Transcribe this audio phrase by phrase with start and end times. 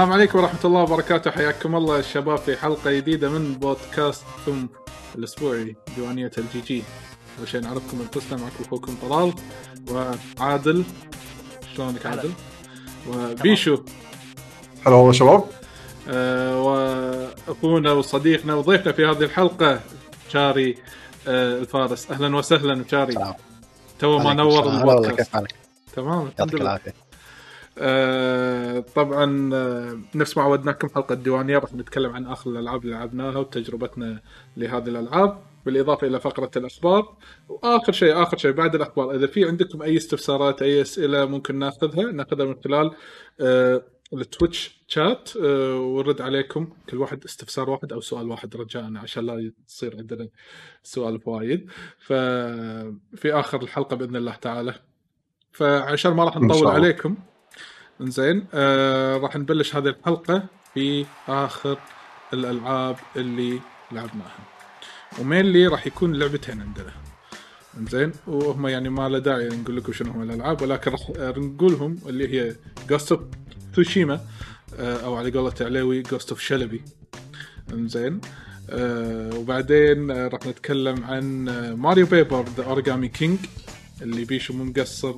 [0.00, 1.30] السلام عليكم ورحمة الله وبركاته.
[1.30, 4.68] حياكم الله يا شباب في حلقة جديدة من بودكاستكم
[5.18, 6.82] الأسبوعي ديوانية ال GG
[7.38, 9.34] أول شيء نعرفكم أنفسنا معكم أخوكم طلال
[9.90, 10.84] وعادل.
[11.76, 12.32] شلونك عادل؟
[13.08, 13.78] وبيشو.
[14.86, 15.44] هلا والله شباب.
[16.08, 19.80] آه وأخونا وصديقنا وضيفنا في هذه الحلقة
[20.28, 20.78] مشاري
[21.28, 22.10] آه الفارس.
[22.10, 23.34] أهلا وسهلا مشاري.
[23.98, 25.16] تو ما نور البودكاست.
[25.16, 25.54] كيف حالك؟
[25.96, 26.80] تمام الحمد يعطيك لله
[27.80, 33.38] آه، طبعا آه، نفس ما عودناكم حلقة الديوانيه راح نتكلم عن آخر الألعاب اللي لعبناها
[33.38, 34.20] وتجربتنا
[34.56, 37.16] لهذه الألعاب بالإضافة إلى فقرة الأخبار.
[37.48, 42.12] وآخر شيء آخر شيء بعد الأخبار إذا في عندكم أي استفسارات أي أسئلة ممكن ناخذها
[42.12, 42.90] ناخذها من خلال
[43.40, 49.52] آه، التويتش شات ونرد عليكم كل واحد استفسار واحد أو سؤال واحد رجاء عشان لا
[49.68, 50.28] يصير عندنا
[50.82, 51.70] سؤال وايد.
[51.98, 54.74] ففي آخر الحلقة بإذن الله تعالى.
[55.52, 56.72] فعشان ما راح نطول الله.
[56.72, 57.16] عليكم
[58.00, 61.78] زين آه راح نبلش هذه الحلقة في آخر
[62.32, 63.60] الألعاب اللي
[63.92, 64.38] لعبناها.
[65.20, 66.92] و mainly راح يكون لعبتين عندنا.
[67.90, 72.28] زين وهم يعني ما له داعي نقول لكم شنو هم الألعاب ولكن راح نقولهم اللي
[72.40, 72.56] هي
[72.88, 73.20] Ghost of
[73.74, 74.20] Tsushima
[74.78, 76.82] أو على قولة عليوي Ghost of شلبي
[77.74, 78.20] زين
[78.70, 81.44] آه وبعدين آه راح نتكلم عن
[81.78, 83.38] Mario Paper The Origami King
[84.02, 85.14] اللي بيشو مو مقصر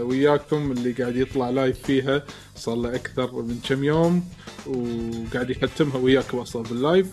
[0.00, 2.22] وياكم اللي قاعد يطلع live فيها.
[2.56, 4.28] صار له أكثر من كم يوم
[4.66, 7.06] وقاعد يختمها وياكم أصلا بال live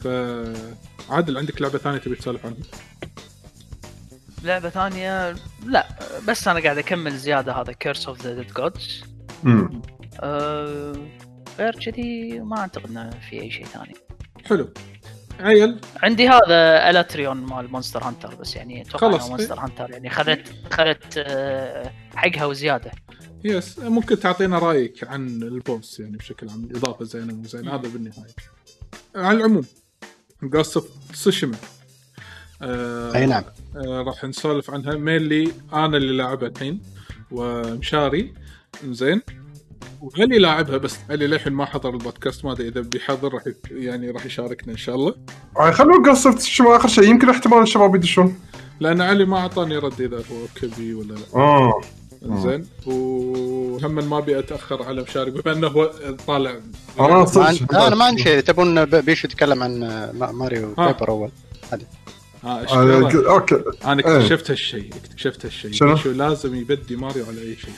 [0.00, 2.58] فعادل عندك لعبة ثانية تبي تسولف عنها؟
[4.44, 5.88] لعبة ثانية؟ لا
[6.28, 9.04] بس أنا قاعد أكمل زيادة هذا Curse of the Dead Gods
[11.58, 13.94] غير كذي ما أعتقد إنه في أي شيء ثاني.
[14.44, 14.68] حلو.
[15.40, 15.80] عيل.
[16.02, 19.20] عندي هذا Alatreon مال Monster Hunter بس يعني أتوقع خلاص.
[19.20, 19.90] إنه Monster Hunter.
[19.90, 22.90] يعني خذت خذت آه، حقها وزيادة.
[23.44, 27.88] بس ممكن تعطينا رأيك عن ال boss يعني بشكل عام إضافة زينة مو زينة هذا
[27.88, 28.34] بالنهاية.
[29.16, 29.64] على العموم
[30.42, 31.56] Ghost of Tsushima
[32.62, 33.44] آه أي نعم.
[33.76, 36.82] آه راح نسولف عنها mainly أنا اللي لاعبها الحين
[37.30, 38.34] ومشاري.
[38.84, 39.22] زين
[40.06, 40.96] وعلي لاعبها بس.
[41.10, 44.94] علي للحين ما حضر البودكاست ما أدري إذا بيحضر راح يعني راح يشاركنا إن شاء
[44.94, 45.14] الله.
[45.58, 47.04] يعني خلونا قصة شو آخر شيء.
[47.04, 48.38] يمكن احتمال الشباب يدشون.
[48.80, 51.20] لأن علي ما أعطاني رد إذا هو كبي ولا لا.
[51.34, 51.80] آه.
[52.22, 52.66] زين.
[52.86, 55.90] وهم ما أبي أتأخر على مشاري بما إنه هو
[56.26, 56.54] طالع.
[57.72, 60.92] لا أنا ما عندي شيء تبون ب- بيشو يتكلم عن آه، ما- ماريو ها.
[60.92, 61.30] بيبر أول.
[62.44, 62.64] آه،؟
[63.28, 63.62] okay.
[63.84, 64.16] أنا إيه.
[64.16, 65.72] اكتشفت هالشيء اكتشفت هالشيء.
[65.72, 67.74] شنو؟ شو لازم يبدي ماريو على أي شيء.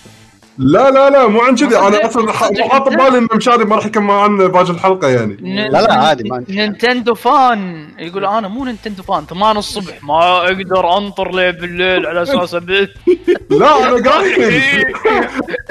[0.59, 4.05] لا لا لا مو عن كذي أنا أصلا حاط؟ ببالي ان مشاري ما راح يكمل
[4.05, 5.37] معنا باقي الحلقة يعني.
[5.71, 6.45] لا لا عادي ما.
[6.49, 7.89] Nintendo fan.
[7.99, 10.05] يقول أنا مو Nintendo fan 8 الصبح.
[10.05, 12.55] ما أقدر أنطر ليه بالليل على أساس
[13.51, 14.85] لا أنا قايل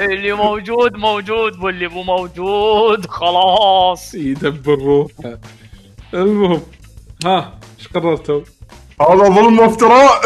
[0.00, 4.14] اللي موجود موجود واللي مو موجود خلاص.
[4.14, 5.38] يدبر روحه.
[6.14, 6.62] المهم
[7.24, 8.40] ها إيش قررتوا؟
[9.00, 10.20] هذا ظلم وافتراء.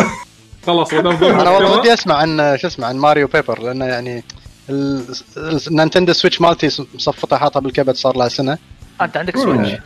[0.66, 4.24] خلاص أنا والله ودي أسمع عن شو اسمه عن Mario Paper لأنه يعني
[4.70, 8.58] ال Nintendo Switch مالتي مصفطة حاطها بالكبد صار لها سنة.
[9.00, 9.80] أنت عندك Switch.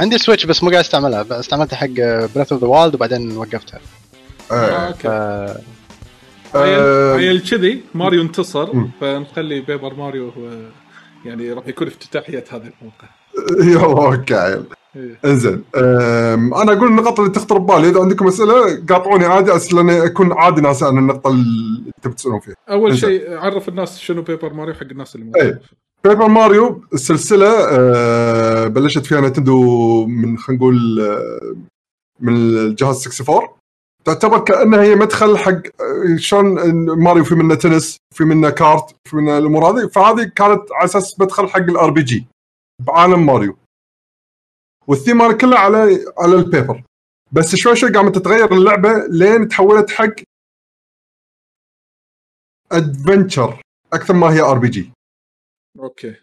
[0.00, 1.22] عندي Switch بس مو قاعد أستعملها.
[1.22, 1.86] بس استعملتها حق
[2.34, 3.80] Breath of the Wild وبعدين وقفتها.
[4.50, 5.06] آه، آه، ف...
[5.06, 5.60] okay آه،
[7.14, 8.68] عيل عيل كذي ماريو انتصر.
[9.00, 10.50] فنخلي Paper Mario هو
[11.24, 13.08] يعني راح يكون افتتاحية هذه الحلقة
[13.72, 14.34] يلا okay.
[14.34, 14.79] عيل إيه.
[15.24, 15.64] إنزين.
[15.76, 17.88] أم، أنا أقول النقط اللي تخطر ببالي.
[17.88, 22.54] إذا عندكم أسئلة قاطعوني عادي لاني أكون عادي ناسي عن النقطة اللي تبي تسألون فيها.
[22.70, 22.98] أول.
[22.98, 25.60] شيء عرف الناس شنو Paper Mario حق الناس اللي ما إيه.
[26.04, 31.56] Paper Mario السلسلة أه، بلشت فيها Nintendo من خلينا نقول أه،
[32.20, 33.48] من الجهاز 64
[34.04, 39.16] تعتبر كأنها هي مدخل حق أه، شلون ماريو في منه تنس في منه Kart في
[39.16, 39.86] منه الأمور هذه.
[39.86, 42.26] فهذه كانت على أساس مدخل حق ال RPG
[42.86, 43.56] بعالم ماريو.
[44.86, 46.82] والثيم هذا كله على على ال paper
[47.32, 50.14] بس شوي شوي قامت تتغير اللعبة لين تحولت حق
[52.72, 53.60] adventure
[53.92, 54.92] أكثر ما هي RPG
[55.78, 56.14] okay.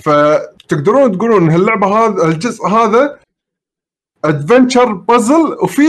[0.00, 3.20] فتقدرون تقولون ان اللعبه هذا الجزء هذا
[4.24, 5.82] adventure puzzle وفي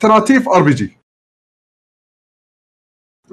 [0.00, 0.98] تناتيف RPG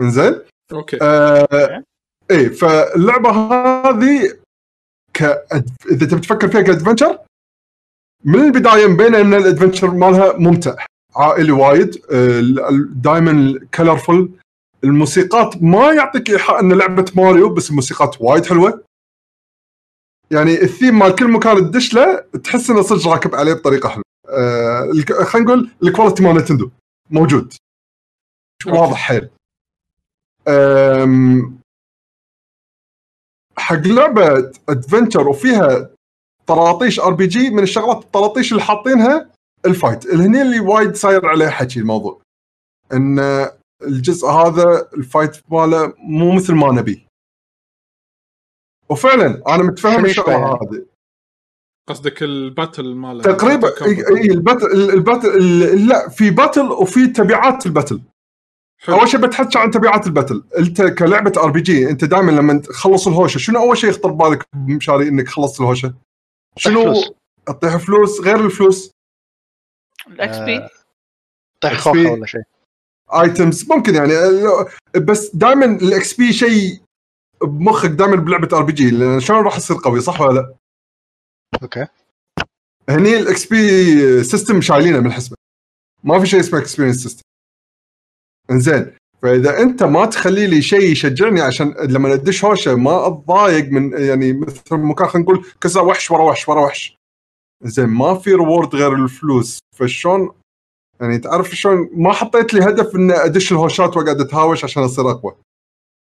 [0.01, 0.41] إنزين؟
[0.73, 0.97] okay.
[1.01, 1.83] آه
[2.31, 4.39] إيه فاللعبة هذه
[5.21, 5.45] ك
[5.91, 7.19] إذا تبي تفكر فيها ك adventure
[8.25, 10.85] من البداية مبين إن ال adventure مالها ممتع
[11.15, 12.01] عائلي وايد
[12.95, 14.29] دائما colorful
[14.83, 18.83] الموسيقات ما يعطيك إيحاء إن لعبة ماريو بس الموسيقات وايد حلوة.
[20.31, 24.03] يعني الثيم مال كل مكان تدش له تحس إنه صدق راكب عليه بطريقة حلوة.
[24.29, 26.69] آه الك- خلينا نقول ال quality مال نينتندو
[27.09, 27.53] موجود.
[28.67, 29.29] واضح حيل.
[33.61, 35.89] حق لعبة adventure وفيها
[36.47, 39.29] طراطيش RPG من الشغلات الطراطيش اللي حاطينها
[39.65, 42.21] ال fight اللي هني اللي وايد صاير عليه حكي الموضوع.
[42.93, 43.19] إن
[43.81, 47.05] الجزء هذا ال fight ماله مو مثل ما نبي.
[48.89, 50.85] وفعلا أنا متفهم الشغلة؟ هذه.
[51.89, 57.65] قصدك ال battle ماله؟ تقريبا إي ال battle الباتل ال- لا في battle وفي تبعات
[57.65, 58.01] ال battle.
[58.83, 58.95] حلو.
[58.95, 63.37] أول شيء بتحكي عن تبعات ال battle أنت كلعبة RPG أنت دائما لما تخلص الهوشة
[63.37, 65.93] شنو أول شيء يخطر ببالك مشاري إنك خلصت الهوشة
[66.57, 66.93] شنو.
[67.45, 68.91] تطيح فلوس غير الفلوس
[70.07, 70.69] ال XP آه،
[71.61, 71.77] طيح XP.
[71.77, 72.41] خوخة ولا شيء
[73.13, 74.11] items ممكن يعني
[74.95, 76.81] بس دائما ال XP شيء
[77.43, 80.55] بمخك دائما بلعبة RPG لأن شلون راح يصير قوي صح ولا لا؟
[81.63, 81.87] okay
[82.89, 85.35] هني ال XP system شايلينه من الحسبة
[86.03, 87.21] ما في شيء اسمه experience system
[88.51, 93.91] إنزين فإذا أنت ما تخلي لي شيء يشجعني عشان لما أدش هوشة ما أتضايق من
[93.93, 96.95] يعني مثل مكان خلينا نقول كذا وحش ورا وحش ورا وحش.
[97.63, 99.59] زين ما في reward غير الفلوس.
[99.75, 100.31] فشلون؟
[101.01, 105.35] يعني تعرف شلون؟ ما حطيت لي هدف إن أدش الهوشات وأقعد أتهاوش عشان أصير أقوى.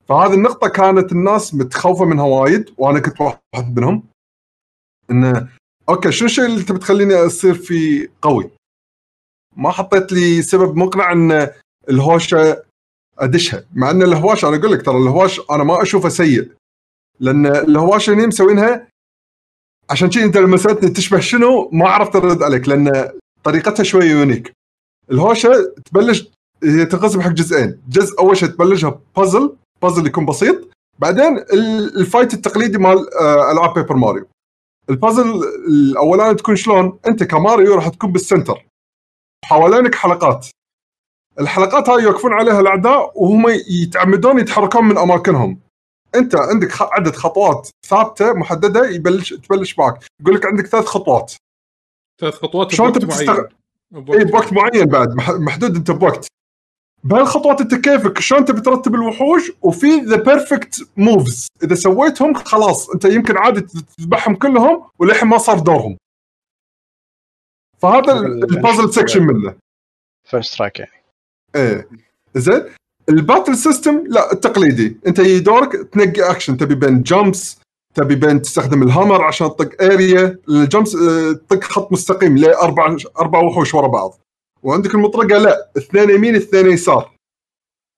[0.10, 4.04] فهذه النقطة كانت الناس متخوفة منها وايد وأنا كنت واحد منهم.
[5.12, 5.50] انه
[5.90, 8.50] أوكي شو الشيء اللي تبي تخليني أصير فيه قوي؟
[9.58, 11.50] ما حطيت لي سبب مقنع إن
[11.92, 12.64] الهوشه
[13.20, 13.64] أدشها.
[13.74, 16.52] مع إن الهواش أنا أقول لك ترى الهواش أنا ما أشوفه سيء.
[17.20, 18.88] لأن الهواش هني مسوينها
[19.90, 23.10] عشان شي أنت لما سألتني تشبه شنو؟ ما عرفت أرد عليك لأن
[23.44, 24.52] طريقتها شوية unique.
[25.12, 26.28] الهوشة تبلش
[26.64, 27.82] هي تنقسم حق جزئين.
[27.90, 30.70] جزء أول شيء تبلشها puzzle puzzle يكون بسيط.
[31.00, 34.26] بعدين ال- ال fight التقليدي مال آه، ألعاب بيبر ماريو
[34.90, 38.66] البازل الأولاني تكون شلون؟ أنت كماريو راح تكون بال center
[39.46, 40.48] حوالينك حلقات.
[41.42, 43.46] الحلقات هاي يوقفون عليها الأعداء وهم
[43.84, 45.60] يتعمدون يتحركون من أماكنهم.
[46.16, 50.00] أنت عندك خ- عدد خطوات ثابتة محددة يبلش تبلش معك.
[50.22, 51.34] يقول لك عندك ثلاث خطوات.
[52.22, 53.48] ثلاث خطوات شلون تستغ-
[53.92, 55.16] بوقت اي بوقت معين بعد.
[55.16, 56.28] مح- محدود أنت بوقت.
[57.04, 62.90] بهالخطوات أنت كيفك؟ شلون تبي ترتب الوحوش؟ وفي ذا perfect moves إذا سويتهم خلاص.
[62.90, 63.62] أنت يمكن عادي
[63.98, 65.98] تذبحهم كلهم وللحين ما صار دورهم.
[67.78, 69.56] فهذا ال- ال puzzle section منه.
[70.30, 71.01] first strike يعني.
[71.56, 71.88] إيه.
[72.36, 72.64] زين.
[73.10, 74.98] ال battle system لا التقليدي.
[75.08, 76.58] أنت يجي دورك تنقي أكشن.
[76.58, 77.60] تبي بين jumps
[77.96, 82.98] تبي بين تستخدم ال hammer عشان تطق area ال jumps آه، تطق خط مستقيم لاربع
[83.20, 84.20] أربع وحوش ورا بعض.
[84.64, 85.72] وعندك المطرقة لا.
[85.78, 87.12] اثنين يمين اثنين يسار.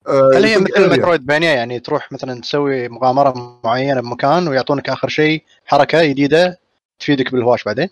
[0.06, 0.90] آه، هل هي مثل.
[0.90, 6.58] مترويد بانيا يعني تروح مثلا تسوي مغامرة معينة بمكان ويعطونك آخر شيء حركة جديدة
[6.98, 7.88] تفيدك بالهواش بعدين؟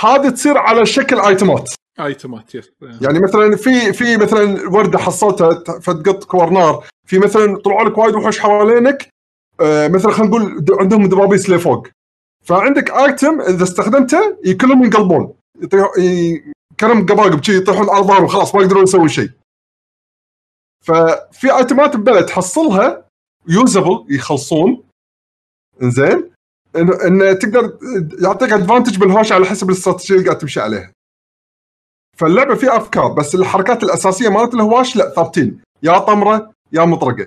[0.00, 2.70] هذه تصير على شكل ايتمات ايتمات yes
[3.00, 5.50] يعني مثلا في في مثلا وردة حصلتها
[5.80, 9.08] فتقط كور نار في مثلا طلعوا لك وايد وحوش حوالينك
[9.60, 11.88] آه، مثلا خلينا نقول عندهم دبابيس لفوق.
[12.44, 15.34] فعندك item إذا استخدمته كلهم ينقلبون.
[16.80, 19.30] كلام قباقب شي يطيحون على ظهرهم خلاص ما يقدرون يسوون شيء.
[20.84, 23.08] ففي ايتمات ب build تحصلها
[23.48, 24.84] usable يخلصون.
[25.82, 26.30] إنزين.
[26.76, 27.78] انه انه تقدر
[28.22, 30.92] يعطيك ادفانتج بالهوش على حسب الاستراتيجية اللي قاعد تمشي عليها.
[32.16, 35.60] فاللعبة فيها أفكار بس الحركات الأساسية مالت الهواش لا ثابتين.
[35.82, 37.26] يا طمرة يا مطرقة.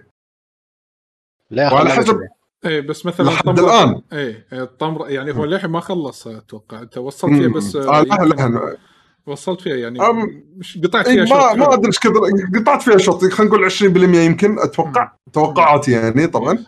[1.51, 2.19] لا وعلى حسب-.
[2.65, 4.01] اي بس مثلا لحد الآن.
[4.13, 6.81] اي الطمره يعني هو للحين ما خلص أتوقع.
[6.81, 7.53] أنت وصلت فيها مم.
[7.53, 8.77] بس آه لا لا
[9.25, 11.73] وصلت فيها يعني أم- مش قطعت إي فيها ما شوط ما حلو.
[11.73, 12.11] أدري إيش كثر
[12.59, 15.11] قطعت فيها شوط خلينا نقول 20% يمكن أتوقع.
[15.33, 16.65] توقعاتي يعني طبعا.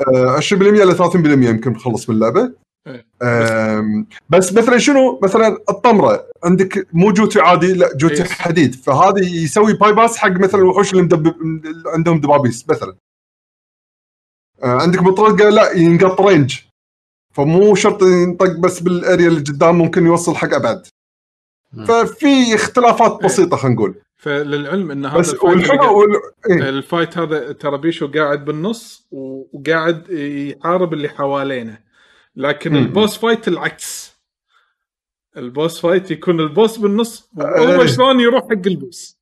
[0.00, 1.14] 20% ل 30%
[1.48, 2.52] يمكن نخلص من اللعبة
[2.86, 3.06] إيه.
[4.28, 8.30] بس مثلا شنو مثلا الطمره عندك مو جوتي عادي لا جوتي yes.
[8.30, 11.26] حديد فهذه يسوي bypass حق مثلا الوحوش اللي مدب...
[11.26, 12.96] اللي عندهم دبابيس مثلا
[14.62, 16.60] آه، عندك مطرقه لا ينقط range
[17.34, 20.86] فمو شرط ينطق بس بال area اللي قدام ممكن يوصل حق أبعد.
[21.88, 23.26] ففي اختلافات إيه.
[23.26, 26.08] بسيطة خلينا نقول فللعلم إن هذا بس ال fight وال...
[26.50, 26.68] إيه.
[26.68, 31.78] ال fight هذا ترى بيشو قاعد بالنص وقاعد يحارب اللي حوالينه
[32.36, 32.78] لكن مم.
[32.78, 34.16] ال boss fight العكس
[35.36, 37.46] ال boss fight يكون ال boss بالنص إيه.
[37.46, 39.18] وهو شلون يروح حق ال boss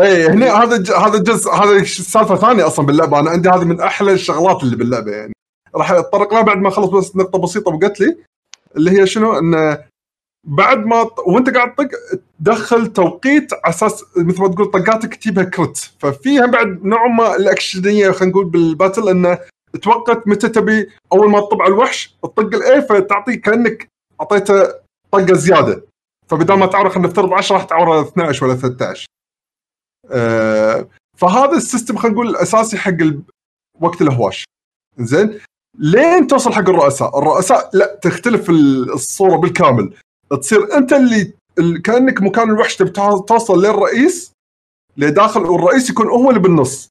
[0.00, 0.90] اي هنا هذا ج...
[0.90, 5.12] هذا جزء هذا سالفة ثانية أصلا باللعبة أنا عندي هذه من أحلى الشغلات اللي باللعبة
[5.12, 5.32] يعني
[5.74, 8.16] راح اتطرق لها بعد ما اخلص بس نقطة بسيطة بقت لي
[8.76, 9.84] اللي هي شنو انه
[10.46, 11.88] بعد ما وانت قاعد تطق
[12.40, 15.90] تدخل توقيت على أساس مثل ما تقول طقاتك تجيبها كرت.
[15.98, 19.38] ففيها بعد نوع ما الأكشنية خلينا نقول بال battle إنه
[19.82, 23.88] توقت متى تبي أول ما تطب على الوحش تطق ال A فتعطيه كأنك
[24.20, 24.62] أعطيته
[25.12, 25.84] طقة زيادة.
[26.28, 29.06] فبدال ما تعور خلينا نفترض 10 راح تعوره 12 ولا 13
[30.10, 32.96] آه، فهذا ال system خلينا نقول الاساسي حق
[33.80, 34.44] وقت الهواش.
[34.98, 35.38] زين؟
[35.78, 37.18] لين توصل حق الرؤساء.
[37.18, 39.94] الرؤساء لا تختلف ال- الصورة بالكامل.
[40.36, 42.76] تصير أنت اللي ال- كأنك مكان الوحش
[43.26, 44.32] توصل للرئيس
[44.96, 46.88] لداخل والرئيس يكون هو اللي بالنص.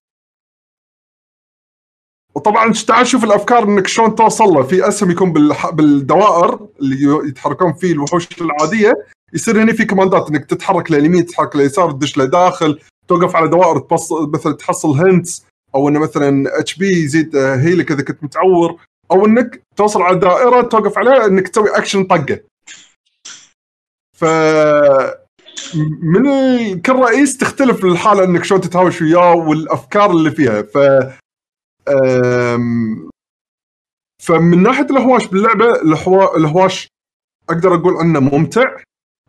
[2.35, 4.63] وطبعا تعال شوف الأفكار إنك شلون توصل له.
[4.63, 5.33] في أسهم يكون
[5.73, 8.93] بالدوائر اللي يتحركون فيه الوحوش العادية.
[9.33, 13.87] يصير هنا في commandات إنك تتحرك لليمين تتحرك لليسار تدش لداخل توقف على دوائر
[14.33, 15.45] مثلا تحصل hints
[15.75, 18.81] أو إنه مثلا HP يزيد آه، هيلك إذا كنت متعور.
[19.11, 22.39] أو إنك توصل على دائرة توقف عليها إنك تسوي اكشن طقة.
[24.17, 24.25] ف
[26.01, 30.61] من كل رئيس تختلف الحالة إنك شلون تتهاوش وياه والأفكار اللي فيها.
[30.61, 30.77] ف
[31.89, 33.09] أم،
[34.23, 36.87] فمن ناحية الهواش باللعبة الهوا- الهواش
[37.49, 38.75] أقدر أقول إنه ممتع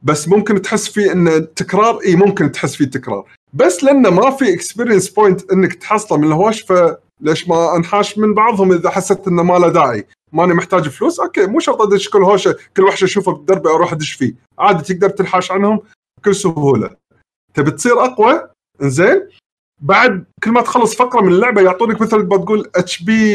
[0.02, 3.24] بس ممكن تحس فيه انه تكرار إي ممكن تحس فيه تكرار.
[3.54, 8.72] بس لأنه ما في experience point إنك تحصله من الهواش فليش ما أنحاش من بعضهم
[8.72, 10.06] إذا حسيت إنه ما له داعي.
[10.34, 14.12] ماني محتاج فلوس؟ okay مو شرط أدش كل هوشة كل وحش اشوفه بالدرب أروح أدش
[14.12, 14.34] فيه.
[14.58, 15.80] عادي تقدر تنحاش عنهم
[16.18, 16.96] بكل سهولة.
[17.54, 18.48] تبي تصير أقوى؟
[18.82, 19.28] إنزين.
[19.82, 23.34] بعد كل ما تخلص فقرة من اللعبة يعطونك مثل ما تقول HP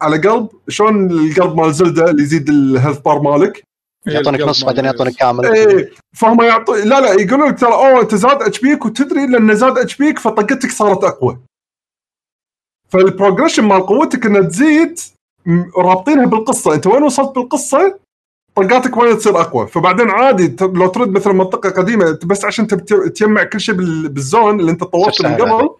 [0.00, 0.48] على قلب.
[0.68, 3.62] شلون القلب مال زيلدا اللي يزيد ال health bar مالك؟
[4.06, 5.46] يعطونك نص بعدين يعطونك كامل.
[5.46, 9.54] إيه فهم يعطو لا لا يقولون لك ترى أوه أنت زاد HP ك وتدري لأن
[9.54, 11.38] زاد HP ك فطقتك صارت أقوى.
[12.88, 14.98] فال progression مال قوتك انها تزيد
[15.76, 16.74] رابطينها بالقصة.
[16.74, 17.98] أنت وين وصلت بالقصة؟
[18.54, 23.60] طقاتك وين تصير أقوى؟ فبعدين عادي لو ترد مثلا منطقة قديمة بس عشان تجمع كل
[23.60, 25.70] شيء بال- بال zone اللي أنت طورته من قبل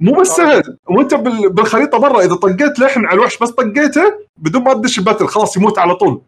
[0.00, 0.78] مو بس سهل.
[0.90, 5.02] وأنت بال- بالخريطة برا إذا طقيت لحن على الوحش بس طقيته بدون ما تدش ال
[5.02, 6.20] battle خلاص يموت على طول.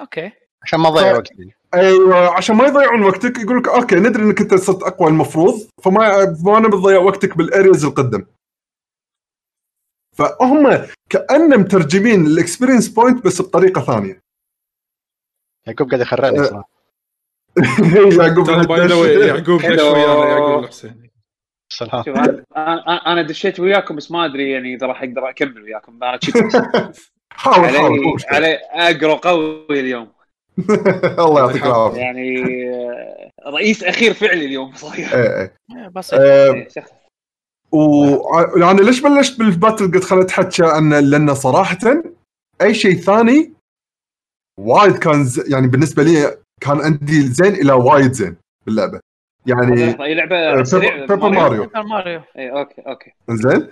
[0.00, 0.30] okay.
[0.62, 1.28] عشان ما تضيع ف- وقت
[1.74, 6.36] أيوه عشان ما يضيعون وقتك يقول لك okay ندري إنك أنت صرت أقوى المفروض فما
[6.44, 8.24] ما نبي تضيع وقتك بالارياز القدم.
[10.18, 14.20] فهم كأنهم مترجمين الإكسبيرينس بوينت بس بطريقة ثانية.
[15.66, 16.68] يعقوب قاعد يخرعني أه، صراحة.
[18.20, 18.48] يعقوب
[18.92, 19.82] واي يعقوب دش Hello.
[19.82, 21.10] ويانا؟ يعقوب الحسين
[21.72, 22.44] سلام
[23.06, 25.98] أنا دشيت وياكم بس ما أدري يعني إذا راح أقدر أكمل وياكم.
[26.02, 26.18] أنا
[27.30, 30.12] حاول حاول علي أقرأ قوي اليوم.
[31.18, 31.98] الله يعطيك العافية.
[32.00, 36.68] يعني آه، رئيس أخير فعلي اليوم صاير إيه
[37.72, 38.54] شخص.
[38.56, 41.78] ويعني ليش بلشت بالباتل قلت خليني اتحكى عنه لأنه صراحة
[42.62, 43.52] أي شيء ثاني
[44.60, 45.50] وايد كان ز...
[45.52, 49.00] يعني بالنسبة لي كان عندي زين إلى وايد زين باللعبة.
[49.46, 51.64] يعني أي لعبة؟ آه، بيبر بيبر ماريو.
[51.64, 53.12] سوبر ماريو اي أوكي أوكي.
[53.30, 53.68] زين؟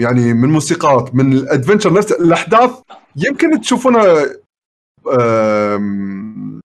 [0.00, 2.80] يعني من موسيقات من الأدفنشر نفسه الأحداث
[3.16, 4.26] يمكن تشوفونها
[5.20, 6.60] أم،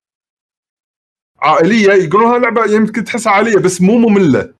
[1.41, 4.53] عائلية يقولونها لعبة يمكن تحسها عائلية بس مو مملة.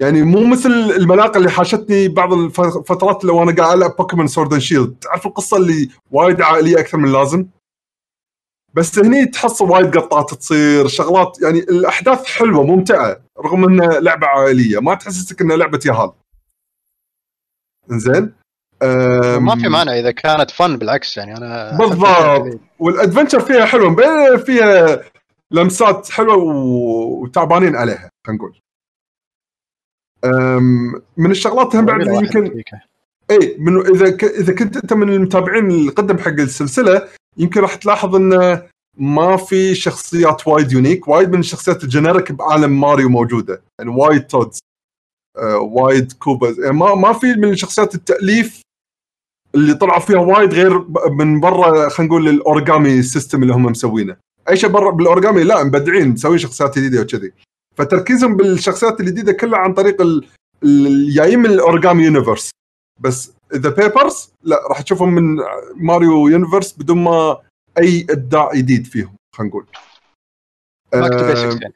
[0.00, 4.62] يعني مو مثل الملاقة اللي حاشتني بعض الفترات اللي وأنا قاعد ألعب بوكيمون Sword and
[4.62, 7.46] Shield تعرف القصة اللي وايد عائلية أكثر من اللازم
[8.74, 14.78] بس هني تحصل وايد قطات تصير شغلات يعني الأحداث حلوة ممتعة رغم إنها لعبة عائلية.
[14.80, 16.12] ما تحسسك إنها لعبة يهال.
[17.90, 18.32] إنزين؟
[18.82, 22.60] أم، ما في مانع إذا كانت fun بالعكس يعني أنا بالضبط.
[22.78, 23.96] وال adventure فيها حلوة
[24.36, 25.04] فيها
[25.50, 28.60] لمسات حلوة وتعبانين عليها خلينا نقول.
[31.16, 32.62] من الشغلات هم بعد يمكن
[33.30, 34.24] إي من إذا ك...
[34.24, 38.62] إذا كنت أنت من المتابعين القدم حق السلسلة يمكن راح تلاحظ انه
[38.98, 43.62] ما في شخصيات وايد unique وايد من الشخصيات ال generic بعالم ماريو موجودة.
[43.78, 44.58] يعني وايد Toads
[45.36, 48.60] آه وايد Koopas يعني ما ما في من شخصيات التأليف
[49.54, 54.16] اللي طلعوا فيها وايد غير من برا خلينا نقول ال origami system اللي هم مسوينه.
[54.48, 57.32] أي شيء برا بالاوريجامي لا مبدعين مسوين شخصيات جديدة وكذي.
[57.76, 60.26] فتركيزهم بالشخصيات الجديدة كلها عن طريق ال-
[60.62, 62.50] ال- جايين من ال origami universe
[63.00, 65.36] بس اذا papers لا راح تشوفهم من
[65.76, 67.42] ماريو universe بدون ما
[67.78, 69.66] أي إبداع جديد فيهم خلينا نقول.
[70.92, 71.74] back to basics يعني.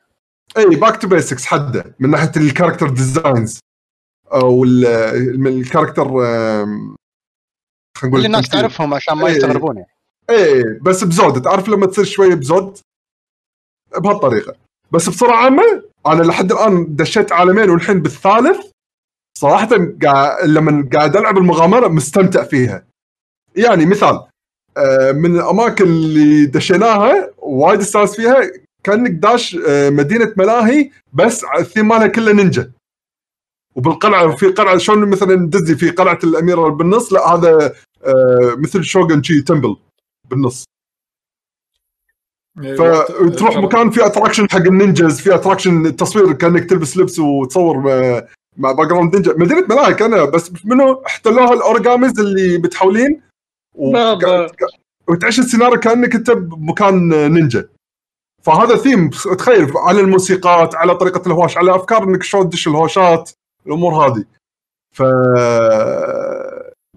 [0.56, 3.58] إي back to basics حده من ناحية ال character designs
[4.32, 6.78] أو ال character خلينا
[8.04, 8.48] نقول اللي الناس.
[8.48, 9.28] تعرفهم عشان ما.
[9.28, 9.88] يستغربون يعني.
[10.30, 11.42] إيه بس بزود.
[11.42, 12.78] تعرف لما تصير شوية بزود؟
[13.98, 14.56] بهالطريقة.
[14.92, 18.66] بس بصوره عامه أنا لحد الآن دشيت عالمين والحين بالثالث
[19.38, 19.68] صراحة
[20.02, 22.86] قاعد لما قاعد ألعب المغامرة مستمتع فيها.
[23.56, 24.20] يعني مثال
[24.76, 28.50] آه، من الأماكن اللي دشيناها وايد استانس فيها
[28.84, 32.72] كأنك داش آه، مدينة ملاهي بس الثيم مالها كله نينجا.
[33.76, 39.22] وبالقلعة في قلعة شلون مثلا ديزني في قلعة الأميرة بالنص؟ لا هذا آه، مثل shogun
[39.22, 39.76] شي temple
[40.30, 40.64] بالنص.
[42.62, 47.76] فتروح مكان في attraction حق النينجاز في attraction تصوير كأنك تلبس لبس وتصور
[48.56, 53.20] مع background نينجا مدينه ملاهي أنا بس منو احتلوها ال origamis اللي متحولين.
[55.08, 57.68] وتعيش السيناريو كأنك أنت بمكان نينجا.
[58.42, 63.30] فهذا ثيم تخيل على الموسيقات على طريقة الهواش على أفكار إنك شلون تدش الهوشات
[63.66, 64.24] الأمور هذه.
[64.94, 65.02] ف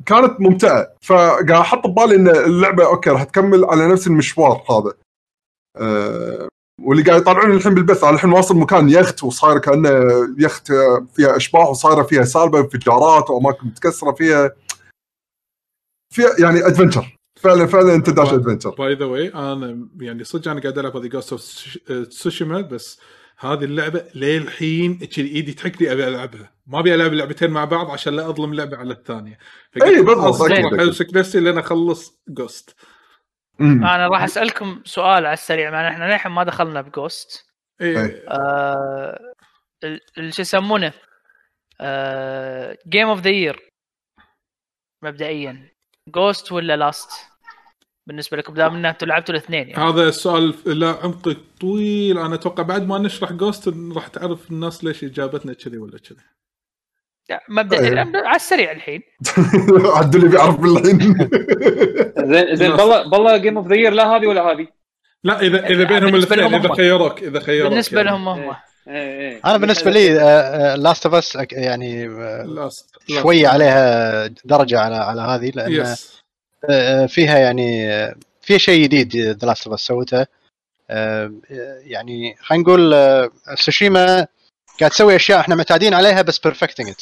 [0.06, 0.88] كانت ممتعة.
[1.01, 4.94] فقاعد أحط ببالي إن اللعبة okay راح تكمل على نفس المشوار هذا.
[5.78, 6.48] أه
[6.82, 9.90] واللي قاعد يطلعون الحين بالبث أنا الحين واصل مكان يخت وصاير كأنه
[10.38, 10.72] يخت
[11.13, 14.51] فيها أشباح وصايرة فيها سالبه انفجارات وأماكن متكسرة فيها
[16.13, 20.62] فيها يعني adventure فعلا فعلا أنت داش adventure by the way أنا يعني صدق أنا
[20.62, 21.42] قاعد ألعب هذه Ghost of
[22.10, 23.00] Tsushima بس
[23.42, 26.51] هذه اللعبة للحين إيدي تحكني أبي ألعبها.
[26.68, 29.38] ما أبي ألعب اللعبتين مع بعض عشان لا أظلم لعبة على الثانية.
[29.84, 30.51] إي بالضبط،.
[30.80, 32.75] أمسك نفسي لين أخلص Ghost
[33.62, 37.46] أنا راح أسألكم سؤال على السريع مع إحنا للحين ما دخلنا ب Ghost.
[37.82, 38.24] اي إي.
[38.27, 39.34] آه
[40.30, 40.94] شو يسمونه؟
[42.88, 43.70] game of the year
[45.03, 45.70] مبدئيا.
[46.10, 47.12] Ghost ولا Last
[48.08, 49.84] بالنسبة لكم دام ان أنتم لعبتوا الاثنين يعني.
[49.84, 52.18] هذا السؤال له عمق طويل.
[52.18, 56.22] أنا أتوقع بعد ما نشرح Ghost راح تعرف الناس ليش إجابتنا كذي ولا كذي.
[57.50, 58.28] مبدئيا إيه.
[58.28, 59.01] على السريع الحين.
[59.98, 61.00] عدل اللي بيعرف بالحين.
[62.18, 64.68] زين زين بالله بالله game of the لا هذه ولا هذه.
[65.24, 66.74] لا إذا إذا بينهم الاثنين إذا.
[66.74, 68.10] خيروك إذا خيروك بالنسبة يعني.
[68.10, 68.56] لهم هم.
[68.88, 70.10] إيه إيه أنا بالنسبة لي
[70.78, 72.70] Last of Us يعني آه،
[73.22, 76.24] شوية عليها درجة على على هذه لأن yes
[76.70, 80.25] آه، فيها يعني آه، فيها شيء جديد The Last of Us سوته.
[80.92, 81.32] آه،
[81.84, 84.28] يعني خلينا نقول آه، تسوشيما
[84.81, 87.01] قاعد تسوي أشياء إحنا معتادين عليها بس perfecting it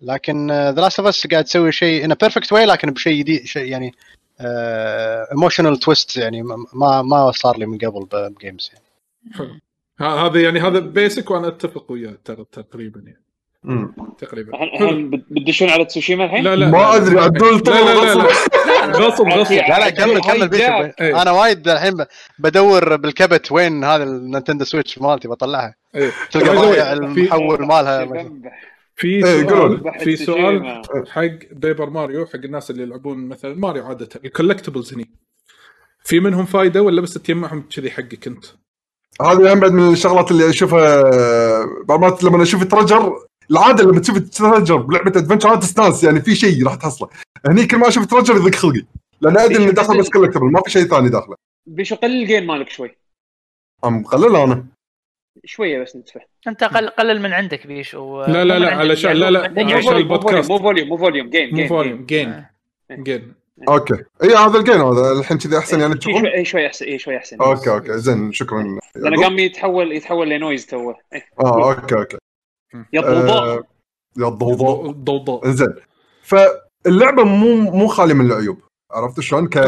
[0.00, 3.64] لكن The Last of Us قاعد تسوي شيء in perfect way لكن بشيء جديد شيء
[3.70, 3.94] يعني
[5.32, 8.84] emotional twist يعني ما ما صار لي من قبل ب games يعني
[10.00, 13.23] ه- هذا يعني هذا basic وأنا أتفق وياه ترى تقريبا يعني.
[14.18, 16.96] تقريبا الحين الحين بت- بتدشون على تسوشيما الحين؟ لا لا ما لا.
[16.96, 18.28] أدري، عدول لا لا لا, لا.
[18.98, 20.62] غصب غصب لا لا كمل كمل بيشو
[21.00, 21.22] إيه.
[21.22, 21.94] أنا وايد الحين
[22.38, 26.10] بدور بالكبت وين هذا ال Nintendo Switch مالتي بطلعها إيه.
[26.30, 28.28] تلقى في- ضايع المحول مالها
[28.96, 29.46] في إيه،.
[29.48, 31.22] سؤال في سؤال حق
[31.52, 35.10] Paper Mario حق الناس اللي يلعبون مثلا ماريو عاده ال collectibles هني
[36.04, 38.44] في منهم فايده ولا بس تجمعهم كذي حقك انت؟
[39.22, 41.02] هذه هم بعد من الشغلات اللي اشوفها
[42.22, 43.12] لما أشوف treasure
[43.50, 47.08] العادة لما تشوف treasure بلعبة adventure تستانس يعني في شيء راح تحصله.
[47.46, 48.82] هني كل ما أشوف treasure يضيق خلقي.
[49.20, 51.36] لأن أدري انه داخل بس collectible ما في شيء ثاني داخله.
[51.66, 52.96] بيشو قلل الجيم مالك شوي.
[53.84, 54.64] أم مقلل أنا.
[55.44, 56.20] شوية بس نتفه.
[56.48, 58.24] أنت قل قلل من عندك بيش و...
[58.24, 60.50] لا لا لا علشان لا لا مو volume مو volume البودكاست.
[60.50, 62.50] مو volume مو volume gain مو gain volume gain إيه.
[63.02, 63.34] gain
[63.68, 63.94] أوكي.
[64.22, 65.12] إي هذا الجيم هذا.
[65.12, 67.36] الحين كذي أحسن يعني تشوفون؟ شوي إيه، شوي احسن اي شوي أحسن.
[67.40, 67.98] okay okay.
[67.98, 68.78] زين شكرا.
[68.96, 71.26] لأنه قام يتحول يتحول ل noise توه إيه.
[71.40, 72.16] آه أوكي أوكي.
[72.92, 73.58] يا ضوضاء.
[73.58, 73.64] آه،
[74.18, 75.50] يا الضوضاء ضوضاء.
[75.50, 75.74] زين.
[76.22, 78.58] فاللعبة مو مو خالية من العيوب.
[78.90, 79.58] عرفت شلون؟ ك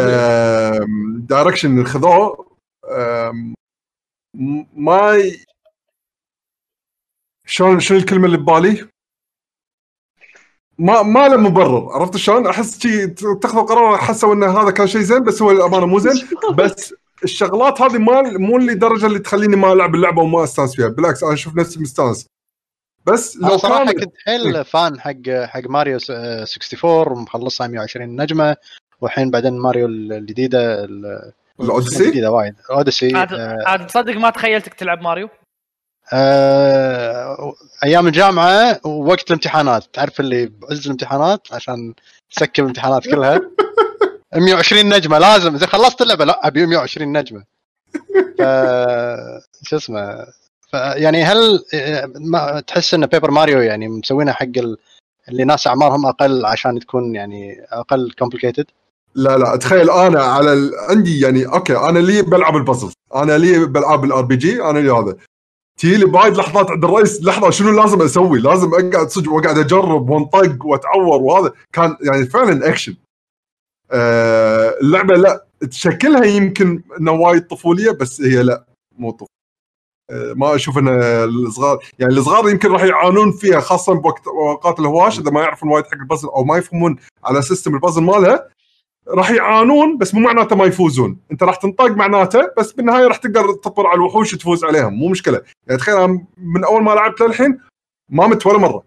[1.18, 2.46] direction اللي خذوه
[4.76, 5.44] ما ي...
[7.46, 8.88] شلون شنو الكلمة اللي ببالي؟
[10.78, 11.88] ما ما له مبرر.
[11.92, 15.86] عرفت شلون؟ أحس شي تاخذوا قرار حسوا إن هذا كان شيء زين بس هو الامانه
[15.86, 16.28] مو زين.
[16.58, 20.88] بس الشغلات هذه ما مو اللي درجه اللي تخليني ما ألعب اللعبة وما أستانس فيها.
[20.88, 22.26] بالعكس أنا أشوف نفسي مستانس.
[23.06, 28.56] بس لو صراحة كان كنت حيل فان حق حق ماريو س- 64 ومخلصها 120 نجمة
[29.00, 32.54] والحين بعدين ماريو الجديدة ال- ال Odyssey؟ الجديدة وايد.
[32.70, 35.28] Odyssey عاد آه، عاد تصدق ما تخيلتك تلعب ماريو.
[36.12, 39.84] آه، أيام الجامعة ووقت الامتحانات.
[39.92, 41.94] تعرف اللي بعز الامتحانات عشان
[42.30, 43.40] تسكر الامتحانات كلها؟
[44.36, 45.54] 120 نجمة لازم.
[45.54, 47.44] إذا خلصت اللعبة لا أبي 120 نجمة.
[48.38, 48.42] ف
[49.62, 50.26] شو اسمه
[50.96, 51.64] يعني هل
[52.66, 54.76] تحس إن Paper Mario يعني مسوينها حق ال-
[55.28, 58.64] اللي ناس أعمارهم أقل عشان تكون يعني أقل complicated
[59.14, 60.72] لا لا تخيل أنا على ال...
[60.88, 65.16] عندي يعني okay أنا لي بلعب البازل أنا لي بلعب ال RPG أنا لي هذا
[65.78, 70.10] تجي لي بايد لحظات عند الرئيس لحظة شنو لازم أسوي؟ لازم أقعد صدق وأقعد أجرب
[70.10, 72.96] وأنطق وأتعور وهذا كان يعني فعلا اكشن.
[73.90, 78.64] آه اللعبة لا شكلها يمكن انه وايد طفولية بس هي لا
[78.98, 79.35] مو طفولية.
[80.10, 85.30] ما أشوف إن الصغار يعني الصغار يمكن راح يعانون فيها خاصة بوقت اوقات الهواش إذا
[85.30, 88.48] ما يعرفون وايد حق البازل أو ما يفهمون على system ال puzzle مالها
[89.08, 91.18] راح يعانون بس مو معناته ما يفوزون.
[91.32, 95.42] أنت راح تنطق معناته بس بالنهاية راح تقدر تطر على الوحوش وتفوز عليهم مو مشكلة.
[95.66, 97.60] يعني تخيل من أول ما لعبت للحين
[98.08, 98.82] ما مت ولا مرة.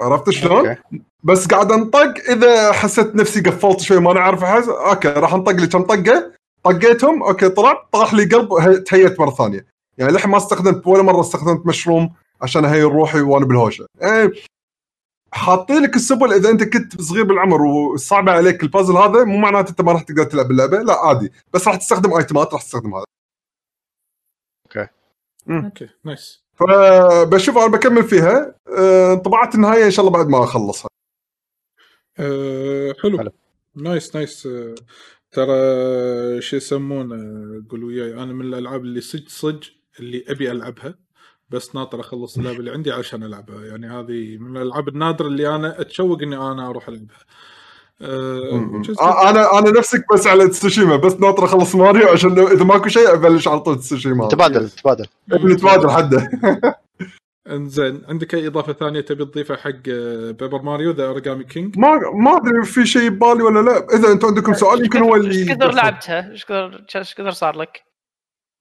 [0.00, 0.76] عرفت شلون؟
[1.22, 5.52] بس قاعد أنطق إذا حسيت نفسي قفلت شوي ما أنا عارف أحس okay راح أنطق
[5.52, 6.37] لي كم طقة.
[6.62, 9.66] طقيتهم okay طلعت طاح لي قلب هي- تهيت مرة ثانية.
[9.98, 13.86] يعني للحين ما استخدمت ولا مرة استخدمت مشروم عشان هي روحي وأنا بالهوشة.
[14.02, 14.32] إيه،
[15.32, 19.80] حاطين لك السبل إذا أنت كنت صغير بالعمر وصعب عليك البازل هذا مو معناته أنت
[19.80, 21.32] ما راح تقدر تلعب اللعبة لا عادي.
[21.52, 23.04] بس راح تستخدم item ات راح تستخدم هذا.
[25.48, 25.88] okay.
[26.04, 26.42] nice.
[26.54, 28.54] فبشوف أنا بكمل فيها.
[28.78, 30.88] آه، طبعت النهاية إن شاء الله بعد ما أخلصها.
[32.18, 33.18] أه حلو.
[33.18, 33.30] حلو.
[33.76, 34.48] nice nice.
[35.32, 37.16] ترى شو يسمونه
[37.70, 39.64] قولوا وياي أنا من الألعاب اللي صج صج
[40.00, 40.94] اللي أبي ألعبها
[41.50, 43.64] بس ناطر أخلص اللعبة اللي عندي عشان ألعبها.
[43.64, 47.16] يعني هذه من الألعاب النادرة اللي أنا أتشوق إني أنا أروح ألعبها.
[48.00, 52.88] أه أنا أنا نفسك بس على تسوشيما بس ناطر أخلص ماريو عشان لو إذا ماكو
[52.88, 54.28] شيء أبلش على طول تسوشيما.
[54.28, 55.06] تبادل تبادل.
[55.32, 56.30] نتبادل حده
[57.50, 59.70] انزين عندك أي إضافة ثانية تبي تضيفها حق
[60.38, 63.86] Paper Mario The Origami King ما ما أدري في شيء ببالي ولا لا.
[63.96, 67.56] إذا أنتم عندكم سؤال يمكن هو اللي إيش كثر لعبتها؟ إيش كثر إيش كثر صار
[67.58, 67.82] لك؟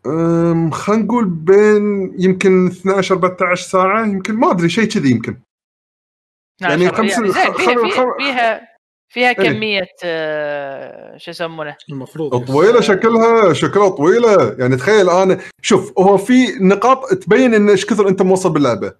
[0.05, 5.37] أم، خلينا نقول بين يمكن 12 14 ساعة يمكن ما أدري شيء كذي يمكن.
[6.61, 8.61] يعني 12 خمس- خ- فيها فيها فيها,
[9.09, 9.33] فيها إيه.
[9.33, 16.47] كمية آه، شو يسمونه؟ المفروض طويلة شكلها شكلها طويلة يعني تخيل أنا شوف هو في
[16.61, 18.93] نقاط تبين إن إيش كثر أنت موصل باللعبة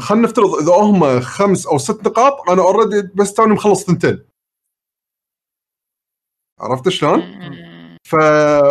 [0.00, 4.24] خلينا نفترض إذا هم خمس أو ست نقاط أنا already بس توني مخلص ثنتين
[6.60, 7.20] عرفت شلون؟
[8.02, 8.14] ف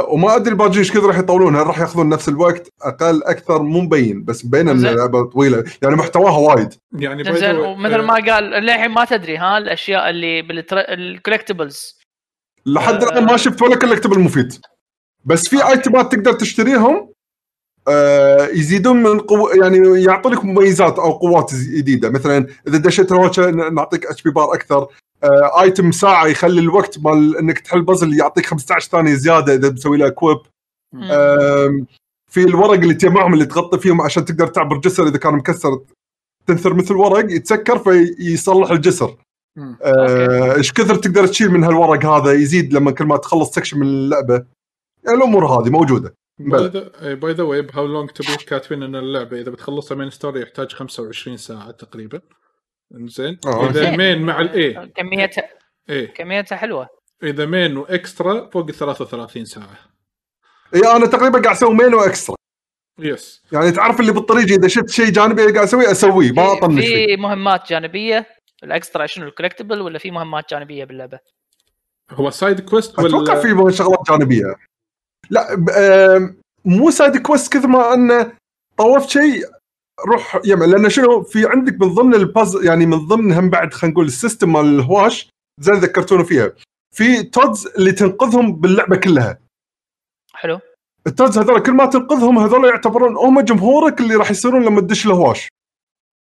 [0.07, 1.55] وما أدري الباقيين إيش كثر راح يطولون.
[1.55, 4.23] هل راح يأخذون نفس الوقت؟ أقل أكثر؟ مو مبين.
[4.23, 4.85] بس مبين إن.
[4.85, 5.63] اللعبه طويلة.
[5.81, 6.73] يعني محتواها وايد.
[6.93, 11.99] يعني زين ومثل آه، ما قال للحين ما تدري ها الأشياء اللي بال collectibles
[12.65, 13.09] لحد آه.
[13.09, 14.53] الآن ما شفت ولا collectible مفيد.
[15.25, 17.09] بس في item ات تقدر تشتريهم
[17.87, 19.49] آه يزيدون من قو...
[19.49, 22.09] يعني يعطوا لك مميزات أو قوات جديدة.
[22.09, 24.87] مثلا إذا دشيت ن- نعطيك HP bar أكثر.
[25.23, 29.97] آه item ساعة يخلي الوقت مال إنك تحل بازل يعطيك 15 ثانية زيادة إذا مسوي
[29.97, 30.37] له كويب
[30.95, 31.87] آم،
[32.31, 35.79] في الورق اللي تجمعهم اللي تغطي فيهم عشان تقدر تعبر جسر إذا كان مكسر
[36.47, 39.15] تنثر مثل ورق يتسكر فيصلح الجسر.
[39.81, 43.87] آه، إيش كثر تقدر تشيل من هالورق هذا يزيد لما كل ما تخلص section من
[43.87, 44.45] اللعبة.
[45.05, 46.13] يعني الأمور هذه موجودة.
[47.03, 50.41] by the way ب How Long to Beat كاتبين إن اللعبة إذا بتخلصها main story
[50.41, 52.21] يحتاج 25 ساعة تقريبا.
[52.95, 53.69] إنزين؟ آه.
[53.69, 53.97] إذا زين.
[53.97, 55.49] مين مع الاي كميتها
[55.89, 56.89] إيه كميتها حلوة.
[57.23, 59.79] إذا main و extra فوق ال 33 ساعة.
[60.75, 62.35] إي أنا تقريبا قاعد أسوي main و extra
[62.99, 67.05] yes يعني تعرف اللي بالطريق إذا شفت شيء جانبي قاعد أسويه أسويه ما أطنش فيه.
[67.05, 68.27] في مهمات جانبية.
[68.63, 71.19] ال extra شنو ال collectible ولا في مهمات جانبية باللعبة؟
[72.11, 74.55] هو side quest ولا أتوقع في شغلات جانبية.
[75.29, 75.47] لا
[76.65, 78.33] مو side quest كثر ما أنه
[78.77, 79.43] طوفت شيء
[80.07, 83.73] روح يمن لأن شنو في عندك من ضمن ال puz يعني من ضمن هم بعد
[83.73, 85.29] خلينا نقول ال system مال الهواش
[85.61, 86.51] زي اللي ذكرتونا فيها.
[86.95, 89.39] في Toads اللي تنقذهم باللعبة كلها.
[90.33, 90.59] حلو.
[91.07, 95.05] ال Toads هذول كل ما تنقذهم هذول يعتبرون هم جمهورك اللي راح يصيرون لما تدش
[95.05, 95.47] الهواش.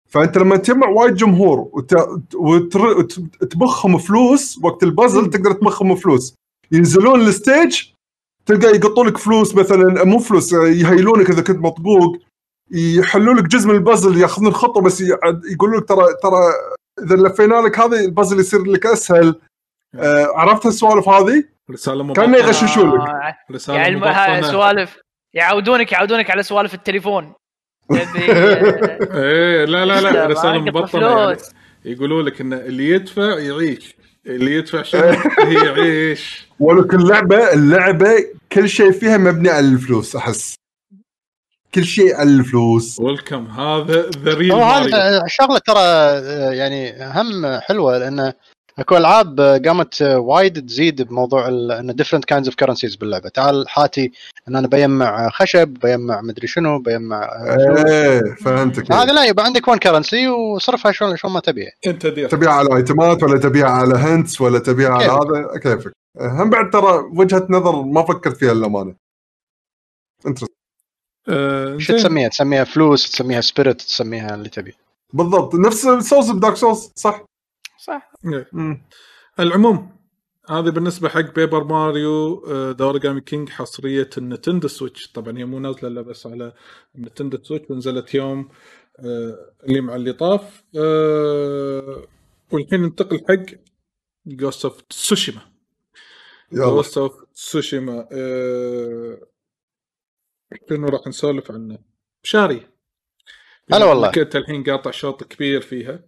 [0.08, 1.94] فأنت لما تجمع وايد جمهور وت...
[2.34, 2.86] وتر...
[2.86, 6.34] وت- تبخهم فلوس وقت البازل تقدر تبخهم فلوس.
[6.72, 7.82] ينزلون ال stage
[8.46, 12.16] تلقى يقطوا لك فلوس مثلا مو فلوس يهيلونك إذا كنت مطبوق.
[12.72, 15.18] يحلوا لك جزء من البازل ياخذون خطوه بس يع-
[15.52, 16.36] يقولوا لك ترى ترى
[17.04, 19.34] إذا لفينا لك هذا البازل يصير لك أسهل.
[19.94, 23.08] آه عرفت السوالف هذه؟ رسالة كانوا مبطنه يغششون لك.
[23.08, 24.42] آه، رسالة يعني مبطنة.
[24.42, 24.98] سوالف
[25.34, 27.32] يعودونك يعودونك على سوالف التليفون.
[27.94, 31.36] إيه لا لا لا رسالة مبطنة يعني.
[31.84, 33.96] يقولوا لك إن اللي يدفع يعيش.
[34.26, 35.02] اللي يدفع شنو؟
[35.48, 36.48] هي يعيش.
[36.60, 40.54] ولك اللعبه اللعبة كل شيء فيها مبني على الفلوس أحس.
[41.74, 43.00] كل شيء على الفلوس.
[43.00, 43.46] ويلكم.
[43.46, 48.32] هذا ذا ريل هذا شغلة ترى آه، يعني هم حلوة لأن
[48.78, 53.28] أكو ألعاب آه، قامت آه، وايد تزيد بموضوع ال- إن ديفرنت كاينز اوف كرنسيز باللعبة.
[53.28, 54.12] تعال حاتي
[54.48, 57.84] إن أنا بيمع آه، خشب بيمع مدري شنو بيمع آه،.
[57.88, 58.92] إيه فهمتك.
[58.92, 62.28] هذا لا يبقى عندك ون كرنسي وصرفها شلون شلون ما تبي أنت دير.
[62.28, 65.04] تبيع على item ات ولا تبيع على hints ولا تبيع على.
[65.04, 65.92] هذا؟ كيفك.
[66.20, 68.94] هم بعد ترى وجهة نظر ما فكرت فيها للأمانة.
[70.26, 70.46] انت آه
[71.78, 71.96] شو زين.
[71.96, 74.74] تسميها؟ تسميها فلوس تسميها spirit تسميها اللي تبي.
[75.12, 75.54] بالضبط.
[75.54, 77.24] نفس souls ب Dark Souls صح؟
[77.84, 78.12] صح.
[78.26, 78.50] إيه.
[79.40, 80.00] العموم
[80.50, 85.12] هذه بالنسبة حق Paper Mario The Origami King حصرية ال Nintendo Switch.
[85.12, 86.52] طبعا هي مو نازلة إلا بس على
[86.94, 88.48] ال Nintendo Switch ونزلت يوم
[88.98, 90.62] آه، اللي مع اللي طاف.
[90.78, 92.04] آه،
[92.52, 93.54] والحين ننتقل حق
[94.26, 95.40] Ghost of Tsushima
[96.52, 98.08] Ghost of Tsushima
[100.68, 101.78] شنو راح نسولف عنه
[102.22, 102.66] شاري
[103.72, 104.08] هلا والله.
[104.08, 106.00] إنك انت الحين قاطع شوط كبير فيها.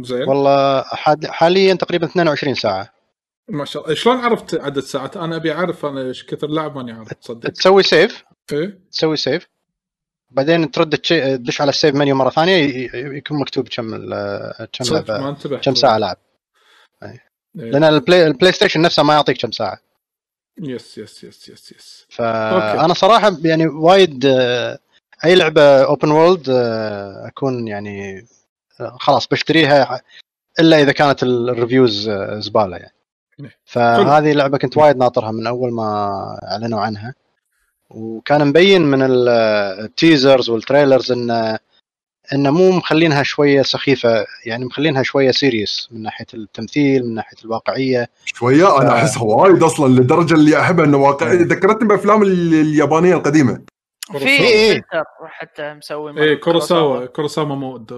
[0.00, 0.28] زين.
[0.28, 0.84] والله
[1.24, 2.92] حاليا تقريبا 22 ساعة.
[3.48, 3.94] ما شاء الله.
[3.94, 7.82] شلون عرفت عدد ساعات؟ أنا أبي أعرف أنا إيش كثر لعب ماني عارف تصدق تسوي
[7.82, 8.80] save إيه.
[8.92, 9.48] تسوي save
[10.30, 14.10] بعدين ترد تدش على ال save menu مرة ثانية يكون مكتوب كم
[14.72, 16.16] كم كم ساعة لعب
[17.02, 17.28] إيه.
[17.54, 19.87] لأن ال Play, ال PlayStation نفسه ما يعطيك كم ساعة.
[20.60, 24.78] yes yes yes yes yes فأنا صراحة يعني وايد آه،
[25.24, 26.48] أي لعبة open world
[27.26, 28.26] أكون يعني
[28.80, 30.00] آه، خلاص بشتريها
[30.60, 32.94] إلا إذا كانت ال- ال reviews آه، زبالة يعني.
[33.38, 33.50] نعم.
[33.64, 36.12] فهذه لعبة كنت وايد ناطرها من أول ما
[36.50, 37.14] أعلنوا عنها.
[37.90, 39.28] وكان مبين من ال-
[39.84, 41.58] ال teasers وال trailers انه
[42.34, 48.08] إنه مو مخلينها شوية سخيفة يعني مخلينها شوية serious من ناحية التمثيل من ناحية الواقعية.
[48.24, 53.14] شوية؟ أنا ف- احسها وايد أصلا لدرجة اللي أحبها إنه واقعي ذكرتني بافلام ال- اليابانية
[53.14, 53.60] القديمة.
[54.18, 54.72] في إيه.
[54.74, 57.06] فلتر حتى مسوي إيه كوروساوا.
[57.06, 57.92] كوروساوا mode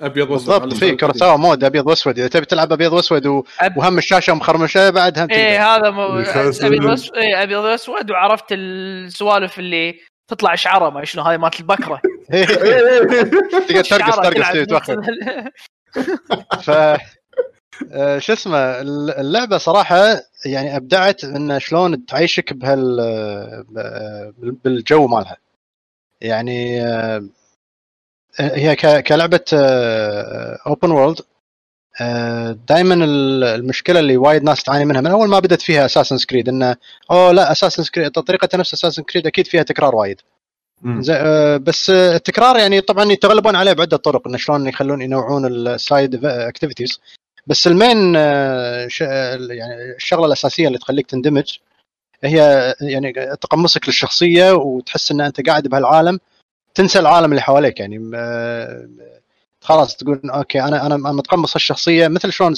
[0.00, 0.60] أبيض وأسود.
[0.60, 2.18] بالضبط في كورساوا مود أبيض وأسود.
[2.18, 3.42] إذا تبي تلعب أبيض وأسود و...
[3.42, 5.30] أب- وهم الشاشة مخرمشة بعد هم.
[5.30, 6.66] إيه هذا مو يخسر.
[6.66, 9.94] أبيض اسود إيه أبيض اسود وعرفت السوالف اللي
[10.28, 12.00] تطلع شعرة ما شنو هاي مالت البكرة.
[12.30, 15.02] تقدر ترقص ترقص توخر
[16.62, 16.70] ف
[17.92, 18.80] آه، شو اسمه
[19.20, 19.96] اللعبة صراحة
[20.46, 22.96] يعني أبدعت انه شلون تعيشك بهال
[23.68, 25.36] ب- بالجو مالها.
[26.20, 27.22] يعني آه،
[28.40, 29.44] هي كلعبة
[30.66, 31.20] open world
[32.68, 32.94] دائما
[33.54, 36.76] المشكلة اللي وايد ناس تعاني منها من أول ما بدت فيها Assassin's Creed إنه
[37.10, 40.20] أوه لا Assassin's Creed طريقة نفس Assassin's Creed أكيد فيها تكرار وايد.
[40.20, 40.39] آه،
[41.56, 46.24] بس آه، التكرار يعني طبعا يتغلبون عليه بعدة طرق انه شلون يخلون ينوعون ال side
[46.24, 47.00] activities
[47.46, 48.88] بس ال main آه،
[49.50, 51.58] يعني الشغلة الأساسية اللي تخليك تندمج
[52.24, 56.20] هي يعني تقمصك للشخصية وتحس إن أنت قاعد بهالعالم
[56.74, 58.88] تنسى العالم اللي حواليك يعني آه،
[59.60, 62.54] خلاص تقول okay أنا أنا متقمص الشخصيه مثل شلون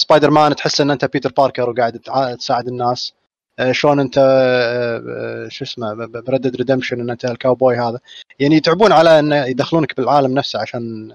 [0.00, 2.00] سبايدر مان تحس إن أنت Peter Parker وقاعد
[2.38, 3.12] تساعد الناس.
[3.12, 3.25] آه،
[3.70, 7.98] شلون انت آه، آه، شو اسمه ب Red Dead Redemption ان انت الكاوبوي هذا.
[8.38, 11.12] يعني يتعبون على ان يدخلونك بالعالم نفسه عشان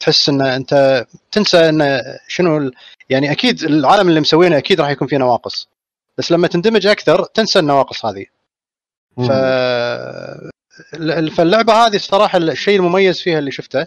[0.00, 2.70] تحس إن أنت تنسى إن شنو
[3.10, 5.68] يعني أكيد العالم اللي مسوينه أكيد راح يكون فيه نواقص.
[6.18, 8.26] بس لما تندمج أكثر تنسى النواقص هذه.
[9.16, 9.30] ف
[10.94, 13.86] ال- فاللعبة هذه الصراحة الشيء المميز فيها اللي شفته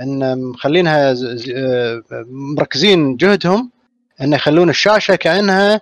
[0.00, 1.10] إن مخلينها
[1.56, 3.70] آه، مركزين جهدهم
[4.20, 5.80] ان يخلون الشاشة كأنها آه،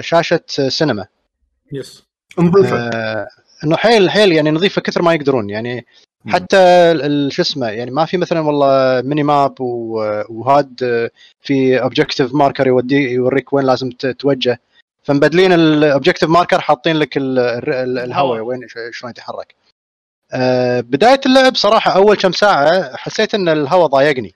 [0.00, 1.06] شاشة سينما.
[1.72, 2.02] yes.
[2.38, 2.76] نظيفة.
[2.78, 3.28] آه،
[3.64, 5.86] إنه حيل حيل يعني نظيفة كثر ما يقدرون يعني.
[6.28, 11.10] حتى ال- ال- شو اسمه يعني ما في مثلا والله mini map و HUD آه،
[11.40, 14.60] في objective marker يودي يوريك وين لازم ت- توجه.
[15.04, 19.54] فمبدلين ال objective marker حاطين لك ال- ال- ال- الهواء وين ش- شلون يتحرك.
[20.32, 24.34] آه، بداية اللعب صراحة أول كم ساعة حسيت إن الهواء ضايقني.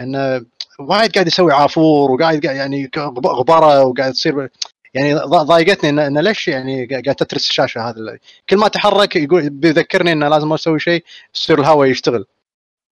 [0.00, 0.44] انه
[0.78, 4.48] وايد قاعد يسوي عافور وقاعد قاعد يعني غبره وقاعد تصير
[4.94, 8.18] يعني ضايقتني إن ليش يعني قا- قاعد تترس الشاشة هذا
[8.50, 12.24] كل ما اتحرك يقول بيذكرني إنه لازم أسوي شيء يصير الهواء يشتغل.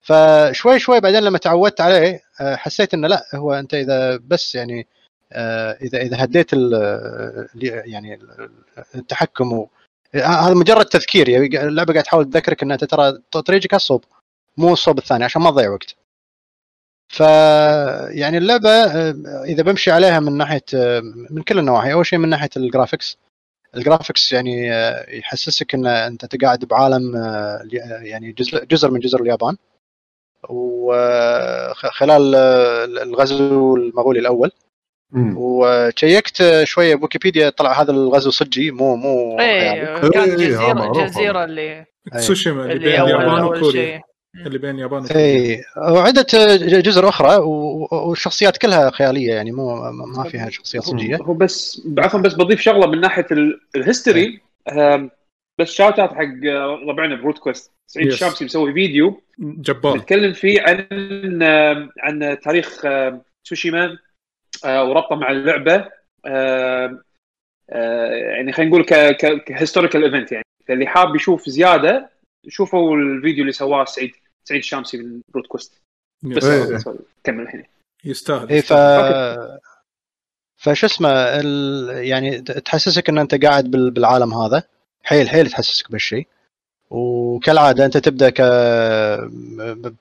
[0.02, 4.88] فشوي شوي بعدين لما تعودت عليه آه، حسيت إنه لا هو أنت إذا بس يعني
[5.34, 6.54] آه، اذا إذا هديت
[7.64, 8.50] يعني ال-
[8.96, 9.70] التحكم و...
[10.16, 11.30] هذا مجرد تذكير.
[11.30, 14.04] يعني اللعبة قاعد تحاول تذكرك إن أنت ترى طريقك هالصوب
[14.58, 15.96] مو الصوب الثاني عشان ما تضيع وقت.
[17.16, 17.20] ف
[18.10, 22.30] يعني اللعبة آه، إذا بمشي عليها من ناحية آه، من كل النواحي أول شيء من
[22.30, 23.18] ناحية الجرافكس
[23.76, 27.16] ال graphics يعني آه، يحسسك إن أنت قاعد بعالم
[28.02, 29.58] يعني جزء جزر من جزر اليابان.
[30.50, 32.36] وخلال
[33.02, 34.52] الغزو المغولي الأول.
[35.36, 39.40] وشيكت شوية بويكيبيديا طلع هذا الغزو صجي مو مو.
[39.40, 44.02] إيه كانت إيه، جزيرة جزيرة اللي تسوشيما اللي بين اليابان وكوريا.
[44.46, 46.26] اللي بين اليابان وكوريا اي وعدة
[46.80, 47.36] جزر أخرى
[47.92, 52.88] والشخصيات كلها خيالية يعني مو ما فيها شخصيات صجيه هو بس عفوا بس بضيف شغلة
[52.88, 54.40] من ناحية ال- ال history.
[54.72, 55.12] آم،
[55.60, 58.08] بس shout out حق آه، ربعنا بروت كويست سعيد.
[58.08, 59.22] الشامسي مسوي فيديو.
[59.40, 59.98] جبار.
[59.98, 60.88] نتكلم فيه عن
[62.00, 62.82] عن تاريخ
[63.46, 63.98] تسوشيما
[64.66, 65.86] آه، وربطه مع اللعبة.
[66.26, 67.00] آه،
[68.36, 68.84] يعني خلينا نقول
[69.38, 70.46] ك historical event يعني.
[70.68, 72.10] فاللي حاب يشوف زيادة
[72.48, 74.12] شوفوا الفيديو اللي سواه سعيد.
[74.48, 75.74] سعيد الشامسي من بروت كويست
[76.24, 76.44] بس
[77.24, 77.64] كمل الحين.
[78.06, 78.74] يستاهل اي ف.
[80.58, 81.90] فشو اسمه ال...
[82.08, 84.64] يعني تحسسك إن أنت قاعد بال- بالعالم هذا.
[85.04, 86.28] حيل حيل تحسسك بهالشيء
[86.90, 88.42] وكالعادة أنت تبدأ ك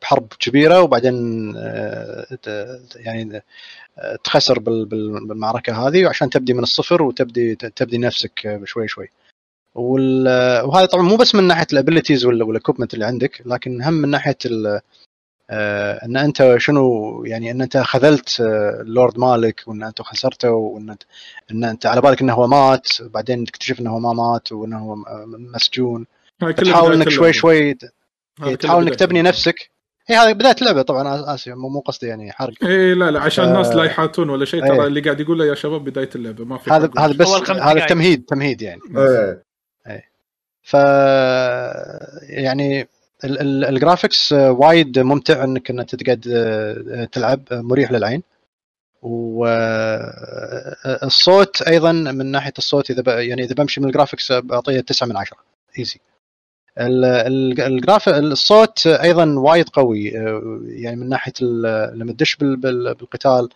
[0.03, 1.15] بحرب كبيرة وبعدين
[1.57, 3.43] آه، ت- يعني
[3.99, 8.89] آه، تخسر بال- بال- بالمعركة هذه وعشان تبدي من الصفر وتبدي تبدي نفسك آه، شوي
[8.89, 9.09] شوي.
[9.75, 14.09] وهذا طبعا مو بس من ناحية ال abilities وال equipment اللي عندك لكن هم من
[14.09, 14.81] ناحية ال-
[15.51, 20.91] آه، إن أنت شنو يعني إن أنت خذلت آه، اللورد مالك وإن أنت خسرته وإن
[20.91, 21.03] انت
[21.51, 24.95] إن أنت على بالك إنه هو مات بعدين تكتشف إنه هو ما مات وإنه هو
[24.97, 25.05] م-
[25.55, 26.07] مسجون
[26.41, 27.33] كلها تحاول إنك شوي.
[27.33, 27.75] شوي
[28.61, 29.23] تحاول إنك تبني.
[29.23, 29.71] نفسك
[30.07, 33.45] هي هذه بداية اللعبة طبعا آسف مو مو قصدي يعني حرق اي لا لا عشان
[33.45, 34.87] الناس آه، لا يحاتون ولا شيء ترى إيه.
[34.87, 36.91] اللي قاعد يقوله يا شباب بداية اللعبة ما في هذا.
[36.99, 37.87] هذا بس هذا.
[37.87, 38.81] تمهيد تمهيد يعني
[40.65, 40.75] ف
[42.23, 42.89] يعني
[43.25, 48.23] ال- ال- ال graphics وايد ممتع انك انك تقعد آه، تلعب آه، مريح للعين.
[51.03, 53.21] والصوت أيضا من ناحية الصوت اذا.
[53.23, 55.37] يعني اذا بمشي من ال graphics بعطيه 9 من 10
[55.79, 56.01] easy
[56.79, 61.33] ال graph الصوت أيضا وايد قوي آه، يعني من ناحية
[61.95, 63.49] لما تدش بال- بال- بالقتال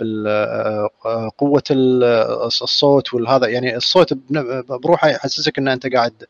[0.00, 1.62] بقوه
[2.62, 3.46] الصوت والهذا.
[3.46, 4.14] يعني الصوت
[4.82, 6.26] بروحه يحسسك إن أنت قاعد آه،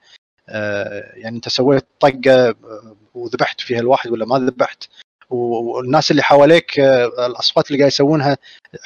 [1.14, 4.85] يعني انت سويت طقة آه، وذبحت فيها الواحد ولا ما ذبحت.
[5.31, 8.37] والناس اللي حواليك آه، الأصوات اللي قاعد يسوونها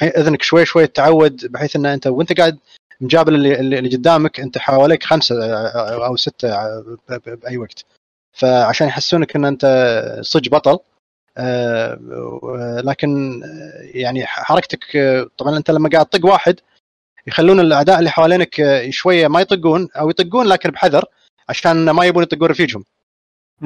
[0.01, 2.57] إذنك شوي شوي تتعود بحيث إن أنت وأنت قاعد
[3.01, 7.85] مجابل اللي, اللي قدامك أنت حواليك خمسة آه، أو ستة آه، بأي وقت.
[8.33, 9.65] فعشان يحسونك إن أنت
[10.21, 10.79] صج بطل
[11.37, 16.59] آه، لكن آه، يعني حركتك آه، طبعا أنت لما قاعد تطق واحد
[17.27, 21.05] يخلون الأعداء اللي حوالينك آه، شوية ما يطقون أو يطقون لكن بحذر
[21.49, 22.83] عشان ما يبون يطقون رفيجهم.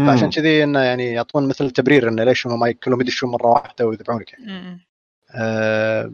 [0.08, 3.86] فعشان كذي إنه يعني يعطون مثل تبرير إنه ليش هم ما كلهم يدشون مرة واحدة
[3.88, 4.52] ويذبحونك يعني.
[5.36, 6.12] آه،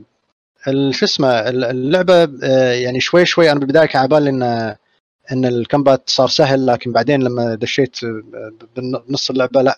[0.68, 4.44] ال- شو اسمه ال- اللعبة آه، يعني شوي شوي أنا بالبداية كان على بالي ان
[5.32, 9.78] إن الكمبات صار سهل لكن بعدين لما دشيت آه، بنص اللعبة لا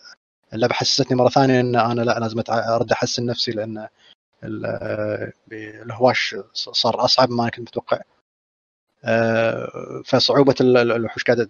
[0.53, 3.87] اللعبة حسستني مرة ثانية إن أنا لا لازم أتع- أرد أحسن نفسي لأن
[4.43, 5.31] ال- آه،
[5.85, 7.97] الهواش صار أصعب ما كنت متوقع.
[7.97, 8.18] آه،
[10.05, 11.49] فصعوبة ال- ال- الوحوش قاعدة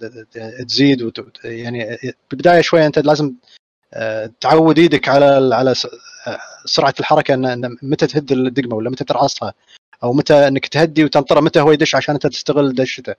[0.68, 1.12] تزيد
[1.44, 1.98] يعني
[2.32, 3.34] بالبداية شوية أنت لازم
[3.94, 5.70] آه، تعود إيدك على على
[6.28, 9.54] آه، سرعة الحركة ان متى تهد الدقمة ولا متى ترعصها
[10.04, 13.16] أو متى إنك تهدي وتنطره متى هو يدش عشان أنت تستغل دشته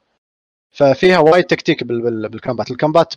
[0.72, 2.70] ففيها وايد تكتيك بال- بال- بالكومبات.
[2.70, 3.14] الكومبات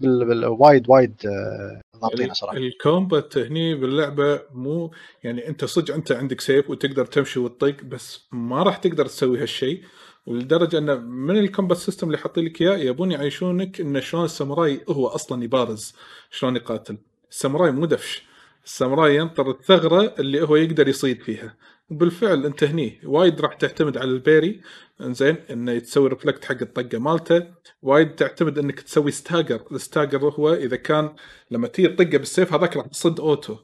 [0.60, 2.58] وايد وايد آه، ضابطينها صراحة.
[2.58, 4.92] ال combat هني باللعبة مو
[5.24, 9.82] يعني أنت صدق أنت عندك سيف وتقدر تمشي وتطق بس ما راح تقدر تسوي هالشيء.
[10.26, 14.82] ولدرجه انه من ال combat system اللي حاطين لك إياه يبون يعيشونك انه شلون الساموراي
[14.90, 15.94] هو أصلا يبارز
[16.32, 16.98] شلون يقاتل.
[17.32, 18.24] الساموراي مو دفش.
[18.66, 21.56] الساموراي ينطر الثغرة اللي هو يقدر يصيد فيها.
[21.90, 24.62] وبالفعل أنت هني وايد راح تعتمد على ال parry.
[25.02, 27.48] إنزين إنه تسوي reflect حق الطقة مالته.
[27.82, 31.16] وايد تعتمد إنك تسوي stagger ال stagger هو إذا كان
[31.52, 33.58] لما تيجي تطقه بالسيف هذاك راح تصد auto.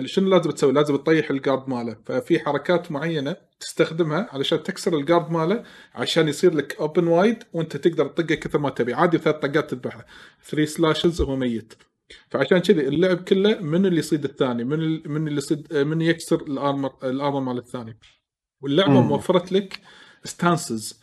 [0.00, 5.02] فشنو لازم تسوي؟ لازم تطيح ال guard ماله، ففي حركات معينة تستخدمها علشان تكسر ال
[5.02, 9.36] guard ماله عشان يصير لك open wide وانت تقدر تطقه كثر ما تبي، عادي ثلاث
[9.36, 10.06] طقات تذبحه،
[10.50, 11.74] 3 slashes وهو ميت.
[12.30, 16.42] فعشان كذي اللعب كله من اللي يصيد الثاني، من ال- من اللي يصيد من يكسر
[16.42, 17.98] ال armor ال armor مال الثاني.
[18.60, 19.08] واللعبة مم.
[19.08, 19.80] موفرت لك
[20.24, 21.00] stances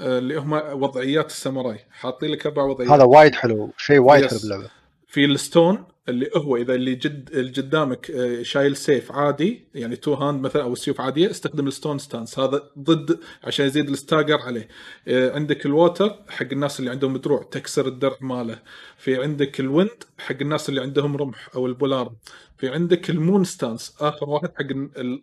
[0.00, 2.92] اللي هم وضعيات الساموراي، حاطين لك أربع وضعيات.
[2.92, 4.30] هذا وايد حلو شيء وايد yes.
[4.30, 4.70] حلو باللعبة
[5.06, 9.96] في ال stone اللي هو إذا اللي جد اللي قدامك آه، شايل سيف عادي يعني
[9.96, 12.38] two hand مثلا أو سيوف عادية استخدم ال stone stance.
[12.38, 14.68] هذا ضد عشان يزيد ال stagger عليه.
[15.08, 18.58] آه، عندك ال water حق الناس اللي عندهم دروع تكسر الدرع ماله.
[18.98, 22.12] في عندك ال wind حق الناس اللي عندهم رمح أو ال polearm
[22.58, 25.22] في عندك ال moon stance آخر واحد حق ال- ال-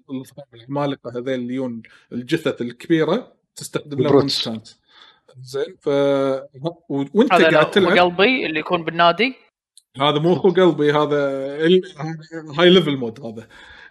[0.53, 4.27] العمالقه هذيل اللي يون الجثث الكبيرة تستخدم لهم moon.
[4.27, 4.79] stance.
[5.41, 5.87] زين ف
[6.89, 9.44] وأنت قاعد تلعب؟ قلبي اللي يكون بالنادي.
[10.01, 11.17] هذا مو اخو قلبي هذا
[11.65, 11.81] ال-
[12.59, 13.47] high level mode هذا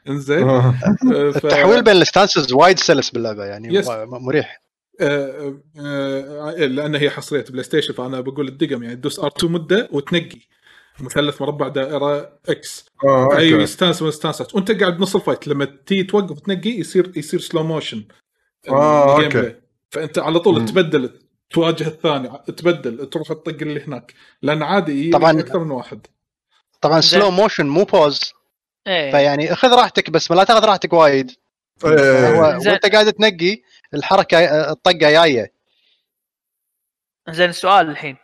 [0.08, 0.74] إنزين آه.
[1.14, 3.88] آه، ف- التحويل بين ال stances وايد سلس باللعبة يعني yes.
[4.06, 4.60] مريح
[5.00, 10.38] آه، آه، لأن هي حصرية بلاي ستيشن فأنا بقول الدقم يعني تدوس R2 مدة وتنقي
[11.00, 13.66] مثلث مربع دائرة X آه، أي okay.
[13.66, 17.40] stance من stance ات وأنت قاعد بنص ال fight لما تيجي توقف تنقي يصير يصير
[17.40, 18.04] slow motion
[18.68, 19.28] آه، okay.
[19.28, 19.60] play.
[19.90, 20.64] فأنت على طول.
[20.64, 21.10] تبدل
[21.54, 24.14] تواجه الثاني تبدل تروح تطق اللي هناك.
[24.42, 25.40] لأن عادي يجي طبعاً.
[25.40, 26.06] أكثر من واحد.
[26.80, 27.00] طبعا.
[27.00, 28.32] slow motion مو pause
[28.86, 29.10] إيه.
[29.10, 31.30] فيعني خذ راحتك بس ما لا تاخذ راحتك وايد.
[31.84, 32.58] إيه.
[32.58, 32.72] زين.
[32.72, 33.62] وأنت قاعد تنقي
[33.94, 34.38] الحركة
[34.70, 35.52] الطقة جاية.
[37.30, 38.16] زين السؤال الحين.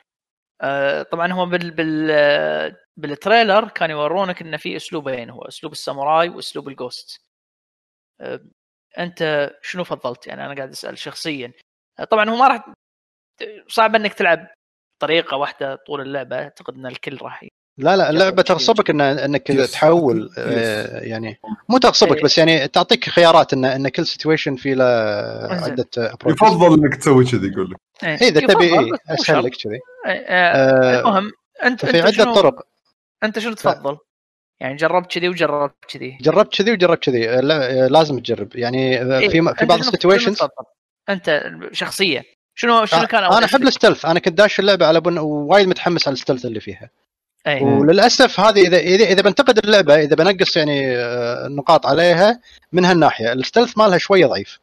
[0.63, 6.29] آه طبعا هو بال بال بال trailer كانوا يورونك إنه في اسلوبين هو أسلوب الساموراي
[6.29, 7.21] وأسلوب ال ghost
[8.21, 8.41] آه
[8.99, 11.53] أنت شنو فضلت؟ يعني أنا قاعد أسأل شخصيا.
[11.99, 12.73] آه طبعا هو ما راح
[13.69, 14.47] صعب إنك تلعب
[15.03, 19.51] طريقة واحدة طول اللعبة أعتقد إن الكل راح ي- لا لا اللعبة تغصبك إن إنك
[19.51, 19.73] yes.
[19.73, 20.33] تحول yes.
[20.39, 22.23] آه، يعني مو تغصبك إيه.
[22.25, 24.85] بس يعني تعطيك خيارات ان إن كل situation في له.
[25.51, 26.31] عدة approaches.
[26.31, 29.45] يفضل إنك تسوي كذي يقول لك إيه، إذا تبي مو اسهل.
[29.45, 29.75] لك كذي
[30.07, 31.31] إيه، آه، المهم
[31.65, 32.67] انت أنت عدة شنو طرق
[33.25, 33.97] أنت شنو تفضل؟
[34.61, 39.29] يعني جربت كذي وجربت كذي جربت كذي وجربت كذي آه، لا، لازم تجرب يعني إيه،
[39.29, 40.39] في في بعض ال situations؟
[41.09, 42.23] أنت شخصيا
[42.61, 45.69] شنو شنو كان أول أنا أحب؟ ال stealth أنا كنت داش اللعبة على بن وايد
[45.69, 46.91] متحمس على ال stealth اللي فيها.
[47.47, 47.61] أي.
[47.63, 52.41] وللأسف هذه اذا اذا إذا بنتقد اللعبة إذا بنقص يعني آه، نقاط عليها
[52.73, 53.33] من هالناحية.
[53.33, 54.61] ال stealth مالها شوية ضعيف.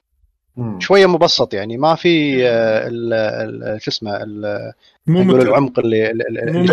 [0.58, 0.80] مم.
[0.80, 1.78] شوية مبسط يعني.
[1.78, 3.14] ما في آه، ال-
[3.74, 4.74] ال- شو اسمه ال-
[5.08, 6.24] مو متعب العمق اللي اللي-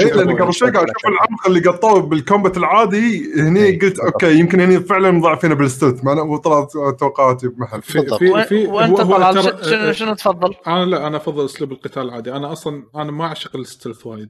[0.01, 4.39] إيه، قبل شوي قاعد أشوف العمق اللي قطوه بال combat العادي هني إيه، قلت okay
[4.39, 7.83] يمكن هني فعلا مضاعفين بال stealth ما أنا- وطلعت توقعاتي بمحل.
[7.83, 8.07] في.
[8.19, 11.45] في في وانت هو- هو طلال ترى- ش- شنو شنو تفضل؟ أنا لا أنا أفضل
[11.45, 12.33] أسلوب القتال العادي.
[12.33, 14.29] أنا أصلا أنا ما أعشق ال stealth وايد.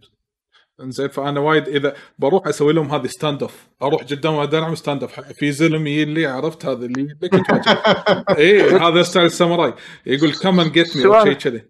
[0.82, 5.86] إنزين فأنا وايد إذا بروح أسوي لهم هذه standoff أروح قدام ادرعم standoff في زلم
[5.86, 7.16] يجي لي عرفت هذا اللي.
[8.38, 9.74] اي هذا style الساموراي.
[10.06, 11.02] يقول come and get me.
[11.02, 11.62] شيء كذي.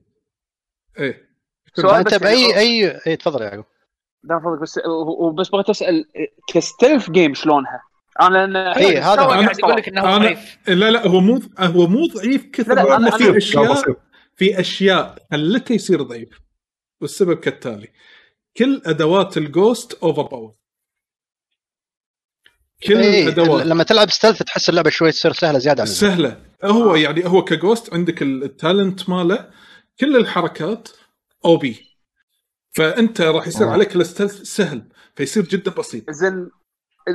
[1.01, 1.24] اي
[1.77, 3.65] سؤال فانت بس باي يعني- اي اي تفضل يا يعقوب.
[4.25, 4.81] لا فضلك بس
[5.19, 6.05] وبس بغيت أسأل
[6.49, 7.83] ك stealth game شلونها؟
[8.23, 10.59] أنا لأن إي، هذا قاعد يقول لك إنه ضعيف.
[10.69, 13.97] لا لا هو مو هو مو ضعيف كثر لا، لا، لأن أنا- في أنا- اشياء.
[14.37, 16.29] في أشياء خلته يصير ضعيف
[17.01, 17.89] والسبب كالتالي.
[18.57, 20.55] كل أدوات ال ghost overpower
[22.87, 25.87] كل إي، الادوات لما تلعب stealth تحس اللعبة شوي تصير سهلة زيادة عن.
[25.87, 26.41] سهلة.
[26.65, 29.51] هو يعني هو ك ghost عندك ال talent ماله.
[30.01, 30.89] كل الحركات
[31.45, 31.97] OP
[32.77, 33.71] فأنت راح يصير آه.
[33.71, 36.11] عليك ال stealth سهل فيصير جدا بسيط.
[36.11, 36.51] زين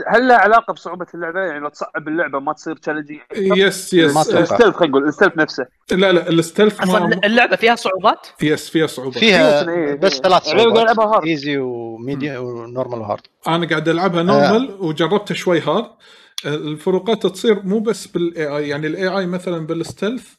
[0.08, 4.18] هل لها علاقة بصعوبة اللعبة؟ يعني لو تصعب اللعبة ما تصير challenging yes yes.
[4.18, 5.66] ال stealth خلينا نقول ال stealth نفسه.
[5.92, 10.22] لا لا ال stealth أصلا ما اللعبة فيها صعوبات؟ yes فيها صعوبه فيها بس إيه.
[10.22, 10.60] ثلاث يعني
[10.96, 11.24] صعوبات.
[11.24, 15.92] easy و medium و normal و hard أنا قاعد ألعبها normal وجربتها شوي hard
[16.46, 20.34] الفروقات تصير مو بس بال AI يعني ال AI مثلا بال stealth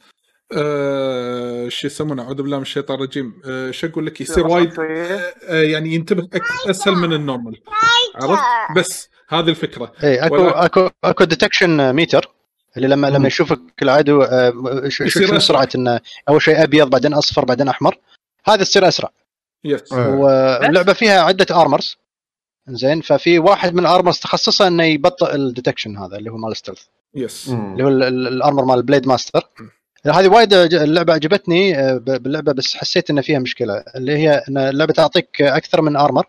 [0.57, 3.43] آه شو يسمونه؟ أعوذ بالله من الشيطان الرجيم.
[3.45, 5.35] آه شو أقول لك؟ يصير وايد شوية.
[5.49, 6.29] آه يعني ينتبه
[6.71, 7.61] أسهل من ال normal.
[8.15, 8.43] عرفت؟
[8.77, 9.93] بس هذه الفكرة.
[10.05, 12.31] اي اكو اكو أكو detection meter
[12.77, 13.17] اللي لما مم.
[13.17, 15.39] لما يشوفك العدو آه، شو.
[15.39, 17.99] سرعة إنه أول شيء أبيض بعدين أصفر بعدين أحمر.
[18.45, 19.11] هذا تصير أسرع.
[19.65, 19.93] yes.
[19.93, 21.97] واللعبه فيها عدة armors
[22.69, 26.57] زين ففي واحد من ال armors تخصصه إنه يبطئ ال detection هذا اللي هو مال
[26.57, 26.83] stealth
[27.15, 27.49] yes.
[27.49, 29.49] اللي هو ال- ال- ال armor مال blade master
[30.07, 34.93] هذه وايد اللعبة عجبتني آه، باللعبة بس حسيت إن فيها مشكلة اللي هي إن اللعبة
[34.93, 36.27] تعطيك أكثر من armor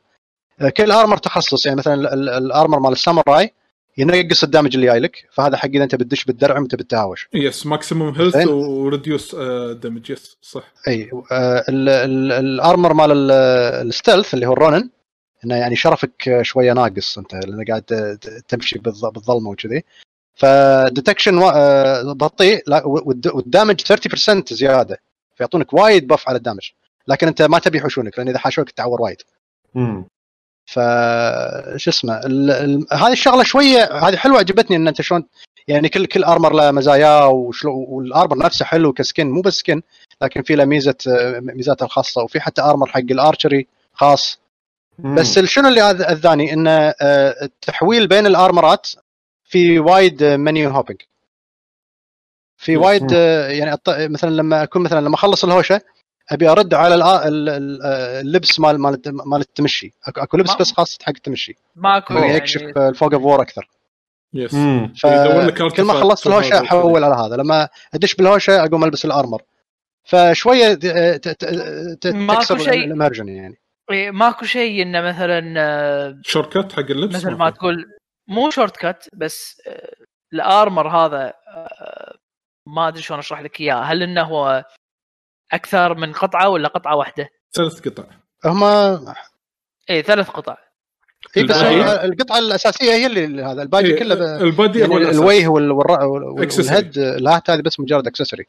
[0.62, 3.54] آه، كل armor تخصص يعني مثلا ال- ال- ال armor مال الساموراي
[3.98, 8.16] ينقص ال damage اللي جايلك فهذا حق إذا أنت بتدش بالدرع وأنت بالتهاوش yes maximum
[8.16, 8.48] health.
[8.48, 9.36] و reduce
[9.74, 10.74] damage yes صح.
[10.88, 13.32] أي آه، ال- ال- ال armor مال ال-
[13.88, 14.90] ال stealth اللي هو ال ronin
[15.46, 18.18] إنه يعني شرفك شوية ناقص أنت لأن قاعد
[18.48, 19.84] تمشي بالظ- بالظلمة وكذي.
[20.36, 21.40] ف detection
[22.14, 25.00] بطيء والد- وال damage 30% زيادة.
[25.36, 26.70] فيعطونك وايد buff على ال damage.
[27.08, 29.18] لكن انت ما تبي يحوشونك لأن إذا حاشوك تعور وايد.
[29.76, 30.06] مم.
[30.66, 30.80] ف
[31.76, 32.52] شو اسمه ال...
[32.52, 32.86] ال...
[32.94, 35.26] هذه الشغلة شوية هذه حلوة عجبتني إن أنت شلون
[35.68, 39.54] يعني كل كل armor له مزاياه وشلون وال armor نفسه حلو ك skin مو بس
[39.54, 39.82] skin
[40.22, 40.96] لكن في له ميزة
[41.40, 42.24] ميزاته الخاصة.
[42.24, 44.40] وفي حتى armor حق ال archery خاص.
[45.00, 45.16] مم.
[45.16, 46.72] بس شنو اللي أذاني؟ انه
[47.02, 48.88] آه، التحويل بين ال armor ات
[49.52, 51.00] في وايد menu hopping
[52.58, 52.78] في.
[52.78, 55.82] وايد آه، يعني مثلا لما أكون مثلا لما أخلص الهوشة
[56.32, 59.94] أبي أرد على ال- آه، اللبس مال مال مال التمشي.
[60.08, 61.56] اكو أكو لبس بس خاص حق التمشي.
[61.76, 62.34] ماكو يعني.
[62.34, 63.70] يكشف ال fog of war أكثر
[64.34, 64.54] yes.
[64.54, 67.36] يدور لك فكل ما خلصت الهوشة أحول على هذا.
[67.36, 69.42] لما أدش بالهوشة أقوم ألبس ال armor.
[70.04, 72.86] فشوية ت- ت- ت- ت- ماكو تكسر شيء.
[72.86, 73.58] ال immersion يعني.
[73.92, 77.86] إيه، ماكو شيء إنه مثلا آه، shortcut حق اللبس مثل ما تقول
[78.32, 79.94] مو shortcut بس آه،
[80.34, 82.16] ال armor هذا آه،
[82.68, 83.76] ما أدري شلون أشرح لك إياه.
[83.76, 84.66] هل إنه هو
[85.54, 88.04] أكثر من قطعة ولا قطعة واحدة؟ ثلاث قطع.
[88.46, 89.00] هما
[89.90, 90.58] اي ثلاث قطع.
[91.38, 94.22] إيه بس القطعة الأساسية هي اللي هذا الباقي إيه، كله ب...
[94.22, 95.16] ال body يعني هو الأساس.
[95.16, 96.58] الوجه وال- والر- وال- Accessory.
[96.60, 98.46] وال head ال hat هذه بس مجرد accessory.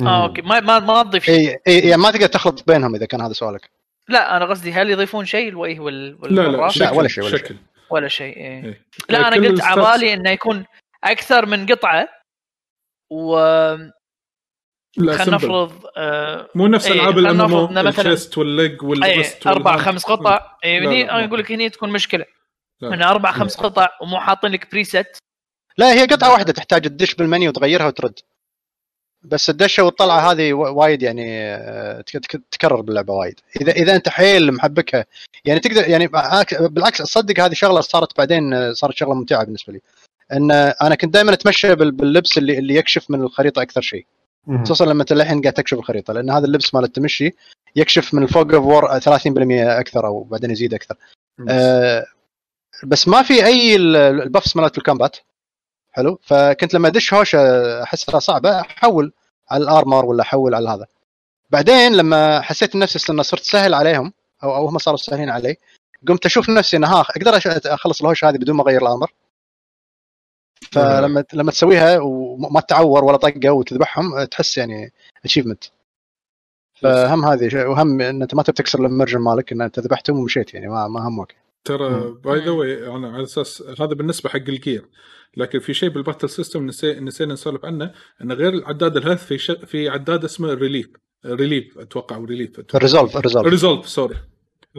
[0.00, 0.42] آه okay.
[0.42, 1.34] ما ما, ما تضيف شيء.
[1.48, 3.70] اي اي يعني ما تقدر تخلط بينهم إذا كان هذا سؤالك.
[4.08, 7.56] لا أنا قصدي هل يضيفون شيء الوجه وال لا لا؟ شكل ولا شيء، ولا شكل.
[7.90, 8.64] ولا شيء إيه.
[8.64, 8.86] إيه.
[9.08, 10.64] لا أنا قلت على بالي إنه يكون
[11.04, 12.08] أكثر من قطعة
[13.10, 13.36] و
[14.98, 15.24] خلينا.
[15.36, 17.38] نفرض آه، مو نفس إيه، ألعاب الام
[17.92, 19.76] مثلاً- ال chest وال leg اي وال wrist أربع.
[19.76, 22.24] خمس قطع إيه، لا، هني أنا أقول لك هني تكون مشكلة.
[22.82, 25.18] من أربع خمس قطع ومو حاطين لك preset
[25.78, 28.14] لا هي قطعة واحدة تحتاج تدش بالمنيو وتغيرها وترد
[29.22, 33.40] بس الدشة والطلعة هذه وايد يعني آه، تك- تك- تكرر باللعبة وايد.
[33.60, 35.04] اذا إذا أنت حيل محبكها
[35.44, 36.06] يعني تقدر يعني
[36.60, 39.80] بالعكس- تصدق هذه شغلة صارت بعدين آه، صارت شغلة ممتعة بالنسبة لي.
[40.32, 44.06] إن آه، أنا كنت دائما أتمشى بال- باللبس اللي اللي يكشف من الخريطة أكثر شيء.
[44.64, 47.30] خصوصا لما أنت للحين قاعد تكشف الخريطة لأن هذا اللبس مال التمشي
[47.76, 50.94] يكشف من ال fog of war 30% أكثر أو بعدين يزيد أكثر.
[51.48, 52.06] آه،
[52.84, 55.16] بس ما في أي ال- ال buffs مالت ال combat
[55.98, 56.18] حلو.
[56.22, 57.38] فكنت لما أدش هوشة
[57.82, 59.12] أحسها صعبة أحول
[59.50, 60.86] على ال armor ولا أحول على هذا.
[61.50, 65.56] بعدين لما حسيت نفسي أنه صرت سهل عليهم أو أو هم صاروا سهلين علي
[66.08, 69.12] قمت أشوف نفسي أنه ها أقدر أش- أخلص الهوش هذه بدون ما أغير ال armor
[70.72, 74.92] فلما لما تسويها وما تتعور ولا طقة وتذبحهم تحس يعني
[75.24, 75.64] achievement
[76.82, 80.54] فهم هذه وهم إن أنت ما تبي تكسر ال immersion مالك إن أنت ذبحتهم ومشيت
[80.54, 81.36] يعني ما ما همك.
[81.64, 82.10] ترى.
[82.24, 82.50] by the.
[82.50, 84.88] way أنا على أساس هذا بالنسبة حق ال gear
[85.38, 87.00] لكن في شيء بال battle system نسي...
[87.00, 89.50] نسينا نسولف عنه إنه غير العداد ال health في ش...
[89.50, 90.88] في عداد اسمه relief
[91.26, 94.14] relief أتوقع ريليف ال resolve ال resolve resolve sorry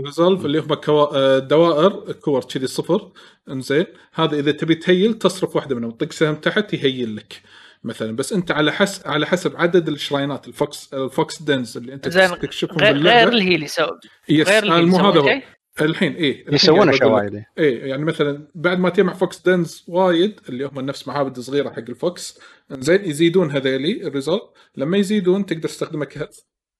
[0.05, 1.18] resolve اللي هم كوا...
[1.18, 3.12] آه، دوائر كور كذي صفر.
[3.49, 5.91] إنزين هذا إذا تبي تهيل تصرف واحدة منهم.
[5.91, 7.41] تطق سهم تحت يهيل لك.
[7.84, 11.93] مثلا بس أنت على حس على حسب عدد الشراينات ال fox ال fox dens اللي
[11.93, 12.07] أنت
[12.41, 12.97] تكشفهم غير.
[12.97, 13.99] غير الهيل يسوي
[14.30, 15.41] yes غير آه، الهيل مو هذا هو.
[15.86, 17.15] الحين إيه يسوون اشياء لك.
[17.15, 21.69] وايد إيه يعني مثلا بعد ما تجمع fox dens وايد اللي هم نفس معابد صغيرة
[21.69, 22.39] حق ال fox
[22.71, 24.43] زين يزيدون هذيلي ال resolve.
[24.77, 26.30] لما يزيدون تقدر تستخدمه ك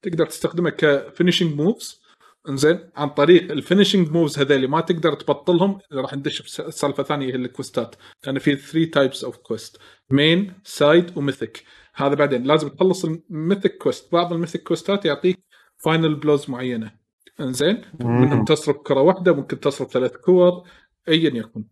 [0.02, 2.00] تقدر تستخدمه ك finishing moves
[2.48, 7.34] إنزين عن طريق ال finishing moves هذيلي ما تقدر تبطلهم راح ندش بسالفه ثانية هي
[7.34, 7.94] ال quest ات.
[8.26, 9.76] لأن في 3 types of quest
[10.10, 12.42] main side و mythic هذا بعدين.
[12.42, 15.38] لازم تخلص ال mythic quest بعض ال mythic quest ات يعطيك
[15.76, 16.99] final blows معينة.
[17.40, 20.62] إنزين؟ منهم تصرف كرة واحدة ممكن تصرف ثلاث كور
[21.08, 21.64] ايا يكن.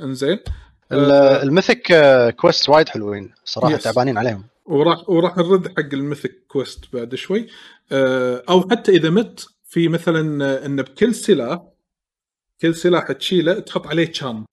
[0.00, 0.38] إنزين؟
[0.92, 1.82] آه، ال mythic
[2.36, 3.82] quest وايد حلوين صراحة yes.
[3.82, 4.44] تعبانين عليهم.
[4.66, 7.46] وراح وراح نرد حق ال mythic quest بعد شوي.
[7.92, 11.62] آه، أو حتى إذا مت في مثلا آه، إن بكل سلاح
[12.60, 14.44] كل سلاح تشيله تحط عليه charm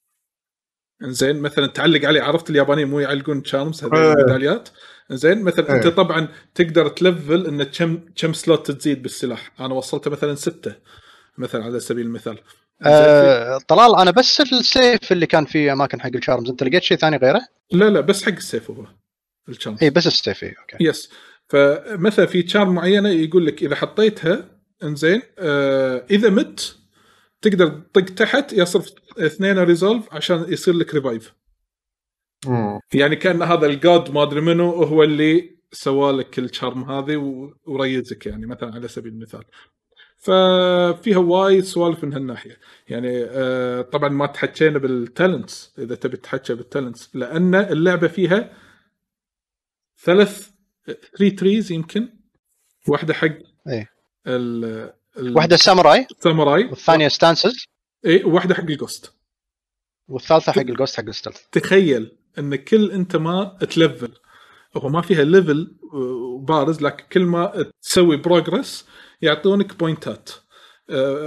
[1.04, 4.14] إنزين؟ مثلا تعلق عليه عرفت اليابانيين مو يعلقون charms هذه إيه.
[4.14, 4.70] الميداليات.
[5.12, 5.94] انزين مثلا أنت إيه.
[5.94, 9.52] طبعا تقدر ت level إن كم كم slot تزيد بالسلاح.
[9.60, 10.76] أنا وصلته مثلا ستة
[11.38, 12.38] مثلا على سبيل المثال.
[12.86, 16.50] آه طلال أنا بس السيف اللي كان فيه أماكن حق ال charms.
[16.50, 17.42] أنت لقيت شيء ثاني غيره؟
[17.72, 18.86] لا لا بس حق السيف هو
[19.50, 19.84] ال charms.
[19.84, 20.84] اي بس السيف إي، okay.
[20.84, 21.10] yes
[21.50, 24.46] فمثلا في charm معينة يقول لك إذا حطيتها
[24.84, 26.76] إنزين آه إذا مت
[27.42, 31.34] تقدر تطق تحت يصرف اثنين resolve عشان يصير لك revive.
[32.94, 37.18] يعني كان هذا ال god ما أدري منو هو اللي سوى لك ال charm هذه
[37.66, 39.44] وريزك يعني مثلا على سبيل المثال.
[40.18, 42.58] ففيها وايد سوالف من هالناحية.
[42.88, 45.74] يعني آه طبعا ما تحكينا بال talents.
[45.80, 48.54] إذا تبي تحكي بال talents لأن اللعبة فيها
[50.04, 50.50] ثلاث
[51.18, 52.10] three trees يمكن.
[52.88, 53.28] واحدة حق
[53.68, 53.90] إيه.
[54.28, 54.66] ال
[55.18, 57.66] ال- واحدة ساموراي الساموراي والثانية stances
[58.06, 59.14] اي وواحده حق ال ghost
[60.08, 64.12] والثالثة حق ال ghost حق ال stealth تخيل إن كل أنت ما ت level
[64.78, 65.78] هو ما فيها level
[66.40, 68.86] bars لكن كل ما تسوي progress
[69.22, 70.30] يعطونك point ات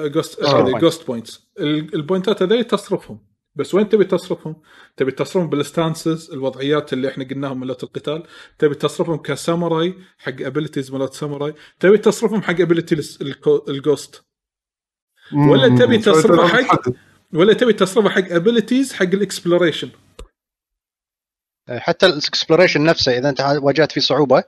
[0.05, 0.79] ghost آه.
[0.79, 4.57] ghost points ال point ات هذول تصرفهم بس وين تبي تصرفهم؟
[4.97, 8.23] تبي تصرفهم بال stances الوضعيات اللي إحنا قلناهم ملات القتال،
[8.59, 12.97] تبي تصرفهم كساموراي حق abilities ملات ساموراي، تبي تصرفهم حق ability
[13.69, 14.25] ال ghost
[15.33, 15.69] ولا.
[15.79, 16.89] تبي تصرفه حق-.
[17.35, 19.89] ولا تبي تصرفه حق abilities حق ال exploration
[21.71, 24.43] حتى ال exploration نفسه إذا أنت واجهت فيه صعوبة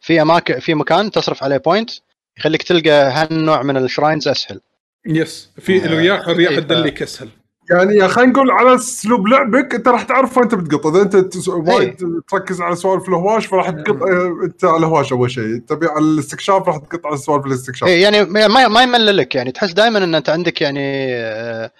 [0.00, 1.90] في اماكن في مكان تصرف عليه point
[2.38, 4.60] يخليك تلقى هالنوع من ال shrines أسهل.
[5.06, 7.28] yes في آه، الرياح الرياح إيه، ف- تدلك أسهل.
[7.70, 11.96] يعني خلينا نقول على أسلوب لعبك أنت راح تعرف وين تبي تقط إذا أنت وايد
[12.30, 15.58] تركز على سوالف الهواش فراح تقط آه، أنت على الهواش أول شيء.
[15.68, 17.88] تبي على الاستكشاف راح تقط على سوالف الاستكشاف.
[17.88, 19.34] إيه يعني ما ما يمللك.
[19.34, 21.70] يعني تحس دائما إن أنت عندك يعني آه،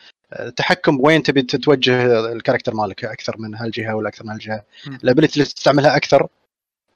[0.57, 4.65] تحكم وين تبي تتوجه ال character مالك أكثر من هالجهة ولا أكثر من هالجهة.
[5.05, 6.29] ال ability اللي تستعملها أكثر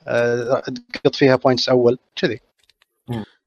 [0.09, 0.63] آه،
[0.93, 2.41] تقط فيها points أول كذي.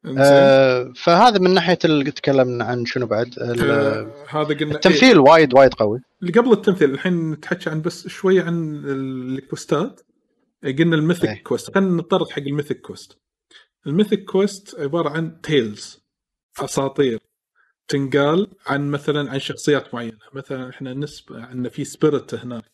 [0.05, 5.73] آه، فهذا من ناحية اللي تكلمنا عن شنو بعد آه، هذا قلنا التمثيل وايد وايد
[5.73, 6.03] قوي إيه.
[6.21, 10.01] اللي قبل التمثيل الحين نتحكي عن بس شوي عن ال quest ات
[10.63, 11.43] إيه، قلنا ال mythic إيه.
[11.43, 13.17] quest خلينا نتطرق حق الميثيك كويست
[13.87, 15.99] الميثيك كويست عبارة عن tales
[16.59, 17.19] أساطير
[17.89, 20.17] تنقال عن مثلا عن شخصيات معينة.
[20.33, 22.71] مثلا إحنا نسمع إن في spirit هناك.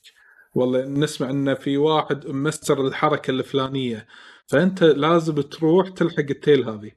[0.53, 4.07] والله نسمع إن في واحد مستر الحركة الفلانية.
[4.47, 6.91] فأنت لازم تروح تلحق ال tale هذه.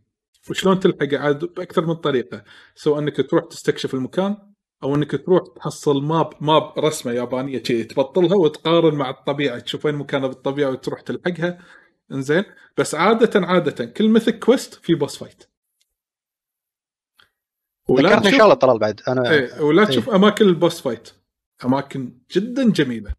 [0.51, 2.45] وشلون تلحق؟ عاد بأكثر من طريقة.
[2.75, 4.37] سواء إنك تروح تستكشف المكان
[4.83, 9.59] أو إنك تروح تحصل map map رسمة يابانية شيء تبطلها وتقارن مع الطبيعة.
[9.59, 11.59] تشوف وين مكانها بالطبيعه وتروح تلحقها.
[12.13, 12.45] إنزين.
[12.79, 15.48] بس عاده عادة كل mythic quest في boss fight
[17.89, 19.01] ولا ذكرتني تشوف- شغلة طلال بعد.
[19.09, 19.89] أنا إيه ولا إيه.
[19.89, 21.09] تشوف أماكن ال boss fight.
[21.65, 23.11] أماكن جدا جميلة.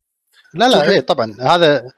[0.53, 1.35] لا لا اي طبعا.
[1.41, 1.91] هذا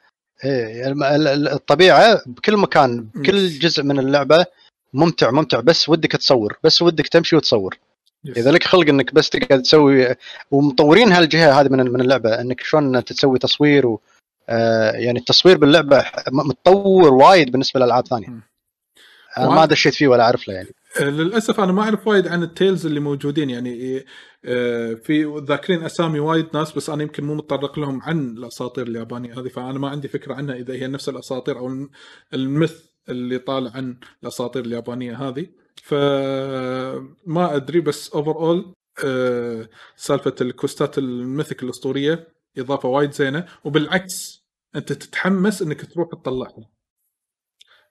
[0.45, 3.47] ال- الطبيعة بكل مكان بكل.
[3.49, 4.45] جزء من اللعبة
[4.93, 5.59] ممتع ممتع.
[5.59, 7.77] بس ودك تصور بس ودك تمشي وتصور.
[8.25, 8.37] yes.
[8.37, 10.15] إذا لك خلق إنك بس تقعد تسوي
[10.51, 14.01] ومطورين هالجهة هذه من من اللعبة إنك شلون تسوي تصوير و
[14.49, 18.27] آه، يعني التصوير باللعبة متطور وايد بالنسبة لألعاب ثانية.
[18.27, 18.41] م.
[19.37, 20.69] أنا ما دشيت فيه ولا أعرف له يعني.
[20.99, 24.03] للأسف أنا ما أعرف وايد عن ال tales اللي موجودين يعني
[24.45, 29.39] آه، في ذاكرين أسامي وايد ناس بس أنا يمكن مو متطرق لهم عن الأساطير اليابانية
[29.39, 31.89] هذه فأنا ما عندي فكرة عنها إذا هي نفس الأساطير أو الم-
[32.33, 35.47] ال myth اللي طالع عن الأساطير اليابانية هذه.
[35.83, 38.73] فما أدري بس overall
[39.95, 42.27] سالفة ال quest ات ال mythic الأسطورية
[42.57, 46.69] إضافة وايد زينة وبالعكس أنت تتحمس إنك تروح تطلعها.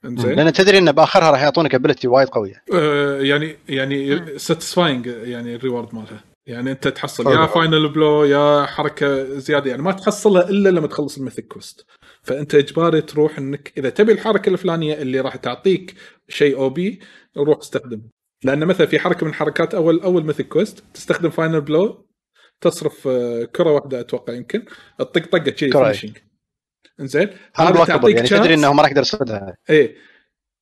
[0.05, 0.32] إنزين.
[0.32, 2.62] لأن تدري انه بآخرها راح يعطونك ability وايد قوية.
[2.74, 6.24] آه، يعني يعني satisfying يعني ال reward مالها.
[6.46, 7.42] يعني أنت تحصل حلو.
[7.42, 11.87] يا final blow يا حركة زيادة يعني ما تحصلها إلا لما تخلص ال mythic quest
[12.22, 15.94] فأنت إجباري تروح إنك إذا تبي الحركة الفلانية اللي راح تعطيك
[16.28, 17.01] شيء أو بي
[17.36, 18.03] روح استخدمه
[18.44, 22.07] لأن مثلا في حركة من حركات أول أول mythic quest تستخدم final blow
[22.61, 24.64] تصرف آه، كرة واحدة أتوقع يمكن
[24.98, 25.70] تطق طقة أي.
[25.70, 26.16] finishing
[27.01, 29.97] إنزين؟ هذا تعطيك يعني تدري إنه ما راح يقدر يصدها إيه.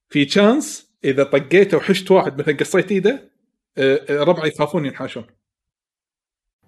[0.08, 3.30] في chance إذا طقيته وحشت واحد مثلا قصيت إيده
[3.78, 5.26] آه، آه، ربعه يخافون ينحاشون.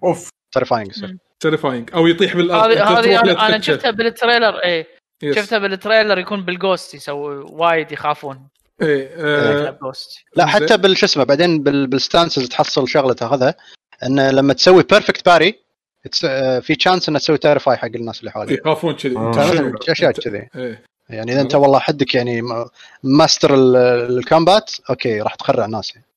[0.03, 0.29] أوف.
[0.51, 2.71] terrifying يصير terrifying أو يطيح بالأرض.
[2.71, 3.61] هذه هذه أنا أنا.
[3.61, 4.87] شفتها بال trailer إيه.
[5.23, 5.35] yes.
[5.35, 8.47] شفتها بال trailer يكون بال ghost يسوي وايد يخافون.
[8.81, 10.45] إيه آه، بال ghost لا.
[10.45, 13.55] حتى بال show اسمه بعدين بال- بال stances تحصل شغلة تاخذها
[14.03, 15.59] انه لما تسوي perfect parry
[16.61, 19.17] في chance إنه تسوي terrify حق الناس اللي حواليك يخافون كذي.
[19.17, 19.75] آه.
[19.89, 20.49] أشياء كذي.
[20.55, 20.83] إيه.
[21.09, 22.41] يعني إذا أنت والله حدك يعني
[23.03, 23.75] ماستر ال-
[24.17, 26.07] ال combat okay راح تخرع ناس يعني.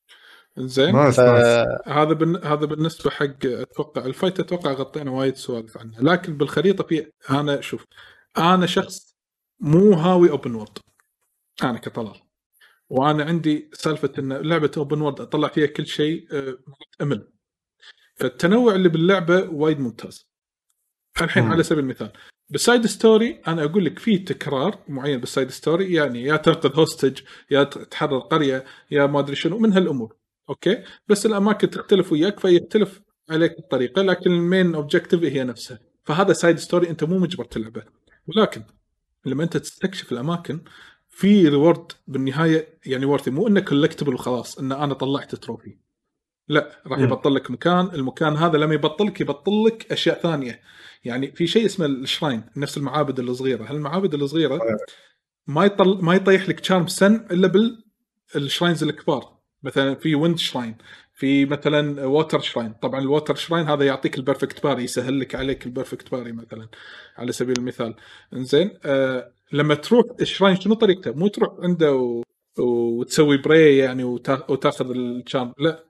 [0.57, 1.19] زين ف...
[1.19, 2.35] هذا بن...
[2.35, 7.61] هذا بالنسبة حق أتوقع ال fight أتوقع غطينا وايد سوالف عنها لكن بالخريطة في أنا
[7.61, 7.85] شوف
[8.37, 9.15] أنا شخص
[9.59, 10.77] مو هاوي open world
[11.63, 12.21] أنا كطلال.
[12.89, 16.57] وأنا عندي سالفة إن لعبة open world أطلع فيها كل شيء آه،
[17.01, 17.27] امل
[18.15, 20.29] فالتنوع اللي باللعبة وايد ممتاز.
[21.21, 21.43] الحين.
[21.43, 22.11] على سبيل المثال
[22.49, 26.79] بال side story أنا أقول لك في تكرار معين بال side story يعني يا تنقذ
[26.79, 27.19] hostage
[27.51, 30.15] يا تحرر قرية يا ما أدري شنو من هالأمور.
[30.49, 35.79] okay؟ بس الأماكن تختلف وياك فيختلف عليك الطريقة لكن ال main objective هي نفسها.
[36.03, 37.83] فهذا side story أنت مو مجبر تلعبه.
[38.27, 38.63] ولكن
[39.25, 40.61] لما أنت تستكشف الأماكن
[41.09, 45.77] في reward بالنهاية يعني worthy مو إنه collectible وخلاص إن أنا طلعت trophy
[46.47, 46.99] لا راح.
[46.99, 50.61] يبطل لك مكان المكان هذا لما يبطل لك يبطل لك أشياء ثانية.
[51.03, 53.63] يعني في شيء اسمه ال shrine نفس المعابد الصغيرة.
[53.63, 54.59] هالمعابد الصغيرة
[55.47, 57.75] ما يطل ما يطيح لك charm سن إلا
[58.35, 59.35] بال shrines الكبار.
[59.63, 60.77] مثلا في wind shrine
[61.13, 65.35] في مثلا water shrine طبعا ال water shrine هذا يعطيك ال perfect parry يسهل لك
[65.35, 66.67] عليك ال perfect parry مثلا
[67.17, 67.95] على سبيل المثال.
[68.33, 72.23] إنزين آه لما تروح ال shrine شنو طريقته؟ مو تروح عنده و...
[72.59, 74.51] وتسوي pray يعني وتا...
[74.51, 75.83] وتأخذ ال charm لا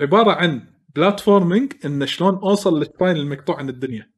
[0.00, 0.62] عبارة عن
[0.96, 4.10] platforming إن شلون أوصل لل shrine المقطوع عن الدنيا.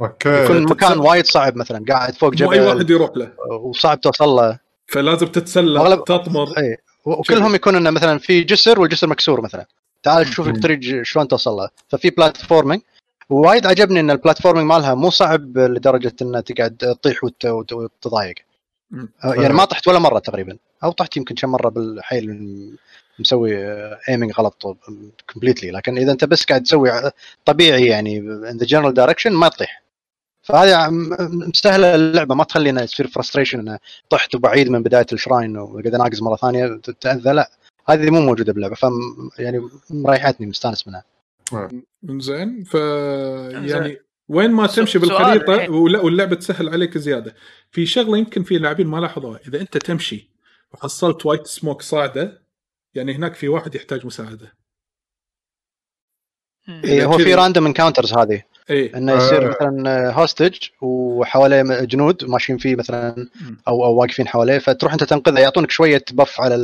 [0.00, 0.44] okay.
[0.44, 3.32] يكون مكان وايد صعب مثلا قاعد فوق مو أي واحد جبل يروح له.
[3.50, 4.58] وصعب توصل له.
[4.86, 6.58] فلازم تتسلق أغلب- تطمر.
[6.58, 9.66] إي وكلهم يكون إنه مثلا في جسر والجسر مكسور مثلا.
[10.02, 10.48] تعال شوف.
[10.48, 11.68] الطريق شلون توصل له.
[11.88, 12.82] ففي platforming
[13.30, 18.34] ووايد عجبني إن ال platforming مالها مو صعب لدرجة إنه تقعد تطيح وت- وت- وتضايق.
[19.24, 20.58] يعني ما طحت ولا مرة تقريبا.
[20.84, 22.76] أو طحت يمكن كم مرة بالحي اللي
[23.18, 23.56] مسوي
[24.08, 24.78] aiming غلط
[25.32, 26.90] completely لكن إذا أنت بس قاعد تسوي
[27.44, 29.82] طبيعي يعني in the general direction ما تطيح.
[30.42, 30.90] فهذه
[31.48, 32.34] مستاهلة اللعبة.
[32.34, 33.78] ما تخلينا يصير frustration إنه
[34.10, 37.50] طحت وبعيد من بداية ال shrine وقاعد أناقز مرة ثانية تاذى لا
[37.88, 38.86] هذه مو موجودة باللعبه ف
[39.38, 41.04] يعني مريحتني مستانس منها.
[42.04, 42.64] زين.
[42.64, 43.96] ف يعني
[44.28, 45.70] وين ما تمشي بالخريطة.
[45.70, 47.34] ولا واللعبة تسهل عليك زيادة.
[47.70, 49.40] في شغلة يمكن في لاعبين ما لاحظوها.
[49.48, 50.30] إذا أنت تمشي
[50.74, 52.41] وحصلت white smoke صاعدة
[52.94, 54.52] يعني هناك في واحد يحتاج مساعدة.
[56.84, 59.48] إيه هو في random encounters هذه اي إنه يصير آه.
[59.48, 63.28] مثلا hostage وحواليه جنود ماشيين فيه مثلا.
[63.68, 66.54] أو أو واقفين حواليه فتروح أنت تنقذه يعطونك شوية buff على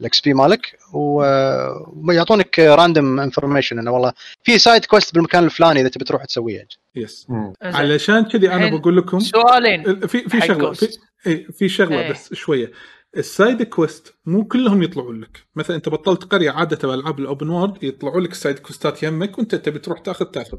[0.00, 6.04] ال XP مالك ويعطونك random information إنه والله في side quest بالمكان الفلاني إذا تبي
[6.04, 7.52] تروح تسويها yes مم.
[7.62, 10.98] علشان كذي أنا بقول لكم سؤالين في في شغلة في.
[11.26, 12.10] إيه، في شغلة إيه.
[12.10, 12.72] بس شوية
[13.16, 15.46] ال side quest مو كلهم يطلعون لك.
[15.56, 19.02] مثلا أنت بطلت قرية عادة بالعاب ال open world يطلعوا لك ال side quest ات
[19.02, 20.58] يمك وأنت تبي تروح تأخذ تأخذ.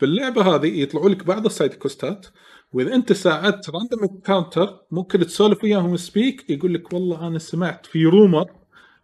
[0.00, 2.26] باللعبة هذه يطلعوا لك بعض ال side quest ات
[2.72, 8.04] وإذا أنت ساعدت random encounter ممكن تسولف وياهم speak يقول لك والله أنا سمعت في
[8.04, 8.50] rumor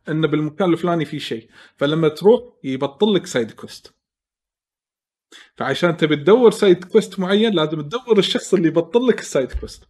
[0.09, 1.49] إن بالمكان الفلاني في شيء.
[1.77, 3.95] فلما تروح يبطل لك side quest
[5.57, 9.85] فعشان تبي تدور side quest معين لازم تدور الشخص اللي يبطل لك ال side quest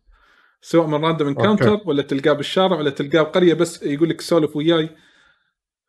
[0.60, 1.80] سواء من random encounter.
[1.84, 4.90] ولا تلقاه بالشارع ولا تلقاه بقرية بس يقول لك سولف وياي.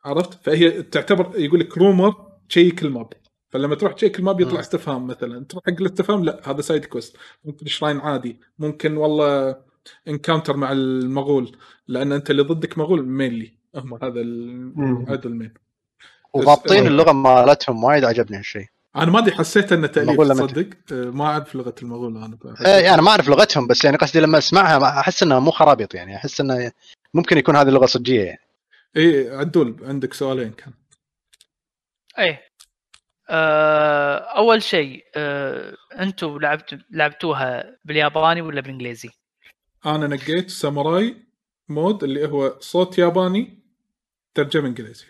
[0.04, 2.14] عرفت؟ فهي تعتبر يقول لك rumor
[2.48, 3.12] check ال map
[3.48, 4.58] فلما تروح check ال map يطلع مم.
[4.58, 5.44] استفهام مثلا.
[5.44, 8.40] تروح حق الاستفهام لا هذا side quest ممكن shrine عادي.
[8.58, 9.56] ممكن والله
[10.08, 11.56] encounter مع المغول.
[11.88, 14.20] لأن أنت اللي ضدك مغول mainly هم هذا
[15.14, 15.54] هذا ال main
[16.34, 18.66] وضابطين اللغة مالتهم وايد عجبني هالشيء
[18.96, 23.02] أنا ما أدري حسيت إنه تأليف تصدق؟ آه، ما أعرف لغة المغول أنا آه، يعني
[23.02, 26.40] ما أعرف لغتهم بس يعني قصدي لما أسمعها ما- أحس إنها مو خرابيط يعني أحس
[26.40, 26.72] إنه
[27.14, 28.40] ممكن يكون هذه لغه صجية يعني.
[28.96, 30.72] اي عدول عندك سؤالين كان.
[32.18, 32.42] إيه.
[33.30, 39.10] آه أول شيء آه أنتم لعبت لعبتوها بالياباني ولا بالإنجليزي؟
[39.86, 41.16] أنا نقيت ساموراي
[41.68, 43.58] mode اللي هو صوت ياباني
[44.34, 45.06] ترجمة إنجليزي.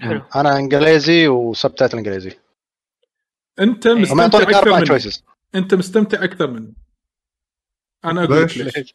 [0.00, 0.22] حلو.
[0.36, 2.38] أنا إنجليزي و subtitle إنجليزي.
[3.60, 4.84] انت هم مستمتع أكثر مني.
[4.84, 6.74] choices انت مستمتع أكثر مني.
[8.04, 8.94] أنا أقول لك ليش؟ ليش.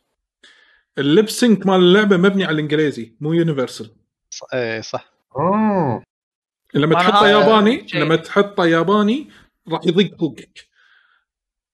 [0.97, 3.95] ال lip sync مال اللعبة مبني على الإنجليزي مو universal.
[4.53, 5.12] إيه صح.
[5.36, 6.03] آه.
[6.74, 8.01] لما تحطه هذا ياباني شيء.
[8.01, 9.30] لما تحطه ياباني
[9.68, 10.70] راح يضيق خلقك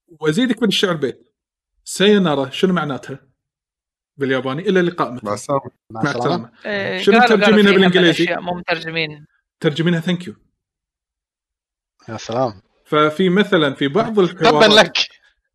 [0.07, 1.33] وأزيدك من الشعر بيت.
[1.85, 3.27] sayonara شنو معناتها؟
[4.17, 5.71] بالياباني إلى اللقاء مثلا مع السلامة.
[5.91, 6.51] مع السلامة.
[6.65, 9.25] إيه شنو مترجمينها بالإنجليزي؟ أشياء مو مترجمين.
[9.59, 10.35] ترجمينها thank you
[12.09, 14.97] يا سلام ففي مثلا في بعض تبا الحوارات لك.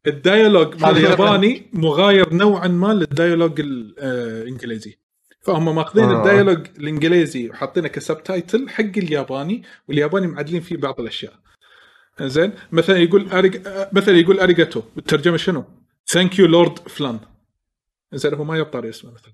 [0.06, 4.98] ال dialogue مال الياباني مغاير نوعا ما لل dialogue الانجليزي
[5.40, 6.18] فهم ماخذين آه.
[6.26, 11.32] ال dialogue الإنجليزي وحاطينه ك subtitle حق الياباني والياباني معدلين فيه بعض الأشياء.
[12.22, 13.66] زين مثلا يقول أريج...
[13.66, 15.64] آه، مثلا يقول arigato الترجمة شنو؟
[16.12, 17.18] thank you Lord فلان
[18.12, 19.32] زين هو ما يبطل اسمه مثلا.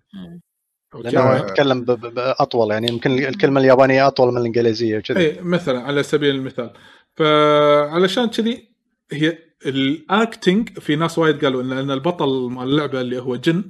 [0.95, 5.81] لأنه يتكلم ب- ب- بأطول يعني يمكن الكلمة اليابانية أطول من الإنجليزية وكذا اي مثلا
[5.83, 6.71] على سبيل المثال.
[7.19, 8.69] فعلشان كذي
[9.13, 13.65] هي ال acting في ناس وايد قالوا ان إن البطل مال اللعبة اللي هو جن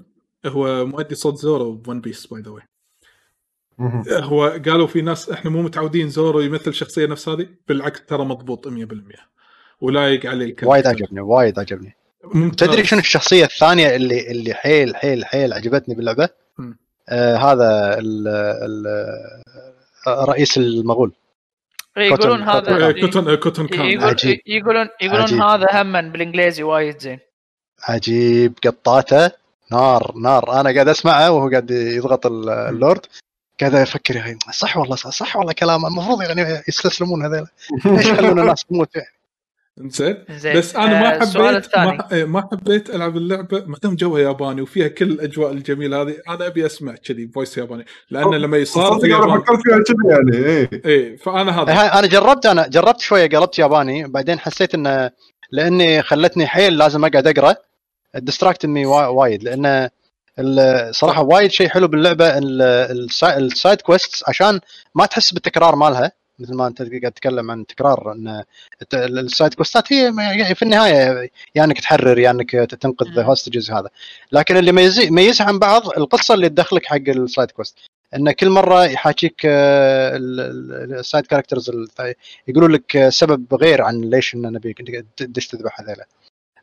[0.47, 2.63] هو مؤدي صوت زورو one piece by the way.
[4.11, 8.69] هو قالوا في ناس إحنا مو متعودين زورو يمثل شخصية نفس هذه بالعكس ترى مضبوط
[8.69, 8.71] 100%
[9.81, 12.69] ولايق عليه الكلام وايد عجبني وايد عجبني ممتاز.
[12.69, 16.29] تدري شنو الشخصية الثانية اللي اللي حيل حيل حيل عجبتني باللعبة؟
[17.09, 18.87] آه هذا ال ال
[20.07, 21.13] آه، رئيس المغول
[22.01, 23.87] يقولون كوتن- هذا كوتون آه، كوتون كان.
[24.47, 25.43] يقولون يقولون.
[25.43, 27.19] هذا هم بالإنجليزي وايد زين.
[27.83, 28.55] عجيب.
[28.67, 29.31] قطاته.
[29.73, 30.61] نار نار.
[30.61, 33.07] أنا قاعد أسمعه وهو قاعد يضغط ال- اللورد.
[33.61, 35.89] قاعد أفكر يا أخي صح والله صح, صح والله كلامه.
[35.89, 37.47] المفروض يعني يستسلمون هذول
[37.85, 39.05] ليش يخلون الناس تموت؟ زين
[39.81, 40.17] زين.
[40.57, 43.63] بس أنا ما آه، حبيت ما, إيه، ما حبيت ألعب اللعبة.
[43.67, 47.85] ما دام جوها ياباني وفيها كل الأجواء الجميلة هذه أنا أبي أسمع كذي فويس ياباني.
[48.11, 50.71] لأن لما يصار في أنا فكرت فيها كذا يعني إيه.
[50.85, 51.99] إيه فأنا هذا.
[51.99, 55.11] أنا جربت أنا جربت شوية قلبت ياباني بعدين حسيت انه
[55.51, 57.55] لأني خلتني حيل لازم أقعد أقرأ.
[58.15, 59.89] distract مي وايد لأن
[60.39, 62.63] ال- صراحة وايد شيء حلو باللعبة ال-
[63.09, 64.61] السا- ال side quest عشان
[64.95, 66.13] ما تحس بالتكرار مالها.
[66.39, 68.43] مثل ما أنت قاعد تتكلم عن تكرار إن
[68.95, 73.21] ال side quest ات هي يعني في النهاية يا إنك تحرر يا إنك تنقذ.
[73.21, 73.89] hostages هذا
[74.33, 77.79] لكن اللي يميز- يميزها عن بعض القصة اللي تدخلك حق ال side quest
[78.15, 81.71] إن كل مرة يحاكيك آه، ال- ال- ال side characters
[82.49, 84.75] يقولوا لك آه، سبب غير عن ليش إن نبي
[85.17, 86.07] تدش تذبح هذيلا.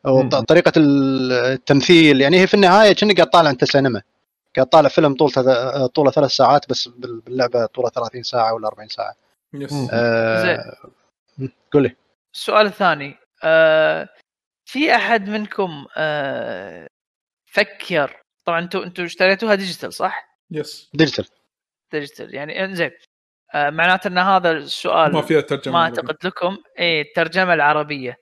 [0.04, 4.02] وطريقه التمثيل يعني هي في النهاية كأنك قاعد طالع أنت سينما
[4.56, 8.68] قاعد طالع فيلم طول تذ- طوله ثلاث ساعات بس بال- باللعبة طوله 30 ساعة ولا
[8.68, 9.14] 40 ساعة
[9.54, 9.88] yes مم.
[9.92, 10.58] آه
[11.72, 11.96] قول لي
[12.34, 14.08] السؤال الثاني آه
[14.64, 16.86] في أحد منكم آه
[17.46, 21.26] فكر طبعا أنتم أنتم اشتريتوها digital صح؟ yes digital
[21.92, 22.90] digital يعني زين
[23.54, 25.82] آه معناته إن هذا السؤال ما فيها ترجمة ما.
[25.84, 28.16] أعتقد لكم إيه الترجمة العربية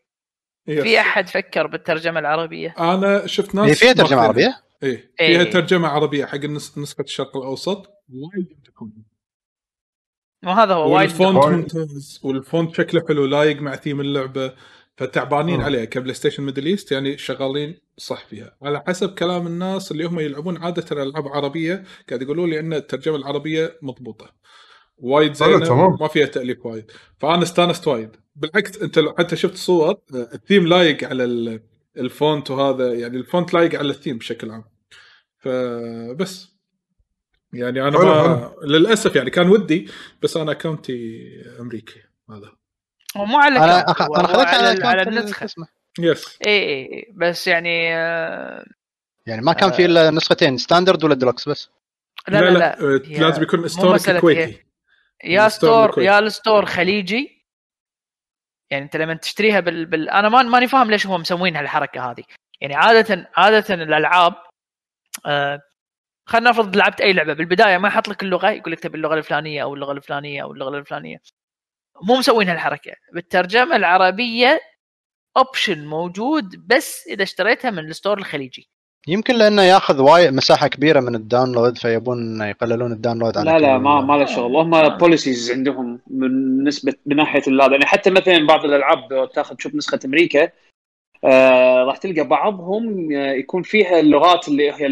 [0.66, 0.82] yes.
[0.82, 4.20] في أحد فكر بالترجمة العربية أنا شفت ناس فيها ترجمة.
[4.20, 5.38] عربية؟ إيه إيه.
[5.38, 8.92] فيها ترجمة عربية حق نسخة الشرق الأوسط وايد يمدحون
[10.46, 11.46] وهذا هو وايد وال font.
[11.76, 12.20] ممتاز.
[12.22, 14.52] وال font شكله حلو لايق مع ثيم اللعبة
[14.96, 15.64] فتعبانين مم.
[15.64, 18.56] عليها كبلاي ستيشن Middle East يعني شغالين صح فيها.
[18.62, 23.16] على حسب كلام الناس اللي هم يلعبون عادة العاب عربيه قاعد يقولوا لي إن الترجمة
[23.16, 24.30] العربية مضبوطة.
[24.98, 25.96] وايد حلو، زينة.
[26.00, 26.90] ما فيها تأليف وايد.
[27.18, 28.10] فأنا استانست وايد.
[28.36, 29.96] بالعكس أنت لو حتى شفت صور آه،
[30.34, 31.60] الثيم لايق على ال-
[31.96, 34.64] ال font وهذا يعني ال font لايق على الثيم بشكل عام.
[35.38, 36.53] فبس.
[37.54, 39.90] يعني أنا حلو، ما للأسف يعني كان ودي
[40.22, 41.26] بس أنا account ي
[41.60, 42.52] أمريكي هذا.
[43.16, 44.02] هو مو على أنا أخ...
[44.02, 45.48] أنا هو خذيتها على, على النسخة.
[45.98, 48.64] yes اي اي بس يعني آه،
[49.26, 51.70] يعني ما كان في إلا نسختين standard ولا ديلوكس بس؟
[52.28, 54.64] لا لا, لا, آه، هي لازم يكون مسألة كويتي.
[55.24, 56.04] يا ال store store.
[56.04, 57.44] يا ال store خليجي.
[58.70, 60.10] يعني أنت لما تشتريها بال, بال...
[60.10, 62.24] أنا ما ماني فاهم ليش هم مسوين هالحركه هذه.
[62.60, 64.34] يعني عادة عادة الألعاب
[65.26, 65.62] آه
[66.26, 69.62] خلينا نفرض لعبت أي لعبة بالبداية ما يحط لك اللغة يقول لك تبي اللغة الفلانية
[69.62, 71.16] أو اللغة الفلانية أو اللغة الفلانية.
[72.02, 72.92] مو مسوين هالحركة.
[73.14, 74.60] بالترجمة العربية
[75.36, 78.68] option موجود بس إذا اشتريتها من ال store الخليجي.
[79.08, 83.58] يمكن لأنه ياخذ وايد مساحة كبيرة من ال download فيبون يقللون ال download على لا
[83.58, 84.56] لا ما ما له شغل.
[84.56, 89.56] هم policies عندهم من نسبة من ناحية هذا يعني حتى مثلا بعض الألعاب لو تاخذ
[89.56, 90.50] تشوف نسخة أمريكا
[91.24, 94.86] آه راح تلقى بعضهم آه، يكون فيها اللغات اللي هي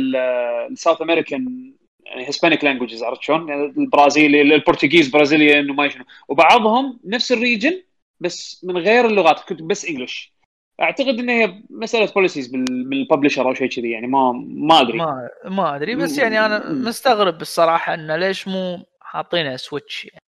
[0.71, 1.73] ال South American
[2.07, 7.40] يعني Hispanic languages عرفت شلون؟ يعني البرازيلي ال Portuguese Brazilian وما شنو وبعضهم نفس ال
[7.40, 7.83] region
[8.21, 10.33] بس من غير اللغات كنت بس English
[10.81, 15.29] أعتقد إن هي مسألة policies بال publisher أو شيء كذي يعني ما ما أدري ما
[15.45, 16.73] ما أدري بس يعني أنا.
[16.73, 20.23] مستغرب بالصراحه انه ليش مو حاطينه switch يعني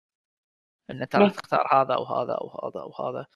[0.91, 1.31] إنه ترى.
[1.31, 3.27] تختار هذا وهذا وهذا وهذا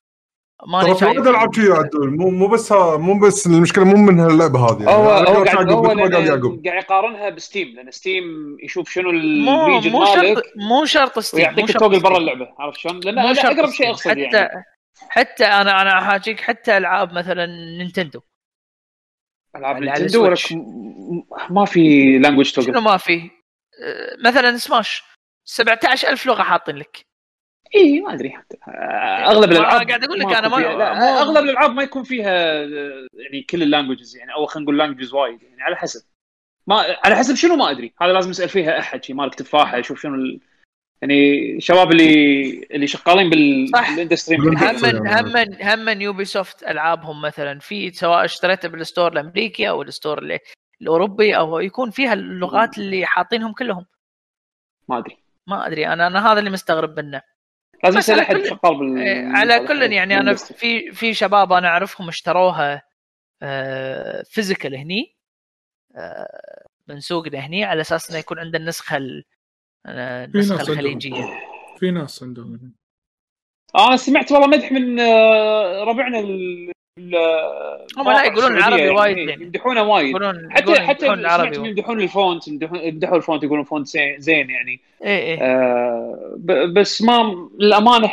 [0.67, 2.17] ماني شايف العاب كذي عدول.
[2.17, 4.83] مو مو بس ها- مو بس المشكلة مو من هاللعبة هذه.
[4.83, 8.25] يعني هو هو قاعد هو قاعد يقارنها بستيم لأن ستيم
[8.63, 12.19] يشوف شنو مو ال region مو شرط مو شرط ستيم ويعطيك شرط ال toggle برا.
[12.19, 13.91] اللعبة عرفت شلون؟ لأن هذا أقرب شيء.
[13.91, 14.65] أقصد حتى يعني.
[15.09, 17.47] حتى أنا أنا احاكيك حتى ألعاب مثلا
[17.79, 18.21] نينتندو.
[19.57, 20.25] ألعاب نينتندو.
[20.25, 20.39] ولك
[21.51, 25.05] ما في language شنو toggle ما في؟ أه، مثلا سماش.
[25.45, 27.14] 17000 لغة حاطين لك.
[27.75, 28.57] اي ما أدري حتى.
[28.69, 32.33] آه، أغلب الألعاب قاعد أقول لك ما يكون ما- أغلب الألعاب ما يكون فيها
[33.15, 36.03] يعني كل ال languages يعني أو خلينا نقول languages وايد يعني على حسب.
[36.67, 37.93] ما على حسب شنو ما أدري.
[38.03, 40.41] هذا لازم نسال فيها أحد شي مالك تفاحة يشوف شنو ال...
[41.03, 43.69] يعني الشباب اللي اللي شغالين بال...
[43.69, 43.91] صح.
[43.95, 44.57] بال industry هم
[45.07, 47.59] هم هم يوبي سوفت ألعابهم مثلا.
[47.59, 50.39] في سواء اشتريتها بال store الأمريكي أو ال store ال-
[50.83, 53.87] الأوروبي أو يكون فيها اللغات اللي حاطينهم كلهم.
[54.89, 55.17] ما أدري.
[55.47, 55.87] ما أدري.
[55.87, 57.23] أنا أنا هذا اللي مستغرب منه.
[57.85, 60.35] لازم على أحد شغال بال إيه، على كل يعني أنا.
[60.35, 62.83] في في شباب أنا أعرفهم اشتروها
[64.25, 65.15] physical هني
[65.97, 68.97] آه، من سوقنا هني على أساس إنه يكون عنده النسخه
[69.87, 70.73] آه، النسخه عندهم.
[70.73, 71.25] الخليجية
[71.79, 72.73] في ناس عندهم
[73.75, 76.19] آه أنا سمعت والله مدح من آه، ربعنا
[76.99, 79.43] هم لا يقولون العربي يعني، وايد إيه، يعني.
[79.45, 80.09] يمدحونه وايد.
[80.11, 83.87] يقولون حتى يقولون حتى العربي يمدحون ال font يمدحون ال font يقولون font
[84.19, 84.81] زين- يعني.
[85.05, 86.37] اي اي آه
[86.77, 88.11] بس ما للأمانة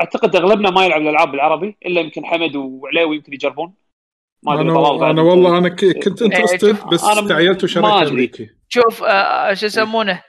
[0.00, 3.74] أعتقد أغلبنا ما يلعب الألعاب بالعربي إلا يمكن حمد وعليوي يمكن يجربون.
[4.42, 5.10] ما أدري أنا.
[5.10, 7.84] أنا والله أنا ك- كنت إيه، interested شوف، بس أنا استعجلت وشريت.
[8.08, 10.22] امريكي شوف آه شو يسمونه؟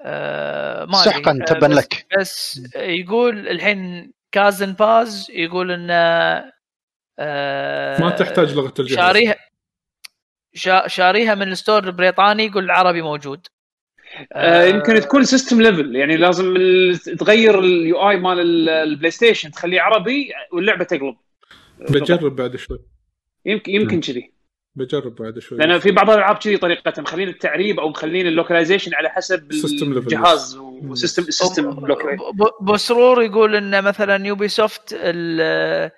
[0.00, 0.92] آه ما.
[0.92, 6.55] سحقا آه، تبا لك بس يقول الحين cousin باز يقول انه
[7.18, 8.98] آه ما تحتاج لغة الجهاز.
[8.98, 9.36] شاريها
[10.54, 13.46] شا- شاريها من ال store البريطاني يقول العربي موجود.
[14.32, 19.50] آه يمكن تكون system level يعني لازم ال- تغير ال UI مال ال- البلاي ستيشن
[19.50, 21.16] تخليه عربي واللعبة تقلب.
[21.78, 22.78] بجرب بعد شوي.
[23.46, 24.32] يمكن يمكن كذي.
[24.74, 25.58] بجرب بعد شوي.
[25.58, 29.52] لأن في بعض الألعاب كذي طريقتها مخلين التعريب أو مخلين ال localization على حسب.
[29.52, 35.90] الجهاز و system ب- بسرور يقول إن مثلا يوبي سوفت ال-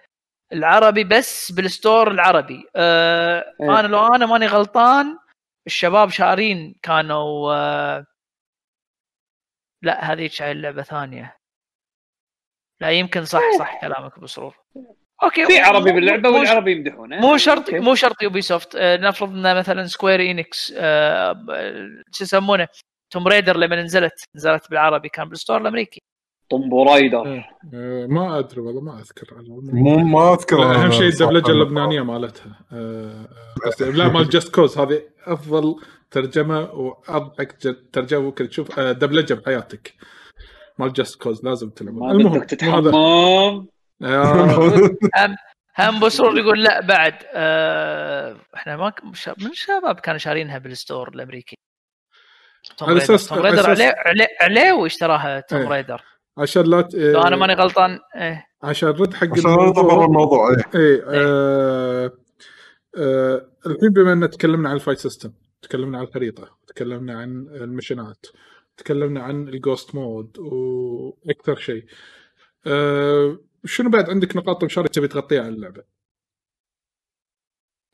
[0.52, 2.64] العربي بس بال store العربي.
[2.76, 3.80] آه إيه.
[3.80, 5.18] أنا لو أنا ماني غلطان
[5.66, 8.06] الشباب شارين كانوا آه
[9.82, 11.36] لا هذيك اللعبه ثانية.
[12.80, 14.56] لا يمكن صح صح كلامك بسرور
[15.22, 17.20] أوكي في عربي باللعبة والعربي يمدحونه.
[17.20, 17.70] مو شرط.
[17.70, 22.68] مو شرط يوبي سوفت آه، نفرض إن مثلا سكوير انكس آه، ب- شو يسمونه؟
[23.10, 26.00] توم ريدر لما نزلت نزلت بالعربي كان بال store الأمريكي.
[26.50, 27.44] تومب رايدر إيه.
[27.74, 29.26] آه، ما أدري والله ما أذكر.
[29.72, 31.50] مو ما أذكر أهم شيء الدبلجة.
[31.50, 32.58] اللبنانية مالتها.
[32.72, 35.76] آه، آه، قصدي لا مال جاست كوز هذه أفضل
[36.10, 37.56] ترجمة وأضحك
[37.92, 39.94] ترجمة ممكن تشوف آه، دبلجة بحياتك.
[40.78, 42.94] مال جاست كوز لازم تلعبون ما المهم تتحمم.
[42.94, 43.66] آه،
[45.16, 45.36] هم
[45.78, 47.14] هم بسرور يقول لا بعد.
[47.34, 48.92] آه إحنا ما
[49.38, 51.56] من الشباب كانوا شارينها بالستور الأمريكي.
[52.78, 55.68] توم على ريدر توم ريدر عليه عليه- عليوي اشتراها توم إيه.
[55.68, 56.02] ريدر
[56.38, 58.46] عشان لا ت- لو أنا ماني غلطان إيه.
[58.62, 60.80] عشان رد حق عشان برا الموضوع إيه.
[60.80, 62.12] إيه آه
[62.98, 67.59] آه الحين بما ان تكلمنا عن ال fight system تكلمنا عن الخريطة تكلمنا عن ال
[67.59, 68.26] missionات
[68.76, 71.84] تكلمنا عن ال ghost mode وأكثر شيء.
[72.66, 75.82] آه شنو بعد عندك نقاط مشاركة تبي تغطيها عن اللعبة؟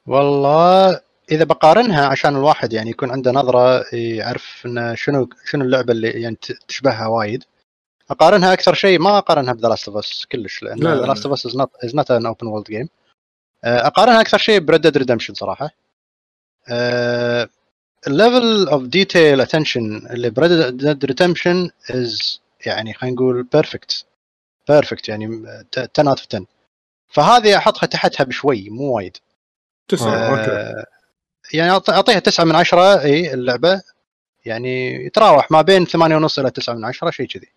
[0.06, 1.00] والله
[1.32, 6.36] إذا بقارنها عشان الواحد يعني يكون عنده نظرة يعرف انه شنو شنو اللعبة اللي يعني
[6.68, 7.44] تشبهها وايد.
[8.10, 11.06] أقارنها أكثر شيء ما أقارنها بذا لاست اوف اس كلش لأن لا، لا، ذا لا.
[11.06, 12.88] لاست اوف اس is not an open world game
[13.64, 15.70] أقارنها أكثر شيء ب Red Dead Redemption صراحة.
[18.06, 24.04] ال level of detail attention اللي ب Red Dead Redemption is يعني خلينا نقول perfect
[24.68, 26.46] perfect يعني 10 out of 10
[27.08, 29.16] فهذه احطها تحتها بشوي مو وايد.
[29.88, 30.84] تسعة آه، أوكي.
[31.54, 33.82] يعني أعطيها تسعة من عشرة إي اللعبة.
[34.44, 37.48] يعني يتراوح ما بين ثمانية ونص إلى تسعة من عشرة شيء كذي.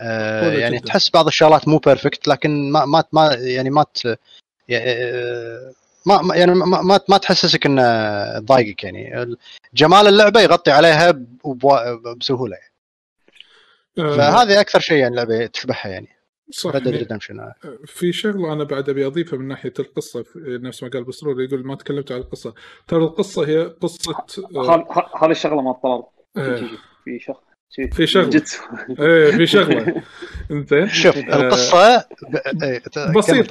[0.00, 0.86] يعني جداً.
[0.86, 4.04] تحس بعض الشغلات مو بيرفكت لكن ما ما ما يعني ما ت...
[4.68, 5.72] يعني، آه،
[6.06, 7.82] ما ما- يعني ما ما, ما تحسسك إنه
[8.38, 9.22] ضايقك يعني.
[9.22, 9.38] ال-
[9.74, 11.22] جمال اللعبة يغطي عليها
[12.20, 12.72] بسهولة يعني.
[13.98, 16.08] آه، فهذه أكثر شيء يعني اللعبة تشبهها يعني.
[16.50, 16.98] صح يعني
[17.86, 21.66] في شغله أنا بعد أبي اضيفها من ناحية القصة في- نفس ما قال بسرور يقول
[21.66, 22.54] ما تكلمت عن القصة.
[22.88, 24.14] ترى القصة هي قصة
[24.56, 24.86] آه،
[25.24, 25.70] هذه الشغلة ما
[26.36, 26.56] آه،
[27.04, 27.36] في شي-
[27.92, 28.28] في شغلة.
[28.30, 28.62] جيتسو
[29.00, 30.02] إيه في شغله
[30.50, 31.98] انزين شوف القصة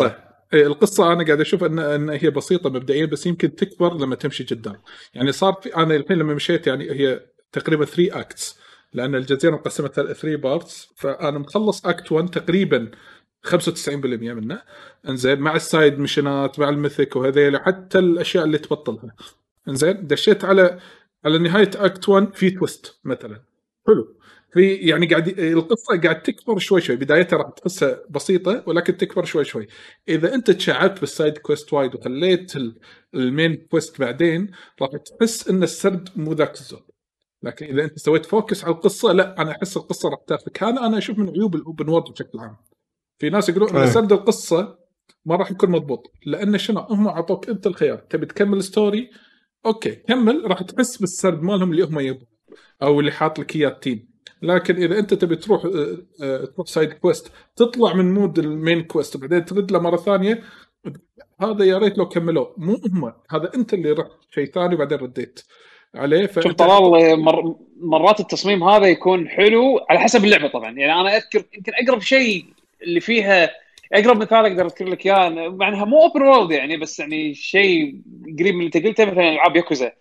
[0.07, 0.11] ب-
[0.53, 4.43] إيه، القصة أنا قاعد أشوف أن أن هي بسيطة مبدئيا بس يمكن تكبر لما تمشي
[4.43, 4.75] قدام.
[5.13, 7.19] يعني صار في أنا الحين لما مشيت يعني هي
[7.51, 8.59] تقريبا 3 acts
[8.93, 12.91] لأن الجزيرة مقسمة 3 parts فأنا مخلص act 1 تقريبا
[13.47, 13.89] 95%
[14.33, 14.61] منه.
[15.09, 19.15] إنزين مع ال side missionات مع ال mythic وهذيل حتى الأشياء اللي تبطلها.
[19.67, 20.79] إنزين دشيت على
[21.25, 23.41] على نهاية act 1 في twist مثلا.
[23.87, 24.15] حلو.
[24.53, 26.95] في يعني قاعد القصة قاعد تكبر شوي شوي.
[26.95, 29.67] بدايتها راح تحسها بسيطة ولكن تكبر شوي شوي.
[30.09, 32.79] إذا أنت تشعبت بال side quest وايد وخليت ال-
[33.15, 36.83] main quest بعدين راح تحس إن السرد مو ذاك الزود.
[37.43, 40.97] لكن إذا أنت سويت focus على القصة لا أنا أحس القصة راح تاخذك هذا أنا
[40.97, 42.57] أشوف من عيوب ال open world بشكل عام.
[43.19, 43.87] في ناس يقولون إن.
[43.87, 44.77] سرد القصة
[45.25, 46.11] ما راح يكون مضبوط.
[46.25, 47.97] لأن شنو؟ هم أعطوك أنت الخيار.
[47.97, 49.09] تبي تكمل story
[49.65, 49.91] أوكي.
[49.95, 50.43] كمل.
[50.45, 52.27] راح تحس بالسرد مالهم اللي هم يبغوا
[52.83, 54.15] أو اللي حاط لك إياه ال team.
[54.41, 58.83] لكن إذا أنت تبي تروح آه، آه، تروح side quest تطلع من mood ال main
[58.83, 60.43] quest وبعدين ترد له مرة ثانية
[61.41, 62.55] هذا يا ريت لو كملوه.
[62.57, 65.39] مو هم هذا أنت اللي رحت شيء ثاني وبعدين رديت
[65.95, 67.55] عليه شوف طلال مر...
[67.79, 70.71] مرات التصميم هذا يكون حلو على حسب اللعبة طبعا.
[70.71, 72.45] يعني أنا أذكر يمكن أقرب شيء
[72.81, 73.49] اللي فيها
[73.93, 78.01] أقرب مثال أقدر أذكر لك إياه مع إنها مو open world يعني بس يعني شيء
[78.39, 79.91] قريب من اللي أنت قلته مثلا ألعاب ياكوزا.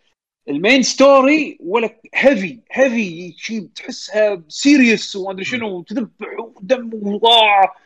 [0.49, 7.77] ال main story ولا heavy heavy شيء تحسها serious وما ادري شنو وتذبح ودم وضاع.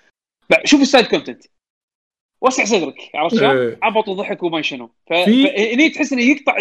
[0.64, 1.44] شوف ال side content.
[2.42, 3.78] وسع صدرك عرفت شلون؟ إيه.
[3.82, 4.90] عبط وضحك وما شنو.
[5.10, 6.56] فهني تحس إنه يقطع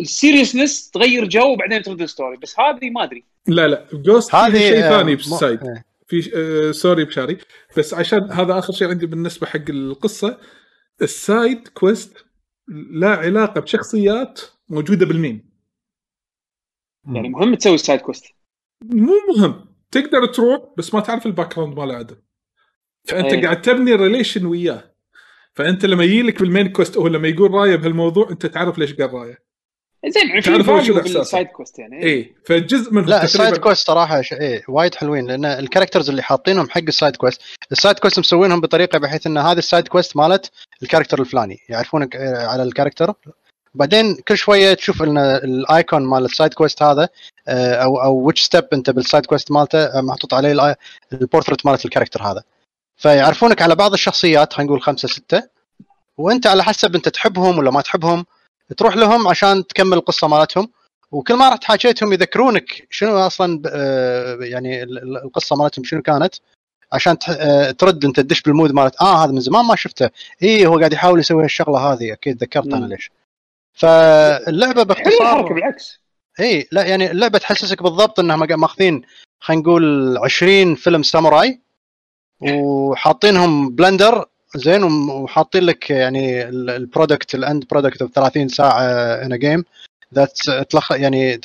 [0.00, 3.24] ال seriousness تغير جو وبعدين ترد ال story بس هذه ما أدري.
[3.46, 5.84] لا لا ghost هذه شيء آه، ثاني بال side إيه.
[6.06, 7.38] في آه sorry بشاري.
[7.76, 10.38] بس عشان هذا آخر شيء عندي بالنسبة حق القصة
[11.02, 12.24] ال side quest
[12.90, 15.50] لا علاقة بشخصيات موجودة بال main
[17.06, 18.24] يعني مهم تسوي ال side quest
[18.82, 19.66] مو مهم.
[19.90, 22.16] تقدر تروح بس ما تعرف ال background ماله عدل
[23.04, 23.42] فأنت أي.
[23.42, 24.94] قاعد تبني relation وياه.
[25.54, 28.94] فأنت لما يجي لك بال main quest أو لما يقول راية بهالموضوع أنت تعرف ليش
[28.94, 29.44] قال راية.
[30.06, 31.18] زين تعرف إحساسه.
[31.18, 32.04] بال side quest يعني.
[32.04, 34.32] اي فجزء من لا السايد كويست صراحة ش...
[34.32, 38.18] إيه وايد حلوين لأن ال characters اللي حاطينهم حق ال side quest ال side quest
[38.18, 40.50] مسوينهم بطريقة بحيث إن هذه ال side quest مالت
[40.82, 41.58] ال character الفلاني.
[41.68, 43.14] يعرفونك آه، على ال character
[43.74, 47.08] بعدين كل شوية تشوف إن ال icon مال ال side quest هذا
[47.48, 50.76] آه، أو أو which step أنت بال side quest مالته آه، محطوط عليه
[51.12, 52.42] البورتريت مالت ال character هذا.
[52.96, 55.42] فيعرفونك على بعض الشخصيات خلينا نقول خمسة ستة.
[56.18, 58.26] وأنت على حسب أنت تحبهم ولا ما تحبهم
[58.76, 60.70] تروح لهم عشان تكمل القصة مالتهم.
[61.12, 66.34] وكل ما رحت حاكيتهم يذكرونك شنو أصلا آه، يعني ال- ال- القصة مالتهم شنو كانت
[66.92, 67.18] عشان
[67.78, 70.10] ترد أنت تدش بال mood مالت آه هذا من زمان ما شفته.
[70.42, 72.86] اي هو قاعد يحاول يسوي هالشغلة هذه أكيد ذكرت أنا.
[72.86, 73.10] ليش.
[73.74, 76.00] فاللعبة حلو الحركه باختصار بالعكس.
[76.40, 79.02] إي لا يعني اللعبة تحسسك بالضبط إنهم ماخذين
[79.40, 81.60] خلينا نقول 20 فيلم ساموراي
[82.40, 84.24] وحاطينهم بلندر
[84.56, 88.82] زين وحاطين لك يعني البرودكت الأند برودكت اوف 30 ساعة
[89.22, 89.64] ان جيم
[90.14, 90.38] ذات
[90.70, 91.40] تلخ يعني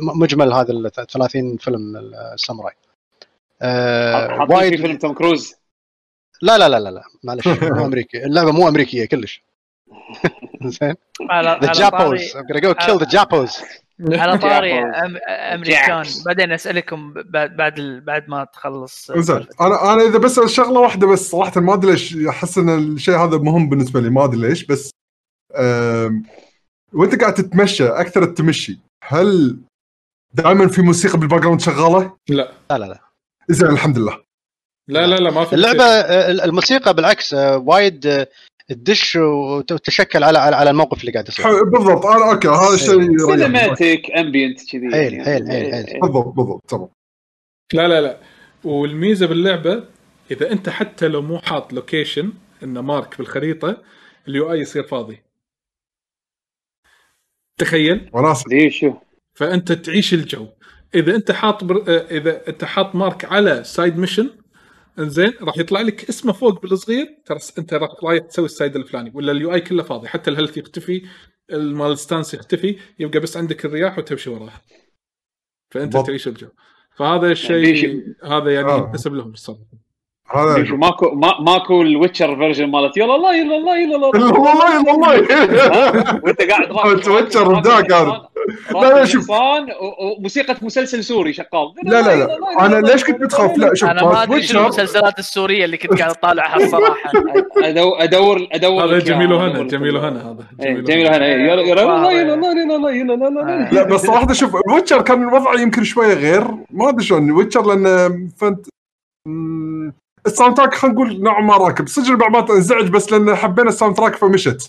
[0.00, 1.96] مجمل هذا ال 30 فيلم
[2.34, 2.74] الساموراي
[3.62, 5.54] آه وايد فيلم توم كروز.
[6.42, 8.24] لا لا لا لا لا معلش مو أمريكي.
[8.24, 9.42] اللعبة مو أمريكية كلش.
[10.80, 10.94] زين
[11.30, 13.16] على ذا جابوز I'm gonna go kill the
[14.10, 14.82] على طاري.
[15.28, 16.04] أمريكان.
[16.26, 17.80] بعدين أسألكم بعد بعد.
[18.06, 22.16] بعد ما تخلص زين أنا أنا إذا بس شغلة واحدة بس صراحة ما أدري ليش
[22.16, 24.90] أحس إن الشيء هذا مهم بالنسبة لي ما أدري ليش بس
[26.92, 29.58] وأنت قاعد تتمشى أكثر التمشي هل
[30.34, 32.98] دائما في موسيقى بال background شغالة؟ لا لا لا
[33.48, 34.18] زين الحمد لله
[34.88, 35.84] لا لا لا ما في اللعبة.
[35.84, 38.26] آه، الموسيقى بالعكس آه، وايد آه،
[38.72, 41.64] تدش وت- وتتشكل على على على الموقف اللي قاعد يصير.
[41.64, 42.06] بالضبط.
[42.06, 43.18] أنا أوكي هذا الشيء يريحني.
[43.38, 44.90] سينماتيك امبينت كذي.
[44.90, 45.24] حيل-.
[45.24, 46.00] حيل- حيل- حيل.
[46.00, 46.88] بالضبط بالضبط تمام.
[47.74, 48.18] لا لا لا.
[48.64, 49.84] والميزة باللعبة
[50.30, 53.82] إذا أنت حتى لو مو حاط location إنه mark بالخريطة
[54.28, 55.22] ال UI يصير فاضي.
[57.60, 58.10] تخيل.
[58.12, 58.44] وناسة.
[58.50, 58.94] ليش؟ شو؟
[59.34, 60.46] فأنت تعيش الجو.
[60.94, 61.84] إذا أنت حاط بر...
[62.10, 64.30] إذا أنت حاط mark على side mission
[64.98, 67.06] انزين راح يطلع لك اسمه فوق بالصغير.
[67.26, 70.34] ترى انت راح رايح تسوي ال side الفلاني ولا ال UI كله فاضي حتى ال
[70.34, 71.02] health يختفي
[71.52, 74.60] المال ستانس يختفي يبقى بس عندك الرياح وتمشي وراها.
[75.70, 76.06] فأنت بالضبط.
[76.06, 76.48] تعيش الجو.
[76.96, 78.78] فهذا يعني الشيء شيء- هذا يعني آه.
[78.78, 79.81] ينحسب لهم الصراحة.
[80.34, 84.08] هذا شو؟ ماكو ما ماكو الويتشر فيرجن مالت يلا الله يلا الله يلا الله
[84.40, 85.16] والله والله.
[85.74, 86.86] ها؟ وانت قاعد الحصان-
[87.66, 88.28] هذا.
[88.72, 89.26] رافع لا، لا، شوف.
[90.00, 92.38] وموسيقى مسلسل سوري شغال لا لا لا.
[92.66, 95.98] أنا ليش كنت متخوف لا شوف أنا ما أدري شنو تويتشر المسلسلات السورية اللي كنت
[95.98, 97.10] قاعد أطالعها الصراحة.
[98.04, 99.96] أدور أدور هذا إياها، جميل وهنا جميل.
[99.96, 103.50] وهنا هذا إيه، جميل هنا إيه، يلا يلا الله يلا الله يلا الله يلا الله
[103.52, 106.44] يلا لا بس صراحة شوف الويتشر كان الوضع يمكن شوية غير.
[106.70, 108.66] ما أدري شلون الويتشر لأن فانت
[110.26, 111.88] ال soundtrack خلينا نقول نوعا ما راكب.
[111.88, 114.68] صدق بعض مرات انزعج بس لأن حبينا ال soundtrack فمشت.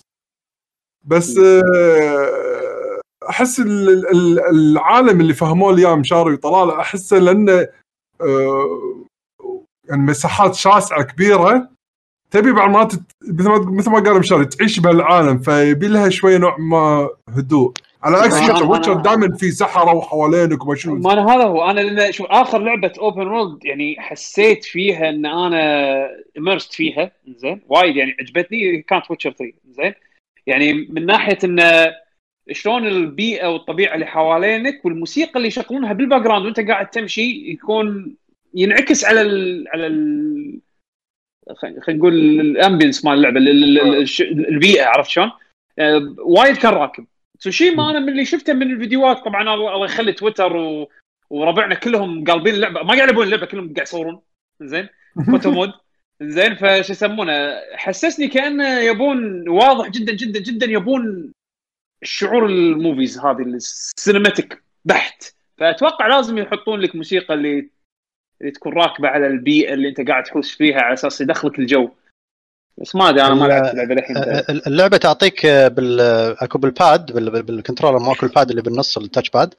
[1.04, 7.66] بس آه، أحس ال- ال- العالم اللي فهموه لي اياه مشاري وطلال أحسه لأنه
[8.20, 9.04] آه،
[9.88, 11.68] يعني مساحات شاسعة كبيرة.
[12.30, 12.88] تبي بعض ما
[13.58, 17.72] مثل ما قال مشاري تعيش بهالعالم فيبي لها شوية نوع ما هدوء.
[18.04, 20.94] على عكس أنا- ويتشر دائما في سحره وحوالينك وما شنو.
[20.94, 21.70] ما أنا هذا هو.
[21.70, 27.60] أنا لأن شوف آخر لعبة open world يعني حسيت فيها إن أنا immersed فيها زين
[27.68, 29.94] وايد يعني عجبتني كانت ويتشر 3 زين
[30.46, 31.94] يعني من ناحية انه
[32.52, 38.16] شلون البيئة والطبيعة اللي حوالينك والموسيقى اللي يشغلونها بال background وأنت قاعد تمشي يكون
[38.54, 40.60] ينعكس على ال على ال
[41.56, 43.40] خلينا نقول ال ambience مال اللعبة
[44.48, 45.30] البيئة عرفت شلون؟
[45.78, 47.06] آه، وايد كان راكب.
[47.44, 49.24] تسوشيما أنا من اللي شفته من الفيديوهات.
[49.24, 50.90] طبعا الله يخلي تويتر و...
[51.30, 54.20] وربعنا كلهم قالبين اللعبه ما قاعد يلعبون اللعبه كلهم قاعد يصورون.
[54.60, 54.88] زين.
[55.30, 55.72] photo mode
[56.20, 61.32] زين فش يسمونه؟ حسسني كانه يبون واضح جدا جدا جدا يبون
[62.02, 65.34] شعور ال movies هذه ال cinematic بحت.
[65.58, 67.70] فأتوقع لازم يحطون لك موسيقى اللي
[68.40, 71.90] اللي تكون راكبة على البيئة اللي أنت قاعد تحوس فيها على أساس يدخلك الجو.
[72.78, 74.16] بس ما أدري أنا ما لعبت اللعبة الحين
[74.66, 76.00] اللعبة تعطيك بال
[76.40, 79.54] أكو بال pad بال- بال- بال controller ماكو ال pad اللي بالنص ال touch pad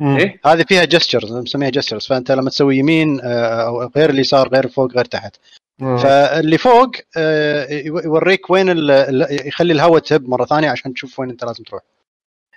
[0.00, 4.68] إيه؟ هذه فيها gestures نسميها gestures فأنت لما تسوي يمين آه، أو غير اليسار غير
[4.68, 5.36] فوق غير تحت.
[5.80, 11.20] فاللي فوق آه، يو- يوريك وين ال- ال- يخلي الهواء تهب مرة ثانية عشان تشوف
[11.20, 11.82] وين أنت لازم تروح.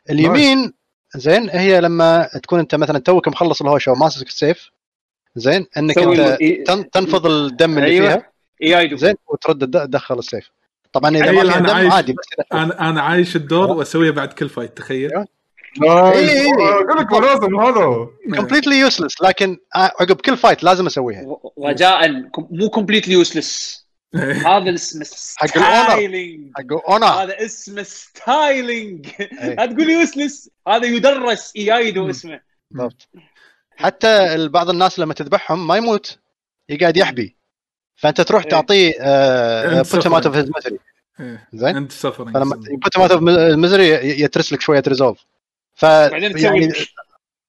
[0.09, 0.73] اليمين
[1.15, 4.71] زين هي لما تكون أنت مثلا توك مخلص الهوشة وماسك السيف
[5.35, 8.07] زين أنك أنت تنفض الدم اللي أيوة.
[8.09, 8.30] فيها.
[8.63, 10.51] iaido زين وترد تد- تدخل السيف.
[10.93, 12.25] طبعا إذا ما أنا دم عايش- عادي بس.
[12.53, 15.27] أنا أنا عايش الدور وأسويه بعد كل fight تخيل أيوة.
[15.81, 16.15] nice.
[16.29, 16.73] إيه، إيه.
[16.73, 21.37] أقول لك لازم هذا completely useless لكن آه، عقب كل fight لازم أسويها.
[21.65, 23.81] رجاء مو completely useless
[24.47, 25.03] هذا اسمه.
[25.03, 29.55] styling حق أنا هذا اسمه styling إيه.
[29.55, 32.39] لا تقول useless هذا يدرس iaido اسمه
[32.71, 33.09] بالضبط
[33.75, 36.17] حتى بعض الناس لما تذبحهم ما يموت
[36.69, 37.35] يقعد يحبي
[38.01, 38.49] فأنت تروح إيه.
[38.49, 38.91] تعطيه
[39.81, 40.25] put out.
[40.25, 40.79] of his misery
[41.19, 41.47] إيه.
[41.53, 43.21] زين؟ أنت سفر فلما put out of
[43.57, 43.87] misery
[44.21, 45.25] يترس لك شوية resolve
[45.75, 46.73] ف تسوي يعني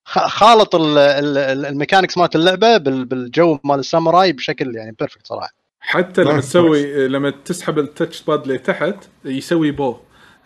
[0.06, 5.26] خالط ال- ال- ال- ال mechanics مالت اللعبة بال- بالجو مال الساموراي بشكل يعني perfect
[5.26, 5.50] صراحة.
[5.80, 9.96] حتى لما تسوي لما تسحب ال touch pad لتحت يسوي bow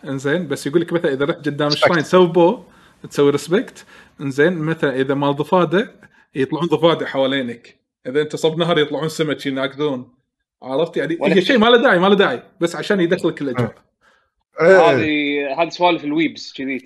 [0.05, 1.67] إنزين بس يقول لك مثلا إذا رحت قدام.
[1.67, 2.59] ال shrine سوي bow
[3.09, 3.85] تسوي respect
[4.21, 5.85] إنزين مثلا إذا مال ضفادع
[6.35, 7.75] يطلعون ضفادع حوالينك.
[8.07, 10.13] إذا أنت صب نهر يطلعون سمك يناقدون
[10.63, 11.57] عرفت؟ يعني هي شيء.
[11.57, 13.75] ما له داعي ما له داعي بس عشان يدخلك الأجواء.
[14.61, 14.79] إيه.
[14.79, 16.83] هذه هذه سوالف ال weebs كذي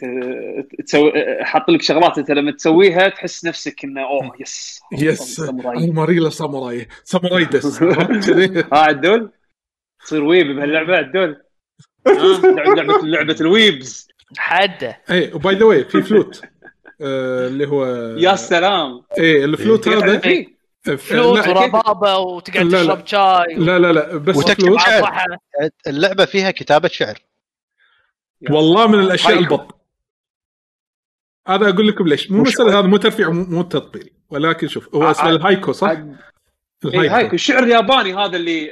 [0.85, 1.11] تسوي
[1.41, 4.79] حاط لك شغلات أنت لما تسويها تحس نفسك إنه oh yes.
[4.91, 5.39] yes.
[5.77, 6.87] الماريلا ساموراي.
[7.03, 9.31] ساموراي desu؟ ها عدول؟
[10.05, 11.41] تصير weeb بهاللعبة عدول؟
[12.07, 12.41] ها؟
[12.75, 14.07] لعبه لعبة ال weebs.
[14.37, 16.41] حده اي و by the way في فلوت.
[17.01, 17.85] آه، اللي هو
[18.17, 19.01] يا سلام.
[19.17, 20.60] إيه الفلوت هذا فيه.
[20.83, 22.83] فلوت وربابه وتقعد لا، لا.
[22.83, 25.27] تشرب شاي لا لا لا بس وتكتب شعر.
[25.87, 27.19] اللعبة فيها كتابة شعر
[28.51, 29.39] والله من الأشياء.
[29.39, 29.75] البط
[31.47, 35.25] هذا أقول لكم ليش مو مسألة هذا مو ترفيع مو تطبيل ولكن شوف هو اسمه
[35.25, 36.15] ع- ال haiku صح؟ عاد-
[36.85, 38.71] إيه haiku الشعر الياباني هذا اللي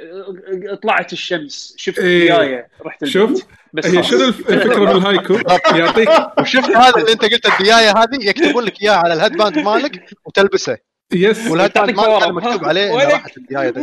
[0.84, 2.22] طلعت الشمس شفت إيه.
[2.40, 3.14] الديايه رحت البيت.
[3.14, 4.04] شوف بس هي.
[4.04, 5.34] شنو الف- الفكرة بال haiku؟
[5.80, 6.10] يعطيك
[6.40, 10.78] وشفت هذا اللي أنت قلت الديايه هذه يكتبون لك إياها على ال headband مالك وتلبسه
[11.14, 11.48] yes.
[11.52, 11.68] ورا.
[11.68, 11.96] كان
[12.34, 13.74] مكتوب عليه راحت الديايه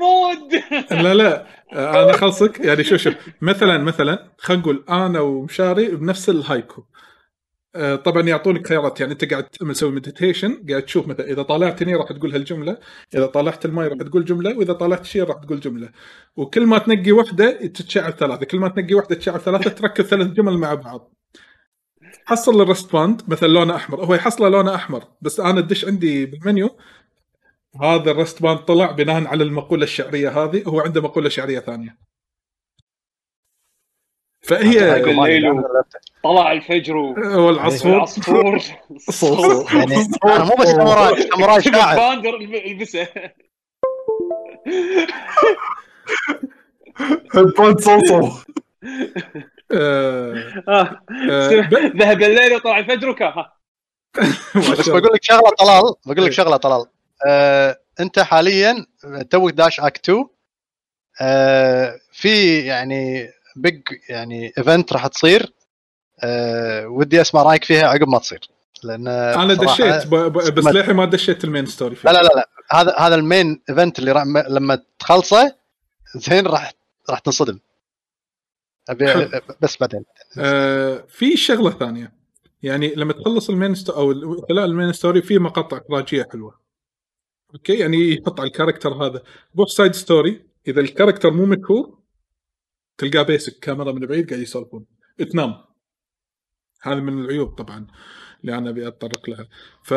[0.00, 1.46] mood لا لا.
[1.72, 3.14] أنا خلصك يعني شوف شوف.
[3.40, 6.84] مثلا مثلا خلينا نقول أنا ومشاري بنفس ال haiku.
[7.76, 9.00] آه، طبعا يعطونك خيارات.
[9.00, 12.78] يعني أنت قاعد تسوي meditation قاعد تشوف مثلا إذا طالعت هني راح تقول هالجملة
[13.14, 15.88] إذا طالعت الماي راح تقول جملة وإذا طالعت شيء راح تقول جملة.
[16.36, 18.46] وكل ما تنقي واحدة تتشعب ثلاثة.
[18.46, 21.15] كل ما تنقي واحدة تتشعب ثلاثة تركب ثلاث جمل مع بعض.
[22.28, 24.04] حصل ال wristband مثلا لونه أحمر.
[24.04, 26.76] هو يحصله لونه أحمر بس أنا الدش عندي بالمنيو.
[27.82, 30.62] هذا ال wristband طلع بناء على المقولة الشعرية هذه.
[30.66, 31.96] هو عنده مقولة شعرية ثانية.
[34.42, 35.02] فهي
[36.24, 38.06] طلع الفجر والعصفور
[38.98, 39.72] صوص.
[39.74, 39.94] يعني
[40.24, 41.96] أنا مو بس ساموراي ساموراي شاعر.
[41.96, 42.34] باندر
[42.66, 43.08] البسة.
[47.34, 48.30] هيدباند صوصو
[52.00, 53.08] ذهب الليل وطلع الفجر
[54.54, 54.88] ما بس.
[54.88, 56.24] بقول لك شغلة طلال بقول إيه.
[56.26, 56.84] لك شغلة طلال.
[57.26, 58.86] آه انت حاليا
[59.30, 60.24] توك داش اكت 2
[61.20, 65.52] آه في يعني بيج يعني event راح تصير.
[66.24, 68.40] آه ودي اسمع رايك فيها عقب ما تصير.
[68.84, 72.10] لأن أنا دشيت ب- ب- بس ما- للحين ما دشيت ال main story لا فيه.
[72.10, 75.54] لا لا لا هذا هذا ال main event اللي راح لما تخلصه
[76.16, 76.72] زين راح
[77.10, 77.58] راح تنصدم.
[78.88, 79.40] حلو.
[79.62, 80.04] بس بعدين.
[80.38, 82.12] آه، في شغلة ثانية.
[82.62, 86.60] يعني لما تخلص ال main أو ال- خلال ال main story في مقاطع إخراجية حلوة.
[87.54, 89.22] أوكي؟ يعني يحط على ال character هذا.
[89.58, 90.46] روح side story.
[90.68, 91.98] إذا ال character مو مكهور
[92.98, 93.58] تلقاه basic.
[93.58, 94.86] كاميرا من بعيد قاعد يسولفون.
[95.32, 95.54] تنام.
[96.82, 97.86] هذا من العيوب طبعا
[98.40, 99.48] اللي أنا أبي أتطرق لها.
[99.82, 99.90] ف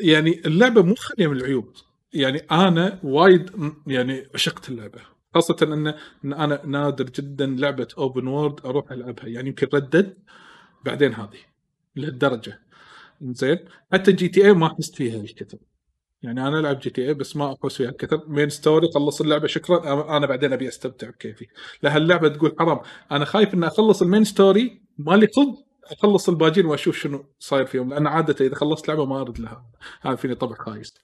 [0.00, 1.72] يعني اللعبة مو خالية من العيوب.
[2.12, 3.50] يعني أنا وايد
[3.86, 5.00] يعني عشقت اللعبة.
[5.36, 5.86] خاصة إن
[6.24, 9.26] ان أنا نادر جدا لعبة open world أروح ألعبها.
[9.26, 10.18] يعني يمكن ردد
[10.84, 11.38] بعدين هذه
[11.96, 12.60] لهالدرجة.
[13.22, 13.58] زين
[13.92, 15.58] حتى GTA ما حست فيها الكثر
[16.22, 20.16] يعني أنا ألعب GTA بس ما احوس فيها الكثر main story خلص اللعبة شكرا.
[20.16, 21.46] أنا بعدين أبي أستمتع بكيفي.
[21.82, 22.80] لا هاللعبة تقول حرام.
[23.12, 27.90] أنا خايف اني أخلص ال main story مالي خلق أخلص الباجين وأشوف شنو صاير فيهم.
[27.90, 29.66] لأن عادة إذا خلصت لعبة ما أرد لها.
[30.02, 30.94] هذا فيني طبع خايس.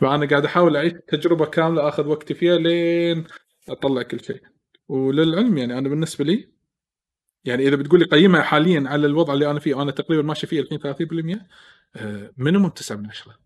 [0.00, 3.24] فأنا قاعد أحاول أعيش تجربة كاملة أخذ وقتي فيها لين
[3.68, 4.42] أطلع كل شيء.
[4.88, 6.48] وللعلم يعني أنا بالنسبة لي
[7.44, 10.60] يعني إذا بتقول لي قيمها حاليا على الوضع اللي أنا فيه وأنا تقريبا ماشي فيه
[10.60, 11.40] الحين 30%
[11.96, 13.38] آه، minimum 9 من 10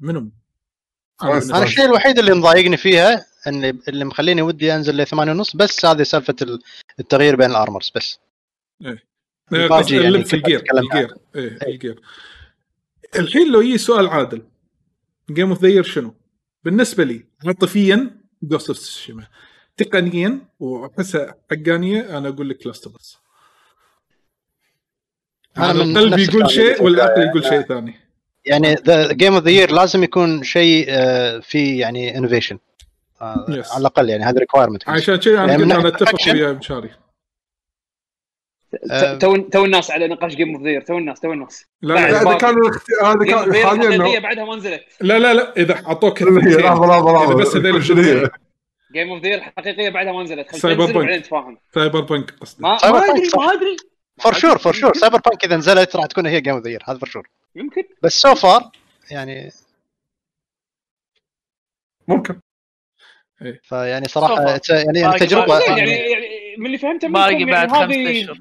[0.00, 0.32] minimum
[1.22, 1.62] أنا.
[1.62, 6.02] الشيء الوحيد اللي مضايقني فيها اللي اللي مخليني ودي أنزل ل 8 ونص بس هذه
[6.02, 6.62] سالفة ال-
[7.00, 8.18] التغيير بين ال armors بس.
[8.84, 8.98] آه،
[9.52, 11.14] الباقي قصدي يعني كيف ال gear ال gear.
[11.36, 11.74] إيه إيه.
[11.74, 12.00] الجير.
[13.18, 14.42] الحين لو يجي سؤال عادل
[15.30, 16.14] game of the شنو؟
[16.64, 19.26] بالنسبة لي عاطفيا Ghost of Tsushima
[19.76, 23.18] تقنيا واحسها حقانية أنا أقول لك Last of Us
[25.58, 27.22] القلب يقول شيء والعقل.
[27.22, 27.94] يقول شيء ثاني.
[28.44, 32.58] يعني the game of the year لازم يكون شيء آه، فيه يعني innovation
[33.24, 33.72] Yes.
[33.72, 36.88] على الأقل يعني هذا requirement عشان كذا أنا اتفق ويا مشاري.
[36.88, 37.03] آه.
[39.20, 41.66] تو تو الناس على نقاش game of the تو الناس تو الناس.
[41.82, 42.54] لا هذا كان
[43.02, 44.84] هذا كان حاليا بعدها ما نزلت.
[45.00, 48.30] لا لا لا إذا الثنتين، لحظه لحظه لحظه بس هذول.
[48.92, 50.50] game of the الحقيقية بعدها ما نزلت.
[50.50, 51.24] خل Cyberpunk.
[51.74, 52.62] Cyberpunk قصدي.
[52.62, 53.28] ما ما أدري.
[53.36, 53.76] ما أدري.
[54.20, 56.98] for sure for sure Cyberpunk إذا نزلت راح تكون هي game of the year هذا
[56.98, 57.82] for sure يمكن.
[58.02, 58.70] بس so far
[59.10, 59.50] يعني
[62.08, 62.40] ممكن.
[63.62, 68.34] فيعني صراحة يعني باقي- تجربه يعني يعني من اللي فهمته منكم باقي يعني بعد خمسة.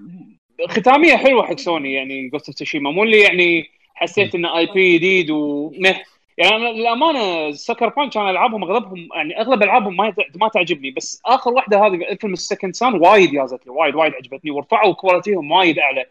[0.68, 5.30] ختامية حلوة حق سوني يعني Ghost of Tsushima مو اللي يعني حسيت انه IP جديد
[5.30, 6.02] ومه
[6.38, 10.92] يعني أنا للأمانة Sucker Punch أنا ألعابهم أغلبهم يعني أغلب ألعابهم ما ما تعجبني.
[10.92, 14.52] بس آخر واحدة هذه inFAMOUS Second Son وايد يازت لي وايد وايد عجبتني.
[14.52, 16.06] ورفعوا quality هم وايد أعلى.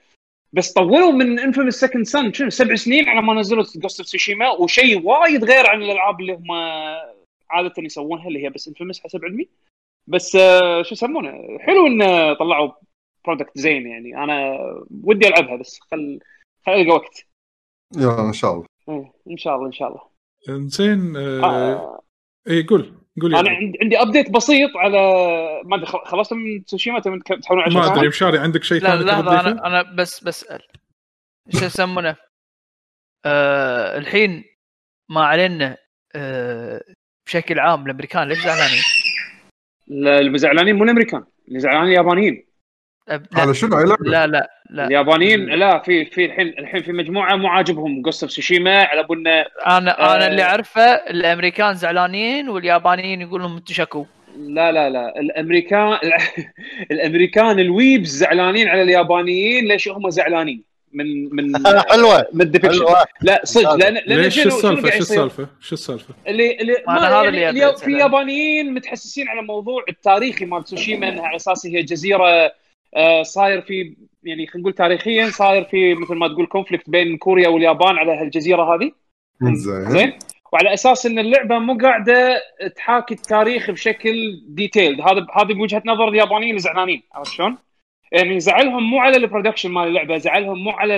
[0.52, 4.50] بس طولوا من inFAMOUS Second Son شنو سبع سنين على ما نزلوا Ghost of Tsushima
[4.50, 6.52] وشيء وايد غير عن الألعاب اللي هم
[7.50, 9.48] عادة يسوونها اللي هي بس inFAMOUS حسب علمي.
[10.06, 12.72] بس آه، شو يسمونه؟ حلو إن طلعوا
[13.26, 14.58] product زين يعني أنا
[15.04, 16.20] ودي ألعبها بس خل
[16.66, 17.26] خل ألقى وقت
[17.96, 20.00] يلا إن شاء الله إيه، إن شاء الله إن شاء الله
[20.68, 22.00] زين آه آه
[22.50, 23.56] اي قول قول أنا أبو.
[23.56, 24.98] عندي عندي update بسيط على
[25.64, 28.88] ما أدري خل- خلصتم من تسوشيما تبون تحاولون على ما أدري؟ مشاري عندك شيء لا
[28.90, 30.62] ثاني لحظة تبي تضيفه؟ أنا أنا بس بسال
[31.50, 32.16] شو يسمونه؟
[33.24, 34.44] آه الحين
[35.08, 35.76] ما علينا
[36.14, 36.82] آه
[37.26, 38.82] بشكل عام الأمريكان ليش زعلانين؟
[39.86, 42.46] لا، اللي زعلانين مو الأمريكان اللي زعلانين اليابانيين
[43.10, 44.86] أب- على لا شنو؟ لعبه لا لا لا.
[44.86, 48.02] اليابانيين لا في في الحين الحين في مجموعة مو عاجبهم.
[48.06, 50.28] of Tsushima على بنا أنا أنا آه.
[50.28, 54.06] اللي أعرفه الأمريكان زعلانين واليابانيين يقولون أنتم شكو
[54.38, 55.20] لا لا لا.
[55.20, 55.98] الامريكان
[56.90, 59.64] الأمريكان ال weebs زعلانين على اليابانيين.
[59.68, 61.52] ليش هم زعلانين؟ من من
[61.90, 62.26] حلوة.
[62.32, 62.84] من ال depiction
[63.22, 63.74] لا صدق.
[63.74, 67.68] لأن لأن شو السالفة؟ شو؟ السالفة؟ شو السالفة؟ اللي اللي أنا ما هذا يعني اللي
[67.68, 67.92] أبي في.
[67.92, 72.52] يابانيين متحسسين على الموضوع التاريخي مال تسوشيما إنها على أساس هي جزيرة
[73.22, 77.98] صاير في يعني خلينا نقول تاريخيا صاير في مثل ما تقول conflict بين كوريا واليابان
[77.98, 78.92] على هالجزيرة هذه.
[79.42, 79.90] زين.
[79.90, 80.12] زين.
[80.52, 82.42] وعلى أساس إن اللعبة مو قاعدة
[82.76, 87.58] تحاكي التاريخ بشكل detailed هذا هذه بوجهة نظر اليابانيين اللي زعلانين عرفت شلون؟
[88.12, 90.96] يعني زعلهم مو على ال production مال اللعبة زعلهم مو على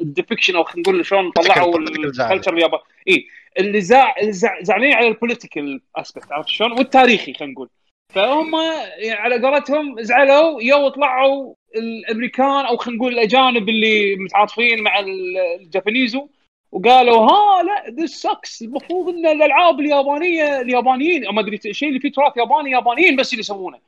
[0.00, 1.78] ال depiction أو خلينا نقول شلون طلعوا.
[1.78, 2.82] ال culture الياباني.
[3.08, 3.26] إي.
[3.58, 4.14] اللي زع...
[4.20, 4.62] اللي زع...
[4.62, 7.68] زعلانين على ال political aspect عرفت شلون؟ والتاريخي خلينا نقول.
[8.14, 8.52] فهم
[8.98, 15.36] يعني على قولتهم زعلوا يو طلعوا الأمريكان أو خلينا نقول الأجانب اللي متعاطفين مع ال-
[15.60, 16.28] ال Japanese
[16.72, 22.12] وقالوا ها لا this sucks المفروض إن الألعاب اليابانية اليابانيين ما أدري الشيء اللي فيه
[22.12, 23.78] تراث ياباني يابانيين بس اللي يسوونه.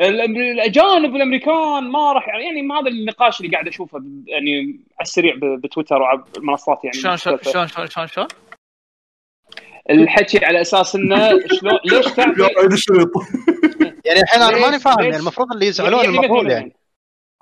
[0.00, 4.56] الأجانب الأمريكان ما راح يعني ما هذا النقاش اللي قاعد أشوفه يعني
[4.98, 6.96] على السريع بتويتر وعلى المنصات يعني.
[6.96, 7.38] شلون شلون
[7.88, 8.26] شلون شلون؟
[9.90, 12.42] الحكي على أساس إنه شلون ليش تعطي
[14.04, 16.72] يعني الحين أنا ماني فاهم ليش- يعني المفروض اللي يزعلون يعني المغول يعني.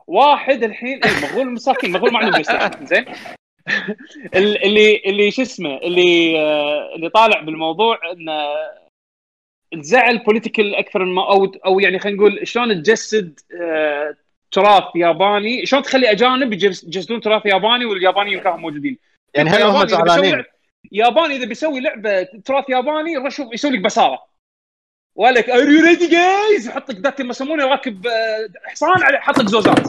[0.06, 3.04] واحد الحين اي مغول مساكين مغول ما عندهم PlayStation زين؟
[4.34, 8.42] ال- اللي اللي شو اسمه اللي آه، اللي طالع بالموضوع انه
[9.74, 14.16] الزعل political أكثر من ما أو أو يعني خلينا نقول شلون تجسد آه،
[14.52, 18.98] تراث ياباني شلون تخلي أجانب يجس- يجسدون تراث ياباني واليابانيين كانوا موجودين.
[19.34, 20.44] يعني هل هم زعلانين؟
[20.92, 24.22] ياباني إذا بيسوي لعبة تراث ياباني روح شوف يسوي لك بساره
[25.16, 29.38] وقال لك are you ready guys يحط لك ذاك المسموني راكب آه، حصان على حط
[29.38, 29.88] لك زوزات.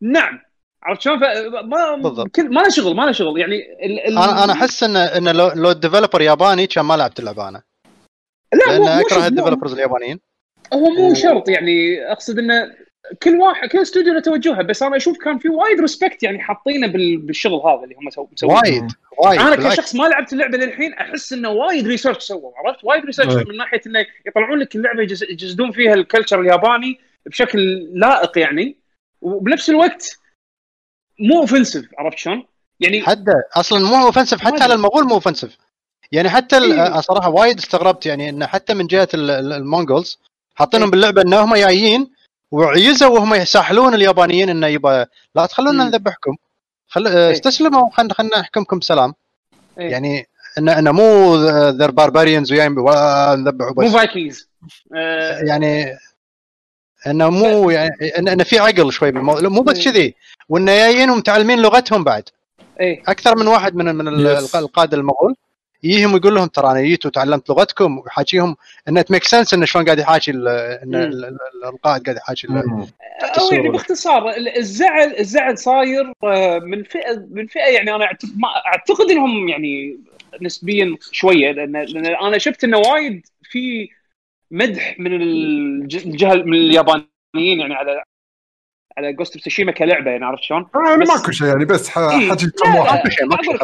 [0.00, 0.40] نعم.
[0.82, 1.18] عرفت شلون؟
[1.68, 2.28] ما بالضبط.
[2.28, 3.40] كل ما له شغل ما له شغل.
[3.40, 3.56] يعني
[3.86, 4.00] ال...
[4.00, 4.18] ال...
[4.18, 7.62] أنا أنا أحس ان إن لو لو ال developer ياباني كان ما لعبت اللعبة أنا.
[8.52, 10.20] لا لأن أكره ال developers اليابانيين.
[10.72, 12.74] هو مو و- شرط يعني أقصد إنه
[13.22, 16.86] كل واحد كل استوديو له توجهه بس أنا أشوف كان في وايد respect يعني حاطينه
[16.86, 17.16] بال...
[17.18, 18.26] بالشغل هذا اللي هم سو...
[18.32, 18.88] مسوينه وايد
[19.18, 19.68] وايد أنا.
[19.70, 23.34] كشخص ما لعبت اللعبة للحين أحس إنه وايد research سووا عرفت وايد research.
[23.46, 28.76] من ناحية إنه يطلعون لك اللعبة يجسدون فيها ال culture الياباني بشكل لائق يعني
[29.20, 30.18] وبنفس الوقت
[31.20, 32.46] مو offensive عرفت شلون؟
[32.80, 34.62] يعني حتى أصلا مو offensive حتى.
[34.62, 35.58] على المغول مو offensive
[36.12, 37.00] يعني حتى إيه.
[37.00, 40.18] صراحة وايد استغربت يعني إنه حتى من جهة ال- ال- ال Mongols
[40.54, 40.90] حاطينهم إيه.
[40.90, 42.11] باللعبة إنه هم جايين
[42.52, 45.84] وعيزوا وهم يساحلون اليابانيين إنه يبا لا تخلونا.
[45.84, 46.36] نذبحكم
[46.88, 47.06] خل...
[47.06, 47.32] إيه.
[47.32, 49.14] استسلموا خلينا خلينا نحكمكم بسلام
[49.78, 49.90] إيه.
[49.90, 50.26] يعني
[50.58, 51.34] انه انه مو
[51.70, 54.48] they're barbarians وياين وا- نذبحوا مو Vikings
[54.96, 55.92] آه يعني
[57.06, 59.84] انه مو يعني انه إنه في عقل شوي بالموضوع مو بس إيه.
[59.84, 60.14] كذي
[60.48, 62.28] وانه جايين ومتعلمين لغتهم بعد
[62.80, 64.54] إيه أكثر من واحد من من Yes.
[64.56, 65.34] القاده المغول
[65.82, 68.56] يجيهم ويقول لهم ترى أنا جيت وتعلمت لغتكم ويحاكيهم
[68.88, 70.94] انه make sense انه شلون قاعد يحاكي إن
[71.64, 72.46] القائد قاعد يحاكي.
[73.22, 78.48] أو يعني باختصار ال- الزعل الزعل صاير آه، من فئة من فئة يعني أنا ما
[78.66, 79.98] أعتقد إنهم يعني
[80.42, 83.88] نسبيا شوية لأن لأن أنا شفت إنه وايد في
[84.50, 88.02] مدح من الج- الجهه من اليابانيين يعني على
[88.98, 92.30] على Ghost of Tsushima كلعبة يعني عرفت شلون؟ يعني بس- ماكو شيء يعني بس إيه.
[92.30, 92.98] حكي كم لا، واحد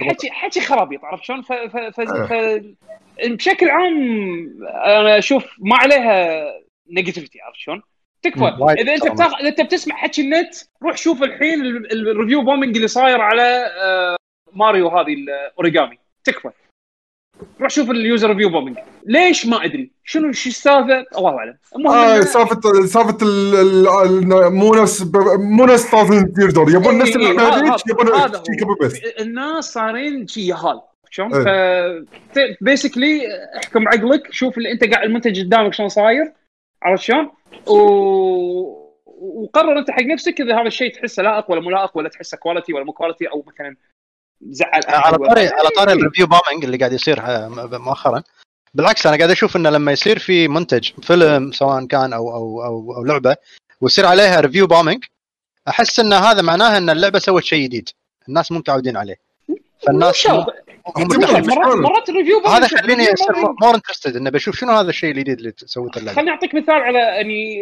[0.08, 2.58] حكي حكي خرابيط عرفت شلون؟ ف, ف, ف, إيه.
[2.58, 2.64] ف
[3.26, 3.94] بشكل عام
[4.84, 6.44] أنا أشوف ما عليها
[6.90, 7.82] negativity عرفت شلون؟
[8.22, 8.44] تكفى
[8.78, 9.34] إذا أنت بتاخ...
[9.40, 13.20] إذا أنت بتسمع حكي النت روح شوف الحين ال- ال- ال review bombing اللي صاير
[13.20, 14.16] على آه،
[14.52, 16.50] ماريو هذه الاوريجامي تكفى
[17.60, 18.76] روح شوف ال user review bombing.
[19.06, 21.58] ليش ما أدري؟ شنو شو السالفة؟ الله أعلم.
[21.76, 25.06] المهم آه سالفه سالفة ال- ال- ال- مو نفس
[25.38, 27.86] مو نفس طاف ديردور يبون إيه، نفس إيه، هذيك
[28.60, 28.78] يبون
[29.20, 32.04] الناس صارين شي يهال شلون؟ إيه.
[32.34, 33.20] ف basically
[33.56, 36.32] احكم عقلك شوف اللي أنت قاعد المنتج قدامك شلون صاير.
[36.82, 37.30] عرفت شلون؟
[37.66, 37.78] و...
[39.18, 42.72] وقرر أنت حق نفسك إذا هذا الشيء تحسه لائق ولا مو لائق ولا تحسه quality
[42.72, 43.76] ولا مو quality أو مثلا
[44.42, 45.98] زعل أحد على طاري على طاري إيه.
[45.98, 48.22] ال review bombing اللي قاعد يصير م- مؤخرا.
[48.74, 52.94] بالعكس أنا قاعد أشوف انه لما يصير في منتج فيلم سواء كان أو أو أو,
[52.96, 53.36] أو لعبة
[53.80, 55.04] ويصير عليها review bombing
[55.68, 57.88] أحس إن هذا معناه إن اللعبة سوت شيء جديد.
[58.28, 59.16] الناس مو متعودين عليه.
[59.86, 60.26] فالناس.
[61.76, 63.04] مرات ال review هذا يخليني
[63.62, 66.16] more interested انه بشوف شنو هذا الشيء الجديد اللي سوته اللعبة.
[66.16, 67.60] خليني أعطيك مثال على يعني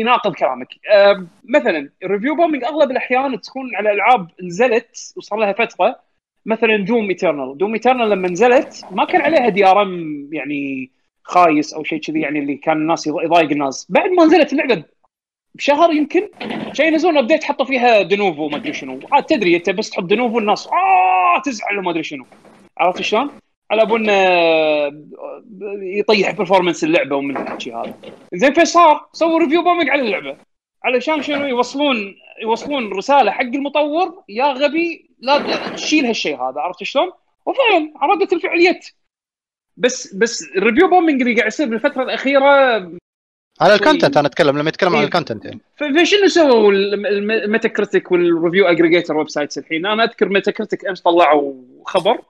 [0.00, 0.68] يناقض كلامك.
[0.94, 6.09] أه مثلا ال review bombing أغلب الأحيان تكون على ألعاب نزلت وصار لها فترة
[6.50, 10.90] مثلا Doom Eternal Doom Eternal لما نزلت ما كان عليها DRM يعني
[11.22, 13.86] خايس أو شيء كذي يعني اللي كان الناس يض- يضايق الناس.
[13.90, 14.84] بعد ما نزلت اللعبة
[15.54, 16.28] بشهر يمكن
[16.72, 19.00] شيء ينزلون update حطوا فيها Denuvo ما أدري شنو.
[19.12, 22.24] عاد تدري أنت بس تحط Denuvo الناس آه تزعل وما أدري شنو.
[22.78, 23.30] عرفت شلون؟
[23.70, 24.12] على أبو انه
[25.82, 27.94] يطيح performance اللعبة ومن الحكي هذا.
[28.34, 30.36] زين فايش صار؟ سووا review bombing على اللعبة.
[30.84, 37.12] علشان شنو؟ يوصلون يوصلون رسالة حق المطور يا غبي لا تشيل هالشيء هذا عرفت شلون؟
[37.46, 38.86] وفعلا رده الفعل يت
[39.76, 42.50] بس بس ال review bombing اللي قاعد يصير بالفترة الأخيرة
[43.60, 45.04] على ال content أنا أتكلم لما يتكلم عن إيه.
[45.04, 45.60] ال content يعني.
[45.76, 51.54] فشنو سووا ال Metacritic وال review aggregator websites الحين؟ أنا أذكر Metacritic أمس طلعوا
[51.86, 52.22] خبر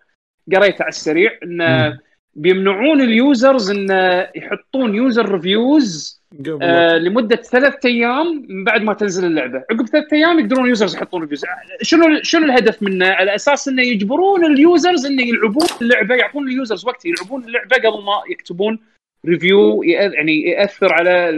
[0.54, 1.98] قريته على السريع انه
[2.34, 6.19] بيمنعون ال users انه يحطون user reviews
[6.62, 10.94] آه لمدة ثلاث أيام من بعد ما تنزل اللعبة، عقب ثلاث أيام يقدرون ال users
[10.94, 11.44] يحطون reviews،
[11.82, 16.55] شنو شنو الهدف منه؟ على أساس إنه يجبرون ال users إنه يلعبون اللعبة يعطون ال
[16.55, 18.78] users وقت يلعبون اللعبة قبل ما يكتبون
[19.26, 21.30] review يعني يأثر على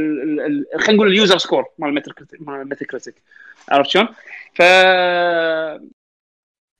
[0.76, 3.14] خلينا نقول ال user score مال Metacritic
[3.68, 4.08] عرفت شلون؟
[4.54, 4.62] ف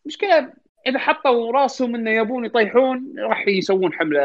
[0.06, 0.52] مشكلة
[0.86, 4.20] إذا حطوا راسهم إنه يبون يطيحون راح يسوون حملة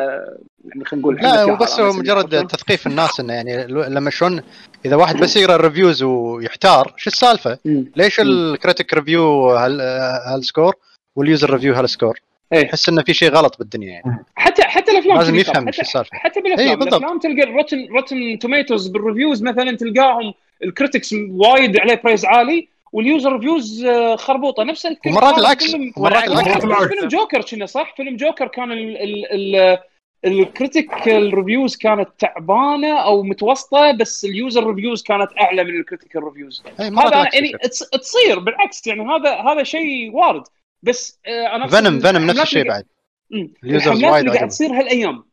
[0.65, 1.93] يعني خلينا نقول حملة لا وبس هو.
[1.93, 4.41] مجرد تثقيف الناس إنه يعني لما شلون
[4.85, 7.57] إذا واحد بس يقرأ ال reviews ويحتار شو السالفة؟
[7.95, 9.81] ليش ال critic review هال
[10.27, 10.75] هال score
[11.15, 12.19] وال user review هال score؟
[12.51, 15.35] يحس إنه في شيء غلط بالدنيا يعني حتى حتى الأفلام لازم.
[15.35, 16.73] يفهم شو السالفة حتى بالأفلام إيه،.
[16.75, 20.33] الأفلام تلقى ال Rotten Rotten Tomatoes بال reviews مثلا تلقاهم
[20.63, 24.63] ال critics وايد عليه praise عالي وال user reviews آه، خربوطة.
[24.63, 25.15] نفس الفيلم.
[25.15, 25.75] ومرات هذا العكس.
[25.97, 26.31] والعكس.
[26.31, 26.65] العكس.
[26.65, 26.87] بالعكس.
[26.87, 29.77] فيلم جوكر كنا صح؟ فيلم جوكر كان ال ال ال
[30.25, 35.79] ال critic ال reviews كانت تعبانة أو متوسطة بس ال user reviews كانت أعلى من
[35.79, 37.51] ال critical reviews مرات هذا يعني
[37.91, 38.87] تصير بالعكس.
[38.87, 40.43] يعني هذا هذا شيء وارد.
[40.83, 42.85] بس آه، أنا Venom Venom نفس الشيء بعد.
[43.63, 44.49] ال users وايد اللي قاعد.
[44.49, 45.23] تصير هالأيام.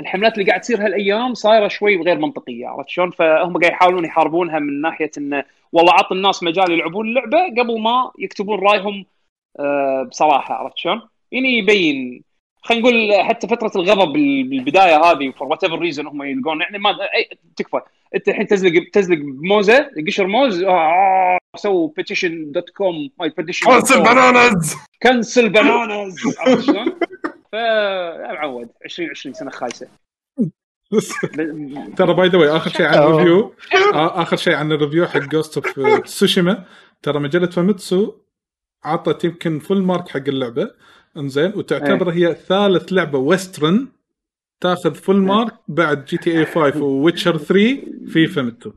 [0.00, 4.58] الحملات اللي قاعد تصير هالايام صايرة شوي غير منطقية عرفت شلون؟ فهم قاعد يحاولون يحاربونها
[4.58, 9.04] من ناحية إنه والله عط الناس مجال يلعبون اللعبه قبل ما يكتبون رأيهم
[9.60, 11.00] آه، بصراحة عرفت شلون؟
[11.32, 12.22] يعني يبين
[12.62, 16.90] خلينا نقول حتى فترة الغضب بال- بالبداية هذه for whatever reason هم يلقون يعني ما
[17.56, 17.80] تكفى
[18.14, 24.02] أنت الحين تزلق تزلق بموزة قشر موز آه سووا petition dot com my petition cancel
[24.02, 26.92] bananas cancel bananas عرفت شلون؟
[27.52, 29.88] ف يا معود 2020 سنة خايسة.
[31.96, 32.94] ترى by the way آخر شيء عن.
[32.98, 33.54] ال review
[33.92, 36.64] آخر شيء عن ال review حق Ghost of Tsushima
[37.02, 38.12] ترى مجلة فاميتسو
[38.84, 40.70] عطت يمكن full mark حق اللعبة.
[41.16, 43.88] إنزين وتعتبر هي ثالث لعبة western
[44.60, 48.72] تاخذ full mark بعد GTA 5 و Witcher 3 في فاميتسو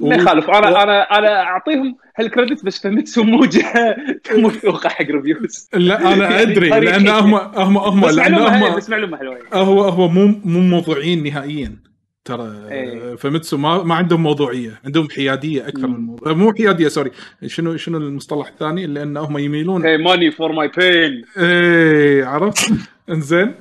[0.00, 0.50] ما يخالف.
[0.50, 3.96] أنا أنا أنا أعطيهم هال credit بس فهمت مو جهه
[4.30, 5.68] مو موقع حق reviews.
[5.74, 6.68] لا أنا يعني أدري.
[6.68, 9.36] لأن هم هم هم بس معلومة بس معلومة حلوة.
[9.36, 9.48] يعني.
[9.52, 11.86] هو هو مو مو موضوعيين نهائيا.
[12.24, 13.14] ترى إيه.
[13.14, 16.32] فمتسو ما ما عندهم موضوعية عندهم حيادية أكثر من موضوع.
[16.32, 17.10] مو حيادية sorry.
[17.46, 19.82] شنو شنو المصطلح الثاني؟ لأن هم يميلون.
[19.82, 21.38] Pay money for my pain.
[21.38, 22.72] إيه عرفت؟
[23.10, 23.54] إنزين.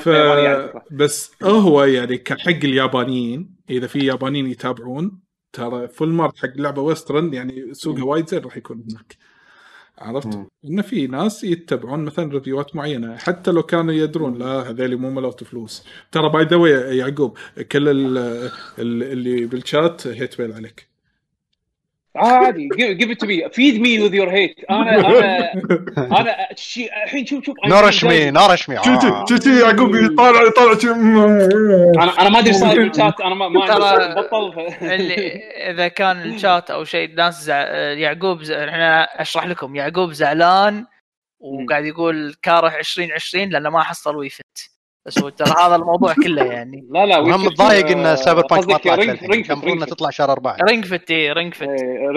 [0.00, 0.08] ف...
[0.90, 5.21] بس هو يعني كحق اليابانيين إذا في يابانيين يتابعون
[5.52, 9.16] ترى فول مارك حق لعبة ويسترن يعني سوقها وايد زين راح يكون هناك.
[9.98, 15.10] عرفت؟ انه في ناس يتبعون مثلا ريفيوات معينة حتى لو كانوا يدرون لا هذول مو
[15.10, 15.84] ملوت فلوس.
[16.12, 17.38] ترى باي ذا يعقوب
[17.72, 18.18] كل ال-
[18.78, 20.91] ال- اللي بالشات هيت بيل عليك.
[22.16, 22.68] عادي
[22.98, 23.42] give it to me.
[23.52, 24.64] Feed me with your hate.
[24.70, 25.52] أنا أنا
[26.20, 26.48] أنا
[27.04, 29.24] الحين شوف شوف أنا نورشمي نورشمي شي آه.
[29.28, 33.66] شي شي يعقوب يطالع يطالع شي أنا أنا ما أدري صاير بالشات أنا ما ما
[33.66, 35.26] ترى بطل اللي
[35.70, 37.68] إذا كان الشات أو شيء الناس زع...
[37.92, 38.42] يعقوب.
[38.42, 39.76] إحنا أشرح لكم.
[39.76, 40.86] يعقوب زعلان
[41.40, 44.71] وقاعد يقول كاره 2020 لأنه ما حصل ويفت.
[45.06, 46.88] بس هو ترى هذا الموضوع كله يعني.
[46.90, 50.32] لا لا وهم ويكت- متضايق إن سايبر بانك ما طلعت رينج المفروض انها تطلع شهر
[50.32, 50.56] أربعة.
[50.62, 52.08] رينج فت اي رينج فت إيه،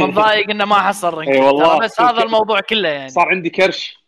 [0.00, 1.44] متضايق إنه ما حصل رينج إي فت.
[1.46, 1.68] والله.
[1.78, 3.08] ترى بس هذا الموضوع كله يعني.
[3.08, 4.00] صار عندي كرش.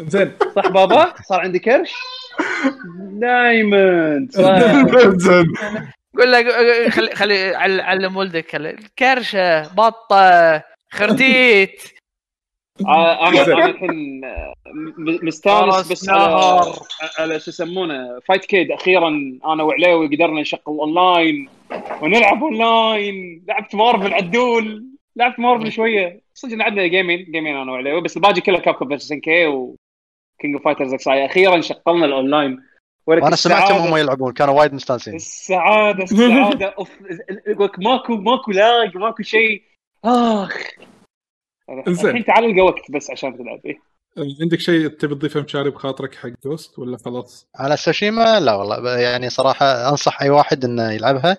[0.00, 0.32] زين.
[0.56, 1.92] صح بابا؟ صار عندي كرش؟
[2.96, 4.30] دايموند.
[5.26, 5.46] زين.
[6.18, 6.42] قول له
[6.90, 8.76] خلي خلي عل- علم ولدك.
[8.98, 10.62] كرشه بطة
[10.92, 11.82] خرتيت.
[12.88, 14.54] أنا أنا الحين آه،
[15.22, 16.08] مستانس بس
[17.18, 19.08] على شو يسمونه Fightcade أخيرا
[19.44, 21.48] أنا وعليوي قدرنا نشغل اونلاين
[22.02, 24.86] ونلعب اونلاين لعبت مارفل عدول.
[25.16, 26.20] لعبت مارفل شوية.
[26.34, 30.64] صدق لعبنا جيمين جيمين أنا وعليوي بس الباقي كله Capcom versus SNK و King of
[30.64, 32.58] Fighters XI أخيرا شغلنا الاونلاين
[33.06, 35.14] وأنا سمعتهم هم يلعبون كانوا وايد مستانسين.
[35.14, 36.66] السعادة السعادة.
[36.78, 36.90] أوف
[37.46, 39.62] لك ماكو ماكو lag ماكو شيء.
[40.04, 40.56] آخ.
[41.70, 43.78] الحين تعال القى وقت بس عشان تلعب إيه.
[44.40, 49.30] عندك شيء تبي تضيفه مشاري بخاطرك حق Ghost ولا خلاص؟ على سوشيما؟ لا والله يعني
[49.30, 51.36] صراحة أنصح أي واحد إنه يلعبها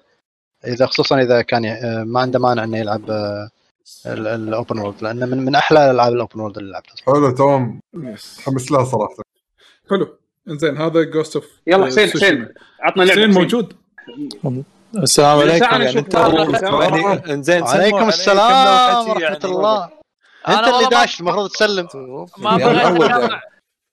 [0.68, 3.02] إذا خصوصا إذا كان ي- ما عنده مانع إنه يلعب
[4.06, 6.96] ال open world لأنه من من أحلى العاب ال open world اللي لعبتها.
[7.06, 9.16] حلو تمام متحمس لها صراحة.
[9.90, 10.18] حلو.
[10.50, 12.48] إنزين هذا Ghost of يلا حسين حسين
[12.82, 13.34] عطنا لعبة حسين.
[13.34, 13.74] موجود.
[14.96, 16.16] السلام عليكم يعني انت
[17.30, 17.98] إنزين عليكم.
[17.98, 19.90] علي السلام ورحمة يعني؟ الله.
[20.50, 21.88] أنت اللي ما- داش المفروض تسلم.
[22.38, 23.42] ما بغيت أقاطع.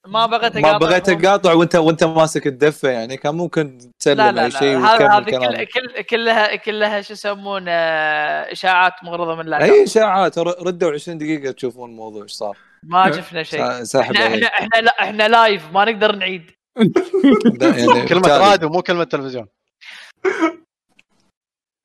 [0.07, 0.87] ما بغيت ما أقاطع.
[0.87, 5.65] بغيت أقاطع وانت وأنت ماسك الدفة يعني كان ممكن تسلم أي شيء لا هذا كل
[5.65, 10.39] كل كلها كلها شو يسمونه إشاعات مغرضة من لا أي إشاعات.
[10.39, 12.57] ردوا 20 دقيقة تشوفون الموضوع إيش صار.
[12.83, 13.83] ما شفنا شيء.
[13.83, 16.51] ساحب إحنا إحنا إحنا لا إحنا لايف ما نقدر نعيد.
[17.61, 19.47] يعني كلمة راديو مو كلمة تلفزيون.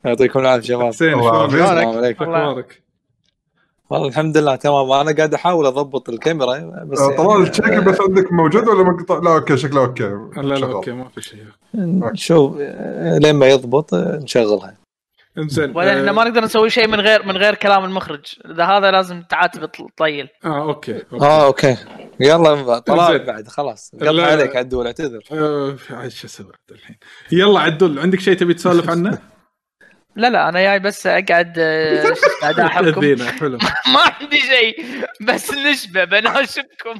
[0.06, 1.19] يعطيكم العافية شباب حسين.
[1.19, 2.23] السلام عليكم.
[2.23, 2.82] أخبارك؟
[3.93, 4.91] والله الحمد لله تمام.
[4.91, 9.19] أنا قاعد أحاول أضبط الكاميرا بس آه، طلال يعني الشكل بس عندك موجود ولا مقطع
[9.19, 10.03] لا okay شكله okay.
[10.37, 10.65] لا لا.
[10.65, 11.43] أوكي ما في شيء.
[11.75, 14.77] نشوف آه، لين ما يضبط آه، نشغلها.
[15.37, 18.25] إنزين ولا آه، إحنا ما نقدر نسوي شيء من غير من غير كلام المخرج.
[18.45, 20.27] إذا هذا لازم تعاتب طيل.
[20.45, 21.25] آه okay, okay.
[21.25, 21.77] آه أوكي.
[22.19, 23.25] يلا طلال.
[23.25, 23.91] بعد خلاص.
[23.95, 24.25] قطع لا.
[24.25, 25.23] عليك عدول اعتذر.
[25.31, 26.95] آه، عاد شو أسوي الحين؟
[27.31, 29.17] يلا عدول عندك شيء تبي تسولف عنه؟
[30.15, 33.57] لا لا أنا جاي بس أقعد آه، تأذينا حلو.
[33.94, 34.85] ما عندي شيء.
[35.22, 36.99] بس نشبة بناشبكم.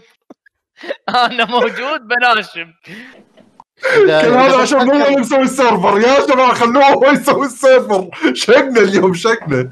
[1.26, 2.68] أنا موجود بناشب.
[3.95, 5.99] كل هذا عشان مو أنا مسوي ال server.
[5.99, 8.10] يا جماعة خلوه هو يسوي السيرفر.
[8.34, 9.69] شقنا اليوم شقنا.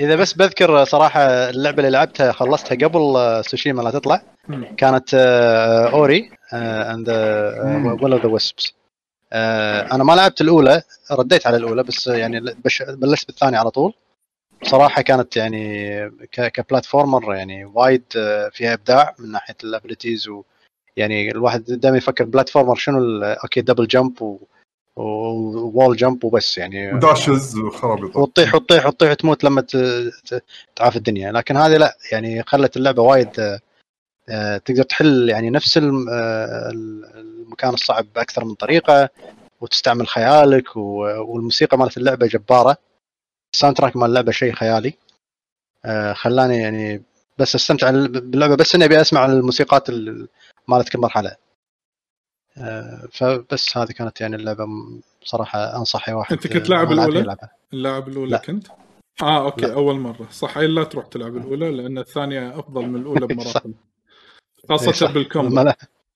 [0.00, 4.22] إذا بس بذكر صراحة اللعبة اللي لعبتها خلصتها قبل آه، سوشيما لا تطلع.
[4.76, 5.14] كانت
[5.92, 7.08] Ori and
[8.02, 8.74] Will of the Wisps
[9.92, 10.82] أنا ما لعبت الأولى
[11.12, 12.54] رديت على الأولى بس يعني
[12.88, 13.94] بلشت بالثانية على طول.
[14.62, 21.30] صراحة كانت يعني ك platformer يعني وايد آه، فيها إبداع من ناحية ال abilities ويعني
[21.30, 24.38] الواحد دائما يفكر platformer شنو okay double jump و
[24.96, 26.92] wall jump وبس يعني.
[26.94, 28.16] و dashes وخرابيط.
[28.16, 29.60] وتطيح وتطيح وتطيح وتموت لما
[30.76, 31.32] تعافي الدنيا.
[31.32, 33.60] لكن هذه لا يعني خلت اللعبة وايد آه، آه،
[34.64, 36.70] تقدر تحل يعني نفس آه،
[37.14, 39.08] المكان الصعب بأكثر من طريقة
[39.60, 42.76] وتستعمل خيالك والموسيقى مالت اللعبة جبارة
[43.54, 44.94] ال soundtrack مال اللعبة شيء خيالي
[45.84, 47.02] آه، خلاني يعني
[47.38, 50.28] بس أستمتع باللعبة بس إني أبي أسمع الموسيقات ال-
[50.68, 51.36] مالت كل مرحلة
[52.58, 56.92] آه، فبس هذه كانت يعني اللعبة م- صراحة انصح اي واحد أنت كنت آه، لاعب؟
[57.16, 57.50] يلعبها.
[57.72, 58.38] اللاعب الأولى لا.
[58.38, 58.66] كنت؟
[59.22, 59.72] آه okay لا.
[59.74, 63.74] أول مرة صح لا تروح تلعب الأولى لأن الثانية أفضل من الأولى بمراحل
[64.68, 65.12] خاصة صح.
[65.12, 65.70] بال combo.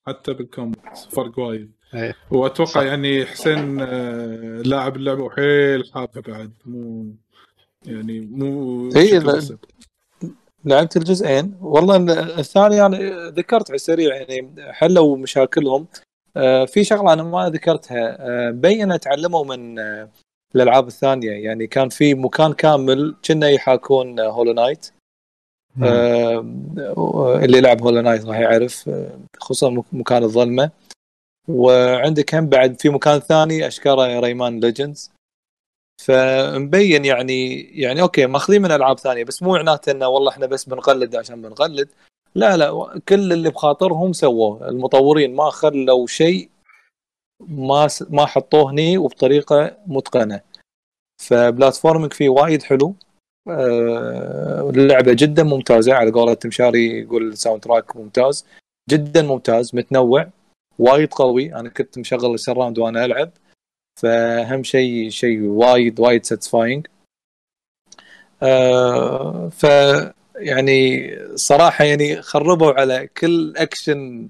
[0.06, 0.78] حتى بال combo
[1.10, 1.72] فرق وايد.
[1.94, 2.14] إيه.
[2.30, 2.82] وأتوقع صح.
[2.82, 6.52] يعني حسين آه، لاعب اللعبة وحيل حابه بعد.
[6.66, 7.06] مو
[7.86, 9.22] يعني مو إيه،.
[10.64, 11.54] لعبت الجزئين.
[11.60, 15.86] والله ال- الثاني يعني ذكرت على السريع يعني حلوا مشاكلهم.
[16.36, 18.16] آه، في شغلة أنا ما ذكرتها.
[18.20, 20.08] آه، بين تعلموا من آه،
[20.54, 21.30] الألعاب الثانية.
[21.30, 24.86] يعني كان في مكان كامل كنا يحاكون Hollow Knight.
[27.44, 30.70] اللي يلعب Hollow Knight راح يعرف آه، خصوصا مك- مكان الظلمة.
[31.48, 35.10] وعندك هم بعد في مكان ثاني اشكره Rayman Legends
[36.02, 40.64] فمبين يعني يعني okay ماخذين من ألعاب ثانية بس مو معناته إنه والله إحنا بس
[40.64, 41.88] بنقلد عشان بنقلد.
[42.34, 44.68] لا لا كل اللي بخاطرهم سووه.
[44.68, 46.48] المطورين ما خلوا شيء
[47.48, 50.40] ما س- ما حطوه هني وبطريقة متقنة.
[51.22, 52.86] ف platforming فيه وايد حلو.
[52.88, 52.94] آه،
[54.70, 55.94] اللعبة جدا ممتازة.
[55.94, 58.47] على قولة مشاري يقول ال soundtrack ممتاز.
[58.90, 60.28] جدا ممتاز متنوع
[60.78, 61.55] وايد قوي.
[61.55, 63.31] أنا كنت مشغل ال surround وأنا ألعب.
[64.01, 66.86] فأهم شيء شيء وايد وايد satisfying
[68.43, 69.66] آه ف
[70.36, 74.28] يعني صراحة يعني خربوا على كل اكشن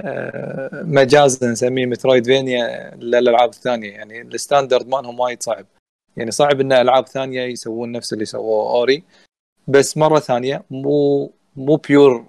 [0.00, 3.90] آه مجازا نسميه metroidvania للألعاب الثانية.
[3.90, 5.66] يعني ال standard مالهم وايد صعب.
[6.16, 9.02] يعني صعب إن ألعاب ثانية يسوون نفس اللي سووه Ori
[9.68, 12.24] بس مرة ثانية مو مو pure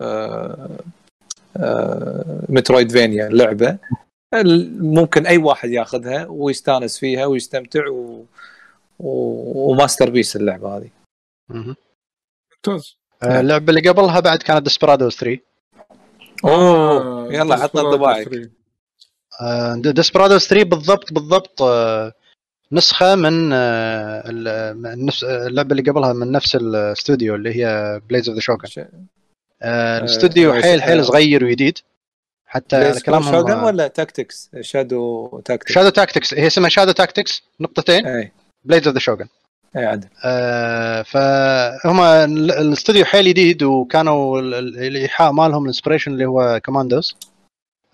[0.00, 0.68] آه
[1.56, 3.78] آه metroidvania لعبة.
[4.34, 8.24] ال- ممكن أي واحد ياخذها ويستانس فيها ويستمتع و...
[9.00, 9.10] و...
[9.70, 10.90] و masterpiece اللعبة هذه.
[11.48, 12.96] ممتاز.
[13.22, 15.40] آه، اللعبة اللي قبلها بعد كانت Desperados 3
[16.44, 18.28] أوه يلا عطنا انطباعك.
[18.28, 19.92] 3.
[19.92, 22.12] Desperados 3 بالضبط بالضبط آه،
[22.72, 24.22] نسخة من آه،
[24.96, 28.84] نفس اللعبة اللي قبلها من نفس الاستوديو اللي هي Blades of the Shogun
[29.62, 31.02] الاستوديو آه، حيل حيل آه.
[31.02, 31.78] صغير وجديد.
[32.46, 38.06] حتى Blades Shogun كلامهم ولا Tactics Shadow Tactics Shadow Tactics هي اسمها Shadow Tactics نقطتين.
[38.06, 38.32] أي.
[38.64, 39.26] Blades of the Shogun
[39.76, 40.08] أي عدل.
[40.24, 46.60] آه، فهم ال- الاستوديو حيل جديد وكانوا ال- ال- الإيحاء مالهم ال inspiration اللي هو
[46.64, 47.16] Commandos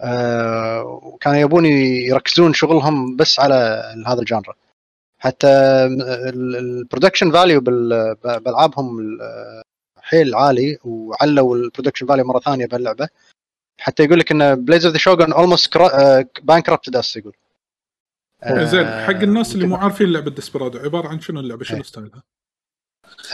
[0.01, 3.55] آه، وكانوا يبون يركزون شغلهم بس على
[4.07, 4.55] هذا ال genre.
[5.25, 5.49] حتى
[6.35, 9.63] ال production value بالالعابهم ال-
[10.01, 13.09] حيل عالي وعلوا ال production value مرة ثانية بهاللعبة.
[13.81, 15.79] حتى يقول لك إن Blades of the Shogun almost
[16.43, 17.33] bankrupted us يقول.
[18.43, 21.83] آه، زين حق الناس اللي مو عارفين لعبة Desperado عبارة عن شنو اللعبة؟ شنو إيه.
[21.85, 22.23] style ها؟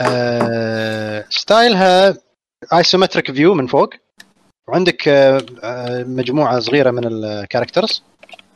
[0.01, 2.17] آه، style
[2.73, 3.89] ها isometric view من فوق.
[4.67, 8.03] وعندك آه، مجموعة صغيرة من ال characters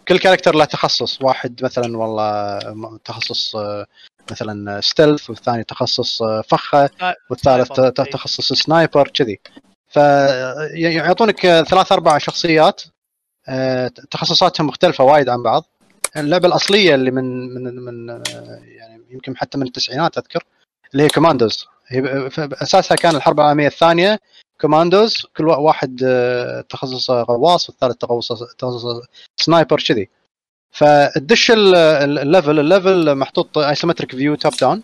[0.08, 1.22] كل character له تخصص.
[1.22, 2.60] واحد مثلا والله
[3.06, 3.86] تخصص آه،
[4.32, 6.90] مثلا stealth والثاني تخصص آه، فخة
[7.30, 7.90] والثالث sniper.
[8.04, 9.40] ت- تخصص sniper كذي.
[9.90, 12.82] فيعطونك ثلاث أربع شخصيات
[13.48, 15.64] آه، تخصصاتهم مختلفة وايد عن بعض.
[16.18, 18.24] اللعبة الأصلية اللي من من من آه،
[18.66, 20.44] يعني يمكن حتى من التسعينات أذكر
[20.94, 24.20] اللي هي Commandos هي أساسها كان الحرب العالمية الثانية
[24.62, 28.86] Commandos كل وا- واحد آه، تخصصه غواص والثالث تخصص تخصص
[29.38, 30.10] sniper كذي.
[30.72, 34.84] فتدش ال- ال- ال level ال level محطوط isometric view top down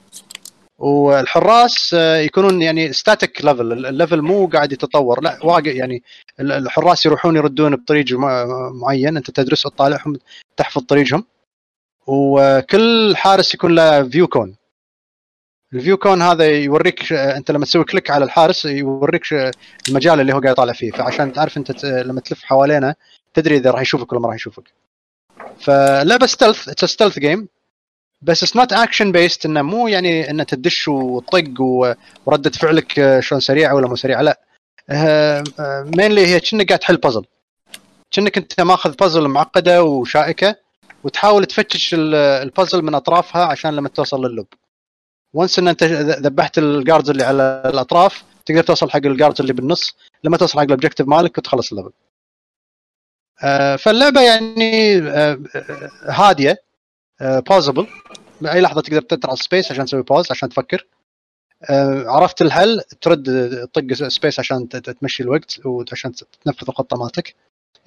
[0.79, 6.03] والحراس آه، يكونون يعني static level ال level مو قاعد يتطور لا واقف يعني
[6.39, 10.17] ال- الحراس يروحون يردون بطريق مع- معين انت تدرس وتطالعهم
[10.57, 11.23] تحفظ طريقهم.
[12.07, 14.55] وكل حارس يكون له view cone
[15.73, 19.51] ال view cone هذا يوريك آه، انت لما تسوي click على الحارس يوريك آه،
[19.89, 20.91] المجال اللي هو قاعد يطالع فيه.
[20.91, 22.95] فعشان تعرف انت لما تلف حوالينه
[23.33, 24.63] تدري إذا راح يشوفك ولا ما راح يشوفك.
[25.59, 27.47] فلعبه stealth it's stealth game
[28.21, 31.53] بس it's not action based إنه مو يعني إنه تدش وتطق
[32.25, 34.39] وردة فعلك آه، شلون سريعة ولا مو سريعة لا.
[35.97, 37.25] mainly هي كأنك قاعد تحل بازل
[38.11, 40.55] كأنك أنت ماخذ بازل معقدة وشائكة
[41.03, 44.45] وتحاول تفتش ال- البازل من أطرافها عشان لما توصل لللب
[45.33, 49.41] و once إن أنت ذبحت ال guards اللي على الأطراف تقدر توصل حق ال guards
[49.41, 49.95] اللي بالنص.
[50.23, 51.91] لما توصل حق ال objective مالك وتخلص ال level
[53.43, 56.63] آه، فاللعبة يعني آه، آه، هادية
[57.21, 57.87] بوزبل
[58.41, 60.87] بأي لحظة تقدر تطرح space عشان تسوي pause عشان تفكر.
[62.05, 63.23] عرفت الحل ترد
[63.73, 66.11] تطق space عشان تمشي الوقت وعشان
[66.45, 67.35] تنفذ الخطة مالتك.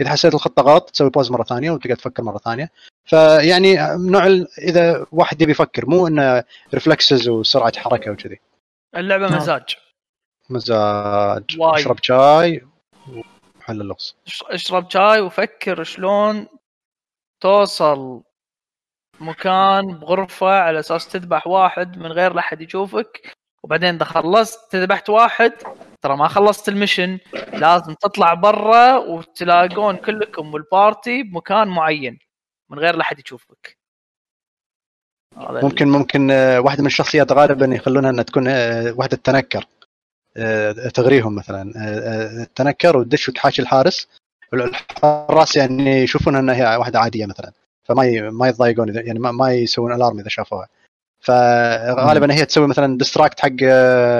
[0.00, 2.70] إذا حسيت الخطه غلط تسوي pause مرة ثانية وتقعد تفكر مرة ثانية.
[3.04, 4.26] فيعني نوع
[4.58, 8.40] إذا واحد يبي يفكر مو إنه reflexes وسرعة حركة وكذي.
[8.96, 9.36] اللعبة نعم.
[9.36, 9.76] مزاج.
[10.50, 11.56] مزاج.
[11.58, 11.74] وايد.
[11.78, 12.66] اشرب شاي
[13.60, 14.14] وحل اللغز.
[14.26, 16.46] اش- اشرب شاي وفكر شلون
[17.40, 18.22] توصل
[19.20, 25.10] مكان بغرفة على أساس تذبح واحد من غير لا أحد يشوفك وبعدين إذا خلصت ذبحت
[25.10, 25.52] واحد
[26.04, 27.18] ترى ما خلصت المشن
[27.52, 32.18] لازم تطلع برا وتلاقون كلكم والبارتي بمكان معين
[32.70, 33.78] من غير لا أحد يشوفك.
[35.36, 39.66] ممكن ممكن آه، واحدة من الشخصيات غالبا يخلونها إنها تكون آه، واحدة تنكر
[40.36, 41.72] آه، تغريهم مثلا
[42.54, 44.08] تنكر وتدش وتحاشي الحارس
[44.54, 47.52] الحراس يعني يشوفونها إنها هي واحدة عادية مثلا
[47.84, 50.68] فما ما يتضايقون يعني ما يسوون alarm إذا شافوها.
[51.24, 53.48] فغالبا هي تسوي مثلا distract حق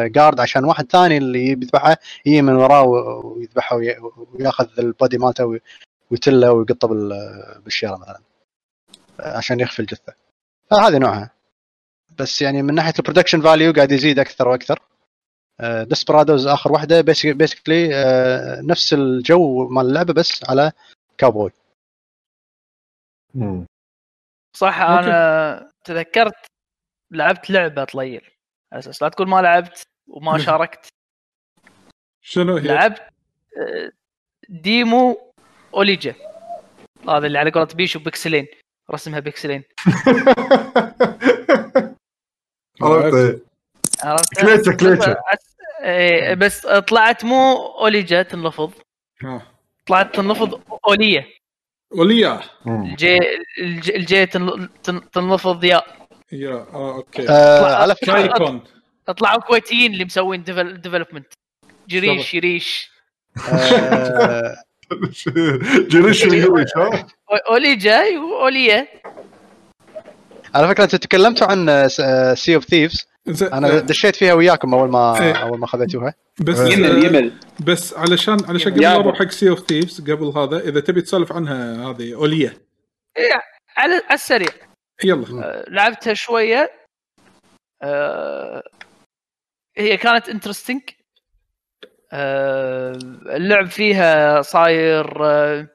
[0.06, 3.96] guard عشان واحد ثاني اللي بيذبحه يجي من وراه ويذبحه وي-
[4.34, 5.60] وياخذ ال body مالته وي-
[6.10, 8.20] ويتله ويقطه بال- بالشيره مثلا
[9.20, 10.14] عشان يخفي الجثه
[10.70, 11.30] فهذه نوعها.
[12.18, 14.78] بس يعني من ناحية ال production value قاعد يزيد أكثر وأكثر.
[15.60, 17.88] ديسبرادوز آخر واحدة basically
[18.62, 20.72] نفس الجو مال اللعبة بس على
[21.18, 21.50] كاوبوي
[23.34, 23.66] مم.
[24.56, 24.80] صح.
[24.80, 26.34] أنا تذكرت
[27.14, 28.20] لعبت لعبة طليل
[28.72, 30.88] على أساس لا تقول ما لعبت وما شاركت.
[32.22, 32.98] شنو هي؟ لعبت
[33.58, 33.90] آه،
[34.48, 35.32] demo
[35.74, 36.14] اوليجا
[37.08, 38.46] هذا اللي على قولة بيشو pixelين.
[38.90, 39.62] رسمها pixelين.
[42.82, 43.44] عرفت.
[44.04, 44.40] عرفت.
[44.80, 45.16] كليتشة
[45.80, 48.72] إيه، بس طلعت مو اوليجا تنلفظ.
[49.86, 51.28] طلعت تنلفظ أولية.
[52.66, 52.82] مم.
[52.84, 53.18] الجي
[53.58, 56.03] الجي, الجي تنل- تن- تنلفظ ياء.
[56.34, 57.28] يا آه أوكي.
[57.28, 58.60] آه على فكرة شايكون
[59.16, 61.26] طلعوا كويتيين اللي مسوين development
[61.88, 62.90] جريش يريش
[63.52, 64.56] آه
[65.90, 67.06] جريش ويريش ها؟
[67.50, 68.88] اوليجا وأولية.
[70.54, 71.88] على فكرة أنتم تكلمتوا عن
[72.36, 73.06] سي اوف ثيفز
[73.42, 75.32] أنا دشيت فيها وياكم أول ما إيه.
[75.32, 76.14] أول ما خذيتوها.
[76.40, 78.82] بس يمل يمل بس علشان علشان قبل.
[78.82, 82.58] ما نروح حق سي اوف ثيفز قبل هذا إذا تبي تسولف عنها هذه أولية.
[83.18, 83.32] إيه،
[83.76, 84.48] على على السريع.
[85.04, 85.44] يلا.
[85.44, 86.72] آه، لعبتها شوية.
[87.82, 88.62] آه،
[89.76, 90.82] هي كانت interesting
[92.12, 95.68] اللعب فيها صاير آه،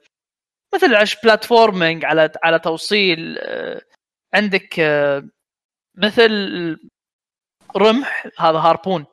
[0.75, 3.81] مثل عش platforming على على توصيل آه،
[4.33, 5.23] عندك آه،
[5.97, 6.31] مثل
[7.77, 9.05] رمح هذا harpoon.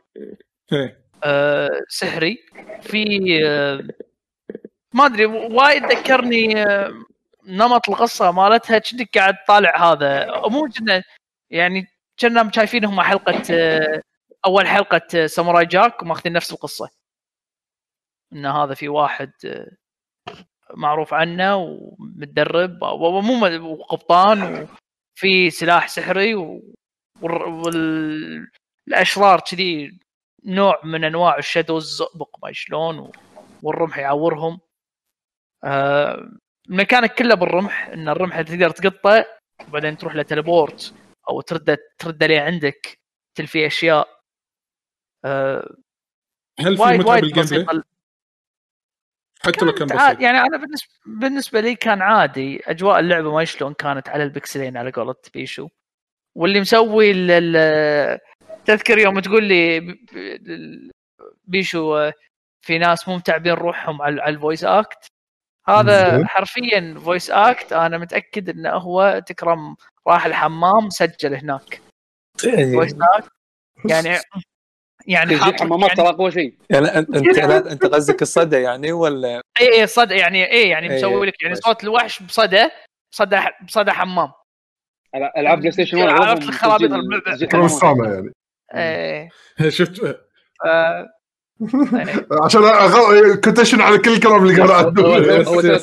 [1.25, 2.39] آه، سحري.
[2.83, 3.07] في
[3.47, 3.85] آه،
[4.95, 7.05] ما أدري وايد ذكرني آه،
[7.47, 10.27] نمط القصة مالتها كأنك قاعد طالع هذا.
[10.49, 11.03] مو كنا
[11.51, 11.87] يعني
[12.21, 14.03] كنا شايفينهم حلقة آه،
[14.47, 16.89] أول حلقة آه، ساموراي جاك وماخذين نفس القصة.
[18.33, 19.71] إن هذا في واحد آه،
[20.75, 24.69] معروف عنه ومتدرب ومو وقبطان
[25.17, 26.35] وفي سلاح سحري
[27.23, 29.99] والاشرار كذي
[30.45, 33.13] نوع من أنواع الشادوز زئبق ما شلون
[33.63, 34.61] والرمح يعورهم.
[36.71, 39.25] الميكانيك كله بالرمح إن الرمح تقدر تقطه
[39.69, 40.95] وبعدين تروح له teleport
[41.31, 42.99] أو ترده ترده ليه عندك
[43.35, 44.09] تلفي أشياء.
[45.25, 45.77] آه،
[46.61, 47.67] هل في وايد متعة وايد بال game
[49.43, 50.21] حتى لو كان بسيط.
[50.21, 52.61] يعني أنا بالنسبة بالنسبة لي كان عادي.
[52.71, 55.69] أجواء اللعبة ما شلون كانت على ال pixelين على قولة بيشو
[56.35, 58.19] واللي مسوي ال- ال-
[58.65, 59.81] تذكر يوم تقول لي
[61.45, 62.13] بيشو آه،
[62.61, 65.07] في ناس مو متعبين روحهم على ال voice act
[65.69, 66.27] هذا.
[66.27, 69.77] حرفيا voice act أنا متأكد إنه هو تكرم
[70.09, 71.81] راح الحمام سجل هناك.
[72.39, 73.29] voice act
[73.91, 74.19] يعني
[75.07, 76.55] يعني حاط حمامات يعني ترى أقوى شيء.
[76.71, 81.27] يعني انت انت قصدك الصدى يعني ولا اي اي صدى يعني اي يعني إي، مسوي
[81.27, 81.55] لك يعني.
[81.55, 82.69] صوت الوحش بصدى
[83.15, 84.33] صدى بصدى حمام.
[85.15, 86.91] ألعاب بلاي ستيشن 1 عرفت الخرابيط
[88.07, 88.33] يعني.
[88.75, 89.29] إيه.
[89.69, 90.05] شفت؟
[90.67, 91.16] إيه.
[92.45, 93.35] عشان أغ...
[93.35, 94.55] كنت اشن على كل الكلام اللي.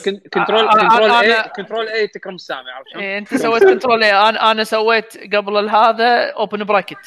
[0.06, 4.30] كن- control أنا- control A control A تكرم السامع عرفت؟ إيه، أنت سويت control A،
[4.30, 6.98] أنا أنا سويت قبل هذا open bracket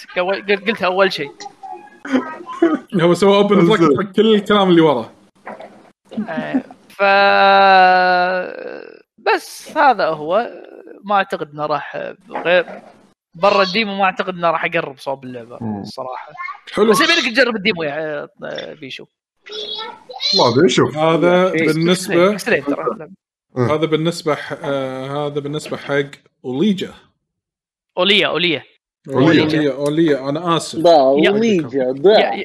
[0.66, 1.30] قلتها أول شيء.
[3.00, 5.10] هو سوى open bracket حق كل الكلام اللي وراه
[6.28, 7.02] إيه، ف
[9.18, 10.50] بس هذا هو.
[11.04, 12.66] ما أعتقد إنه راح غير
[13.36, 15.58] برا ال demo ما اعتقد انه راح اقرب صوب اللعبة.
[15.80, 16.32] الصراحه
[16.72, 16.90] حلو.
[16.90, 18.28] بس يبيلك تجرب الديمو يا
[18.80, 19.06] بيشو.
[20.38, 21.66] ما ادري شوف هذا شيء.
[21.66, 23.08] بالنسبة إكستريم ترى.
[23.56, 24.52] هذا بالنسبة ح...
[24.64, 26.10] آه هذا بالنسبة حق
[26.44, 26.94] أوليجا.
[27.98, 28.62] أوليا أوليا.
[29.08, 29.72] أوليا.
[29.72, 30.78] أوليا أنا آسف.
[30.78, 32.44] دا يا- وليجا يا- دا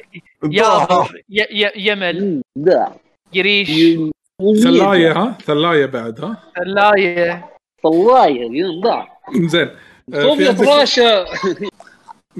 [1.28, 2.42] يا- يمل.
[2.56, 2.92] دا
[3.34, 3.70] قريش
[4.62, 7.48] ثلاية ها؟ ثلاية بعد ها؟ ثلاية.
[8.82, 9.06] دا
[9.46, 9.70] زين.
[10.14, 11.24] آه، صوب في يا عندك- فراشه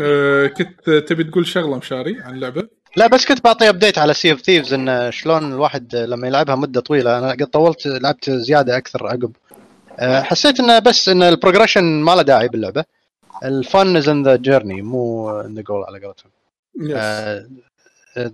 [0.01, 4.33] آه، كنت تبي تقول شغلة مشاري عن اللعبة؟ لا بس كنت بعطي update على سي
[4.33, 7.19] اوف ثيفز إن شلون الواحد لما يلعبها مدة طويلة.
[7.19, 9.33] أنا قد طولت لعبت زيادة أكثر عقب.
[9.99, 12.85] أه، حسيت إنه بس إن ال progression ما له داعي باللعبة.
[13.45, 16.31] ال fun is in the journey مو in the goal على قولتهم.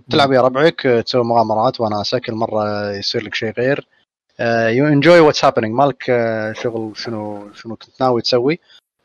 [0.09, 3.87] تلعب يا ربعك تسوي مغامرات وناسه كل مرة يصير لك شيء غير.
[4.69, 6.03] you enjoy what's happening مالك
[6.63, 8.59] شغل شنو شنو كنت ناوي تسوي.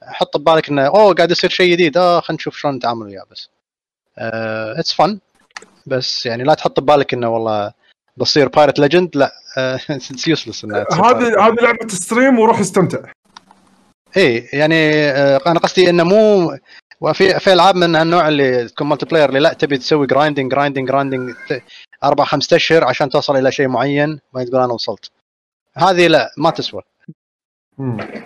[0.07, 1.97] حط ببالك إنه أوه قاعد يصير شيء جديد.
[1.97, 3.49] آه خلينا نشوف شلون نتعامل وياه بس.
[4.79, 5.19] it's fun
[5.87, 7.73] بس يعني لا تحط ببالك إنه والله
[8.17, 9.33] بصير pirate legend لا
[9.91, 11.47] it's useless إنه تصير pirate هذه.
[11.47, 12.99] هذه لعبة stream وروح استمتع.
[14.17, 16.57] اي يعني آه، أنا قصدي إنه مو
[17.01, 21.35] وفي في ألعاب من النوع اللي تكون multiplayer اللي لا تبي تسوي grinding grinding grinding
[22.05, 24.21] أربع خمس أشهر عشان توصل إلى شيء معين.
[24.33, 25.11] ما تقول أنا وصلت.
[25.77, 26.83] هذه لا ما تسوى.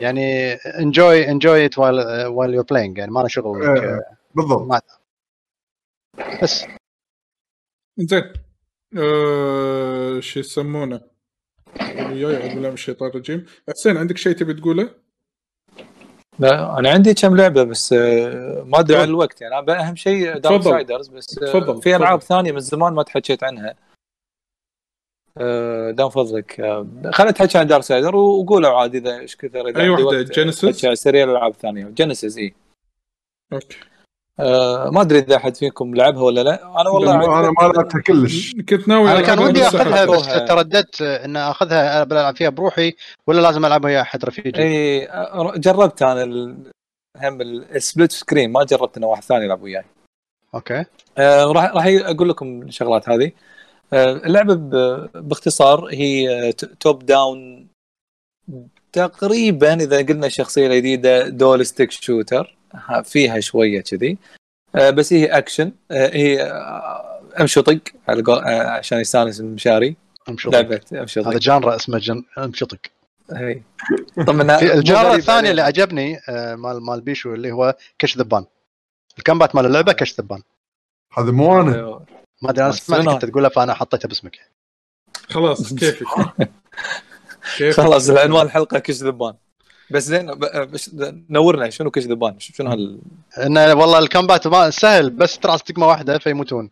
[0.00, 4.02] يعني enjoy enjoy it while you're playing يعني ما له شغل إيه،
[4.34, 4.62] بالضبط.
[4.62, 4.80] ما
[6.42, 6.64] بس.
[7.98, 8.32] زين.
[8.98, 11.00] آه، شو يسمونه؟
[11.80, 13.46] وياي اعوذ بالله من الشيطان الرجيم.
[13.68, 14.90] حسين عندك شيء تبي تقوله؟
[16.38, 19.40] لا أنا عندي كم لعبة بس آه، ما أدري عن الوقت.
[19.40, 20.62] يعني أهم شيء Dark.
[20.62, 22.20] Siders بس آه، تفضل، في ألعاب.
[22.20, 23.74] ثانية من زمان ما تحكيت عنها.
[25.90, 26.60] دام فضلك.
[26.60, 31.24] آه، خلينا نتحكي عن Darksider وقولوا عاد إذا إيش كثر إذا Genesis؟ نتحكي عن سريع
[31.24, 32.54] الألعاب الثانية Genesis إي.
[33.52, 33.76] okay.
[34.40, 36.80] آه، ما أدري إذا أحد فيكم لعبها ولا لا.
[36.80, 37.62] أنا والله أنا ما.
[37.62, 38.54] لعبتها كلش.
[38.68, 40.04] كنت ناوي أنا كان ودي أخذها.
[40.04, 40.26] بس.
[40.26, 42.94] ترددت إن أخذها بلعب فيها بروحي
[43.26, 44.62] ولا لازم العب ويا أحد رفيجي.
[44.62, 46.56] إي آه، جربت أنا ال-
[47.16, 49.84] هم ال split screen ما جربت انه واحد ثاني يلعب وياي.
[50.54, 50.84] okay.
[51.18, 53.26] آه، راح راح أقول لكم الشغلات هذه.
[53.26, 53.32] آه،
[53.92, 56.50] اللعبة ب- باختصار هي آه،
[56.80, 57.68] top down
[58.92, 64.18] تقريبا إذا قلنا الشخصية الجديدة dual stick shooter ها، فيها شوية كذي.
[64.74, 67.78] آه، بس هي اكشن آه، هي آه، امشي طق
[68.08, 69.96] على قول- آه، عشان يستانس المشاري.
[70.46, 72.22] لعبة امشي هذا طق genre اسمه جن...
[72.38, 72.78] امشطق
[73.32, 73.60] هي.
[74.26, 74.42] طبعا
[74.74, 75.50] ال genre غريب الثاني علينا.
[75.50, 78.44] اللي عجبني آه، مال مال بيشو اللي هو كش ذبان.
[79.18, 80.42] ال combat مال اللعبة كش ذبان.
[81.18, 81.74] هذا مو أنا.
[81.74, 82.06] أيوه.
[82.42, 84.38] ما أدري أنا سمعتك منو؟ انت تقولها فأنا حطيتها باسمك.
[85.30, 86.06] خلاص كيفك؟
[87.72, 89.34] خلاص العنوان الحلقة كش ذبان
[89.90, 90.38] بس زين
[91.30, 93.00] نورنا شنو كش ذبان شنو هال
[93.38, 96.70] انه والله ال combat ما سهل بس ترى استقمه واحدة فيموتون.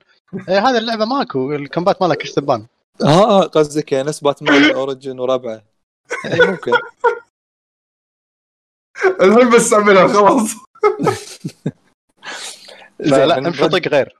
[0.48, 2.66] إيه هذه اللعبة ماكو ال combat مالها كش ذبان
[3.04, 5.62] آه قصدك يعني نفس Batman Origin وربعه
[6.26, 6.72] اي ممكن.
[9.20, 10.50] الحين بس أعملها خلاص.
[12.98, 14.16] فلا من امشي رد- طق غير.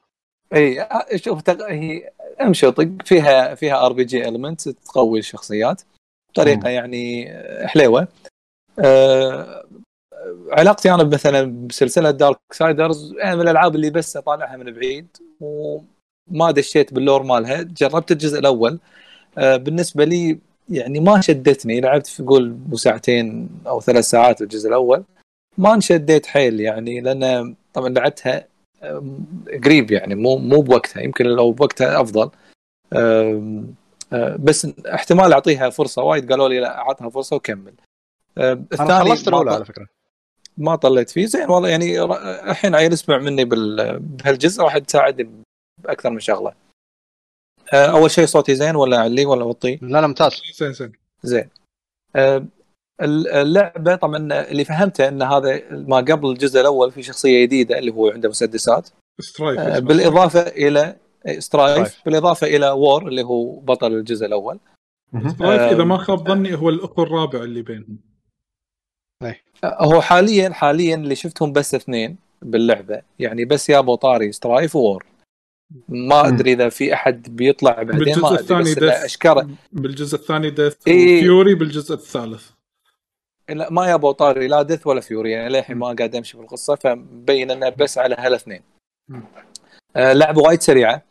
[0.54, 1.70] إي شوف تق...
[1.70, 2.10] هي
[2.40, 5.82] أمشي طق فيها فيها RPG element تقوي الشخصيات
[6.32, 6.66] بطريقة مم.
[6.66, 7.34] يعني
[7.66, 8.08] حلوة
[8.78, 9.64] أه...
[10.50, 15.06] علاقتي أنا مثلا بسلسلة Darksiders يعني من الألعاب اللي بس أطالعها من بعيد
[15.40, 17.62] وما دشيت بال lore مالها.
[17.62, 18.78] جربت الجزء الأول.
[19.38, 21.80] أه بالنسبة لي يعني ما شدتني.
[21.80, 25.04] لعبت في قول ساعتين أو ثلاث ساعات الجزء الأول.
[25.58, 28.46] ما انشديت حيل يعني لأن طبعا لعبتها
[29.64, 32.30] قريب يعني مو مو بوقتها يمكن لو بوقتها أفضل.
[32.92, 37.72] أه، بس احتمال أعطيها فرصة وايد قالوا لي لا أعطها فرصة وكمل.
[38.38, 39.86] أه، الثاني خلصت ما الأولى على فكرة.
[40.58, 41.26] ما طليت فيه.
[41.26, 42.02] زين والله يعني
[42.50, 45.42] الحين عيل يسمع مني بال- بهالجزء راح تساعدني
[45.84, 46.52] بأكثر من شغلة.
[47.72, 50.42] أه، أول شيء صوتي زين ولا اعليه ولا اوطيه لا لا ممتاز.
[50.58, 50.92] زين زين.
[51.22, 51.48] زين.
[53.00, 58.08] اللعبة طبعا اللي فهمته إن هذا ما قبل الجزء الأول في شخصية جديدة اللي هو
[58.10, 58.88] عنده مسدسات.
[58.88, 59.78] آه، اسمه.
[59.78, 60.96] بالإضافة إلى
[61.38, 62.02] Strife Strife.
[62.04, 64.58] بالإضافة إلى War اللي هو بطل الجزء الأول.
[65.28, 67.98] Strife إذا ما آه، خاب ظني هو الأخو الرابع اللي بينهم.
[69.64, 73.02] هو حاليا حاليا اللي شفتهم بس اثنين باللعبة.
[73.18, 75.06] يعني بس يابو طاري Strife و War
[75.88, 76.28] ما.
[76.28, 79.48] أدري إذا في أحد بيطلع بعدين بالجزء ما ادري الثاني بس أشكره.
[79.72, 81.18] بالجزء الثاني Death إيه.
[81.18, 82.55] و Fury بالجزء الثالث.
[83.48, 85.30] لا ما يابو طاري لا Death ولا Fury.
[85.30, 88.62] يعني للحين ما قاعد أمشي بالقصة فمبين إنه بس على هالاثنين.
[89.96, 91.02] آه لعبة وايد سريعة.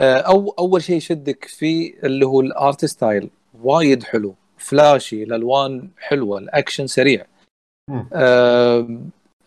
[0.00, 3.30] آه أو أول شيء يشدك فيه اللي هو ال art style.
[3.62, 4.34] وايد حلو.
[4.58, 6.38] flashy الألوان حلوة.
[6.38, 7.26] الأكشن سريع.
[8.12, 8.88] آه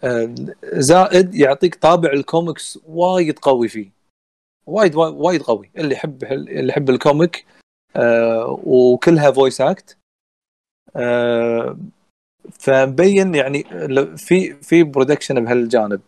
[0.03, 3.89] آه زائد يعطيك طابع الكوميكس وايد قوي فيه.
[4.67, 5.69] وايد وايد, وايد قوي.
[5.77, 7.45] اللي يحب اللي يحب ال comic.
[7.95, 9.97] آه وكلها voice act
[10.95, 11.77] آه
[12.59, 13.63] فمبين يعني
[14.17, 16.01] في في production بهالجانب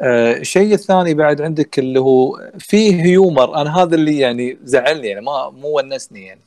[0.00, 5.20] آه، الشيء الثاني بعد عندك اللي هو فيه humor أنا هذا اللي يعني زعلني يعني
[5.20, 6.40] ما مو ونسني يعني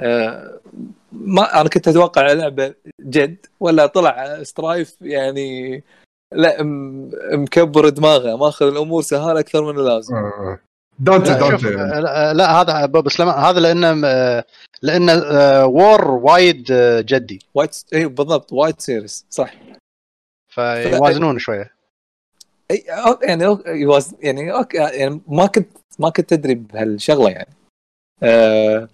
[0.00, 0.60] آه،
[1.12, 5.82] ما أنا كنت أتوقع لعبه جد ولا طلع Strife يعني
[6.34, 6.62] لا
[7.32, 10.58] مكبر دماغه ماخذ الأمور سهالة أكثر من اللازم آه.
[10.98, 12.02] دانتي لا يعني.
[12.34, 14.44] لا, هذا ابو سليمان هذا لأنه
[14.84, 17.38] آه، لأنه آه، War وايد آه، جدي.
[17.54, 19.54] وايد اي بالضبط وايد serious صح.
[20.48, 21.72] فيوازنون شوية.
[22.70, 22.84] إي
[23.22, 25.68] يعني أو- يواز يعني okay يعني ما كنت
[25.98, 27.54] ما كنت ادري بهالشغلة يعني.
[28.22, 28.88] آه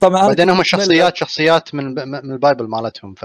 [0.00, 3.24] طبعا بعدين هم الشخصيات شخصيات من من ال Bible مالتهم ف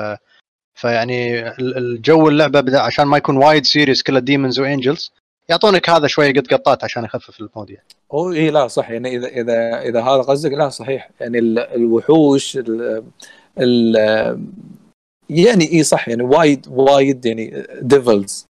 [0.76, 5.12] فيعني ال- الجو اللعبة بدأ عشان ما يكون وايد serious كله demons و angels
[5.50, 9.16] يعطونك هذا شوية قط قطات عشان يخفف ال mood يعني هو اي لا صح يعني
[9.18, 11.10] إذا إذا إذا هذا قصدك لا صحيح.
[11.20, 13.04] يعني ال- الوحوش ال
[13.60, 13.96] ال
[15.30, 16.10] يعني اي صح.
[16.10, 18.46] يعني وايد وايد يعني devils.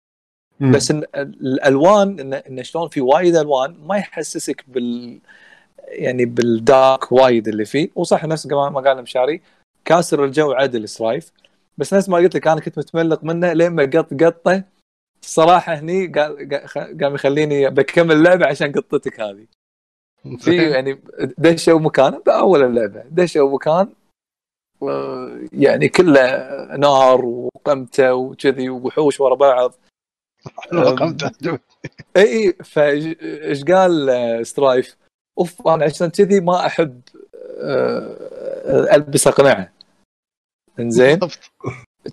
[0.60, 5.18] بس إن الألوان إن إن شلون في وايد ألوان ما يحسسك بال
[5.88, 7.90] يعني بال dark وايد اللي فيه.
[7.94, 9.40] وصح نفس ما ما قال مشاري
[9.84, 11.32] كاسر الجو عدل Strife
[11.78, 14.62] بس نفس ما قلت لك أنا كنت متملل منه لين ما قط قطة
[15.22, 16.50] الصراحه هني قال
[17.02, 19.46] قام يخليني بكمل اللعبة عشان قطتك هذه.
[20.38, 21.00] في يعني
[21.38, 23.02] دشوا مكان؟ باول اللعبة.
[23.10, 23.88] دشوا مكان
[25.52, 26.46] يعني كله
[26.76, 29.74] نار وقمتة وكذي ووحوش ورا بعض.
[32.16, 34.96] إي فإيش قال آه، سترايف؟
[35.38, 37.00] أوف أنا عشان كذي ما أحب
[37.60, 39.72] آه، ألبس أقنعة.
[40.80, 41.20] إنزين؟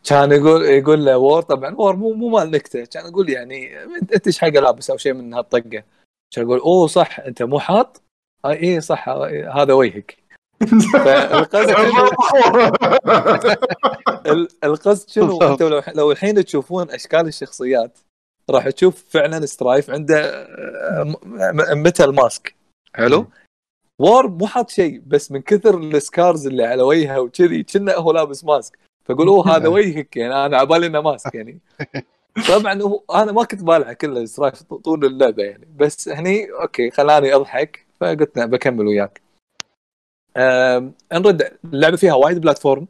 [0.04, 2.86] كان يقول يقول له وور طبعا وور مو مو مال نكتة.
[2.86, 5.84] كان يقول يعني أنت انت إيش حق لابس أو شيء من هالطقه كان
[6.38, 8.02] يقول أوه صح أنت مو حاط؟
[8.46, 9.10] آه، اي صح
[9.56, 10.18] هذا وجهك.
[10.94, 12.10] فالقصد شنو؟
[14.26, 15.38] ال- القصد شنو.
[15.42, 17.98] أنتم لو لو الحين تشوفون أشكال الشخصيات
[18.50, 21.16] راح تشوف فعلا سترايف عنده آه،
[21.74, 22.56] متل mask
[22.96, 23.26] حلو؟
[24.00, 28.12] وور مو حاط شيء بس من كثر ال scars اللي على وجهه وكذي كنا هو
[28.12, 28.80] لابس mask
[29.10, 31.60] فقول أوه هذا وجهك يعني أنا عبالي إنه mask يعني.
[32.50, 35.68] طبعا هو أنا ما كنت بالعه كله سترايف طول اللعبة يعني.
[35.76, 39.22] بس هني أوكي خلاني أضحك فقلت لا بكمل وياك.
[41.14, 42.88] نرد اللعبة فيها وايد platform.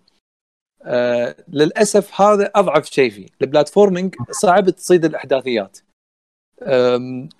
[0.83, 3.27] آه للأسف هذا أضعف شيء فيه.
[3.41, 5.77] ال platforming صعب تصيد الأحداثيات.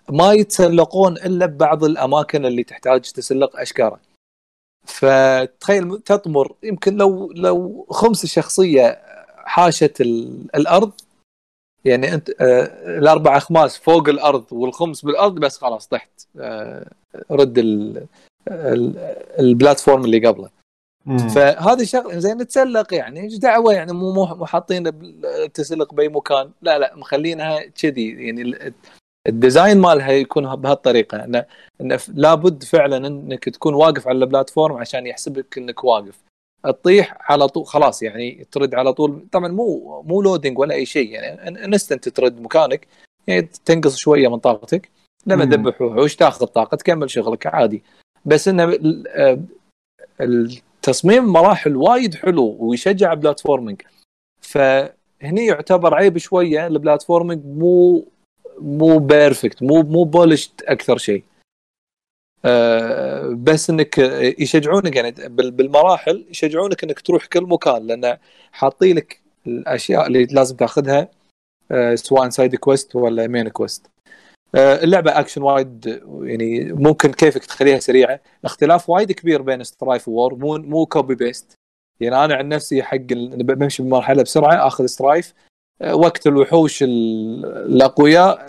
[0.09, 3.99] ما يتسلقون إلا ببعض الأماكن اللي تحتاج تسلق اشكاره
[4.85, 9.01] فتخيل تطمر يمكن لو لو خمس الشخصيه
[9.37, 10.91] حاشت ال- الأرض
[11.85, 16.87] يعني أنت آه الاربع اخماس فوق الأرض والخمس بالأرض بس خلاص طحت آه
[17.31, 18.05] رد ال-
[18.47, 20.49] ال- ال platform اللي قبله.
[21.35, 23.21] فهذه شغلة زين نتسلق يعني.
[23.21, 24.87] إيش دعوة يعني؟ مو مو حاطين
[25.25, 26.51] التسلق بأي مكان.
[26.61, 28.73] لا لا مخلينها كذي يعني
[29.29, 31.45] ال design مالها يكون بهالطريقة انه
[31.81, 36.19] انه ف- لابد فعلا إنك تكون واقف على ال platform عشان يحسبك إنك واقف.
[36.63, 41.09] تطيح على طول خلاص يعني ترد على طول طبعا مو مو loading ولا أي شيء
[41.11, 42.87] يعني instant ترد مكانك
[43.27, 44.89] يعني تنقص شوية من طاقتك.
[45.25, 45.45] لما.
[45.45, 47.83] تذبح وحوش تاخذ طاقة تكمل شغلك عادي.
[48.25, 49.39] بس انه آه،
[50.21, 53.81] التصميم مراحل وايد حلو ويشجع platforming
[54.41, 58.05] فهني يعتبر عيب شوية ال platforming مو
[58.61, 61.23] مو perfect مو مو polished أكثر شيء.
[62.45, 63.97] آه، بس إنك
[64.39, 68.17] يشجعونك يعني بال- بالمراحل يشجعونك إنك تروح كل مكان لأن
[68.51, 71.07] حاطين لك الأشياء اللي لازم تاخذها
[71.71, 73.87] آه، سواء side quest ولا main quest
[74.55, 78.19] آه، اللعبة اكشن وايد يعني ممكن كيفك تخليها سريعة.
[78.45, 81.53] اختلاف وايد كبير بين سترايف وور مو مو copy paste
[81.99, 85.33] يعني أنا عن نفسي حق بمشي بمرحلة بسرعة آخذ سترايف
[85.91, 88.45] وقت الوحوش ال- الأقوياء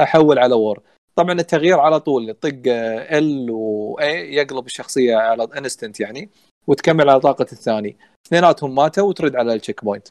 [0.00, 0.80] أحول على وور
[1.16, 6.30] طبعا التغيير على طول طق ال Y يقلب الشخصية على instant يعني
[6.66, 7.96] وتكمل على طاقة الثاني.
[8.26, 10.08] اثنيناتهم ماتوا وترد على ال checkpoint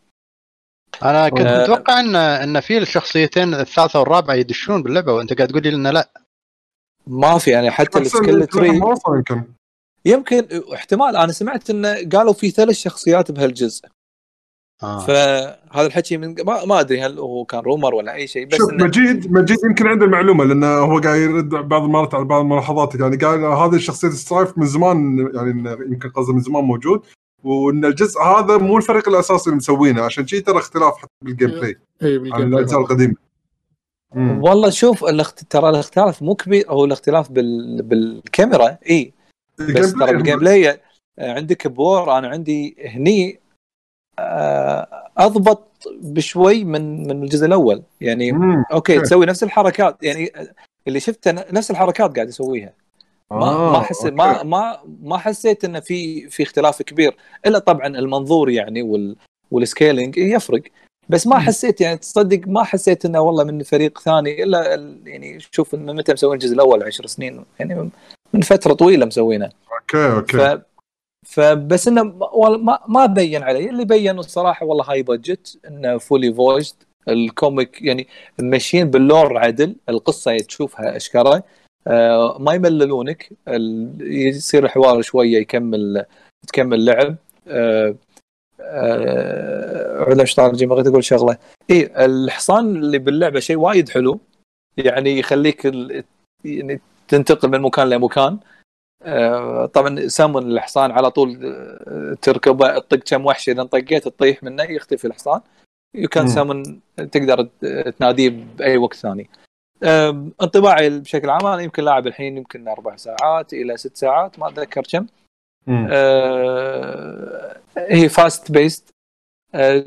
[1.04, 1.64] أنا كنت آه.
[1.64, 6.10] متوقع ان إن في الشخصيتين الثالثة والرابعة يدشون باللعبة وأنت قاعد تقول لي إنه لا.
[7.08, 8.80] ما في يعني حتى ال skill tree
[10.06, 10.48] يمكن.
[10.74, 13.86] احتمال أنا سمعت انه قالوا في ثلاث شخصيات بهالجزء.
[14.84, 15.00] آه.
[15.00, 18.70] فهذا الحكي من ما, ما أدري هل هو كان rumor ولا أي شيء بس شوف
[18.70, 22.96] إنه مجيد مجيد يمكن عنده المعلومة لأنه هو قاعد يرد بعض المرات على بعض الملاحظات.
[22.96, 27.02] يعني قال هذه الشخصية سترايف من زمان يعني يمكن قصده من زمان موجود
[27.44, 30.02] وإن الجزء هذا مو الفريق الأساسي اللي مسوينه.
[30.02, 33.16] عشان شي ترى اختلاف حتى بال gameplay اي عن بال game الأجزاء القديمة.
[34.16, 35.44] والله شوف الاخت...
[35.50, 37.82] ترى الاختلاف مو كبير هو الاختلاف بال...
[37.82, 39.14] بالكاميرا اي
[39.60, 40.80] بس ترى play بال gameplay
[41.20, 43.43] عندك بور أنا عندي هني
[45.18, 45.68] أضبط
[46.02, 47.82] بشوي من من الجزء الأول.
[48.02, 48.66] يعني مم.
[48.72, 49.00] أوكي.
[49.00, 49.98] تسوي نفس الحركات.
[50.04, 50.32] يعني
[50.88, 52.74] اللي شفته نفس الحركات قاعد يسويها.
[53.32, 54.16] ما آه، ما حسيت أوكي.
[54.16, 57.16] ما ما ما حسيت إنه في في اختلاف كبير.
[57.46, 59.16] إلا طبعا المنظور يعني وال
[59.52, 60.62] وال scaling يفرق.
[61.10, 64.44] بس ما حسيت يعني تصدق ما حسيت إنه والله من فريق ثاني.
[64.44, 67.46] إلا ال- يعني شوف من متى مسوين الجزء الأول 10 سنين.
[67.60, 67.90] يعني
[68.34, 69.50] من- فترة طويلة مسوينه.
[69.82, 70.62] أوكي أوكي.
[71.26, 73.70] فبس إنه ما- ما بين علي.
[73.70, 76.76] اللي بين الصراحة والله high budget إنه fully voiced
[77.08, 78.08] ال comic يعني
[78.40, 81.44] ماشيين بال lore عدل القصة تشوفها اشكره
[81.88, 83.30] آه ما يمللونك.
[84.00, 86.06] يصير الحوار شوية يكمل
[86.48, 87.16] تكمل لعب.
[87.48, 87.96] آه
[88.62, 91.38] آه على طاري game بغيت أقول شغلة.
[91.72, 94.20] اي الحصان اللي باللعبة شيء وايد حلو.
[94.78, 95.72] يعني يخليك
[96.46, 98.38] يعني تنتقل من مكان لمكان.
[99.66, 105.08] طبعا سمن الحصان على طول آه، تركبه تطق كم وحش إذا طقيت تطيح منه يختفي
[105.08, 105.42] الحصان.
[105.96, 106.28] يمكن مم.
[106.28, 106.80] سمن
[107.12, 107.44] تقدر
[108.00, 109.30] تناديه بأي وقت ثاني.
[110.42, 114.84] انطباعي بشكل عام أنا يمكن لاعب الحين يمكن أربع ساعات إلى ست ساعات ما أتذكر
[114.92, 115.08] كم.
[115.70, 118.90] آه، هي fast paced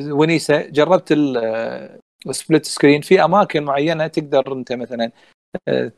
[0.01, 1.12] ونيسة جربت
[2.27, 5.10] ال split screen في أماكن معينة تقدر أنت مثلا
[5.68, 5.93] آه، آه،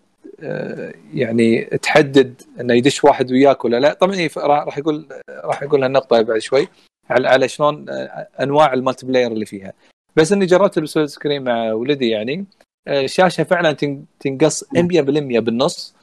[1.15, 3.93] يعني تحدد إنه يدش واحد وياك ولا لا.
[3.93, 6.69] طبعا إيه، راح يقول راح يقول هالنقطة بعد شوي
[7.11, 9.73] على على شلون آه، أنواع ال multiplayer اللي فيها.
[10.17, 12.45] بس إني جربت ال split screen مع ولدي يعني
[12.89, 15.95] آه، الشاشة فعلا تن- تنقص 100% بالنص.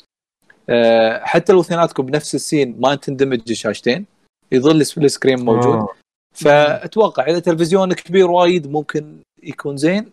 [0.70, 4.06] آه، حتى لو اثنيناتكم بنفس ال scene ما تندمج الشاشتين
[4.52, 5.76] يظل ال split screen موجود.
[5.76, 5.88] آه.
[6.34, 10.12] فأتوقع إذا تلفزيون كبير وايد ممكن يكون زين.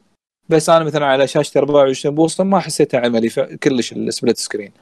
[0.52, 3.28] بس أنا مثلا على شاشة 24 بوصه ما حسيتها عملي
[3.62, 4.72] كلش ال split screen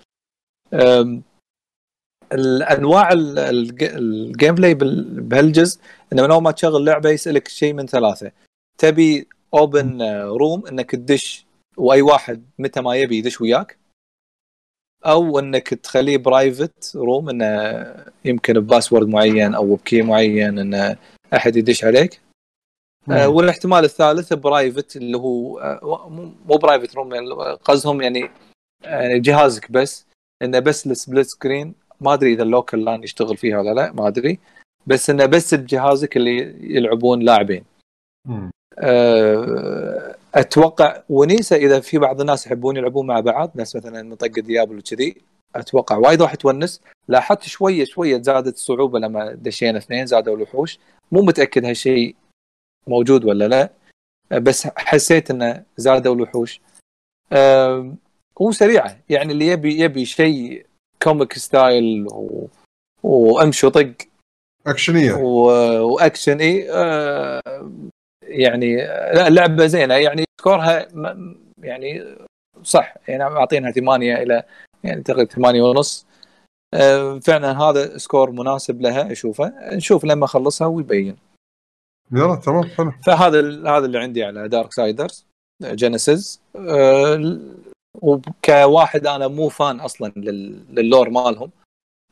[2.32, 5.80] الأنواع ال- الج- ال gameplay بهالجزء
[6.12, 8.32] إنه من أول ما تشغل لعبة يسألك شيء من ثلاثة.
[8.78, 13.78] تبي open room إنك تدش وأي واحد متى ما يبي يدش وياك
[15.06, 20.97] أو إنك تخليه private room إنه يمكن ب password معين أو ب key معين إنه
[21.34, 22.20] أحد يدش عليك.
[23.09, 27.31] والاحتمال الثالث private اللي هو آه، مو- private room يعني
[27.64, 28.31] قصدهم يعني
[28.85, 30.06] يعني جهازك بس
[30.43, 31.74] إنه بس ال split screen.
[32.01, 34.39] ما أدري إذا ال local LAN يشتغل فيها ولا لا ما أدري.
[34.86, 37.64] بس إنه بس بجهازك اللي يلعبون لاعبين.
[38.78, 44.28] آه، أتوقع ونيسه إذا في بعض الناس يحبون يلعبون مع بعض ناس مثلا من طقة
[44.43, 45.14] Diablo وكذي
[45.56, 50.78] أتوقع وايد راح تونس لاحظت شوية شوية زادت الصعوبه لما دشينا اثنين زادوا الوحوش.
[51.12, 52.14] مو متأكد هالشيء
[52.86, 53.70] موجود ولا لا
[54.39, 56.61] بس حسيت إنه زادوا الوحوش.
[58.40, 60.66] وسريعه يعني اللي يبي يبي شيء
[61.02, 62.47] comic style و...
[63.02, 63.93] وأمشي وطق.
[64.66, 65.12] أكشنية.
[65.12, 67.40] و- وأكشن إي آه،
[68.23, 68.77] يعني
[69.15, 72.05] لا لعبة زينة يعني score ها م- يعني
[72.62, 74.43] صح يعني معطينها ثمانية إلى
[74.85, 76.07] يعني تقريبا ثمانية ونص.
[76.74, 79.52] آه، فعلا هذا score مناسب لها أشوفه.
[79.77, 81.16] نشوف لما أخلصها ويبين.
[82.12, 82.93] يلا تمام حلو.
[83.07, 85.27] فهذا ال- هذا اللي عندي على Darksiders
[85.65, 86.40] Genesis
[88.03, 91.51] وكواحد أنا مو fan أصلا لل- لل lore مالهم.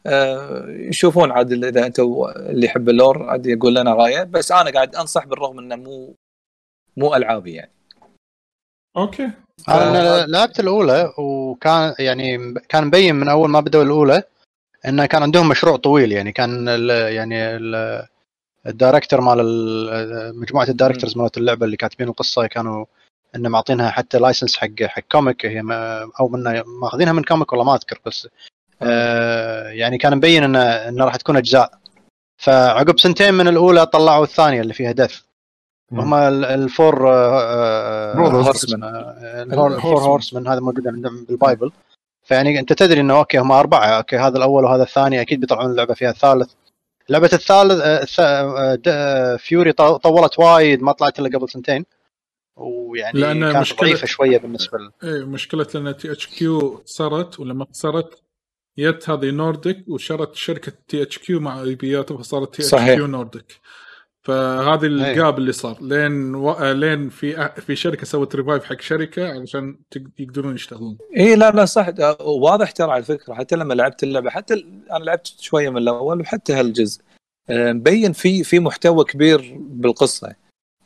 [0.06, 2.04] آه، يشوفون عاد إذا أنتم
[2.36, 4.22] اللي يحب ال lore عاد يقول لنا رأيه.
[4.22, 6.14] بس أنا قاعد أنصح بالرغم إنه مو
[6.96, 7.70] مو ألعابي يعني.
[8.96, 9.30] okay.
[9.68, 14.22] أنا لعبت الأولى وكان يعني كان مبين من أول ما بدأوا الأولى
[14.88, 16.32] إنه كان عندهم مشروع طويل يعني.
[16.32, 18.06] كان ال يعني ال
[18.68, 22.84] ال director مال ال- مجموعة ال directors مالت اللعبة اللي كاتبين القصة كانوا
[23.36, 27.64] انه معطينها حتى license حق حق comic هي ما أو من ماخذينها من comic والله
[27.64, 28.28] ما أذكر بس
[28.82, 29.68] آه.
[29.68, 31.78] يعني كان مبين انه انه راح تكون أجزاء.
[32.42, 35.20] فعقب سنتين من الأولى طلعوا الثانية اللي فيها Death.
[35.92, 37.40] هم ال- ال four آه،.
[37.40, 38.12] آه،
[39.42, 41.70] ال hor- ال four horsemen هذا موجود عندهم بال Bible.
[42.24, 43.86] فيعني أنت تدري إنه okay هم أربعة.
[43.86, 45.20] okay هذا الأول وهذا الثاني.
[45.20, 46.50] أكيد بيطلعون اللعبة فيها الثالث.
[47.08, 51.84] لعبه الثالث آه، آه، د- آه، Fury طو- طولت وايد ما طلعت إلا قبل سنتين
[52.56, 54.90] ويعني لأن كانت مشكلة- ضعيفة شوية بالنسبة ل...
[55.04, 58.22] إيه مشكلة لأن THQ خسرت ولما خسرت
[58.78, 63.52] جت هذه Nordic وشرت شركة THQ مع IP اتها فصارت THQ Nordic
[64.28, 65.10] فهذه أيه.
[65.10, 65.76] ال gap اللي صار.
[65.80, 66.72] لين و...
[66.72, 69.78] لين في في شركة سوت revive حق شركة علشان
[70.18, 70.98] يقدرون يشتغلون.
[71.16, 71.90] اي لا لا صح.
[71.90, 73.34] ده واضح ترى على فكرة.
[73.34, 74.54] حتى لما لعبت اللعبة حتى
[74.90, 77.00] أنا لعبت شوية من الأول وحتى هالجزء.
[77.50, 80.34] آه، مبين في في محتوى كبير بالقصة.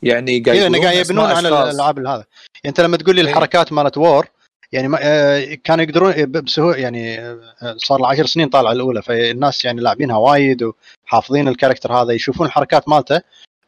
[0.03, 1.47] يعني قاعد يقولون قاعد يبنون على.
[1.47, 2.07] الألعاب هذا.
[2.07, 2.25] يعني
[2.65, 3.27] أنت لما تقول لي إيه.
[3.27, 4.27] الحركات مالت War
[4.73, 7.37] يعني ما آه، كانوا يقدرون ب- بسهوله يعني آه،
[7.77, 10.63] صار له 10 سنين طالعه الأولى فالناس يعني لاعبينها وايد
[11.07, 13.21] وحافظين ال character هذا يشوفون الحركات مالته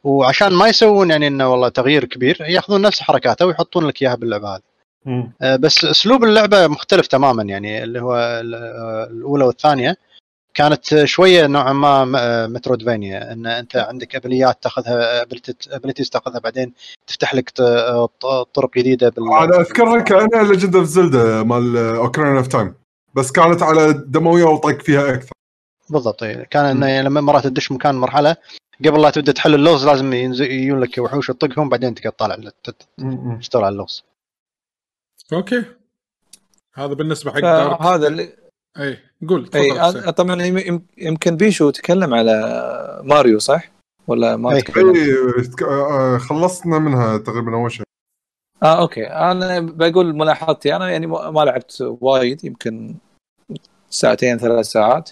[0.03, 4.55] وعشان ما يسوون يعني إنه والله تغيير كبير يأخذون نفس حركاته ويحطون لك إياها باللعبة
[4.55, 4.61] هذه.
[5.41, 9.97] آه، بس أسلوب اللعبة مختلف تماما يعني اللي هو ال- آه، الأولى والثانية
[10.55, 15.21] كانت شوية نوعا ما آه، Metroidvania إن أنت عندك abilities تاخذها
[15.71, 16.73] abilities تاخذها بعدين
[17.07, 22.37] تفتح لك ط- آه، طرق جديدة بال أنا أذكرها كأنها Legend of Zelda مال Ocarina
[22.37, 22.73] of Time
[23.13, 25.31] بس كانت على دموية وطق فيها أكثر
[25.89, 26.43] بالضبط إيه.
[26.43, 28.35] كان إنه لما مرات تدش مكان مرحلة
[28.85, 32.37] قبل لا تبدأ تحل اللغز لازم ينز- يجون لك وحوش تطقهم بعدين تقدر تطالع.
[33.39, 34.03] تشتغل على اللغز
[35.33, 35.63] okay
[36.73, 38.29] هذا بالنسبة حق Dark فهذا اللي
[38.79, 38.97] اي
[39.29, 40.11] قول اي.
[40.11, 43.71] طبعا يم- يم- يمكن بيشو تكلم على ماريو صح؟
[44.07, 44.61] ولا ما أي.
[44.61, 47.85] تكلم؟ اي تك- آه، خلصنا منها تقريبا أول شيء
[48.63, 52.95] آه okay أنا بقول ملاحظتي أنا يعني ما لعبت وايد يمكن
[53.89, 55.09] ساعتين ثلاث ساعات.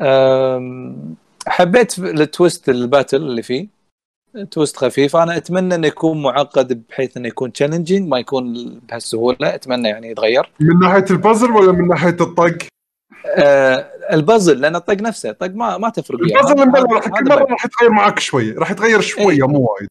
[0.00, 1.14] أم،
[1.46, 3.68] حبيت ال twist ال battle اللي فيه
[4.50, 5.16] twist خفيف.
[5.16, 9.54] أنا أتمنى انه يكون معقد بحيث انه يكون challenging ما يكون بهالسهولة.
[9.54, 10.50] أتمنى يعني يتغير.
[10.60, 12.58] من ناحية البازل ولا من ناحية الطق؟
[13.26, 16.20] أه البازل لأن الطق نفسه الطق ما ما تفرق.
[16.20, 17.46] البازل راح كل مرة.
[17.50, 18.52] راح يتغير معك شوي.
[18.52, 19.48] راح يتغير شوية إي.
[19.48, 19.88] مو وايد.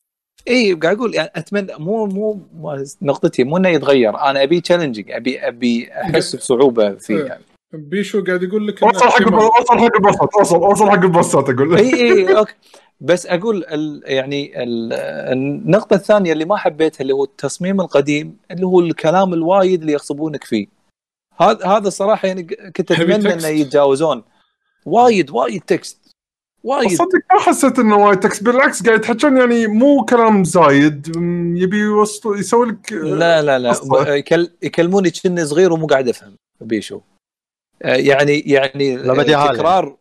[0.47, 2.39] اي قاعد أقول يعني أتمنى مو مو
[3.01, 4.09] نقطتي مو إنه يتغير.
[4.09, 7.43] أنا أبي challenging ابي أبي أحس بصعوبة فيه يعني.
[7.73, 11.11] بيشو قاعد يقول لك اوصل حق اوصل حق ال boss ات اوصل اوصل حق ال
[11.11, 11.75] boss ات أقول.
[11.75, 12.53] اي اي okay.
[13.01, 14.93] بس أقول ال يعني ال
[15.33, 20.43] النقطة الثانية اللي ما حبيتها اللي هو التصميم القديم اللي هو الكلام الوايد اللي يغصبونك
[20.43, 20.67] فيه.
[21.41, 23.33] هذا هذا صراحة يعني كنت أتمنى.
[23.33, 24.23] إنه يتجاوزون.
[24.85, 26.07] وايد وايد text
[26.63, 26.91] وايد.
[26.91, 31.07] صدق ما حسيت إنه وايد text بالعكس قاعد يتحكون يعني مو كلام زايد
[31.57, 33.75] يبي يوصل يسوي لك لا لا لا.
[34.15, 36.35] يكل يكلموني كني صغير ومو قاعد أفهم.
[36.61, 37.01] بيشو
[37.81, 38.97] يعني يعني.
[38.97, 39.97] تكرار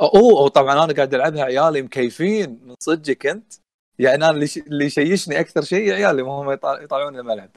[0.00, 3.52] أوه طبعا أنا قاعد ألعبها عيالي مكيفين من صدقك أنت؟
[3.98, 7.50] يعني أنا اللي يشيشني أكثر شيء عيالي هم يطلعون الملعب.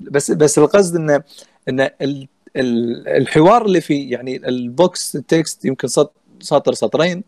[0.00, 1.22] بس بس القصد إنه
[1.68, 7.24] إنه ال- ال- الحوار اللي فيه يعني ال box text يمكن سط- سطر سطرين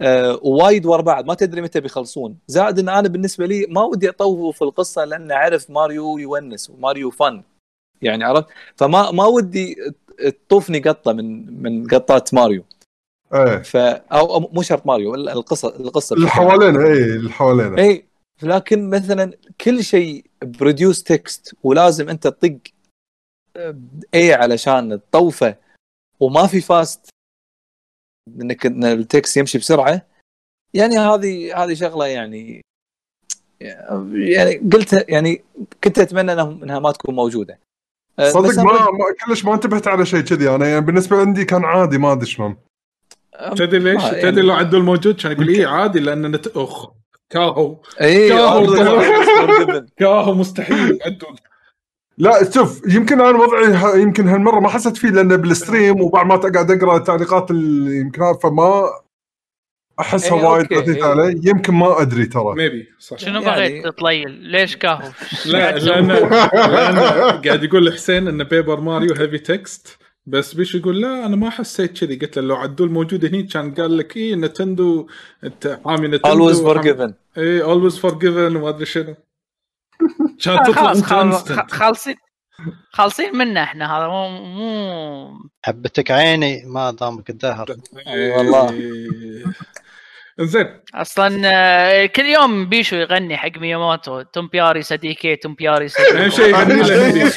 [0.00, 2.36] آه، ووايد ورا بعض ما تدري متى بيخلصون.
[2.46, 7.10] زائد إن أنا بالنسبة لي ما ودي اطوف في القصة لأن أعرف ماريو يونس وماريو
[7.10, 7.42] fun
[8.02, 8.46] يعني عرفت؟
[8.76, 9.76] فما ما ودي
[10.48, 12.64] تطوفني قطة من من قطات ماريو.
[13.34, 13.58] إيه.
[13.58, 16.28] ف أو مو شرط ماريو ال- القصة القصة اللي.
[16.28, 18.06] حوالينا اي اللي حوالينا اي
[18.42, 22.58] لكن مثلا كل شيء produce text ولازم أنت تطق
[24.14, 25.56] اي علشان تطوفه
[26.20, 27.08] وما في فاست
[28.28, 30.06] إنك إن ال text يمشي بسرعة.
[30.74, 32.60] يعني هذه هذه شغلة يعني
[34.12, 35.44] يعني قلت يعني
[35.84, 37.58] كنت أتمنى انها ما تكون موجودة.
[38.18, 40.54] بس صدق ما, ما كلش ما انتبهت على شيء كذي.
[40.54, 42.56] أنا يعني بالنسبة عندي كان عادي ما أدري شلون.
[43.56, 46.46] تدري ليش؟ يعني- تدري لو عدوا الموجود كان يقول إيه عادي لأن نت...
[46.46, 46.86] أخ
[47.30, 48.66] كاهو اي كاهو.
[49.98, 51.36] كاهو مستحيل يعدون
[52.18, 56.70] لا شوف يمكن أنا وضعي يمكن هالمرة ما حسيت فيه لأنه بالستريم وبعد ما قاعد
[56.70, 58.90] أقرأ التعليقات اللي يمكن فما
[60.00, 61.04] أحسها إيه، وايد خفيف إيه.
[61.04, 65.10] عليه يمكن ما أدري ترى maybe صح شنو يعني- بغيت تطليل؟ ليش كاهو؟
[65.46, 66.98] لا لأن لأن
[67.44, 71.98] قاعد يقول حسين إن بيبر ماريو heavy text بس بيش يقول لا أنا ما حسيت
[71.98, 72.16] كذي.
[72.16, 75.06] قلت له لو عدول موجود هني كان قال لك إيه نينتندو
[75.44, 79.14] إنت حامي نينتندو always وحامي- forgiven إيه always forgiven وما أدري شنو.
[80.44, 80.94] كان تطلع
[81.66, 82.14] خالصين
[82.92, 87.76] خالصين منا إحنا هذا مو مو حبتك عيني ما دامك الدهر.
[88.06, 88.72] أي والله.
[90.40, 90.80] زين.
[90.94, 97.08] أصلا آه، كل يوم بيشو يغني حق مياموتو تومبياري صديقي تومبياري أهم شيء يغني له
[97.08, 97.20] هندي.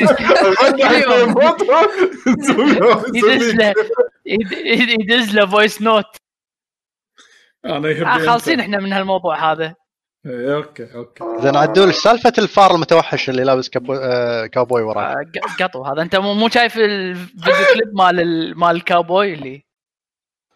[3.17, 3.73] يدز له.
[4.25, 6.05] يد- يد- يدز له فويس نوت
[7.65, 8.27] أنا يهمني آه.
[8.27, 9.75] خالصين إحنا من هالموضوع هذا.
[10.25, 11.23] إيه، أوكي أوكي.
[11.39, 13.93] زين عدول إيش سالفة الفار المتوحش اللي لابس كابو...
[13.93, 16.01] آه وراك ق- قطو هذا.
[16.01, 19.65] أنت مو مو شايف ال video clip مال ال- مال الكاوبوي اللي؟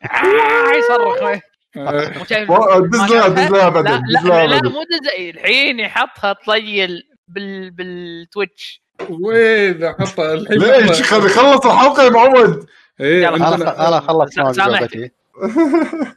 [0.80, 1.40] يصرخ.
[1.78, 4.62] آه، مو شايف و- دز لها- شايفها؟ دز لها بعدين، لا لا.
[4.70, 8.82] مو دز الحين يحطها طيل بال بالتويتش.
[9.10, 12.66] وين احطه الحين ليش؟ خلص الحلقة يا معود.
[13.02, 15.14] إيه أنا خلصت سامحتك.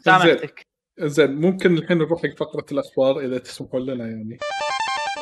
[0.04, 0.66] سامحتك.
[1.00, 4.38] زين ممكن الحين نروح حق فقرة الأخبار إذا تسمحون لنا يعني.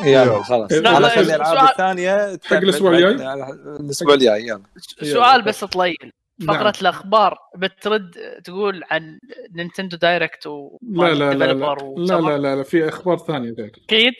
[0.04, 0.72] يلا خلاص.
[0.72, 3.34] لا، الألعاب سؤال- الثانية حق الأسبوع الجاي؟
[3.80, 4.62] الأسبوع الجاي يلا.
[5.02, 6.56] سؤال بس طليل نعم.
[6.56, 8.10] فقرة الأخبار بترد
[8.44, 9.18] تقول عن
[9.54, 11.74] نينتندو دايركت و لا لا لا لا.
[11.96, 14.12] لا لا لا, لا في أخبار ثانية غير أكيد؟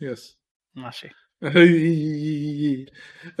[0.00, 0.38] yes
[0.74, 1.08] ماشي.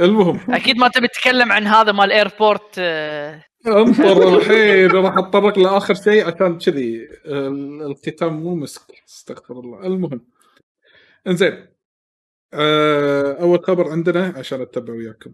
[0.00, 0.40] المهم.
[0.54, 6.26] أكيد ما تبي تتكلم عن هذا مال airport آه، انطر الحين راح أتطرق لآخر شيء
[6.34, 9.86] عشان كذي ال- الختام مو مسك استغفر الله.
[9.86, 10.26] المهم.
[11.26, 11.66] انزين.
[12.54, 15.32] آه، أول خبر عندنا عشان أتبع وياكم.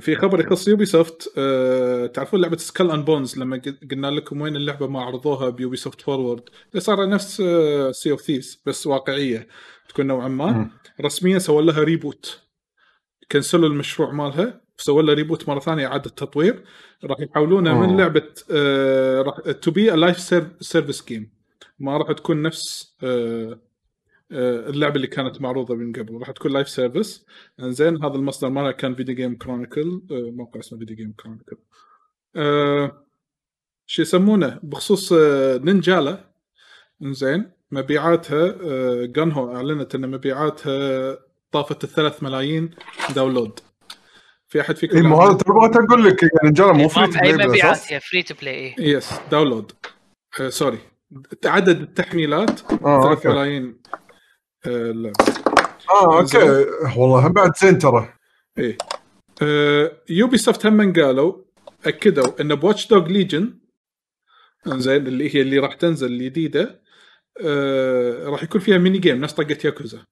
[0.00, 4.40] في خبر يخص يوبي سوفت أه تعرفون لعبة Skull and Bones لما قل- قلنا لكم
[4.40, 6.42] وين اللعبة ما عرضوها بيوبي سوفت Forward
[6.78, 7.36] صار نفس
[7.90, 9.48] Sea of Thieves بس واقعية
[9.88, 10.70] تكون نوعا ما.
[11.00, 12.40] رسميا سووا لها reboot
[13.32, 16.64] كنسلوا المشروع مالها سووا لها reboot مرة ثانية إعادة تطوير.
[17.04, 17.96] راح يحولونها من.
[17.96, 20.18] لعبة آه راح to be live
[20.60, 21.32] service game
[21.78, 23.60] ما راح تكون نفس آه
[24.32, 26.18] اللعبة اللي كانت معروضة من قبل.
[26.18, 27.26] راح تكون live service
[27.60, 31.56] إنزين هذا المصدر مالها كان Video Game Chronicle آه موقع اسمه Video Game Chronicle
[32.36, 33.04] آه
[33.86, 36.24] شو يسمونه؟ بخصوص آه Ninjala.
[37.02, 41.18] إنزين مبيعاتها آه جانهو أعلنت إن مبيعاتها
[41.52, 42.70] طافت الثلاث ملايين
[43.14, 43.60] download
[44.48, 46.22] في أحد فيكم اي ما هذا ترى بغيت أقول لك.
[46.22, 49.72] يعني جانا مو فري تو بلاي مبيعات بالاساس هي فري تو بلاي يس داونلود
[50.40, 50.78] آه سوري
[51.44, 53.28] عدد التحميلات آه 3 okay.
[53.28, 53.80] ملايين.
[54.66, 55.12] آه
[55.90, 56.38] آه okay.
[56.98, 58.14] والله هم بعد زين ترى.
[58.58, 58.78] إيه.
[59.42, 61.44] آه يوبي سوفت هم قالوا
[61.86, 63.58] أكدوا إن ب Watch Dogs Legion
[64.66, 66.82] زين اللي هي اللي راح تنزل الجديدة
[67.44, 70.04] آه راح يكون فيها mini game نفس طقه ياكوزا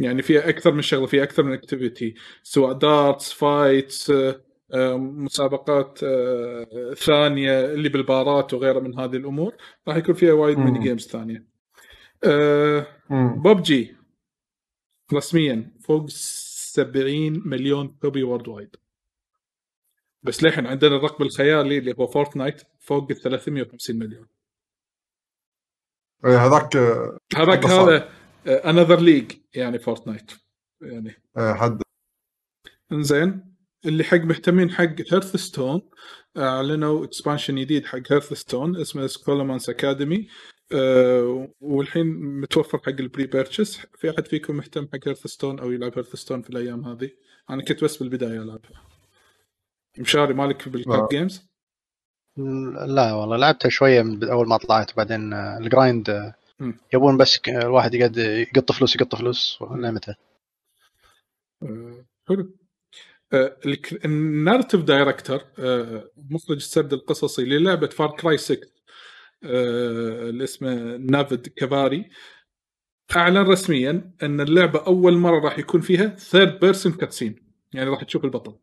[0.00, 4.40] يعني فيها أكثر من شغلة فيها أكثر من activity سواء darts fights آه
[4.72, 9.54] آه، مسابقات آه، ثانية اللي بالبارات وغيرها من هذه الأمور
[9.88, 10.58] راح يكون فيها وايد.
[10.58, 11.53] mini games ثانية.
[12.26, 13.42] آه مم.
[13.42, 13.96] ببجي
[15.12, 18.76] رسميا فوق 70 مليون copy worldwide
[20.22, 24.26] بس للحين عندنا الرقم الخيالي اللي هو فورتنايت فوق ال 350 مليون.
[26.24, 28.08] إيه، هذاك آه، هذاك هذا
[28.46, 30.32] another league يعني فورتنايت
[30.82, 31.22] يعني.
[31.36, 31.82] آه، حد.
[32.92, 33.54] إنزين
[33.86, 35.82] اللي حق مهتمين حق Hearthstone
[36.36, 40.28] أعلنوا expansion جديد حق Hearthstone اسمه Scholomance Academy
[40.72, 42.06] أه والحين
[42.40, 46.84] متوفر حق ال pre-purchase في أحد فيكم مهتم حق Hearthstone أو يلعب Hearthstone في الأيام
[46.84, 47.10] هذه؟
[47.50, 48.86] أنا كنت بس بالبداية ألعبها.
[49.98, 51.08] مشاري مالك بال card لا.
[51.18, 51.48] games
[52.86, 56.34] لا والله لعبتها شوية من أول ما طلعت وبعدين آه، ال grind آه،.
[56.94, 60.14] يبون بس الواحد يقعد يقط فلوس يقط فلوس لمتى
[61.62, 62.56] أه حلو.
[64.04, 68.68] ال narrative director أه مخرج السرد القصصي للعبة Far Cry 6 أه
[69.44, 72.10] اللي اسمه Navid Khavari
[73.16, 78.24] أعلن رسميا أن اللعبة أول مرة راح يكون فيها third person cutscene يعني راح تشوف
[78.24, 78.56] البطل.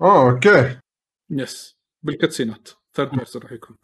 [0.00, 0.78] آه okay.
[1.30, 3.76] yes بال cutsceneات third person راح يكون.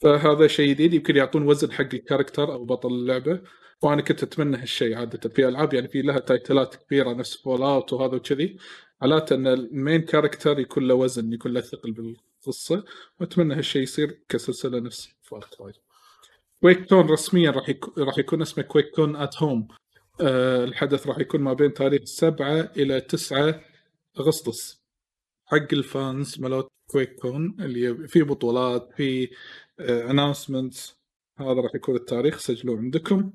[0.00, 0.94] فهذا شيء جديد.
[0.94, 3.40] يمكن يعطون وزن حق ال character أو بطل اللعبة.
[3.82, 5.28] وأنا كنت أتمنى هالشيء عادة.
[5.28, 8.56] في ألعاب يعني في لها titleات كبيرة نفس Fallout وهذا وكذي.
[9.02, 12.84] علاته أن ال main character يكون له وزن يكون له ثقل بالقصة
[13.20, 15.72] وأتمنى هالشيء يصير كسلسلة نفس Far Cry
[16.60, 19.68] QuakeCon رسميا راح يكون راح يكون اسمه QuakeCon at Home
[20.20, 23.60] آه الحدث راح يكون ما بين تاريخ 7 إلى 9
[24.20, 24.80] أغسطس.
[25.46, 29.28] حق ال fans مالوت QuakeCon اللي في بطولات في
[29.80, 30.96] announcements
[31.38, 33.32] هذا راح يكون التاريخ سجلوه عندكم.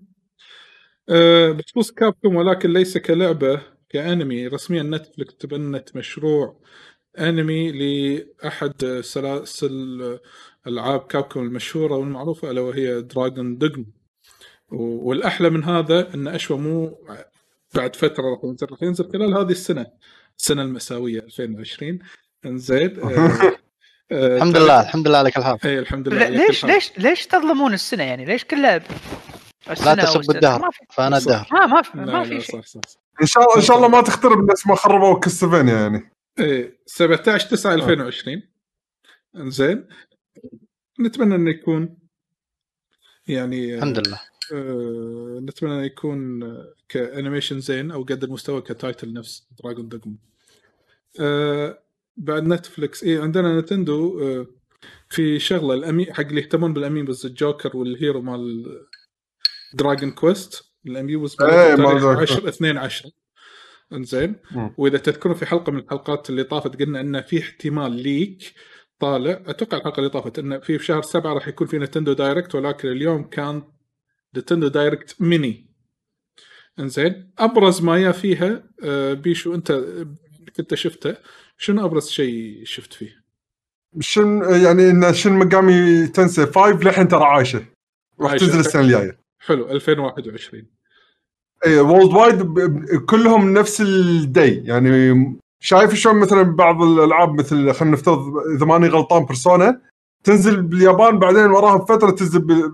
[1.09, 4.47] أه بخصوص كابكوم ولكن ليس كلعبة كأنمي.
[4.47, 6.61] رسميا نتفلكس تبنت مشروع
[7.19, 10.19] أنمي لأحد سلاسل
[10.67, 13.85] العاب كابكوم المشهورة والمعروفة ألا وهي دراجونز دوجما
[14.69, 16.97] والأحلى من هذا أن أشوى مو
[17.75, 19.85] بعد فترة راح ينزل راح ينزل خلال هذه السنة
[20.39, 21.99] السنة المأساوية 2020
[22.45, 23.07] إنزين آه،
[24.11, 26.65] آه، الحمد لله الحمد لله عليك الحظ اي الحمد لله ليش.
[26.65, 28.81] ليش ليش تظلمون السنة يعني ليش كلها
[29.67, 31.17] لا تسب؟ الدهر فأنا.
[31.17, 32.99] الدهر ما ما في, ما في شيء صح صح, صح.
[33.21, 37.49] إن شاء الله إن شاء الله ما تخترب نفس ما خربوا كاستلفينيا يعني إيه 17
[37.49, 38.41] 9 2020
[39.35, 39.87] إنزين.
[40.99, 41.97] نتمنى إنه يكون
[43.27, 44.21] يعني الحمد لله.
[44.53, 46.39] آه، نتمنى إنه يكون
[46.89, 50.15] كأنيميشن زين أو قد المستوى كتايتل نفس دراجون دوجما
[51.19, 51.79] آه
[52.17, 54.47] بعد نتفلكس اي عندنا نتندو آه
[55.09, 58.65] في شغلة الامي حق اللي يهتمون بالامين بس الجوكر والهيرو مال
[59.73, 63.11] دراجون كويست الاميوز إيه، مال تاريخ دراجون 10 2 10
[63.93, 64.35] انزين.
[64.51, 64.73] مم.
[64.77, 68.53] وإذا تذكرون في حلقة من الحلقات اللي طافت قلنا انه في احتمال ليك
[68.99, 69.43] طالع.
[69.45, 73.23] أتوقع الحلقة اللي طافت انه في شهر سبعة راح يكون في نتندو direct ولكن اليوم
[73.23, 73.63] كان
[74.37, 75.69] نتندو direct mini.
[76.79, 77.31] إنزين.
[77.39, 79.83] أبرز ما يا فيها آه، بيشو أنت
[80.57, 81.17] كنت شفته.
[81.57, 83.25] شنو أبرز شيء شفت فيه؟
[83.99, 86.45] شن يعني إن شين ميغامي تينسي.
[86.45, 87.65] 5 للحين ترى عايشة.
[88.21, 88.35] راح.
[88.35, 89.19] تنزل السنة الجاية.
[89.39, 89.71] حلو.
[89.71, 90.75] 2021
[91.65, 92.43] إيه worldwide
[93.05, 98.87] كلهم نفس ال day يعني شايف شلون مثلا بعض الألعاب مثل خلينا نفترض إذا ماني
[98.87, 99.81] غلطان بيرسونا
[100.23, 102.73] تنزل باليابان بعدين وراها بفتره تنزل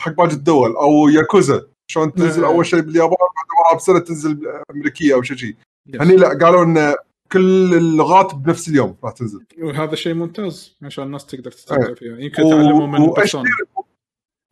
[0.00, 1.66] حق باقي الدول أو ياكوزا.
[1.90, 2.50] شلون تنزل إيه.
[2.50, 5.54] أول شيء باليابان بعدين وراها بسنة تنزل أمريكا أو شيء yes.
[6.00, 6.94] هني لا قالوا إن
[7.32, 9.44] كل اللغات بنفس اليوم راح تنزل.
[9.62, 11.94] وهذا شيء ممتاز عشان الناس تقدر تستمتع إيه.
[11.94, 12.18] فيها.
[12.18, 13.44] يمكن تعلموا من بيرسونا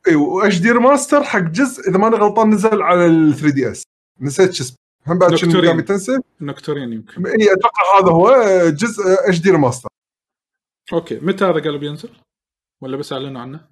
[0.08, 3.82] اي واتش دي remaster حق جزء إذا ماني غلطان نزل على ال 3DS
[4.20, 4.76] نسيت شو اسمه.
[5.06, 7.26] هم بعد شين ميغامي تينسي نوكتورين يمكن.
[7.26, 8.28] إي أتوقع هذا هو
[8.70, 9.88] جزء اتش دي ريماستر
[10.92, 12.10] أوكي متى هذا قالوا بينزل؟
[12.82, 13.68] ولا بس أعلنوا عنه؟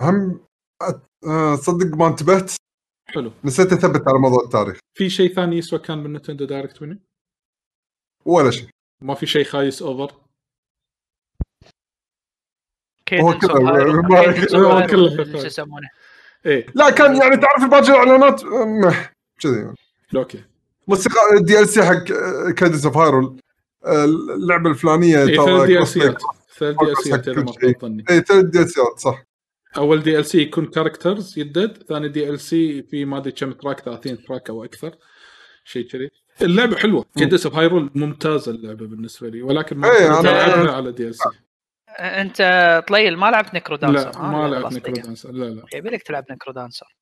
[0.00, 0.40] هم
[0.84, 2.52] أت- آه، صدق ما انتبهت.
[3.08, 3.32] حلو.
[3.44, 4.78] نسيت أثبت على موضوع التاريخ.
[4.98, 6.98] في شيء ثاني يسوى كان بالنتندو دايركت مني؟
[8.26, 8.68] ولا شيء.
[9.02, 10.50] ما في شيء خايس اوفر هو كيدنس كذا، اوف
[12.46, 15.24] هايرو ما- كيدنس هو اوف كله.
[15.40, 15.88] شو يسمونه.
[16.46, 16.66] إيه.
[16.74, 18.42] لا كان يعني تعرف باقي الأعلانات؟
[19.40, 19.72] كذي.
[20.16, 20.44] okay.
[20.88, 22.04] موسيقى ال DLC حق
[22.56, 23.40] Cadence of Hyrule
[24.36, 26.18] اللعبة الفلانية إيه ترى ثلاث DLC ات
[26.58, 27.60] ثلاث DLC ات إذا كل ما شيء.
[27.60, 29.24] خاب ظني إيه ثلاث DLC ات صح.
[29.76, 34.64] أول DLC يكون characters يدد ثاني DLC في ما أدري كم track 30 track أو
[34.64, 34.94] أكثر.
[35.64, 36.10] شيء كذي.
[36.42, 37.04] اللعبة حلوة.
[37.16, 41.28] Cadence of Hyrule ممتازة اللعبة بالنسبة لي ولكن ما إيه، ألعبها على DLC
[41.98, 44.94] أنت طليل ما لعبت NecroDancer لا ها؟ ما لعبت Necro.
[44.94, 45.62] Dancer لا لا.
[45.74, 46.96] يبي لك تلعب NecroDancer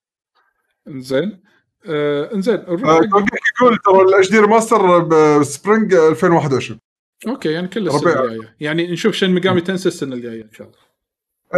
[0.88, 1.42] إنزين.
[1.86, 3.00] آه إنزين نروح آه،
[3.60, 4.98] يقول ترى ال HD remaster
[5.38, 6.80] ب spring 2021
[7.28, 8.24] okay يعني كل السنة ربيع.
[8.24, 8.56] الجاية.
[8.60, 10.78] يعني نشوف شين ميغامي تينسي السنة الجاية إن شاء الله.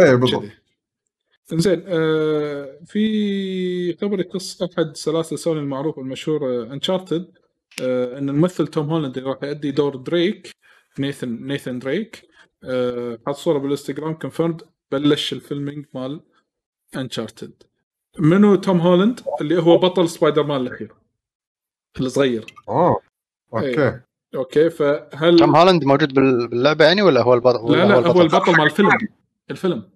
[0.09, 0.41] إيه بالضبط.
[0.43, 0.51] كذي.
[1.59, 7.31] زين آه في خبر يخص أحد سلاسل سوني المعروفه المشهوره Uncharted
[7.81, 10.49] آه إن الممثل توم هولاند اللي راح يؤدي دور دريك
[10.99, 12.32] نيثن نيثن دريك.
[12.65, 14.61] آه حط صورة بالإنستغرام confirmed
[14.91, 16.21] بلش ال filming مال
[16.95, 17.63] Uncharted
[18.19, 20.93] منو توم هولاند؟ اللي هو بطل سبايدر مان الأخير.
[21.99, 22.45] الصغير.
[22.69, 22.99] آه
[23.53, 23.99] okay.
[24.35, 28.51] okay فهل توم هولاند موجود بال- باللعبة يعني ولا هو البطل؟ لا لا هو البطل؟
[28.51, 28.89] مال الفيلم.
[29.51, 29.89] الفيلم.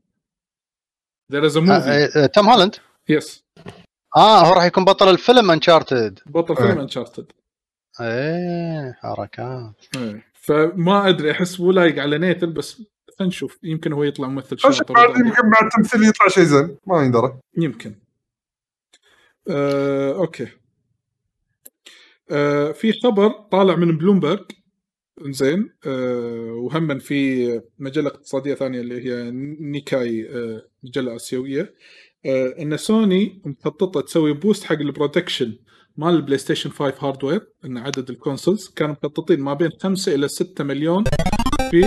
[1.33, 2.17] آه، movie.
[2.17, 2.75] آه، توم هولاند؟
[3.09, 3.43] yes
[4.17, 6.81] آه هو راح يكون بطل الفيلم Uncharted بطل فيلم إيه.
[6.81, 7.31] Uncharted
[8.01, 9.85] إيه حركات.
[9.97, 10.25] إيه.
[10.47, 12.73] فما أدري أحس مو لايق على نيثن بس
[13.19, 13.59] خلينا نشوف.
[13.63, 14.95] يمكن هو يطلع ممثل شاطر.
[14.99, 17.39] يمكن مع التمثيل يطلع شيء زين ما يندرى.
[17.57, 17.95] يمكن.
[19.49, 20.47] آه، okay.
[22.31, 24.45] آه، في خبر طالع من بلومبرج
[25.21, 31.75] زين آه، وهم في مجلة اقتصادية ثانية اللي هي نيكاي آه، مجلة آسيوية.
[32.25, 35.57] آه، إن سوني مخططة تسوي boost حق ال production
[35.97, 40.27] مال البلاي ستيشن 5 hardware إن عدد ال consoles كانوا مخططين ما بين 5 إلى
[40.27, 41.03] 6 مليون
[41.71, 41.85] في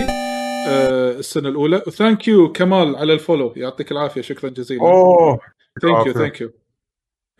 [0.67, 1.83] آه، السنة الأولى.
[1.87, 4.21] و thank you كمال على ال follow يعطيك العافية.
[4.21, 4.81] شكرا جزيلا.
[4.81, 5.39] أوه.
[5.81, 6.13] thank you.
[6.13, 6.51] thank you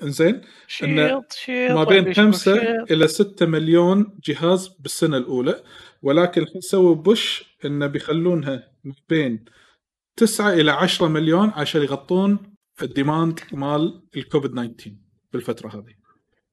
[0.03, 1.23] إنزين شيلد
[1.71, 2.53] ما بين 5
[2.91, 5.63] إلى 6 مليون جهاز بالسنة الأولى.
[6.01, 9.45] ولكن سووا push انه بيخلونها ما بين
[10.15, 14.91] 9 إلى 10 مليون عشان يغطون ال demand مال الكوفيد 19
[15.33, 16.00] بالفترة هذه.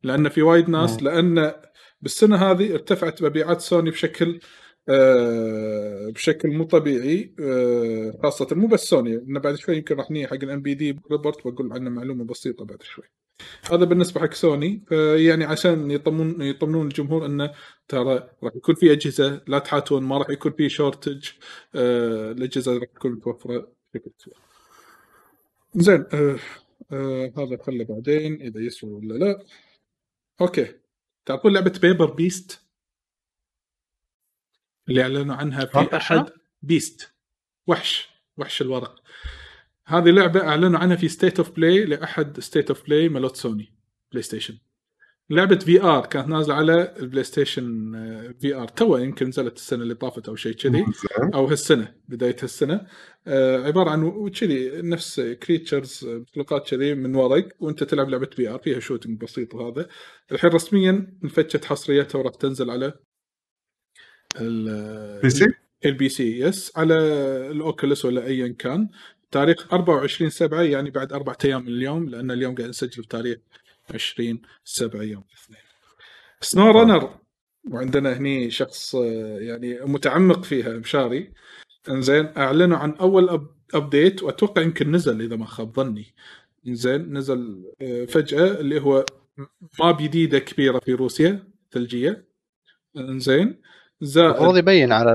[0.03, 1.53] لأن في وايد ناس لأن
[2.03, 4.41] بالسنة هذه ارتفعت مبيعات سوني بشكل
[4.89, 10.27] آه بشكل مو طبيعي آه خاصة مو بس سوني إنه بعد شوي يمكن راح نيجي
[10.27, 13.05] حق ال NPD report بقول عنه معلومة بسيطة بعد شوي
[13.73, 14.85] هذا بالنسبة حق سوني
[15.17, 17.51] يعني عشان يطمنون يطمنون الجمهور إنه
[17.89, 21.29] ترى راح يكون في أجهزة لا تحاتون ما راح يكون في shortage
[21.75, 24.39] آه الأجهزة راح تكون متوفرة بشكل كبير.
[25.75, 26.39] زين آه
[26.93, 29.45] آه هذا خله بعدين إذا يسوى ولا لا.
[30.41, 30.75] okay.
[31.27, 32.63] تعرفون لعبة Paper Beast
[34.89, 36.33] اللي أعلنوا عنها في؟ أحد.
[36.63, 37.15] beast
[37.67, 38.09] وحش.
[38.37, 39.03] وحش الورق.
[39.87, 43.75] هذه لعبة أعلنوا عنها في State of Play لأحد State of Play مالوت سوني
[44.13, 44.59] بلاي ستيشن
[45.31, 50.29] لعبة VR كانت نازلة على البلاي ستيشن آه، VR تو يمكن نزلت السنة اللي طافت
[50.29, 50.85] أو شيء كذي
[51.35, 52.87] أو هالسنة بداية هالسنة.
[53.27, 58.81] آه عبارة عن كذي نفس creatures مخلوقات كذي من ورق وأنت تلعب لعبة VR فيها
[58.81, 59.89] shooting بسيط وهذا.
[60.33, 62.93] الحين رسميا انفكت حصريتها وراح تنزل على
[64.41, 65.47] ال- PC
[65.85, 66.95] ال PC yes على
[67.51, 68.89] ال Oculus ولا ايا كان.
[69.31, 73.39] تاريخ 24 7 يعني بعد أربع أيام من اليوم لأن اليوم قاعد نسجل بتاريخ
[73.95, 75.61] 20 7 يوم الاثنين
[76.41, 77.19] SnowRunner
[77.71, 81.33] وعندنا هني شخص آه، يعني متعمق فيها مشاري.
[81.89, 86.15] انزين أعلنوا عن أول up update وأتوقع يمكن نزل إذا ما خاب ظني.
[86.67, 89.05] انزين نزل آه، فجأة اللي هو
[89.81, 92.29] map جديدة كبيرة في روسيا ثلجية.
[92.97, 93.61] انزين
[94.01, 95.13] زائد المفروض يبين على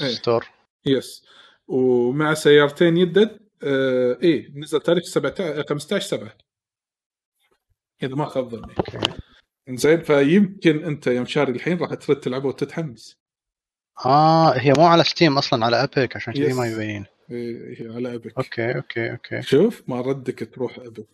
[0.00, 0.46] ال store.
[0.86, 1.24] yes
[1.68, 6.32] ومع سيارتين يدد آه إيه نزل تاريخ 17 15 7
[8.02, 8.74] إذا ما خاب ظني.
[9.68, 13.16] زين فيمكن أنت يوم شاري الحين راح ترد تلعبه وتتحمس.
[14.06, 16.52] آه هي مو على Steam أصلا على Epic عشان كذي.
[16.52, 17.06] ما يبين.
[17.30, 19.42] هي على Epic okay okay okay.
[19.42, 21.08] شوف ما ردك تروح Epic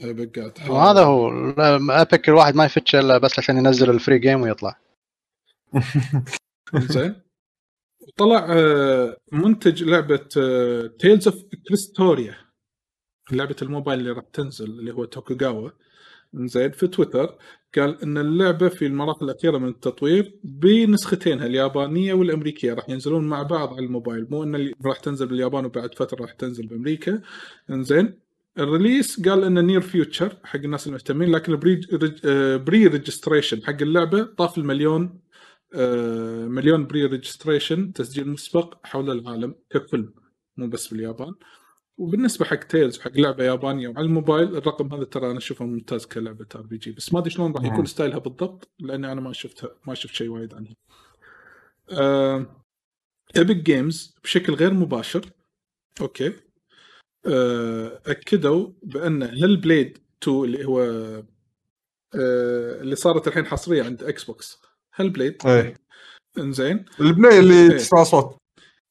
[0.00, 0.70] Epic قاعد.
[0.70, 1.30] وهذا هو
[1.90, 4.78] Epic الواحد ما يفتش إلا بس عشان ينزل ال free game ويطلع.
[6.94, 7.22] زين
[8.16, 10.16] طلع آه، منتج لعبة
[10.98, 12.36] Tales of Crestoria
[13.32, 15.70] لعبة الموبايل اللي راح تنزل اللي هو توكوغاوا
[16.34, 17.38] زين في تويتر
[17.76, 23.74] قال إن اللعبة في المراحل الأخيرة من التطوير بنسختينها اليابانية والأمريكية راح ينزلون مع بعض
[23.74, 24.26] على الموبايل.
[24.30, 27.22] مو إن راح تنزل باليابان وبعد فترة راح تنزل بأمريكا.
[27.70, 28.18] زين
[28.58, 31.80] ال release قال انه near future حق الناس المهتمين لكن ال pre
[32.24, 35.20] آه، pre-registration حق اللعبة طاف المليون
[35.74, 40.12] آه، مليون pre-registration تسجيل مسبق حول العالم ككل
[40.56, 41.34] مو بس باليابان.
[41.98, 46.46] وبالنسبة حق Tales وحق لعبة يابانية وعلى الموبايل الرقم هذا ترى أنا أشوفه ممتاز كلعبة
[46.54, 47.86] RPG بس ما أدري شلون راح يكون.
[47.86, 50.74] ستايلها بالضبط لأني أنا ما شفتها ما شفت شيء وايد عنها.
[53.36, 55.30] Epic Games بشكل غير مباشر
[56.00, 56.32] okay
[57.26, 60.80] آه أكدوا بأن Hellblade 2 اللي هو
[62.14, 64.62] آه اللي صارت الحين حصرية عند Xbox
[64.94, 65.74] Hellblade إيه
[66.38, 67.76] إنزين البنيه اللي إيه.
[67.76, 68.41] تسمع صوت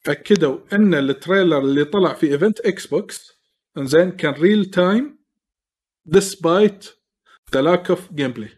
[0.08, 3.42] اكدوا أن ال trailer اللي طلع في event Xbox
[3.78, 5.20] إنزين كان real time
[6.06, 6.86] despite
[7.54, 8.50] the lack of gameplay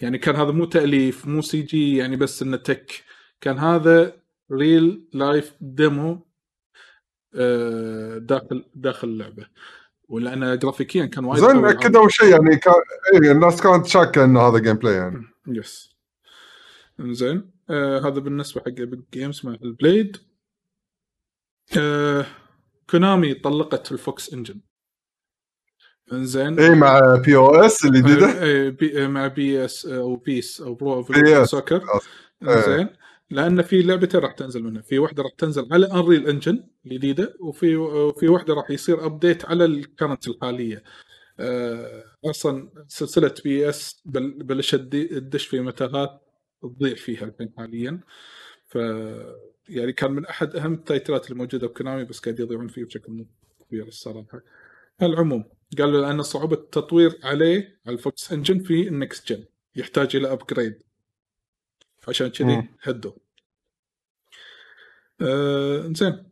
[0.00, 3.04] يعني كان هذا مو تأليف مو CG يعني بس إنه tech
[3.40, 4.16] كان هذا
[4.52, 6.26] real life demo
[8.18, 9.46] داخل داخل اللعبة.
[10.08, 12.74] ولأنه جرافيكيا كان وايد زين أكدوا شيء يعني كان
[13.14, 15.94] إيه الناس كانت شاكة إنه هذا جيم بلاي يعني يس
[17.00, 20.16] إنزين آه هذا بالنسبة حق ايبك جيمز مع البليد
[21.78, 22.26] آه
[22.90, 24.60] كونامي طلقت الفوكس انجن.
[26.12, 26.58] انزين.
[26.60, 30.60] اي مع بي أو اس الجديده آه، آه، بي- آه، مع بي اس أو بيس
[30.60, 31.42] أو برو PS.
[31.42, 31.82] سوكر
[32.42, 32.60] آه.
[32.76, 32.88] زين
[33.30, 34.82] لأن في لعبتين راح تنزل منها.
[34.82, 39.64] في واحدة راح تنزل على انريل انجن الجديدة وفي وفي واحدة راح يصير ابديت على
[39.64, 40.82] الكرنت الحالية.
[41.40, 46.20] آه، أصلا سلسلة PES بل- بلشت تدش في متاهات
[46.62, 48.00] تضيع فيها الحين حاليا.
[48.68, 48.78] ف
[49.68, 53.12] يعني كان من أحد أهم ال titleات الموجودة ب Konami بس قاعد يضيعون فيه بشكل
[53.12, 53.26] مو
[53.68, 54.40] كبير الصراحة.
[55.00, 55.44] على العموم
[55.78, 59.44] قالوا لأن صعوبة التطوير عليه على ال Fox Engine في ال next gen
[59.76, 60.82] يحتاج إلى upgrade
[62.08, 62.68] عشان كذي.
[62.82, 63.12] هدوا.
[65.20, 66.30] آه زين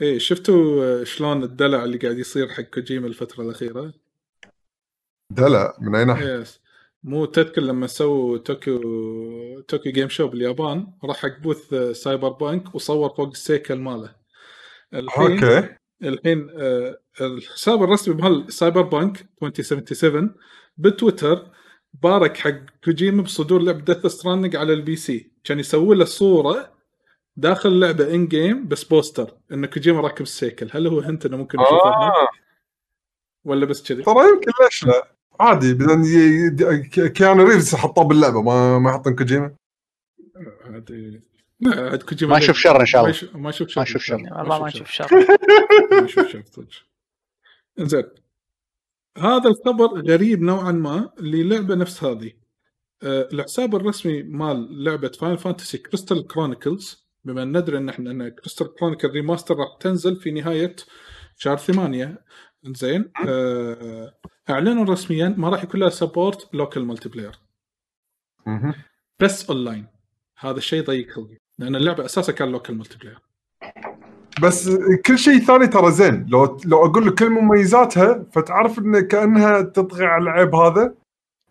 [0.00, 3.94] إيه شفتوا شلون الدلع اللي قاعد يصير حق كوجيما الفترة الأخيرة؟
[5.30, 6.61] دلع من أي ناحية yes
[7.04, 13.08] مو تذكر لما سووا Tokyo Tokyo Game Show باليابان راح حق booth آه، Cyberpunk وصور
[13.08, 14.14] فوق السيكل ماله.
[14.94, 15.68] الحين okay.
[16.02, 20.34] الحين آه، الحساب الرسمي مال Cyberpunk 2077
[20.76, 21.46] بتويتر
[22.02, 22.54] بارك حق
[22.84, 25.32] كوجيما بصدور لعبة Death Stranding على ال PC.
[25.44, 26.72] كان يسوي له صورة
[27.36, 30.68] داخل اللعبة in-game بس poster ان كوجيما راكب السيكل.
[30.72, 32.28] هل هو hint إنه ممكن نشوفه آه.
[33.44, 38.04] ولا بس كذي؟ ترى يمكن ليش لا؟ عادي بعدين ي- ي- ك- Keanu Reeves حطوه
[38.04, 39.56] باللعبة ما ما يحطون كوجيما.
[40.64, 41.20] عاد
[41.60, 43.14] لا عاد كوجيما ما نشوف شر إن شاء الله.
[43.34, 44.14] ما يشوف شر ما نشوف شر.
[44.14, 45.06] والله ما نشوف شر.
[45.92, 46.68] ما يشوف شر صدق.
[47.78, 48.04] زين
[49.18, 52.32] هذا الخبر غريب نوعا ما للعبة نفس هذه.
[53.02, 58.28] آه، الحساب الرسمي مال لعبة Final Fantasy Crystal Chronicles بما إن ندري إن إحنا إن
[58.28, 60.76] Crystal Chronicle remaster راح تنزل في نهاية
[61.36, 62.24] شهر ثمانية
[62.66, 63.10] زين.
[63.28, 64.14] آه،
[64.50, 67.38] اعلنوا رسميا ما راح يكون لها support local multiplayer.
[69.20, 69.86] بس اونلاين
[70.38, 71.36] هذا الشيء ضيق خلقي.
[71.58, 73.18] لأن اللعبة أساسا كان local multiplayer
[74.42, 74.70] بس
[75.06, 76.26] كل شيء ثاني ترى زين.
[76.28, 80.94] لو لو أقول لك كل مميزاتها فتعرف إن كأنها تطغى على العيب هذا؟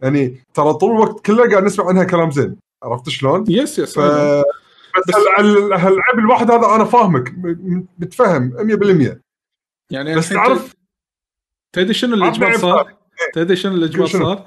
[0.02, 2.58] يعني ترى طول الوقت كله قاعد نسمع عنها كلام زين.
[2.84, 4.00] عرفت شلون؟ يس يس ف...
[4.00, 4.44] بس
[5.08, 7.34] بس- هال- هالعيب الواحد هذا أنا فاهمك.
[8.00, 9.18] متفهم 100%
[9.92, 10.74] يعني بس تعرف
[11.74, 12.94] تدري شنو عيب صار؟
[13.34, 14.46] تدري شنو الاجبار شنو؟ صار؟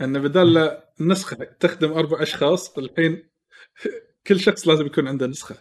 [0.00, 3.28] إنه بدال لا النسخه تخدم أربع أشخاص الحين
[4.26, 5.56] كل شخص لازم يكون عنده نسخة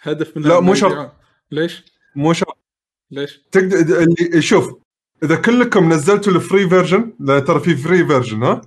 [0.00, 1.12] هدف منها لا، مو شرط.
[1.50, 1.84] ليش؟
[2.16, 2.58] مو شرط
[3.10, 4.74] ليش؟ تقدر اللي شوف
[5.22, 8.60] إذا كلكم نزلتوا ال free version لا ترى في free version ها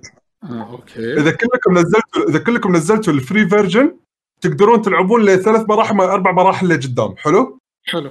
[0.44, 3.98] آه okay إذا كلكم نزلتوا إذا كلكم نزلتوا ال free version
[4.40, 8.10] تقدرون تلعبون لثلاث مراحل أربع مراحل لقدام حلو حلو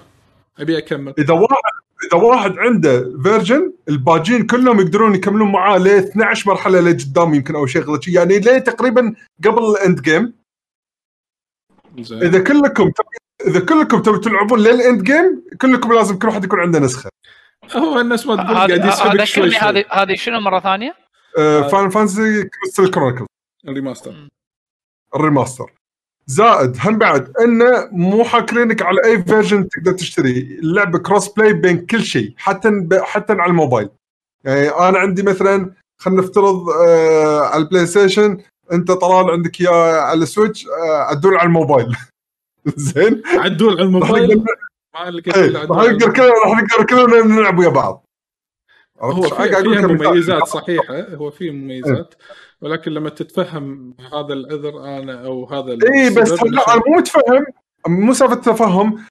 [0.59, 1.72] أبي أكمل إذا واحد
[2.07, 7.65] إذا واحد عنده version الباجين كلهم يقدرون يكملون معاه ل 12 مرحلة لقدام يمكن أو
[7.65, 9.15] شغله شي، يعني ليه تقريبا
[9.45, 10.33] قبل ال end game؟
[11.99, 12.23] زين.
[12.23, 16.59] إذا كلكم تبي إذا كلكم تبي تلعبون لل end game كلكم لازم كل واحد يكون
[16.59, 17.09] عنده نسخة.
[17.75, 20.95] هو الناس ما تقول قاعد هذا يسحبك شوي هذه هذه شنو مرة ثانية؟
[21.71, 23.25] فان Fantasy Crystal Chronicles
[23.67, 24.29] ال remaster.
[25.15, 25.73] ال remaster.
[26.25, 30.39] زائد هم بعد انه مو حاكرينك على أي version تقدر تشتري.
[30.39, 32.87] اللعبة crossplay بين كل شيء حتى.
[33.01, 33.89] حتى على الموبايل.
[34.43, 38.37] يعني أنا عندي مثلا خلينا نفترض آه على البلاي ستيشن
[38.71, 41.95] أنت طلال عندك إياه على السويتش آه عدول على الموبايل.
[42.75, 48.05] زين؟ عدول على الموبايل؟ ما إيه، راح نقدر كلنا راح نقدر كلنا نلعب ويا بعض.
[49.01, 49.87] هو؟ في.
[49.87, 52.15] مميزات صحيحة هو في مميزات.
[52.63, 57.45] ولكن لما تتفهم هذا العذر أنا أو هذا اي بس لا أنا مو متفهم.
[57.87, 59.05] مو سالفة تفهم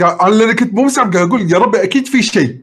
[0.00, 2.60] قاعد أنا كنت مو مستوعب قاعد أقول يا ربي أكيد في شيء.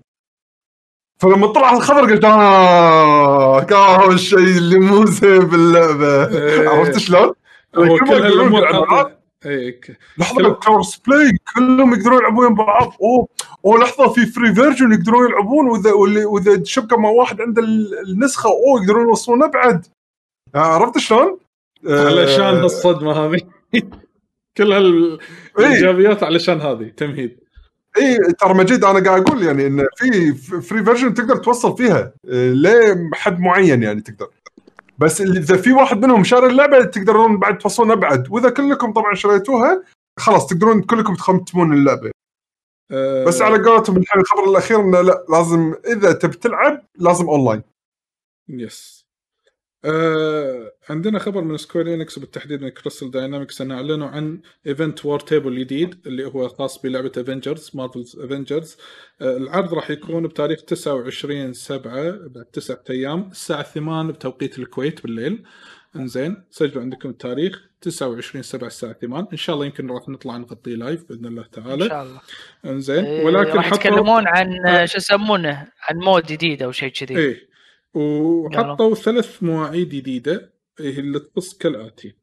[1.22, 6.38] فلما طلع الخبر قلت آه كان الشيء اللي مو زين باللعبة.
[6.38, 6.69] إيه.
[6.69, 7.34] عرفت شلون؟
[7.76, 9.11] هو كل هذه
[9.45, 9.81] إيه،
[10.18, 12.93] لحظة crossplay كلهم يقدرون يلعبون ويا بعض.
[13.01, 13.27] أوه
[13.65, 18.49] أوه لحظة في free version يقدرون يلعبون واذا وإذا شبكة مع واحد عنده ال- النسخة
[18.49, 19.85] أوه يقدرون يوصلون ابعد
[20.56, 21.40] عرفت شلون؟
[21.88, 23.41] آه، علشان هالصدمه هذه.
[24.57, 24.73] كل
[25.57, 27.40] هالإيجابيات علشان هذه تمهيد.
[27.98, 32.53] اي ترى مجيد أنا قاعد أقول يعني إن في free version تقدر توصل فيها آه،
[32.53, 34.28] لحد معين يعني تقدر.
[34.98, 38.32] بس إذا في واحد منهم شاري اللعبة تقدرون بعد توصلون أبعد.
[38.32, 39.84] وإذا كلكم طبعا شريتوها
[40.19, 42.11] خلاص تقدرون كلكم تختمون اللعبة.
[42.91, 47.61] آه، بس على قولتهم الحين الخبر الأخير إنه لا لازم إذا تبي تلعب لازم أونلاين.
[48.49, 49.01] يس
[49.86, 55.19] آه عندنا خبر من سكوير إنكس وبالتحديد من كريستال داينامكس ان أعلنوا عن event War
[55.19, 58.77] Table جديد اللي هو خاص بلعبة Avengers Marvel's Avengers
[59.22, 65.44] آه العرض راح يكون بتاريخ 29 7 بعد تسعة أيام الساعة 8 بتوقيت الكويت بالليل.
[65.95, 70.76] إنزين سجلوا عندكم التاريخ 29 7 الساعة 8 إن شاء الله يمكن راح نطلع نغطيه
[70.76, 72.20] live بإذن الله إن تعالى شاء الله.
[72.66, 76.90] إنزين إيه، ولكن راح حطوا- يتكلمون عن آه، شو يسمونه عن mode جديد أو شيء
[76.90, 77.18] كذي.
[77.18, 77.51] إيه.
[77.93, 82.15] وحطوا ثلاث مواعيد جديدة إيه اللي تخص كالاتي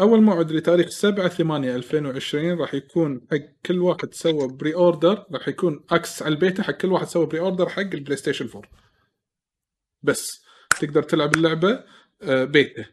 [0.00, 5.84] أول موعد لتاريخ 7 8 2020 راح يكون حق كل واحد سوى pre-order راح يكون
[5.90, 8.62] access على البيتا حق كل واحد سوى pre-order حق البلاي ستيشن 4
[10.02, 10.44] بس
[10.80, 11.84] تقدر تلعب اللعبة
[12.22, 12.84] آه، بيتا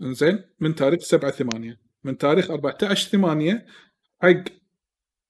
[0.00, 3.66] زين من تاريخ 7 8 من تاريخ 14 8
[4.22, 4.44] حق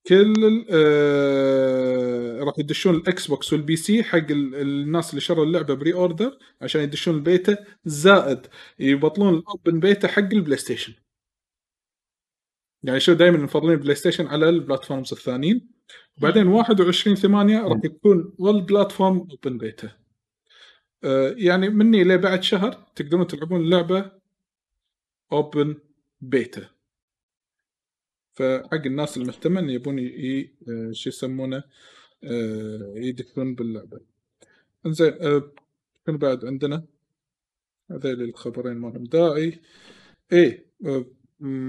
[0.06, 6.38] كل آه راح يدشون الإكس بوكس وال PC حق ال- الناس اللي شروا اللعبة pre-order
[6.62, 8.46] عشان يدشون البيتا زائد
[8.78, 10.94] يبطلون ال open beta حق البلاي ستيشن.
[12.82, 15.68] يعني شو دائما مفضلين البلاي ستيشن على ال platforms الثانيين.
[16.18, 19.90] وبعدين 21 8 راح يكون وال platform open beta.
[21.04, 24.10] آه يعني مني لبعد شهر تقدرون تلعبون اللعبه
[25.32, 25.76] أوبن
[26.20, 26.68] بيتا.
[28.38, 31.62] فحق الناس المهتمه يبون آه، شو يسمونه
[32.24, 34.00] آه، يدخلون باللعبة.
[34.86, 35.42] إنزين آه،
[36.06, 36.84] شنو بعد عندنا؟
[37.90, 39.60] هذيل الخبرين ما لهم داعي.
[40.32, 40.54] آه،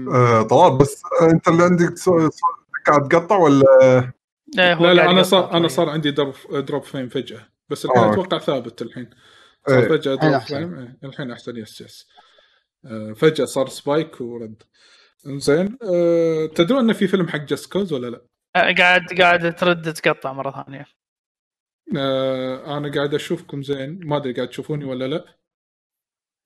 [0.08, 1.94] آه طلال بس آه، أنت اللي عندك
[2.86, 3.64] قاعد تقطع ولا
[4.58, 5.68] هو لا لا قاعد أنا صار أنا.
[5.68, 8.12] صار عندي دروب دروب فريم فجأة بس الحين آه.
[8.12, 9.10] أتوقع ثابت الحين.
[9.68, 9.88] صار إيه.
[9.88, 10.54] فجأة الحين دروب أحسن.
[10.56, 12.06] فريم إيه، الحين أحسن يس يس.
[12.84, 14.62] آه، فجأة صار سبايك ورد.
[15.26, 18.26] انزين آه، تدرون إن في فيلم حق جاست كوز ولا لا؟
[18.56, 20.86] آه، قاعد قاعد ترد تقطع مرة ثانية.
[21.96, 24.06] آه، أنا قاعد أشوفكم زين.
[24.06, 25.36] ما أدري قاعد تشوفوني ولا لا.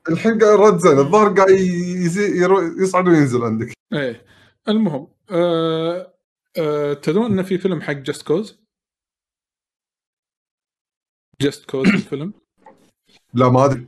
[0.09, 0.99] الحين قاعد رد زين.
[0.99, 3.73] الظاهر قاعد يزي- يرو- يصعد وينزل عندك.
[3.93, 4.27] إيه.
[4.69, 6.15] المهم آه
[6.59, 8.59] آه تدرون إن في فيلم حق Just Cause
[11.41, 12.33] Just Cause الفيلم
[13.35, 13.87] لا ما أدري.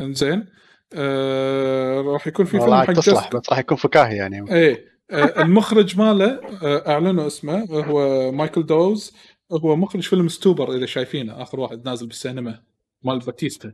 [0.00, 0.46] إنزين.
[0.94, 4.52] آه راح يكون في فيلم حق تصلح بس راح يكون فكاهي يعني.
[4.52, 9.12] إيه آه، المخرج ماله آه، أعلنوا اسمه هو مايكل دوز
[9.52, 12.62] هو مخرج فيلم Stuber إذا شايفينه آخر واحد نازل بالسينما
[13.02, 13.72] مال باتيستا.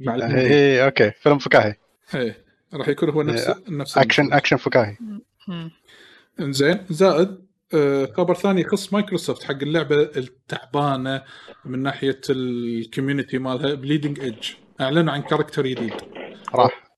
[0.00, 0.40] مع الهندي.
[0.40, 1.74] اي okay فيلم فكاهي.
[2.14, 2.44] إيه
[2.74, 4.38] راح يكون هو نفس إيه، نفس اكشن المخرج.
[4.38, 4.96] أكشن فكاهي.
[6.40, 7.38] إنزين زائد
[8.16, 11.22] خبر ثاني يخص مايكروسوفت حق اللعبة التعبانة
[11.64, 14.50] من ناحية ال community مالها Bleeding Edge
[14.80, 15.94] أعلنوا عن character جديد.
[16.54, 16.92] راح؟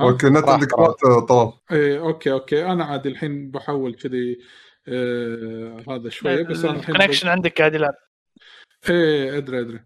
[0.00, 0.26] okay.
[0.26, 2.66] نت عندك طلال إيه okay okay.
[2.66, 4.40] أنا عادي الحين بحول كذي
[4.88, 7.94] آه هذا شوية بس أنا الحين ال connection عندك قاعد يلعب.
[8.90, 9.80] إيه أدري أدري.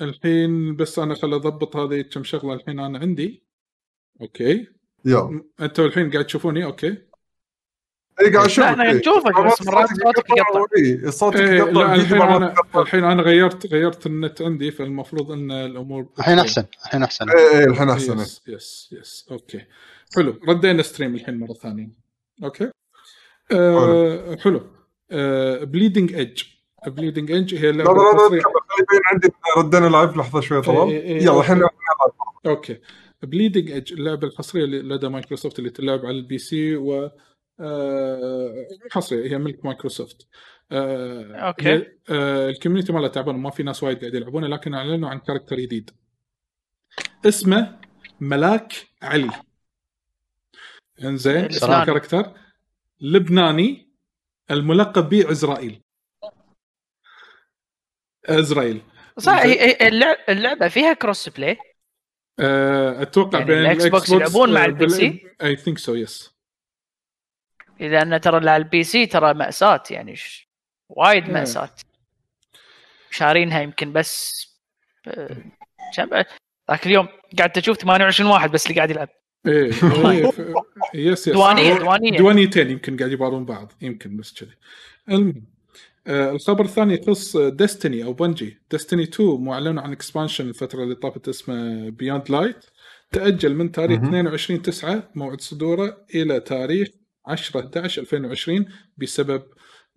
[0.00, 3.42] الحين بس أنا خل أضبط هذه كم شغلة الحين أنا عندي.
[4.20, 4.68] okay.
[5.04, 5.44] يلا.
[5.60, 7.09] أنتوا الحين قاعد تشوفوني؟ okay.
[8.20, 10.64] اي قاعد أشوف لا، إحنا نشوفك، بس مرات صوتك يقطع.
[10.76, 12.54] اي صوتك إيه يقطع لا الحين أنا.
[12.76, 17.30] الحين أنا غيرت غيرت النت عندي فالمفروض إن الأمور الحين أحسن الحين أحسن.
[17.30, 18.18] اي اي الحين أحسن.
[18.18, 19.60] yes yes yes okay.
[20.16, 20.40] حلو.
[20.48, 21.88] ردينا stream الحين مرة ثانية.
[22.44, 22.70] okay.
[23.52, 24.66] آه حلو.
[25.10, 26.42] آه Bleeding Edge
[26.86, 29.28] Bleeding Edge هي لا لا لا يبين عندي.
[29.56, 31.62] ردينا live لحظة شوي طلال إيه، إيه، يلا الحين.
[32.46, 32.80] okay.
[33.22, 37.10] Bleeding Edge اللعبة الحصرية اللي لدى مايكروسوفت اللي تلعب على ال PC و
[37.60, 40.28] آه، حصرية هي ملك مايكروسوفت.
[40.72, 41.68] آه، okay.
[41.68, 45.18] هي- آه، ال community مالها تعبان ما في ناس وايد قاعد يلعبونه لكن أعلنوا عن
[45.18, 45.90] character جديد.
[47.26, 47.78] اسمه
[48.20, 48.72] ملاك
[49.02, 49.30] علي.
[51.04, 51.82] إنزين اسم لبناني.
[51.82, 52.32] ال character.
[53.00, 53.90] لبناني
[54.50, 55.82] الملقب به عزرائيل
[58.28, 58.82] عزرائيل
[59.18, 59.42] صح
[60.28, 61.58] اللعبة فيها crossplay
[63.02, 66.34] أتوقع يعني بين الإكس بوكس يلعبون مع ال PC؟ I think so yes
[67.80, 70.48] لأن ترى اللي على ال PC ترى مأساة يعني ش...
[70.88, 71.30] وايد.
[71.30, 71.70] مأساة.
[73.10, 74.46] شارينها يمكن بس
[75.08, 75.36] آه،
[75.96, 76.08] كم
[76.70, 77.08] ذاك اليوم
[77.38, 79.08] قاعد أشوف 28 واحد بس اللي قاعد يلعب.
[79.46, 79.64] إيه
[80.10, 80.40] إيه، ف-
[80.94, 81.34] yes yes.
[81.34, 84.50] دوانية دوانيتين يمكن قاعد يبارون بعض يمكن بس كذي.
[85.08, 85.44] المهم
[86.06, 91.28] آه الخبر الثاني يخص Destiny أو Bungie Destiny 2 معلن عن expansion الفترة اللي طافت
[91.28, 92.64] اسمه Beyond Light
[93.12, 94.08] تأجل من تاريخ مهم.
[94.08, 96.88] 22 9 موعد صدوره إلى تاريخ
[97.26, 98.66] 10 11 2020
[98.98, 99.42] بسبب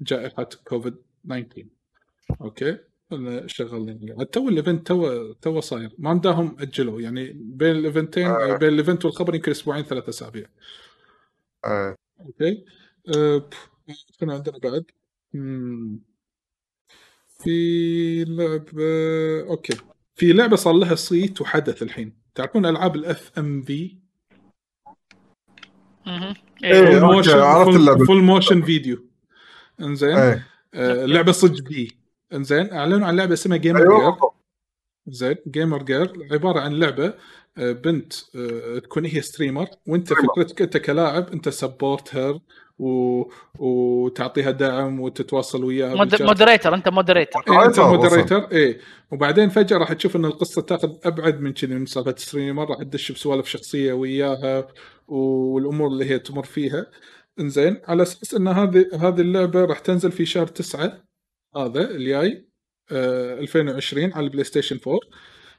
[0.02, 0.96] جائحة كوفيد
[1.26, 1.66] 19
[2.42, 2.78] okay؟
[3.46, 5.92] شغالين تو ال event تو تو صاير.
[5.98, 7.02] ما مداهم أجلوا.
[7.02, 8.58] يعني بين الايفنتين آه.
[8.58, 10.46] بين ال event والخبر يمكن أسبوعين ثلاث أسابيع.
[11.66, 11.96] إيه.
[12.20, 12.66] okay؟
[13.16, 13.50] أه
[14.22, 14.86] عندنا بعد؟
[17.40, 18.84] في لعبه
[19.50, 19.78] okay.
[20.16, 22.14] في لعبة صار لها صيت وحدث الحين.
[22.36, 24.03] تعرفون ألعاب ال FMV
[26.06, 26.34] مهم.
[26.64, 27.00] إيه،
[27.44, 28.06] عرفت اللعبة.
[28.06, 29.06] full motion video
[29.82, 31.98] إنزين إيه آه لعبه صج بي
[32.34, 34.20] إنزين أعلنوا عن لعبة اسمها Gamer أيوه Girl.
[35.08, 37.14] زين Gamer Girl عبارة عن لعبة
[37.58, 40.14] آه، بنت آه، تكون هي streamer وأنت.
[40.14, 42.40] فكرتك أنت كلاعب أنت support her
[42.80, 43.24] و...
[43.60, 45.96] وتعطيها دعم وتتواصل وياها.
[46.22, 48.80] مودريتر أنت مودريتر إيه أنت مودريتر مودريتر إيه.
[49.12, 53.12] وبعدين فجأة راح تشوف إن القصة تاخذ أبعد من كذي من سالفه streamer راح تدش
[53.12, 54.68] بسوالف شخصية وياها
[55.08, 56.86] والأمور اللي هي تمر فيها.
[57.40, 61.04] إنزين على أساس إن هذه هذه اللعبة راح تنزل في شهر تسعة
[61.56, 62.48] هذا الجاي
[62.92, 65.00] آه 2020 على ال PlayStation 4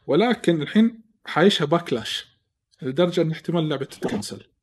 [0.06, 2.38] ولكن الحين حايشها backlash
[2.82, 4.53] لدرجة إن احتمال اللعبة تتكنسل.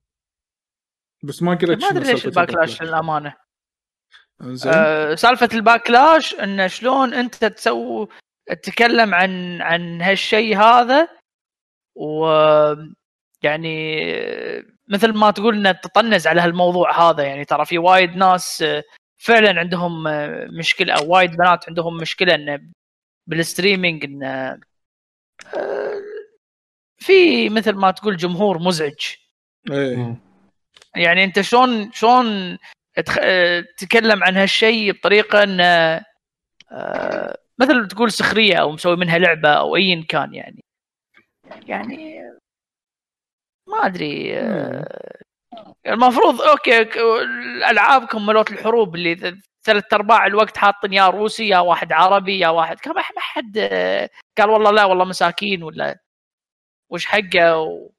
[1.23, 3.33] بس ما قريت ما أدري ليش ال backlash للأمانة.
[4.67, 8.07] آه، سالفة ال backlash انه شلون أنت تسوي
[8.47, 11.07] تتكلم عن عن هالشيء هذا
[11.95, 12.25] و
[13.43, 14.01] يعني
[14.87, 17.23] مثل ما تقول إنه تطنز على هالموضوع هذا.
[17.23, 18.83] يعني ترى في وايد ناس آه،
[19.17, 22.61] فعلا عندهم آه، مشكلة أو وايد بنات عندهم مشكلة إنه
[23.27, 24.59] بالستريمينج إنه
[25.55, 26.01] آه،
[26.97, 29.15] في مثل ما تقول جمهور مزعج.
[29.71, 30.30] إيه.
[30.95, 32.57] يعني انت شلون شلون
[33.77, 36.01] تتكلم عن هالشيء بطريقة انه
[36.71, 40.63] آه، مثل تقول سخرية أو مسوي منها لعبة أو ايا كان يعني.
[41.67, 42.21] يعني
[43.67, 45.21] ما أدري آه،
[45.87, 52.39] المفروض okay الالعاب مالوت الحروب اللي ثلاث أرباع الوقت حاطين يا روسي يا واحد عربي
[52.39, 55.99] يا واحد ما حد آه، قال والله لا والله مساكين ولا
[56.89, 57.89] وش حقه و...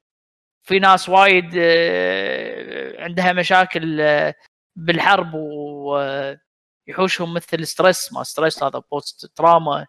[0.63, 4.35] في ناس وايد آه، عندها مشاكل آه،
[4.75, 8.13] بالحرب ويحوشهم مثل stress.
[8.13, 9.87] ما stress هذا post trauma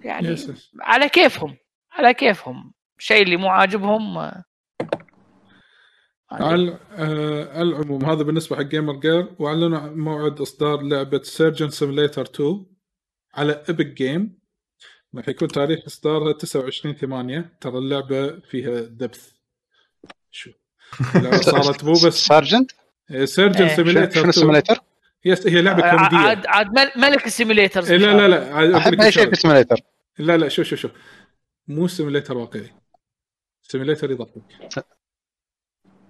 [0.00, 0.36] يعني.
[0.80, 1.56] على كيفهم
[1.92, 2.72] على كيفهم.
[2.98, 4.44] الشيء اللي مو عاجبهم آه،.
[6.30, 12.66] على آه، العموم هذا بالنسبة حق Gamer Girl وأعلنوا موعد إصدار لعبة Surgeon Simulator 2
[13.34, 14.41] على Epic Game
[15.16, 19.30] راح يكون تاريخ اصدارها 29 8 ترى اللعبة فيها depth
[20.30, 20.50] شو؟
[21.42, 22.70] صارت مو بس sergeant
[23.24, 23.76] surgeon إيه.
[23.76, 24.78] simulator شنو ال simulator؟
[25.24, 26.16] yes هي لعبة عاد كوميدية.
[26.28, 29.26] عاد- عاد مل- ملك ال simulators إيه، لا لا لا أحب أي شيء.
[29.26, 29.76] في ال simulator
[30.18, 30.90] لا لا شوف شوف شوف
[31.68, 32.70] مو simulator واقعي.
[33.62, 34.42] simulator يضحك.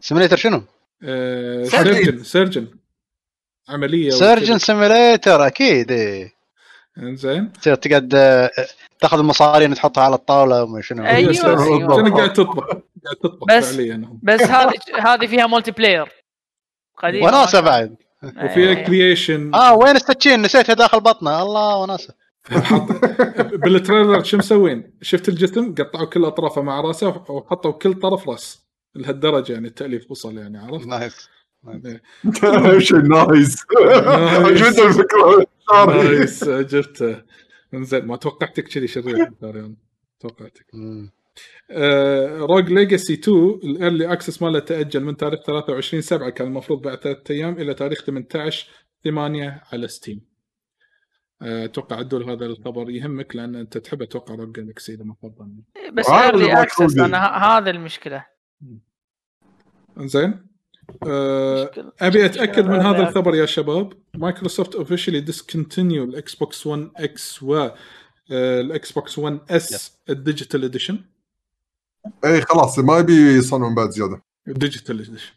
[0.01, 0.63] simulator شنو؟
[1.03, 1.93] آه، surgeon.
[1.95, 2.69] surgeon surgeon
[3.69, 6.33] عملية surgeon simulator أكيد إيه.
[6.99, 7.53] إنزين.
[7.53, 8.51] تصير تقعد آه،
[9.01, 11.07] تاخذ المصارين تحطها على الطاولة وما شنو.
[11.07, 12.11] أيوة، yes، أيوة.
[12.11, 16.09] قاعد تطبخ؟ قاعد تطبخ بس- فعليا بس هذه هذه فيها multiplayer
[17.05, 17.97] وناسة بعد.
[18.45, 18.75] وفيها.
[18.75, 21.43] creation آه وين السكين نسيتها داخل بطنه.
[21.43, 22.15] الله وناسة.
[23.63, 28.63] بال trailer شو مسوين؟ شفت الجسم؟ قطعوا كل أطرافه مع راسه وحطوا كل طرف راس.
[28.95, 31.29] لهالدرجة يعني التأليف وصل يعني عرفت؟ nice.
[32.95, 33.65] نايس.
[34.47, 35.47] عجبتني الفكرة؟
[35.87, 37.23] نايس عجبته
[37.75, 39.77] انزين ما توقعتك كذي شرير داريان.
[40.21, 40.67] توقعتك.
[42.51, 46.99] Rogue Legacy 2 ال early access ماله تأجل من تاريخ 23 7 كان المفروض بعد
[46.99, 48.69] ثلاثة أيام إلى تاريخ 18
[49.05, 50.21] 8 على Steam
[51.43, 55.51] آه، أتوقع عدول هذا الخبر يهمك لأن أنت تحب أتوقع Rogue Galaxy لما فرضا
[55.93, 58.27] بس عارف early ما access أنا ه- هذا المشكلة.
[59.99, 60.47] انزين؟
[60.91, 61.93] مشكلة.
[62.01, 63.09] أبي أتأكد من هذا.
[63.09, 63.93] الخبر يا شباب.
[64.15, 67.69] Microsoft officially discontinue ال Xbox 1 X و
[68.31, 70.99] ال Xbox 1 S ال digital edition
[72.25, 74.23] اي خلاص ما يبي يصنعون بعد زيادة.
[74.49, 75.33] ال digital edition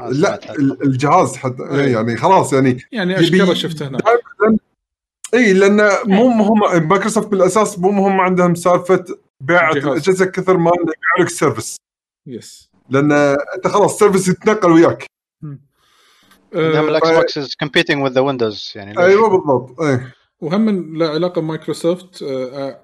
[0.00, 1.92] آه، لا الجهاز حتى إيه.
[1.92, 3.98] يعني خلاص يعني يعني اشكره شفته هنا؟
[5.34, 9.04] اي لأن مو مهم مايكروسوفت بالأساس مو مهم عندهم سالفة
[9.40, 9.70] بيع.
[9.70, 11.76] الاجهزه كثر ما يبيعوا لك service
[12.26, 13.12] yes لأن
[13.56, 15.06] أنت خلاص ال service يتنقل وياك.
[16.54, 20.00] آه، ال Xbox is competing with the Windows يعني؟ أيوه بالضبط اي
[20.40, 22.80] وهم علاقه بمايكروسوفت آه،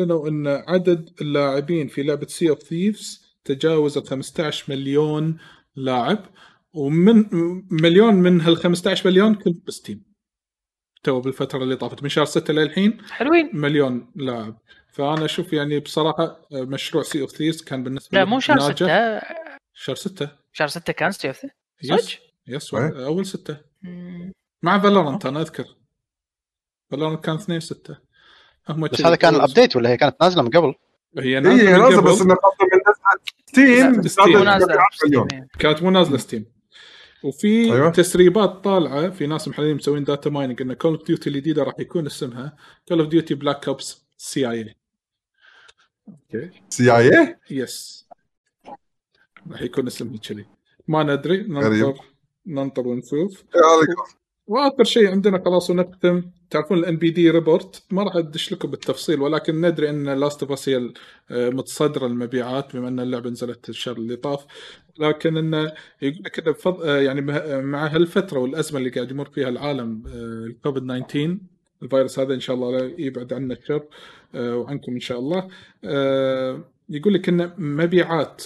[0.00, 5.38] أعلنوا إن عدد اللاعبين في لعبة Sea of Thieves تجاوز ال 15 مليون
[5.76, 6.24] لاعب
[6.72, 7.24] ومن
[7.70, 10.02] مليون من هال 15 مليون كل ب Steam
[11.02, 13.50] تو بالفترة اللي طافت من شهر 6 للحين حلوين.
[13.52, 14.58] مليون لاعب.
[14.98, 18.74] فأنا أشوف يعني بصراحة آه، مشروع Sea of Thieves كان بالنسبة لا مو شهر ناجح.
[18.74, 19.20] 6
[19.74, 21.46] شهر 6 شهر 6 كان Steam
[21.82, 23.06] yes صدق؟ yes إيه.
[23.06, 23.56] أول 6
[24.62, 25.64] مع Valorant أنا أذكر.
[26.90, 27.96] Valorant كان 2 6
[28.68, 30.74] هم بس هذا كان ال update ولا هي كانت نازلة من قبل؟
[31.18, 32.12] هي اي نازلة من لازم قبل.
[32.12, 34.78] بس انه خاصه من Steam نازلة.
[35.58, 36.46] كانت مو نازلة Steam
[37.22, 37.76] وفي أيوة.
[37.76, 37.90] أيوة.
[37.90, 42.06] تسريبات طالعة في ناس محللين مسوين data mining إن Call of Duty الجديدة راح يكون
[42.06, 42.56] اسمها
[42.88, 44.74] Call of Duty Black Ops CIA
[46.08, 48.06] okay CIA yes
[49.50, 50.46] راح يكون اسمها كذي
[50.88, 51.42] ما ندري.
[51.42, 52.04] ننطر
[52.46, 53.44] ننطر ونشوف.
[54.46, 56.22] وآخر شيء عندنا خلاص ونختم.
[56.50, 60.68] تعرفون ال NPD report ما راح ادش لكم بالتفصيل ولكن ندري إن Last of Us
[60.68, 60.92] هي
[61.30, 64.46] متصدرة المبيعات بما إن اللعبة نزلت الشهر اللي طاف.
[64.98, 65.72] لكن انه
[66.02, 66.82] يقول لك انه بفض...
[66.82, 71.38] آه، يعني مه- مع هالفترة والأزمة اللي قاعد يمر فيها العالم آه، الكوفيد 19
[71.82, 73.76] الفيروس هذا إن شاء الله لا يبعد عنا الشر.
[73.76, 73.88] آه،
[74.34, 75.48] وعنكم إن شاء الله.
[75.84, 78.44] آه، يقول لك إن مبيعات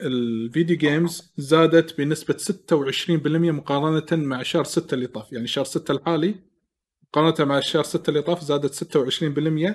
[0.00, 5.32] ال video games زادت بنسبة 26% مقارنة مع شهر 6 اللي طاف.
[5.32, 6.34] يعني شهر 6 الحالي
[7.08, 9.74] مقارنة مع شهر 6 اللي طاف زادت 26%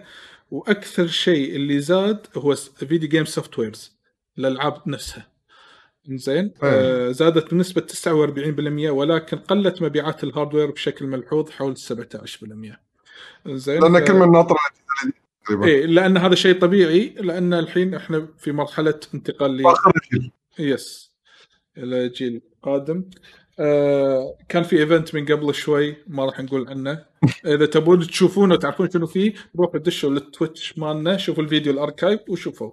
[0.51, 3.97] وأكثر شيء اللي زاد هو video game softwares
[4.38, 5.27] الألعاب نفسها.
[6.09, 12.77] زين آه زادت بنسبة 49% ولكن قلت مبيعات ال hardware بشكل ملحوظ حول 17%
[13.48, 14.56] زين لأن كل من ناطر
[15.64, 19.64] إيه لأن هذا شيء طبيعي لأن الحين إحنا في مرحلة انتقال ل
[20.59, 21.11] يس
[21.77, 23.03] إلى جيل قادم.
[23.59, 27.06] آه كان في event من قبل شوي ما راح نقول عنه.
[27.56, 32.19] إذا تبون تشوفونه تعرفون شنو فيه روحوا دشوا لل Twitch مالنا شوفوا الفيديو ال archive
[32.30, 32.72] وشوفوا.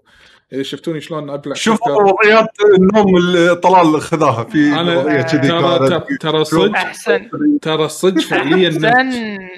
[0.52, 2.02] إذا شفتوني شلون أبلع شوفوا.
[2.02, 7.30] وضعيات النوم اللي طلال خذاها في وضعية كذي ترى ترى- صدق أحسن.
[7.62, 8.84] ترى صدق فعليا أحسن.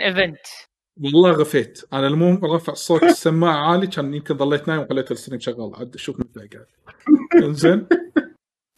[0.00, 0.38] event
[1.00, 1.82] والله غفيت.
[1.92, 5.72] أنا المهم رفع صوت السماعة عالي كان يمكن ظليت نايم وخليت ال stream شغال.
[5.74, 6.66] عاد شوف مثل قاعد.
[7.44, 7.86] إنزين.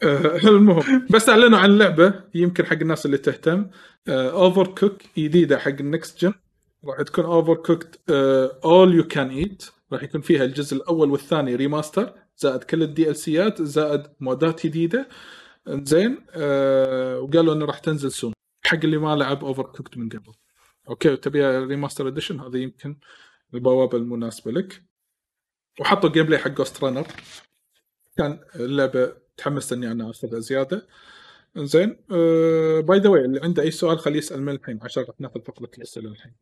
[0.02, 3.66] آه، المهم بس أعلنوا عن لعبة يمكن حق الناس اللي تهتم.
[4.08, 6.32] Overcooked جديدة حق ال next gen
[6.84, 8.00] راح تكون Overcooked
[8.64, 13.51] All You Can Eat راح يكون فيها الجزء الأول والثاني remaster زائد كل ال DLC
[13.51, 15.08] ات زائد mode ات جديدة.
[15.68, 18.32] زين أه وقالوا إنه راح تنزل soon
[18.66, 20.32] حق اللي ما لعب Overcooked من قبل.
[20.88, 22.96] أوكي تبيها remaster edition هذا يمكن
[23.54, 24.82] البوابة المناسبة لك.
[25.80, 27.06] وحطوا gameplay حق Ghostrunner
[28.16, 30.86] كان اللعبة تحمست إني أنا اخذها زيادة.
[31.56, 31.96] زين
[32.80, 35.70] by the way اللي عنده أي سؤال خليه يسأل من الحين عشان راح ناخذ فقرة
[35.78, 36.34] الأسئلة الحين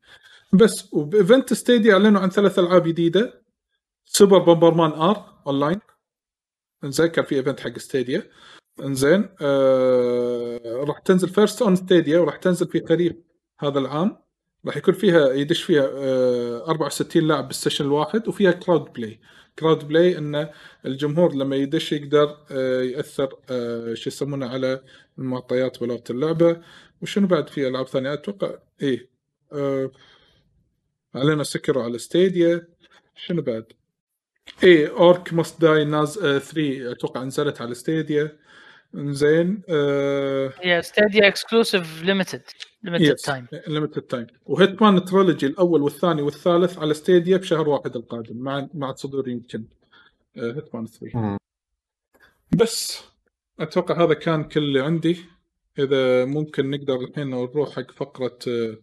[0.52, 3.42] بس وب event Stadia أعلنوا عن ثلاث ألعاب جديدة.
[4.04, 5.80] Super Bomberman R Online
[6.84, 8.30] إنزين كان في event حق Stadia
[8.80, 13.12] إنزين آه راح تنزل first on Stadia وراح تنزل في خريف
[13.60, 14.25] هذا العام.
[14.66, 19.20] راح يكون فيها يدش فيها آه 64 لاعب بال session الواحد وفيها crowd play
[19.58, 20.48] crowd play إن
[20.86, 24.82] الجمهور لما يدش يقدر آه يأثر آه شو يسمونه على
[25.18, 26.60] المعطيات بلغه اللعبة.
[27.02, 28.50] وشنو بعد في ألعاب ثانية؟ أتوقع
[28.82, 29.10] إيه
[29.52, 29.90] آه
[31.14, 32.68] علينا سكروا على Stadia
[33.16, 33.64] شنو بعد؟
[34.64, 38.38] إيه Orcs Must Die 3 أتوقع نزلت على Stadia
[38.96, 39.62] زين
[40.62, 42.42] هي Stadia exclusive limited
[42.82, 48.36] limited time limited time و Hitman trilogy الأول والثاني والثالث على Stadia بشهر واحد القادم
[48.36, 49.64] مع مع صدور يمكن
[50.36, 51.38] آه Hitman 3 مم.
[52.56, 53.02] بس
[53.60, 55.24] أتوقع هذا كان كل اللي عندي.
[55.78, 58.76] إذا ممكن نقدر الحين نروح حق فقرة آه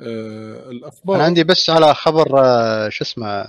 [0.00, 1.16] آه الأخبار.
[1.16, 2.28] أنا عندي بس على خبر
[2.90, 3.46] شو اسمه.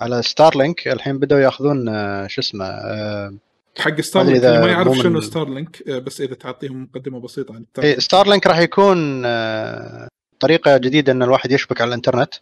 [0.00, 1.86] على Starlink الحين بدأوا يأخذون
[2.28, 2.64] شو اسمه
[3.78, 7.98] حق Starlink اللي ما يعرف شنو Starlink آه، بس إذا تعطيهم مقدمة بسيطة عن إيه،
[7.98, 10.08] Starlink راح يكون آه،
[10.40, 12.34] طريقة جديدة إن الواحد يشبك على الإنترنت.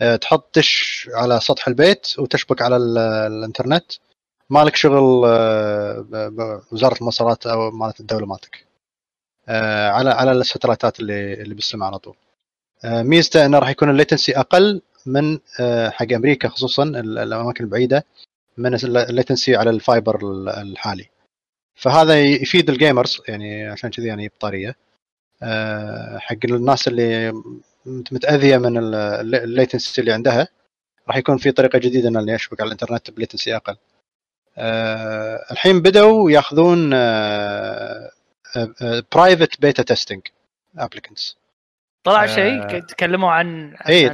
[0.00, 3.84] آه، تحط دش على سطح البيت وتشبك على ال- الإنترنت.
[4.50, 5.20] مالك شغل
[6.30, 8.66] بوزاره المواصلات أو مالت الدولة مالتك.
[9.88, 12.16] على على ال satellite ات اللي اللي بالسماء على طول.
[12.84, 15.38] ميزته إنه راح يكون ال latency أقل من
[15.90, 18.04] حق أمريكا خصوصا ال- الأماكن البعيدة.
[18.58, 21.06] من ال latency على ال fiber ال- الحالي.
[21.74, 24.76] فهذا يفيد ال gamers يعني عشان كذي يعني بطارية.
[25.42, 27.32] آه، حق الناس اللي
[27.86, 30.48] مت- متأذية من ال- الل- ال latency اللي عندها
[31.08, 33.76] راح يكون في طريقة جديدة إن اللي يشبك على الإنترنت ب latency أقل.
[34.58, 36.90] آه، الحين بدأوا ياخذون
[39.14, 40.20] private beta testing
[40.78, 41.36] applicants
[42.04, 42.26] طلع آه.
[42.26, 44.10] شيء؟ تكلموا عن اي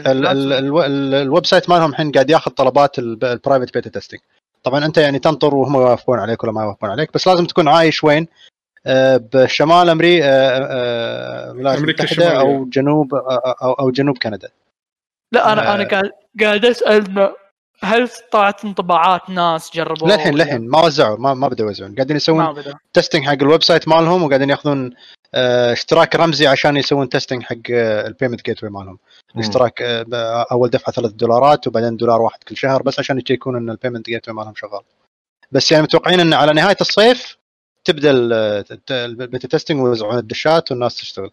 [1.23, 4.20] ال website مالهم الحين قاعد ياخذ طلبات ال private beta testing
[4.62, 8.05] طبعا أنت يعني تنطر وهم يوافقون عليك ولا ما يوافقون عليك بس لازم تكون عايش
[8.05, 8.28] وين
[8.86, 10.26] آه، بشمال أمريكا
[11.50, 12.41] الولايات أمريكا المتحدة الشمالية.
[12.41, 13.15] أو جنوب
[13.81, 14.49] أو جنوب كندا
[15.32, 15.74] لا أنا آه.
[15.74, 16.10] أنا قاعد
[16.41, 17.34] قاعد أسأل
[17.85, 21.94] هل طلعت انطباعات ناس جربوا للحين للحين ما وزعوا ما ما بدأوا يوزعون.
[21.94, 24.91] قاعدين يسوون beta testing حق ال website مالهم وقاعدين ياخذون
[25.35, 28.99] آه، اشتراك رمزي عشان يسوون testing حق ال payment gateway مالهم.
[29.36, 33.70] الاشتراك آه، أول دفعة ثلاث دولارات وبعدين دولار واحد كل شهر بس عشان يشيكون إن
[33.70, 34.81] ال payment gateway مالهم شغال.
[35.52, 37.36] بس يعني متوقعين إن على نهاية الصيف
[37.85, 38.11] تبدأ
[38.91, 41.31] ال beta testing ويوزعون الدشات والناس تشتغل.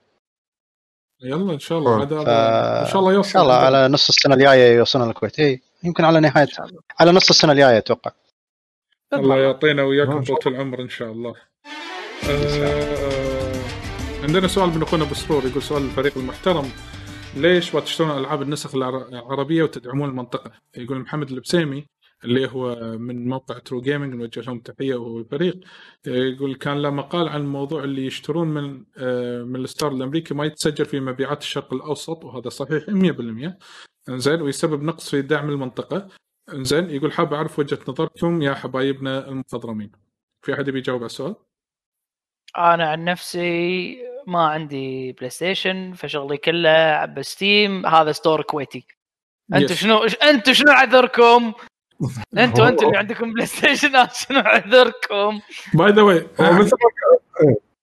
[1.24, 3.30] يلا إن شاء الله ف- إن شاء الله إن يوصل.
[3.32, 5.40] شاء الله على نص السنة الجاية يوصلون الكويت.
[5.40, 6.48] اي يمكن على نهايه
[6.99, 8.11] على نص السنة الجاية أتوقع.
[9.14, 11.35] الله يعطينا وياكم طول العمر إن شاء الله.
[12.30, 13.59] آه
[14.24, 16.69] عندنا سؤال من أخونا أبو سرور يقول سؤال الفريق المحترم.
[17.35, 21.85] ليش ما تشترون ألعاب النسخ العر- العربية وتدعمون المنطقة؟ يقول محمد البسيمي
[22.24, 25.59] اللي هو من موقع True Gaming نوجه لهم تحية وهو الفريق.
[26.08, 30.45] يقول كان له مقال عن الموضوع اللي يشترون من آه، من ال store الأمريكي ما
[30.45, 33.58] يتسجل في مبيعات الشرق الأوسط وهذا صحيح 100%
[34.17, 36.07] زين ويسبب نقص في دعم المنطقة
[36.53, 39.91] زين يقول حاب أعرف وجهة نظركم يا حبايبنا المخضرمين
[40.41, 41.35] في أحد يبي يجاوب على السؤال؟
[42.57, 43.97] أنا عن نفسي
[44.27, 48.85] ما عندي PlayStation فشغلي كله ب Steam هذا store كويتي
[49.53, 49.75] أنتم.
[49.75, 51.53] شنو أنتم شنو عذركم؟
[52.38, 55.39] أنتم أنتم اللي عندكم PlayStation شنو عذركم؟
[55.74, 56.27] by the way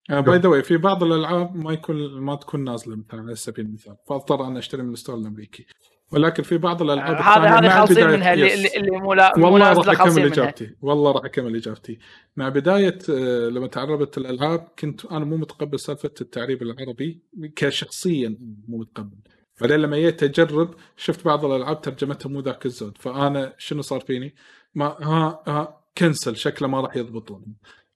[0.09, 3.95] by the way في بعض الألعاب ما يكون ما تكون نازلة مثلا على سبيل المثال
[4.07, 5.65] فأضطر أنا أشتري من ال store الأمريكي
[6.11, 8.75] ولكن في بعض الألعاب هذا هذه خالصين منها اللي.
[8.77, 10.33] اللي, مو لا- مو والله راح أكمل خالصين منها.
[10.33, 10.75] إجابتي.
[10.81, 11.99] والله راح أكمل إجابتي.
[12.37, 17.21] مع بداية آه، لما تعربت الألعاب كنت أنا مو متقبل سالفة التعريب العربي
[17.55, 18.37] كشخصيا
[18.67, 19.17] مو متقبل.
[19.61, 22.97] بعدين لما جيت أجرب شفت بعض الألعاب ترجمتها مو ذاك الزود.
[22.97, 24.35] فأنا شنو صار فيني؟
[24.75, 27.45] ما ها ها cancel شكله ما راح يضبطون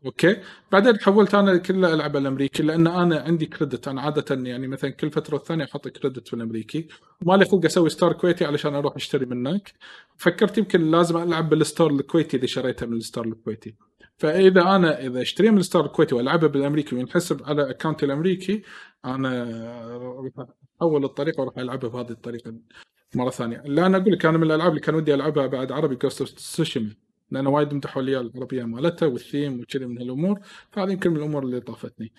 [0.06, 0.38] أوكي.
[0.72, 5.12] بعدين حولت أنا كله العب الأمريكي لأن أنا عندي credit أنا عادة يعني مثلا كل
[5.12, 6.88] فترة والثانية أحط credit في الأمريكي.
[7.26, 9.74] وما لي خلق أسوي store كويتي علشان أروح أشتري من هناك
[10.18, 13.76] فكرت يمكن لازم ألعب بال store الكويتي اللي شريته من ال store الكويتي.
[14.18, 18.62] فإذا أنا إذا أشتريها من ال store الكويتي وألعبها بالأمريكي وينحسب على account ي الأمريكي
[19.06, 19.32] أنا
[20.82, 22.54] أحول الطريقة وأروح ألعبها بهذه الطريقة
[23.16, 23.62] مرة ثانية.
[23.66, 26.32] اللي أنا أقول لك أنا من الألعاب اللي كان ودي ألعبها بعد عربي Ghost of
[26.32, 26.90] Tsushima
[27.32, 30.40] لأن وايد مدحوا لي العربية مالتها والثيم وكذي من هالأمور
[30.72, 32.14] فهذه يمكن من الأمور اللي طافتني.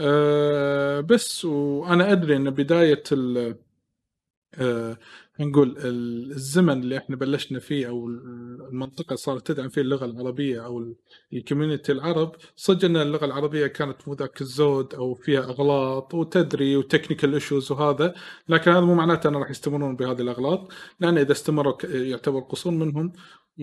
[0.00, 3.56] أه بس وأنا أدري إن بداية ال
[4.54, 4.98] أه
[5.40, 10.64] نقول ال- الزمن اللي إحنا بلشنا فيه أو ال- المنطقة صارت تدعم فيه اللغة العربية
[10.66, 10.96] أو ال-
[11.32, 16.76] ال community العرب صدق إن اللغة العربية كانت مو ذاك الزود أو فيها إغلاط وتدري
[16.76, 18.14] و technical issues وهذا
[18.48, 23.12] لكن هذا مو معناته انه راح يستمرون بهذه الإغلاط لأن إذا استمروا يعتبر قصور منهم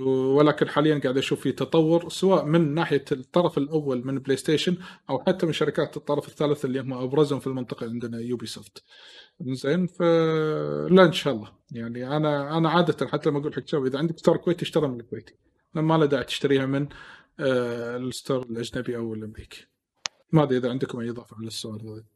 [0.02, 4.78] ولكن حاليا قاعد أشوف في تطور سواء من ناحية الطرف الأول من بلاي ستيشن
[5.10, 8.84] أو حتى من شركات الطرف الثالث اللي هم أبرزهم في المنطقة عندنا يوبي سوفت.
[9.42, 10.02] زين ف
[10.92, 14.38] لا إن شاء الله يعني أنا أنا عادة حتى لما أقول حق إذا عندك store
[14.38, 15.36] كويتي اشترى من الكويتي
[15.74, 16.88] ما له داعي تشتريها من
[17.40, 19.68] آه، ال store الأجنبي أو الأمريكي.
[20.32, 22.13] ما أدري إذا عندكم أي إضافة على السؤال هذا.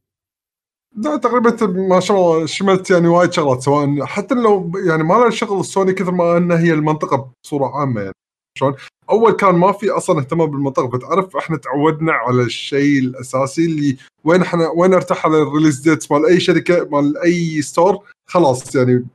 [0.95, 5.29] لا تقريبا ما شاء الله شملت يعني وايد شغلات سواء حتى لو يعني ما لها
[5.29, 8.13] شغل السوني كثر ما انها هي المنطقة بصورة عامة يعني
[8.57, 8.75] شلون؟
[9.09, 14.41] أول كان ما في أصلا اهتمام بالمنطقة فتعرف إحنا تعودنا على الشيء الأساسي اللي وين
[14.41, 19.05] إحنا وين أرتاح على ال release dates مال أي شركة مال أي store خلاص يعني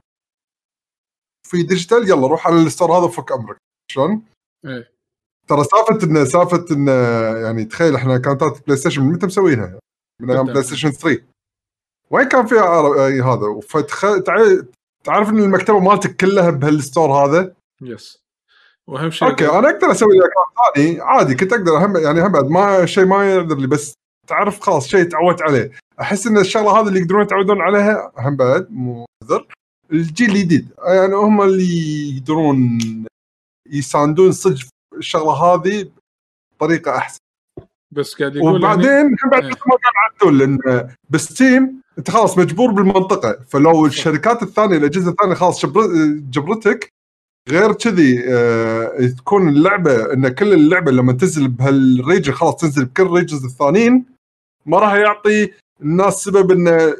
[1.48, 3.56] في digital يلا روح على ال store هذا وفك أمرك
[3.90, 4.22] شلون؟
[4.66, 4.92] إيه
[5.48, 6.92] ترى سالفة انه سالفة انه
[7.46, 9.78] يعني تخيل إحنا كانت بلاي ستيشن من متى مسوينها؟
[10.20, 11.22] من أيام؟ بلاي ستيشن 3
[12.12, 14.00] وين كان في عر- أي هذا؟ فتخ...
[14.22, 14.62] تع-
[15.04, 18.22] تعرف إن المكتبة مالتك كلها بهال store هذا؟ yes
[18.86, 22.48] واهم شيء أوكي أنا أقدر أسوي account ثاني؟ عادي كنت أقدر هم يعني هم بعد
[22.48, 23.94] ما شيء ما يقدر لي بس
[24.28, 25.70] تعرف خلاص شيء تعودت عليه.
[26.00, 29.46] أحس إن الشغلة هذه اللي يقدرون يتعودون عليها هم بعد مو عذر
[29.92, 32.78] الجيل الجديد يعني هم اللي يقدرون
[33.70, 34.66] يساندون صدق
[34.96, 35.90] الشغلة هذه
[36.56, 37.18] بطريقة أحسن.
[37.90, 39.50] بس قاعد يقول وبعدين يعني هم بعد إيه.
[39.50, 43.38] ما قال عدل لأن ب Steam انت خلاص مجبور بالمنطقة.
[43.48, 45.88] فلو الشركات الثانية الاجهزه الثانية خلاص جبر-
[46.30, 46.88] جبرتك
[47.48, 53.02] غير كذي آه، تكون اللعبة إن كل اللعبة لما تنزل بهال region خلاص تنزل بكل
[53.02, 54.04] ال regions الثانيين
[54.66, 55.50] ما راح يعطي
[55.82, 56.96] الناس سبب انه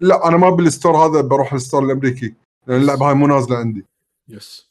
[0.00, 2.34] لا أنا ما بال store هذا بروح ال store الأمريكي
[2.66, 3.84] لأن اللعبة هاي مو نازلة عندي.
[4.28, 4.68] yes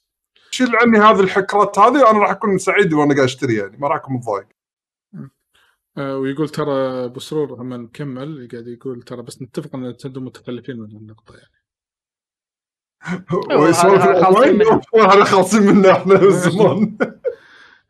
[0.51, 3.95] شيل عني هذه الحركات هذه أنا راح أكون سعيد وأنا قاعد أشتري يعني ما راح
[3.97, 4.45] أكون متضايق.
[5.97, 6.73] ويقول ترى
[7.05, 11.61] ابو سرور هم نكمل قاعد يقول ترى بس نتفق إن نتندو متخلفين من النقطة يعني.
[14.95, 16.19] هذا خالصين منه إحنا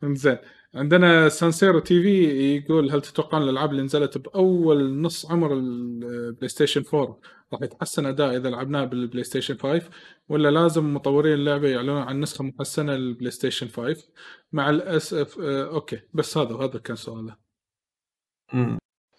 [0.02, 0.38] من زمان زين
[0.76, 7.20] عندنا سانسيرو TV يقول هل تتوقعون الألعاب اللي نزلت بأول نص عمر البلاي ستيشن 4
[7.54, 9.90] راح يتحسن أداء إذا لعبناه بالبلاي ستيشن 5
[10.30, 14.04] ولا لازم مطورين اللعبة يعلنون عن نسخة محسنة للبلاي ستيشن 5
[14.52, 17.51] مع الاسف آه أوكي بس هذا هذا كان سؤاله.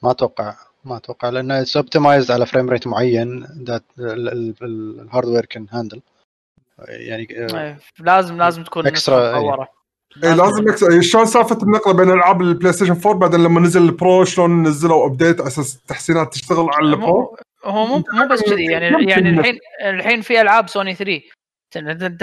[0.02, 0.54] ما أتوقع
[0.84, 3.84] ما أتوقع لأنه it's optimized على frame rate معين ذات
[4.62, 6.00] ال hardware كان handle
[6.88, 9.68] يعني آه، إيه، لازم لازم تكون Extra، نسخة إيه.
[10.24, 10.84] اي لازم يكس...
[11.00, 15.06] شلون سالفة النقلة بين العاب البلاي ستيشن 4 بعدين لما نزل ال Pro شلون نزلوا
[15.06, 19.08] update على أساس التحسينات تشتغل على ال Pro هو مو مو بس كذي يعني ممكن
[19.08, 21.20] يعني الحين الحين في ألعاب سوني 3
[21.76, 22.22] انت أنت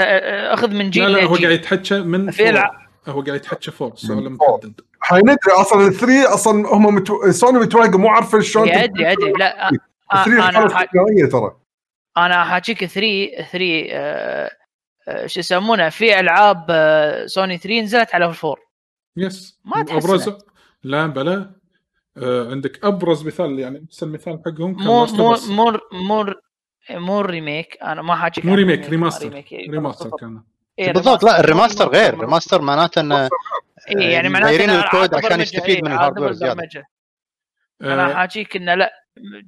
[0.53, 1.47] أخذ من لا جيل لا هو لجيل.
[1.47, 2.49] قاعد يتحكى من في.
[2.49, 4.57] العاب هو قاعد يتحكى فور سؤال فور.
[4.59, 4.81] محدد.
[5.01, 7.31] حيندري أصلا الثري أصلا هم متو...
[7.31, 9.31] سوني متوهقة مو عارفة شلون أدري أدري.
[9.31, 9.71] لا آه،
[10.13, 11.55] الثري أنا ترى.
[12.17, 14.51] أنا حاجيك 3 3 آه،
[15.07, 18.59] آه، شو يسمونه في ألعاب آه، سوني 3 نزلت على الفور
[19.17, 20.33] يس ما ابرز.
[20.83, 21.59] لا بلا.
[22.17, 25.35] آه عندك أبرز مثال يعني احسن مثال حقهم كان مو مو
[26.25, 26.33] Us.
[26.91, 30.19] مو remake أنا ما حاجيك مو remake remaster remaster بالضبط.
[30.19, 30.41] كان.
[30.79, 31.99] إيه، بالضبط لا ال remaster remaster.
[31.99, 33.29] غير ال remaster معناته انه
[33.89, 36.69] إيه، يعني معناته الكود عشان يستفيد إيه، من عاد ال hardware زيادة.
[37.81, 38.91] أنا آه حاجيك إنه لا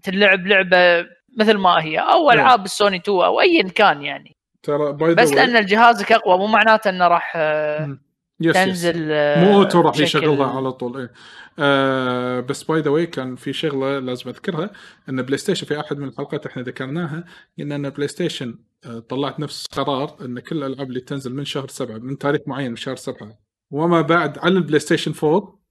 [0.03, 1.06] تلعب لعبة
[1.38, 2.32] مثل ما هي أو.
[2.32, 6.90] ألعاب السوني 2 أو ايا كان يعني ترى by بس لأن جهازك اقوى مو معناته
[6.90, 7.98] إنه راح آه،
[8.43, 9.08] yes تنزل yes.
[9.11, 11.11] آه، مو auto راح يشغلها على طول إيه.
[11.60, 14.72] آه بس by the way كان في شغلة لازم أذكرها
[15.10, 17.26] إن بلاي ستيشن في أحد من الحلقات إحنا ذكرناها
[17.60, 21.68] قلنا أن بلاي ستيشن آه طلعت نفس قرار إن كل الألعاب اللي تنزل من شهر
[21.68, 23.40] سبعة من تاريخ معين من شهر سبعة
[23.72, 25.61] وما بعد على البلاي ستيشن 4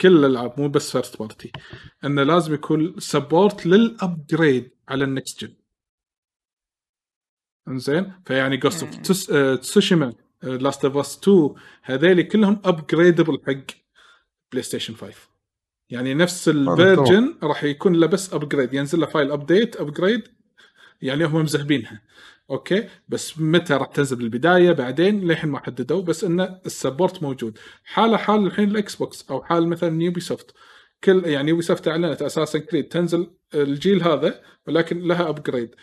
[0.00, 1.52] كل الألعاب مو بس first party
[2.04, 5.54] انه لازم يكون support لل upgrade على ال next gen
[7.68, 8.84] إنزين؟ فيعني of
[9.60, 10.12] Tsushima
[10.42, 13.76] Last of Us 2 هذيلي كلهم upgradable حق
[14.52, 15.14] بلاي ستيشن 5
[15.90, 20.22] يعني نفس ال version راح يكون له بس upgrade ينزل له file update upgrade
[21.02, 22.02] يعني هم مزهبينها.
[22.50, 27.58] okay؟ بس متى راح تنزل بالبداية بعدين للحين ما حددوا بس انه ال support موجود.
[27.84, 30.54] حاله حال الحين الإكس بوكس أو حال مثلا يوبي سوفت
[31.06, 35.74] كل يعني يوبي سوفت أعلنت أساسا كريد تنزل الجيل هذا ولكن لها upgrade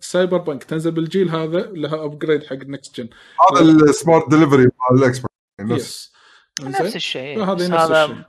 [0.00, 3.08] سايبر بانك تنزل بالجيل هذا لها upgrade حق ال next gen
[3.52, 6.12] هذا ال smart delivery مال الاكس بوكس نفس
[6.60, 7.44] نفس الشيء.
[7.44, 8.24] هذا نفس الشيء.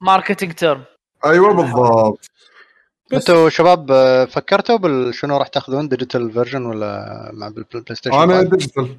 [0.00, 0.84] marketing term
[1.24, 2.30] أيوه بالضبط.
[3.12, 8.38] أنتوا شباب آه، فكرتوا بال شنو راح تاخذون digital version ولا مع بالبلاي ستيشن أنا
[8.38, 8.98] 5 digital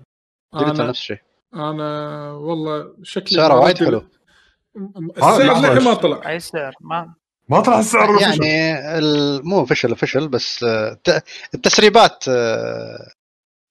[0.54, 1.18] digital نفس الشيء.
[1.54, 4.04] أنا والله شكلي سعره وايد حلو.
[5.18, 5.70] السعر لحظة.
[5.74, 6.30] للحين ما طلع.
[6.30, 7.14] أي سعر؟ ما
[7.50, 8.22] ما طلع السعر.
[8.22, 13.08] يعني ال- مو فشل فشل بس آه، الت- التسريبات آه،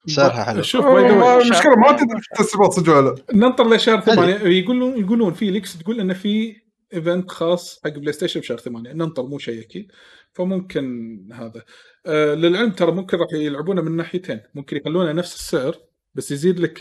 [0.07, 0.63] سعرها حلو.
[0.63, 3.17] شوف المشكلة ما تدري التسريبات صدق ولا لا.
[3.35, 4.01] ننطر لشهر.
[4.01, 4.35] ثمانية.
[4.35, 6.57] يقولون يقولون في leaks تقول انه في
[6.95, 8.93] event خاص حق بلاي ستيشن بشهر ثمانية.
[8.93, 9.93] ننطر مو شيء أكيد.
[10.33, 11.63] فممكن هذا.
[12.07, 14.41] آه للعلم ترى ممكن راح يلعبونه من ناحيتين.
[14.55, 15.75] ممكن يخلونه نفس السعر
[16.15, 16.79] بس يزيد لك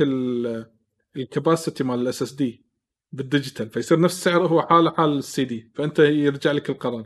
[1.16, 2.69] ال capacity مال ال SSD بال
[3.12, 7.04] digital فيصير نفس السعر هو حاله حال السي دي فأنت يرجع لك القرار.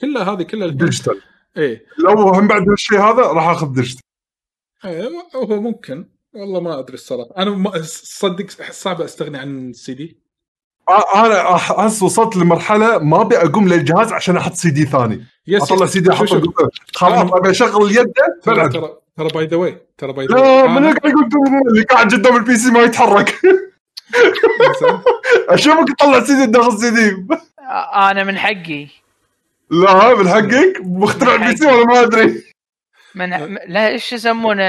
[0.00, 1.20] كلها هذه كلها digital.
[1.56, 1.84] إيه.
[1.98, 4.02] لو هم بعد الشيء هذا راح آخذ digital.
[4.84, 6.08] إيه، هو ممكن.
[6.34, 7.30] والله ما أدري الصراحة.
[7.36, 10.24] أنا ما- صدق صعب أستغني عن السي دي.
[10.88, 15.24] آه، أنا أحس وصلت لمرحلة ما أبي أقوم للجهاز عشان أحط سي دي ثاني.
[15.46, 16.52] يس أطلع سي دي أحطه.
[16.94, 18.68] خلاص أبي أشغل اليد ترى
[19.16, 21.28] ترى by the way ترى by the لا من يقول
[21.70, 23.34] اللي قاعد قدام ال PC ما يتحرك.
[25.48, 27.26] اشوفك تطلع سي دي داخل سي دي
[27.60, 28.86] آه، أنا من حقي.
[29.70, 32.42] لا من حقك؟ مخترع البي سي ولا ما أدري؟
[33.14, 33.30] من
[33.66, 34.62] لا إيش يسمونه؟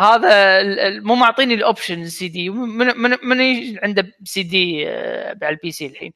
[0.00, 3.38] هذا ال- ال- مو معطيني الاوبشن السي دي من من من
[3.82, 6.12] عنده سي دي آه، على البي سي الحين.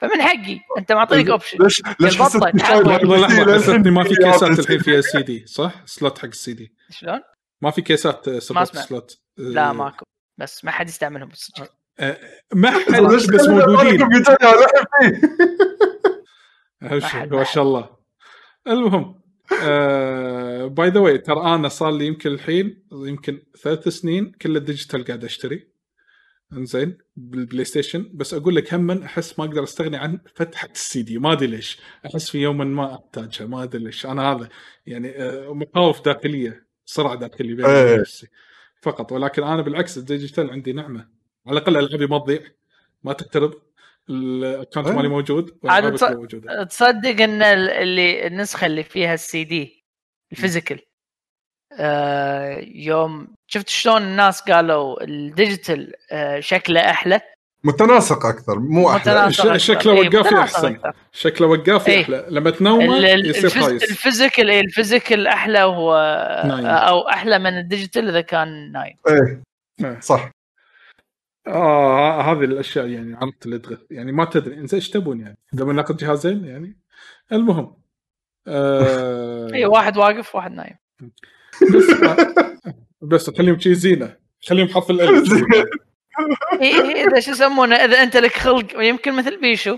[0.00, 0.58] فمن حقي.
[0.78, 4.58] أنت معطينك اوبشن ليش ليش البطة حسيتني لحظه سي لحظه ما في كيسات.
[4.58, 7.20] الحين فيها سي دي صح؟ سلوت حق السي دي شلون؟
[7.62, 8.76] ما في كيسات آه، سبورت.
[8.76, 10.04] سلوت آه، لا ماكو.
[10.38, 12.18] بس ما حد يستعملهم بالصدق آه،
[12.54, 14.00] ما حد ليش بس كل موجودين.
[17.30, 17.96] ما شاء الله.
[18.66, 19.20] المهم
[20.68, 25.24] by the way ترى أنا صار لي يمكن الحين يمكن ثلاث سنين كله digital قاعد
[25.24, 25.76] أشتري.
[26.52, 31.18] إنزين بالبلاي ستيشن بس أقول لك هم أحس ما أقدر أستغني عن فتحة السي دي.
[31.18, 31.80] ما أدري ليش.
[32.06, 33.46] أحس في يوم ما أحتاجها.
[33.46, 34.06] ما أدري ليش.
[34.06, 34.48] أنا هذا
[34.86, 37.84] يعني آه، مخاوف داخلية صراع داخلي بيني إيه.
[37.84, 38.28] وبين نفسي.
[38.86, 41.08] فقط ولكن أنا بالعكس ال digital عندي نعمة.
[41.46, 42.40] على الأقل ألعابي ما تضيع
[43.04, 43.54] ما تقترب
[44.10, 44.94] ال account إيه.
[44.94, 45.84] مالي موجود عاد
[46.68, 49.84] تصدق إن ال- اللي النسخة اللي فيها ال CD
[50.32, 50.80] ال physical
[51.78, 57.20] آه يوم شفت شلون الناس قالوا ال digital آه شكله أحلى؟
[57.64, 59.58] متناسق أكثر مو أحلى متناسق ش- أكثر.
[59.58, 60.40] شكله إيه، وقافي.
[60.40, 60.92] أكثر.
[61.12, 62.02] شكله وقافي إيه.
[62.02, 65.94] أحلى لما تنومه ال- ال- يصير خايس ال physical إيه، ال physical أحلى هو
[66.46, 66.66] نايم.
[66.66, 69.42] أو أحلى من ال digital إذا كان نايم إيه
[69.84, 70.00] إيه.
[70.00, 70.30] صح
[71.46, 75.72] آه هذه الأشياء يعني عرفت اللي تغث يعني ما تدري إنزين إيش تبون يعني لما
[75.72, 76.76] ناخذ جهازين يعني
[77.32, 77.76] المهم
[78.46, 80.76] آه A واحد واقف واحد نايم
[81.74, 81.84] بس,
[83.02, 85.64] بس خليهم شي زينة خليهم حرف ال A إي،
[86.60, 89.76] إذا شو يسمونه إذا أنت لك خلق يمكن مثل بيشو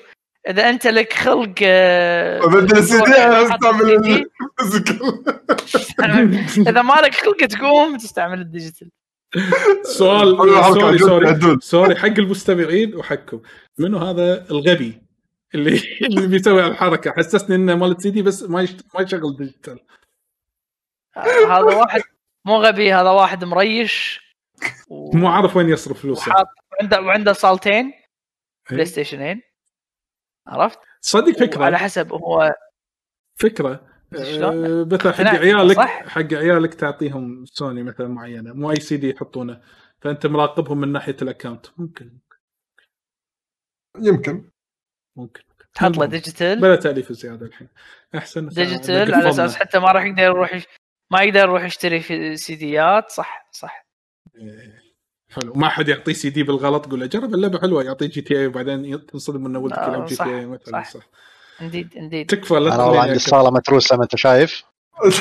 [0.48, 3.12] إذا أنت لك خلق آه، بدل السي دي
[3.50, 3.64] حط
[5.74, 8.90] أستعمل إذا ما لك خلق تقوم تستعمل ال digital.
[9.82, 10.36] سؤال
[10.74, 11.56] sorry sorry.
[11.60, 13.40] sorry حق المستمعين وحقكم.
[13.78, 15.02] منو هذا؟ الغبي
[15.54, 18.68] اللي اللي بيسوي الحركه حسسني إنه مال سي دي بس ما.
[18.94, 19.78] ما يشغل digital
[21.48, 22.00] هذا واحد
[22.44, 24.27] مو غبي هذا واحد مريش.
[24.88, 26.30] و- مو عارف وين يصرف فلوسه.
[26.30, 27.92] وحاط وعنده وعنده صالتين.
[28.70, 29.42] بلاي ستيشنين
[30.46, 31.64] عرفت؟ صدق فكرة.
[31.64, 32.54] على حسب هو
[33.40, 38.52] فكرة؟ آه، مثلا حق عيالك صح؟ حق عيالك تعطيهم سوني مثلا معينة.
[38.52, 39.62] مو أي سي دي يحطونه.
[40.00, 42.18] فأنت مراقبهم من ناحية ال account ممكن.
[44.00, 44.50] يمكن.
[45.16, 45.42] ممكن.
[45.74, 46.06] تحط له.
[46.06, 47.68] digital بلا تأليف زيادة الحين.
[48.14, 50.62] أحسن digital على أساس حتى ما راح يقدر يروح.
[51.10, 53.87] ما يقدر يروح يشتري في CDيات صح صح.
[55.30, 55.54] حلو.
[55.54, 59.46] ما حد يعطيه سي دي بالغلط يقول له جرب اللعبة حلوة يعطيه GTA وبعدين تنصدم
[59.46, 60.90] إنه ولدك آه، يلعب G صح، TA مثلا صح.
[60.90, 61.08] صح.
[61.60, 62.26] indeed indeed.
[62.26, 63.12] تكفى لا أنا والله عندي.
[63.16, 64.64] الصاله متروسة ما أنت شايف؟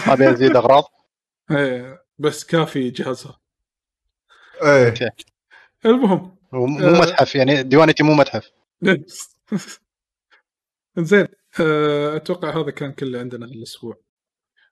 [0.08, 0.84] ما أبي أزيد أغراض.
[1.52, 3.40] إيه، بس كافي جهازها.
[4.64, 4.94] إيه.
[5.86, 7.02] المهم ومو آه.
[7.02, 8.52] متحف يعني ديوانيتي مو متحف.
[10.98, 11.28] زين
[11.60, 14.07] آه، أتوقع هذا كان كله عندنا الأسبوع.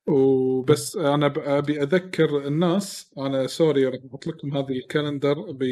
[0.08, 5.64] وبس أنا أبي أذكر الناس أنا sorry راح أحط لكم هذه ال calendar ب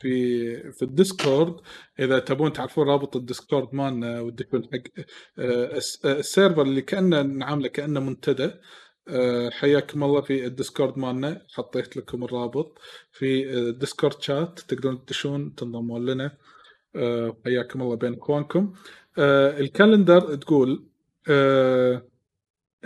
[0.00, 1.56] في في الديسكورد.
[2.00, 5.02] إذا تبون تعرفون رابط الديسكورد مالنا وتدخلون حق
[5.38, 8.50] آه، آه، ال server اللي كأنه نعامله كأنه منتدى
[9.08, 11.46] آه، حياكم الله في الديسكورد مالنا.
[11.54, 12.78] حطيت لكم الرابط
[13.12, 16.36] في آه، ديسكورد شات تقدرون تدشون تنضمون لنا
[17.44, 18.72] حياكم الله بين إخوانكم.
[19.18, 20.84] ال calendar تقول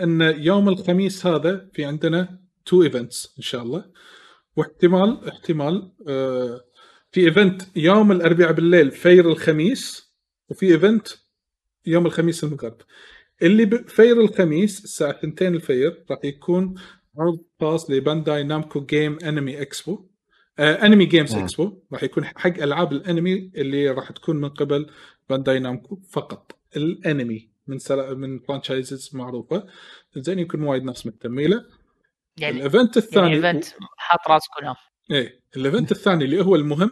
[0.03, 3.85] أن يوم الخميس هذا في عندنا two events إن شاء الله.
[4.57, 6.61] واحتمال احتمال آه،
[7.11, 10.13] في event يوم الأربعاء بالليل فير الخميس
[10.49, 11.07] وفي event
[11.85, 12.77] يوم الخميس المغرب.
[13.41, 16.75] اللي بفير الخميس الساعة 2 الفير راح يكون
[17.17, 20.09] عرض خاص ل Bandai Namco game anime expo
[20.59, 21.35] آه anime games.
[21.35, 24.89] expo راح يكون حق ألعاب الأنمي اللي راح تكون من قبل
[25.29, 26.59] Bandai Namco فقط.
[26.75, 27.48] الأنمي.
[27.69, 29.67] من سلا من franchises معروفة.
[30.17, 31.65] زين يمكن وايد ناس مهتمين له.
[32.37, 33.65] يعني ال event الثاني يعني event
[33.97, 34.75] حاط راسك ونام
[35.11, 36.91] إيه ال event الثاني اللي هو المهم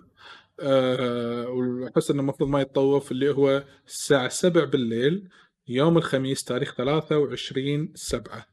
[0.60, 5.30] آه واحس انه المفروض ما يتطوف اللي هو الساعة 7 بالليل
[5.68, 8.46] يوم الخميس تاريخ 23 7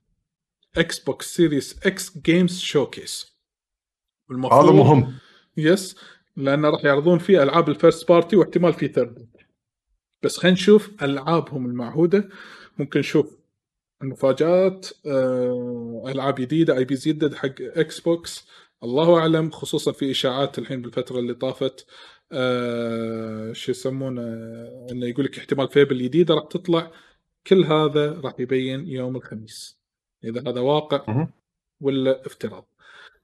[0.76, 3.38] Xbox Series X games showcase
[4.30, 5.14] هذا مهم.
[5.56, 5.96] yes
[6.36, 9.28] لأن راح يعرضون فيه ألعاب ال first party واحتمال في third
[10.24, 12.28] بس خلينا نشوف ألعابهم المعهوده
[12.78, 13.38] ممكن نشوف
[14.02, 18.48] المفاجآت آه، ألعاب جديدة IP جديده حق Xbox.
[18.82, 21.86] الله أعلم خصوصا في إشاعات الحين بالفترة اللي طافت
[22.32, 24.22] آه شو يسمونه
[24.90, 26.90] إنه يقول لك احتمال Fable جديدة راح تطلع.
[27.46, 29.78] كل هذا راح يبين يوم الخميس.
[30.24, 31.06] إذا هذا واقع.
[31.80, 32.68] ولا افتراض.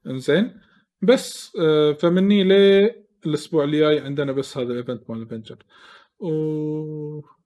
[0.07, 0.61] إنزين.
[1.01, 2.43] بس آه فمني
[3.25, 5.57] للاسبوع الجاي عندنا بس هذا ال event مال Avengers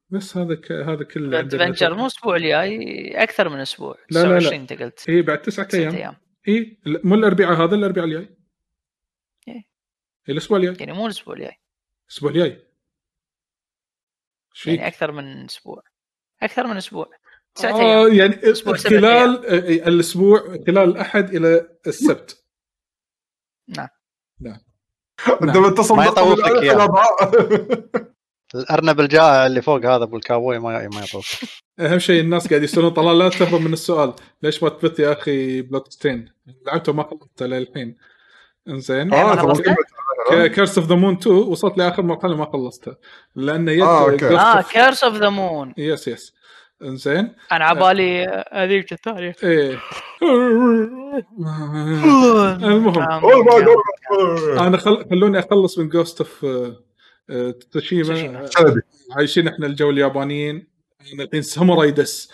[0.10, 0.72] بس هذا ك...
[0.72, 1.40] هذا كله.
[1.40, 3.96] Avengers مو الأسبوع الجاي أكثر من أسبوع.
[4.12, 4.40] لا، لا، لا.
[4.40, 5.96] 29 انت قلت اي بعد تسعة أيام.
[5.96, 6.16] أيام.
[6.48, 8.38] اي مو الأربعاء هذا الأربعاء الجاي.
[9.48, 9.54] إيه.
[9.54, 9.64] إيه،
[10.30, 10.76] الأسبوع الجاي.
[10.80, 11.62] يعني مو الأسبوع الجاي.
[12.08, 12.68] الأسبوع الجاي.
[14.54, 15.84] شيء يعني أكثر من أسبوع.
[16.42, 17.10] أكثر من أسبوع.
[17.56, 18.14] تسعة آه أيام.
[18.14, 22.46] يعني أسبوع خلال آه، الأسبوع خلال الأحد إلى السبت.
[23.68, 23.88] نعم.
[25.42, 28.15] أنت متصل ما برقم يطوف لك.
[28.56, 31.40] الأرنب الجائع اللي فوق هذا أبو الكاوي ما ما يطوف.
[31.80, 34.14] أهم شيء الناس قاعد يسألون طلال لا تهرب من السؤال.
[34.44, 36.34] ليش ما تبث يا أخي بلوك ستين
[36.68, 37.98] لعبته ما خلصته للحين
[38.68, 39.14] إنزين.
[39.14, 42.98] آه ما ترى خلصت؟ كلمة- Curse of the Moon 2 وصلت لآخر مرحلة ما خلصتها.
[43.36, 44.38] لأن يد آه، okay.
[44.38, 45.74] آه Curse of the Moon.
[45.78, 46.36] yes yes
[46.84, 47.36] إنزين.
[47.52, 49.80] أنا عبالي هذيك الثانية إيه.
[52.64, 53.68] المهم جاد.
[54.60, 55.06] أنا خل...
[55.10, 56.46] خلوني أخلص من Ghost of
[57.72, 58.46] Tsushima.
[58.58, 58.82] شلبي.
[59.12, 60.68] عايشين إحنا الجو اليابانيين
[61.14, 62.30] أنا الحين ساموراي desu.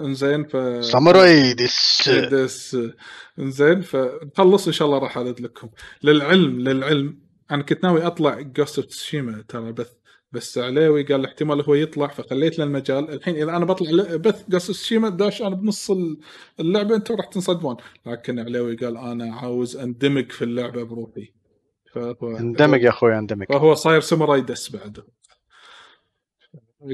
[0.00, 2.76] إنزين ف ساموراي desu desu.
[3.38, 5.68] إنزين فنخلص إن شاء الله راح ارد لكم.
[6.02, 7.18] للعلم للعلم
[7.50, 9.90] أنا كنت ناوي أطلع Ghost of Tsushima ترى بث
[10.32, 14.68] بس عليوي قال احتمال هو يطلع فخليت له المجال الحين إذا أنا بطلع بث Ghost
[14.68, 16.18] of Tsushima داش أنا بنص ال-
[16.60, 17.76] اللعبة أنتم راح تنصدمون.
[18.06, 21.32] لكن عليوي قال أنا عاوز اندمج في اللعبة بروحي.
[22.22, 23.46] اندمج يا أخوي اندمج.
[23.48, 25.04] فهو صاير ساموراي desu بعده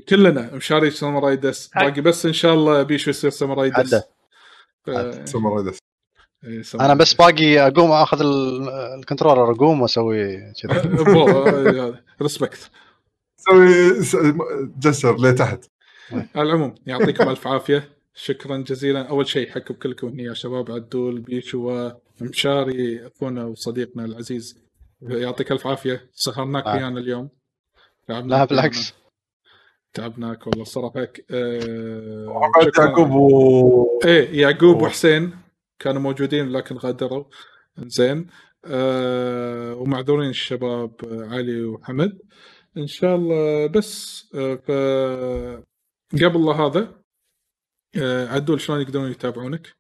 [0.09, 1.71] كلنا مشاري ساموراي desu.
[1.75, 3.95] باقي بس إن شاء الله بيشو يصير ساموراي دس.
[4.87, 5.79] ف- ساموراي desu.
[6.45, 7.15] إيه، أنا بس.
[7.15, 10.83] باقي أقوم آخذ ال- ال controller أقوم وأسوي كذا.
[12.23, 12.71] respect
[13.37, 14.17] سوي س-
[14.79, 15.65] جسر لتحت.
[16.13, 17.89] على العموم يعطيكم ألف عافية.
[18.15, 19.09] شكرا جزيلا.
[19.09, 24.59] أول شيء حكم كلكم هنا يا شباب عدول بيشو ومشاري أخونا وصديقنا العزيز
[25.03, 26.11] يعطيك ألف عافية.
[26.13, 26.75] سهرناك آه.
[26.75, 27.31] ويانا اليوم.
[28.09, 28.95] تعبناك لا بالعكس.
[29.93, 32.41] تعبناك والله الصراحه آه.
[32.79, 33.11] يعقوب.
[33.11, 34.83] و إيه يعقوب.
[34.83, 35.39] وحسين
[35.79, 37.25] كانوا موجودين لكن غادروا.
[37.79, 38.27] زين
[38.65, 42.19] آه ومعذورين الشباب آه، علي وحمد.
[42.77, 44.71] إن شاء الله بس آه ف
[46.25, 47.03] قبل هذا
[47.97, 49.73] آه عدول شلون يقدرون يتابعونك؟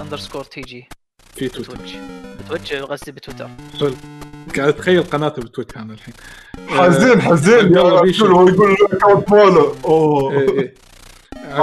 [0.00, 0.88] underscore TG
[1.36, 1.72] في تويتر.
[1.74, 1.92] ب Twitch.
[2.44, 3.48] ب Twitch قصدي بتويتر.
[3.80, 3.94] حلو
[4.56, 6.14] قاعد اتخيل قناته بتويتر أنا الحين.
[6.68, 7.74] حزين حزين.
[7.76, 7.82] يا.
[7.82, 9.76] رجل هو يقول؟ اكونت ماله.
[9.84, 10.32] أوه.
[10.32, 10.74] إيه إيه.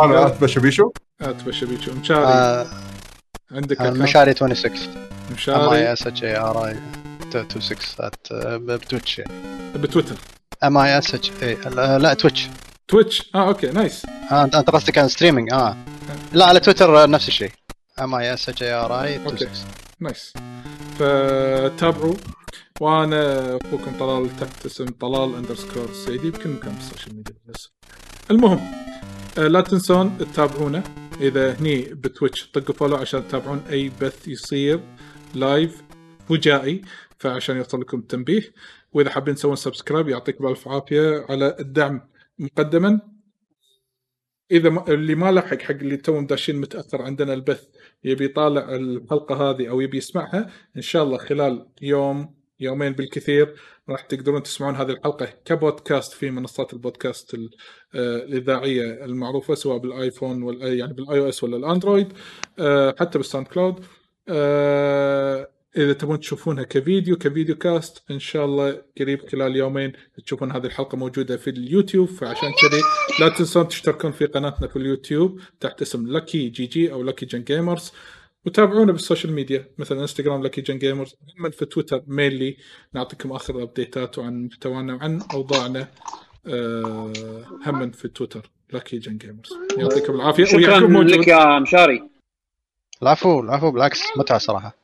[0.03, 0.91] أنا اتبشى بيشو.
[1.21, 1.91] اتبشى بيشو.
[1.93, 2.25] مشاري.
[2.25, 2.67] آه،
[3.51, 4.89] عندك آه،؟ مشاري 26 ام
[5.29, 6.75] اي مشاري اس اتش اي ار اي
[7.31, 9.19] 26 at- آه، بتويتش.
[9.19, 9.31] يعني
[9.75, 10.15] بتويتر.
[10.63, 11.57] ام اي اس اتش اي
[11.99, 12.47] لا تويتش.
[12.87, 13.29] تويتش.
[13.35, 14.05] آه أوكي نايس.
[14.31, 15.77] آه، أنت أنت قصدك عن ستريمينج آه.
[16.33, 17.51] لا على تويتر آه، نفس الشيء.
[18.01, 19.37] M A S H A R I okay.
[19.37, 20.33] 26 nice
[20.99, 22.15] فتابعوا.
[22.81, 27.69] وأنا أخوكم طلال تحت اسم طلال underscore السعيدي بكل مكان بال social media بس
[28.31, 28.59] المهم
[29.37, 30.83] آه، لا تنسون تتابعونا.
[31.21, 34.79] إذا هني ب Twitch طقوا follow عشان تتابعون أي بث يصير
[35.35, 35.83] live
[36.29, 36.81] فجائي
[37.17, 38.53] فعشان يوصل لكم التنبيه.
[38.93, 42.01] وإذا حابين تسوون subscribe يعطيكم الف عافية على الدعم
[42.39, 43.01] مقدما.
[44.51, 47.67] إذا ما اللي ما لحق حق اللي توهم داشين متاخر عندنا البث
[48.03, 53.55] يبي يطالع الحلقة هذه أو يبي يسمعها إن شاء الله خلال يوم يومين بالكثير
[53.89, 57.49] راح تقدرون تسمعون هذه الحلقة كبودكاست في منصات البودكاست ال-
[57.95, 62.13] آه، الإذاعية المعروفة سواء بالآيفون ولا يعني بال iOS ولا الأندرويد
[62.59, 63.85] آه، حتى بال SoundCloud.
[64.29, 69.93] آه، إذا تبون تشوفونها كفيديو ك video cast إن شاء الله قريب خلال يومين
[70.25, 72.81] تشوفون هذه الحلقة موجودة في اليوتيوب فعشان كذي
[73.19, 77.91] لا تنسون تشتركون في قناتنا في اليوتيوب تحت اسم لكي GG أو لكي جن Gamers
[78.45, 82.57] وتابعونا بال social media مثلا انستغرام لكي جن Gamers هم في تويتر mainly
[82.93, 85.87] نعطيكم آخر الابديتات وعن محتوانا وعن أوضاعنا
[86.47, 87.13] آه،
[87.65, 90.79] هم في تويتر لكي جن Gamers يعطيكم العافية شكرا.
[91.03, 92.09] لك يا مشاري.
[93.01, 94.82] العفو العفو بالعكس متعة صراحة.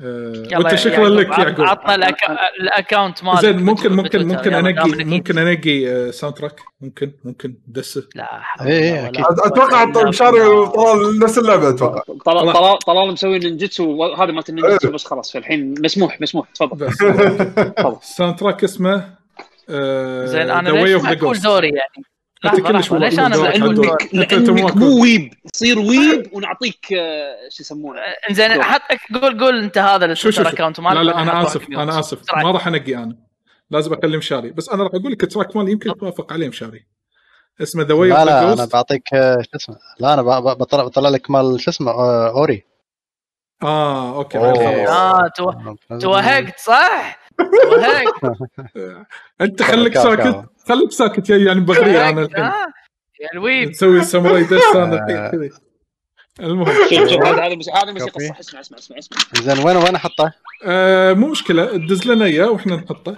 [0.00, 1.60] آه، وانت يا شكرا يعقوب، لك يعقوب.
[1.66, 5.04] عطنا الأكا- الاكونت مالك زين ممكن ممكن ممكن انقي.
[5.04, 7.54] ممكن أنقي آه، ساوند تراك ممكن ممكن.
[7.66, 8.08] دسه.
[8.14, 9.00] لا حول إيه،.
[9.00, 10.50] قوة أتوقع إلا شاري بالله.
[10.60, 12.02] وطلال نفس اللعبة أتوقع.
[12.24, 16.48] طلال طلال طلال مسوي نينجتسو هذا مالت النينجتسو بس خلاص فالحين مسموح مسموح.
[16.54, 16.86] تفضل.
[16.86, 17.02] بس.
[18.02, 19.14] الساوند تراك اسمه
[19.70, 21.38] آه، زين أنا ليش ما أقول.
[21.38, 22.06] دوري يعني؟
[22.44, 25.34] لحظة، كلش ليش مو- أنا لانك أنت لأنك مو ويب.
[25.52, 28.62] تصير ويب ونعطيك آه، شو يسمونه؟ إنزين.
[28.62, 28.80] حط
[29.14, 30.62] قول قول أنت هذا شو شو التويتر شو.
[30.62, 31.98] اكونت مالك لا لا أنا آسف أنا.
[31.98, 32.18] آسف.
[32.36, 33.16] ما راح أنقي أنا.
[33.70, 34.50] لازم أكلم شاري.
[34.50, 36.86] بس أنا راح أقول لك التراك مالي يمكن توافق عليه مشاري
[37.62, 40.58] اسمه ذا واي لا اوف لا أنا بعطيك آه، شو اسمه؟ لا أنا ب- ب-
[40.58, 41.92] بطلع بطلع لك مال شو اسمه
[42.28, 42.64] أوري.
[43.62, 45.52] آه أوكي آه تو-
[46.00, 47.21] توهقت صح؟
[49.40, 50.44] أنت خليك ساكت.
[50.68, 52.44] خليك ساكت يا يعني بغري أنا الحين.
[52.44, 52.66] آه،
[53.20, 53.70] يا الويب.
[53.70, 55.50] تسوي الساموراي ديس أنا كذي.
[56.40, 56.66] المهم.
[56.90, 58.16] شوف شوف هذا هذا الموسيقى.
[58.16, 59.18] الصح اسمع اسمع اسمع اسمع.
[59.54, 60.32] زين وين وين أحطه؟
[60.64, 63.16] آه مو مشكلة دز لنا إياه وإحنا نحطه.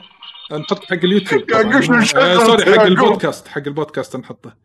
[0.53, 1.43] نحط حق اليوتيوب
[1.83, 2.83] شو آه؟ سوري حق.
[2.83, 4.57] البودكاست حق البودكاست نحطه.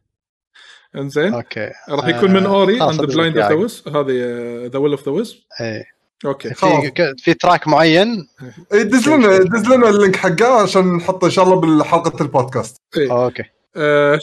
[0.96, 1.70] إنزين أوكي.
[1.90, 3.56] راح يكون من آه، اوري اند بلايند اوف ذا.
[3.56, 5.99] ويز هذه ذا ويل اوف ذا ويز إيه.
[6.26, 6.82] أوكي خلاص.
[6.82, 8.28] في ك- في تراك معين
[8.74, 13.12] إيه، دز لنا دز لنا اللينك حقه عشان نحطه إن شاء الله بالحلقة البودكاست إيه.
[13.26, 13.44] أوكي
[13.76, 14.20] آه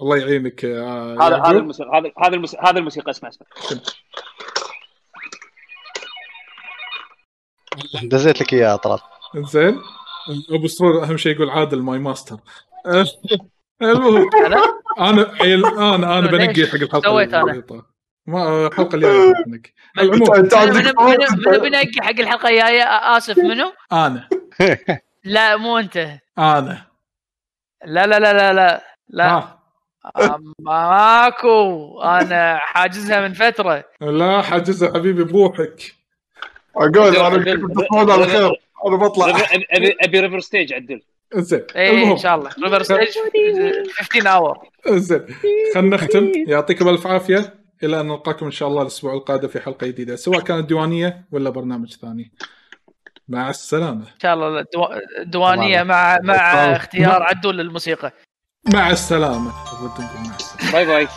[0.00, 1.50] الله يعينك آه هذا هذا.
[1.58, 3.46] الموسيقى هذا هذا الموسيقى هذا الموسيقى اسمع اسمع
[8.02, 8.98] دزيت لك اياه طلال
[9.36, 9.80] إنزين
[10.50, 12.36] أبو سرور أهم شيء يقول عادل ماي ماستر
[13.82, 14.62] المهم أنا؟
[15.10, 15.32] أنا
[15.94, 17.62] أنا أنا؟ بنقي حق الحلقة سويت أنا؟
[18.28, 18.94] اللي- ما الحلقة
[20.38, 22.82] انت منو عندك منو- منو- منو بينقي حق الحلقة الجاية؟
[23.16, 24.28] آسف منو؟ أنا.
[25.24, 25.96] لا مو أنت.
[26.38, 26.86] أنا.
[27.84, 28.82] لا لا لا لا لا.
[29.08, 29.28] لا.
[29.28, 29.56] ها
[30.16, 32.00] آه، ماكو.
[32.02, 33.84] أنا حاجزها من فترة.
[34.00, 35.94] لا حاجزها حبيبي بروحك
[36.76, 37.38] أقول أنا
[37.74, 38.50] تصمد على خير
[38.86, 39.26] أنا بطلع.
[39.72, 41.02] ابي ابي ريفر ستيج عدل.
[41.36, 42.50] إنزين اي إن شاء الله.
[42.64, 43.08] ريفر ستيج
[43.92, 45.26] 15 اور إنزين
[45.74, 46.32] خلينا نختم.
[46.48, 47.54] يعطيكم ألف عافية.
[47.82, 51.50] إلى أن نلقاكم إن شاء الله الأسبوع القادم في حلقة جديدة سواء كانت ديوانية ولا
[51.50, 52.32] برنامج ثاني.
[53.28, 54.02] مع السلامة.
[54.02, 54.62] إن شاء الله
[55.32, 55.86] تمام.
[55.86, 56.76] مع مع.
[56.76, 58.12] اختيار عدول للموسيقى.
[58.74, 59.52] مع السلامة.
[59.82, 60.72] ودكم مع السلامة.
[60.72, 61.08] باي باي.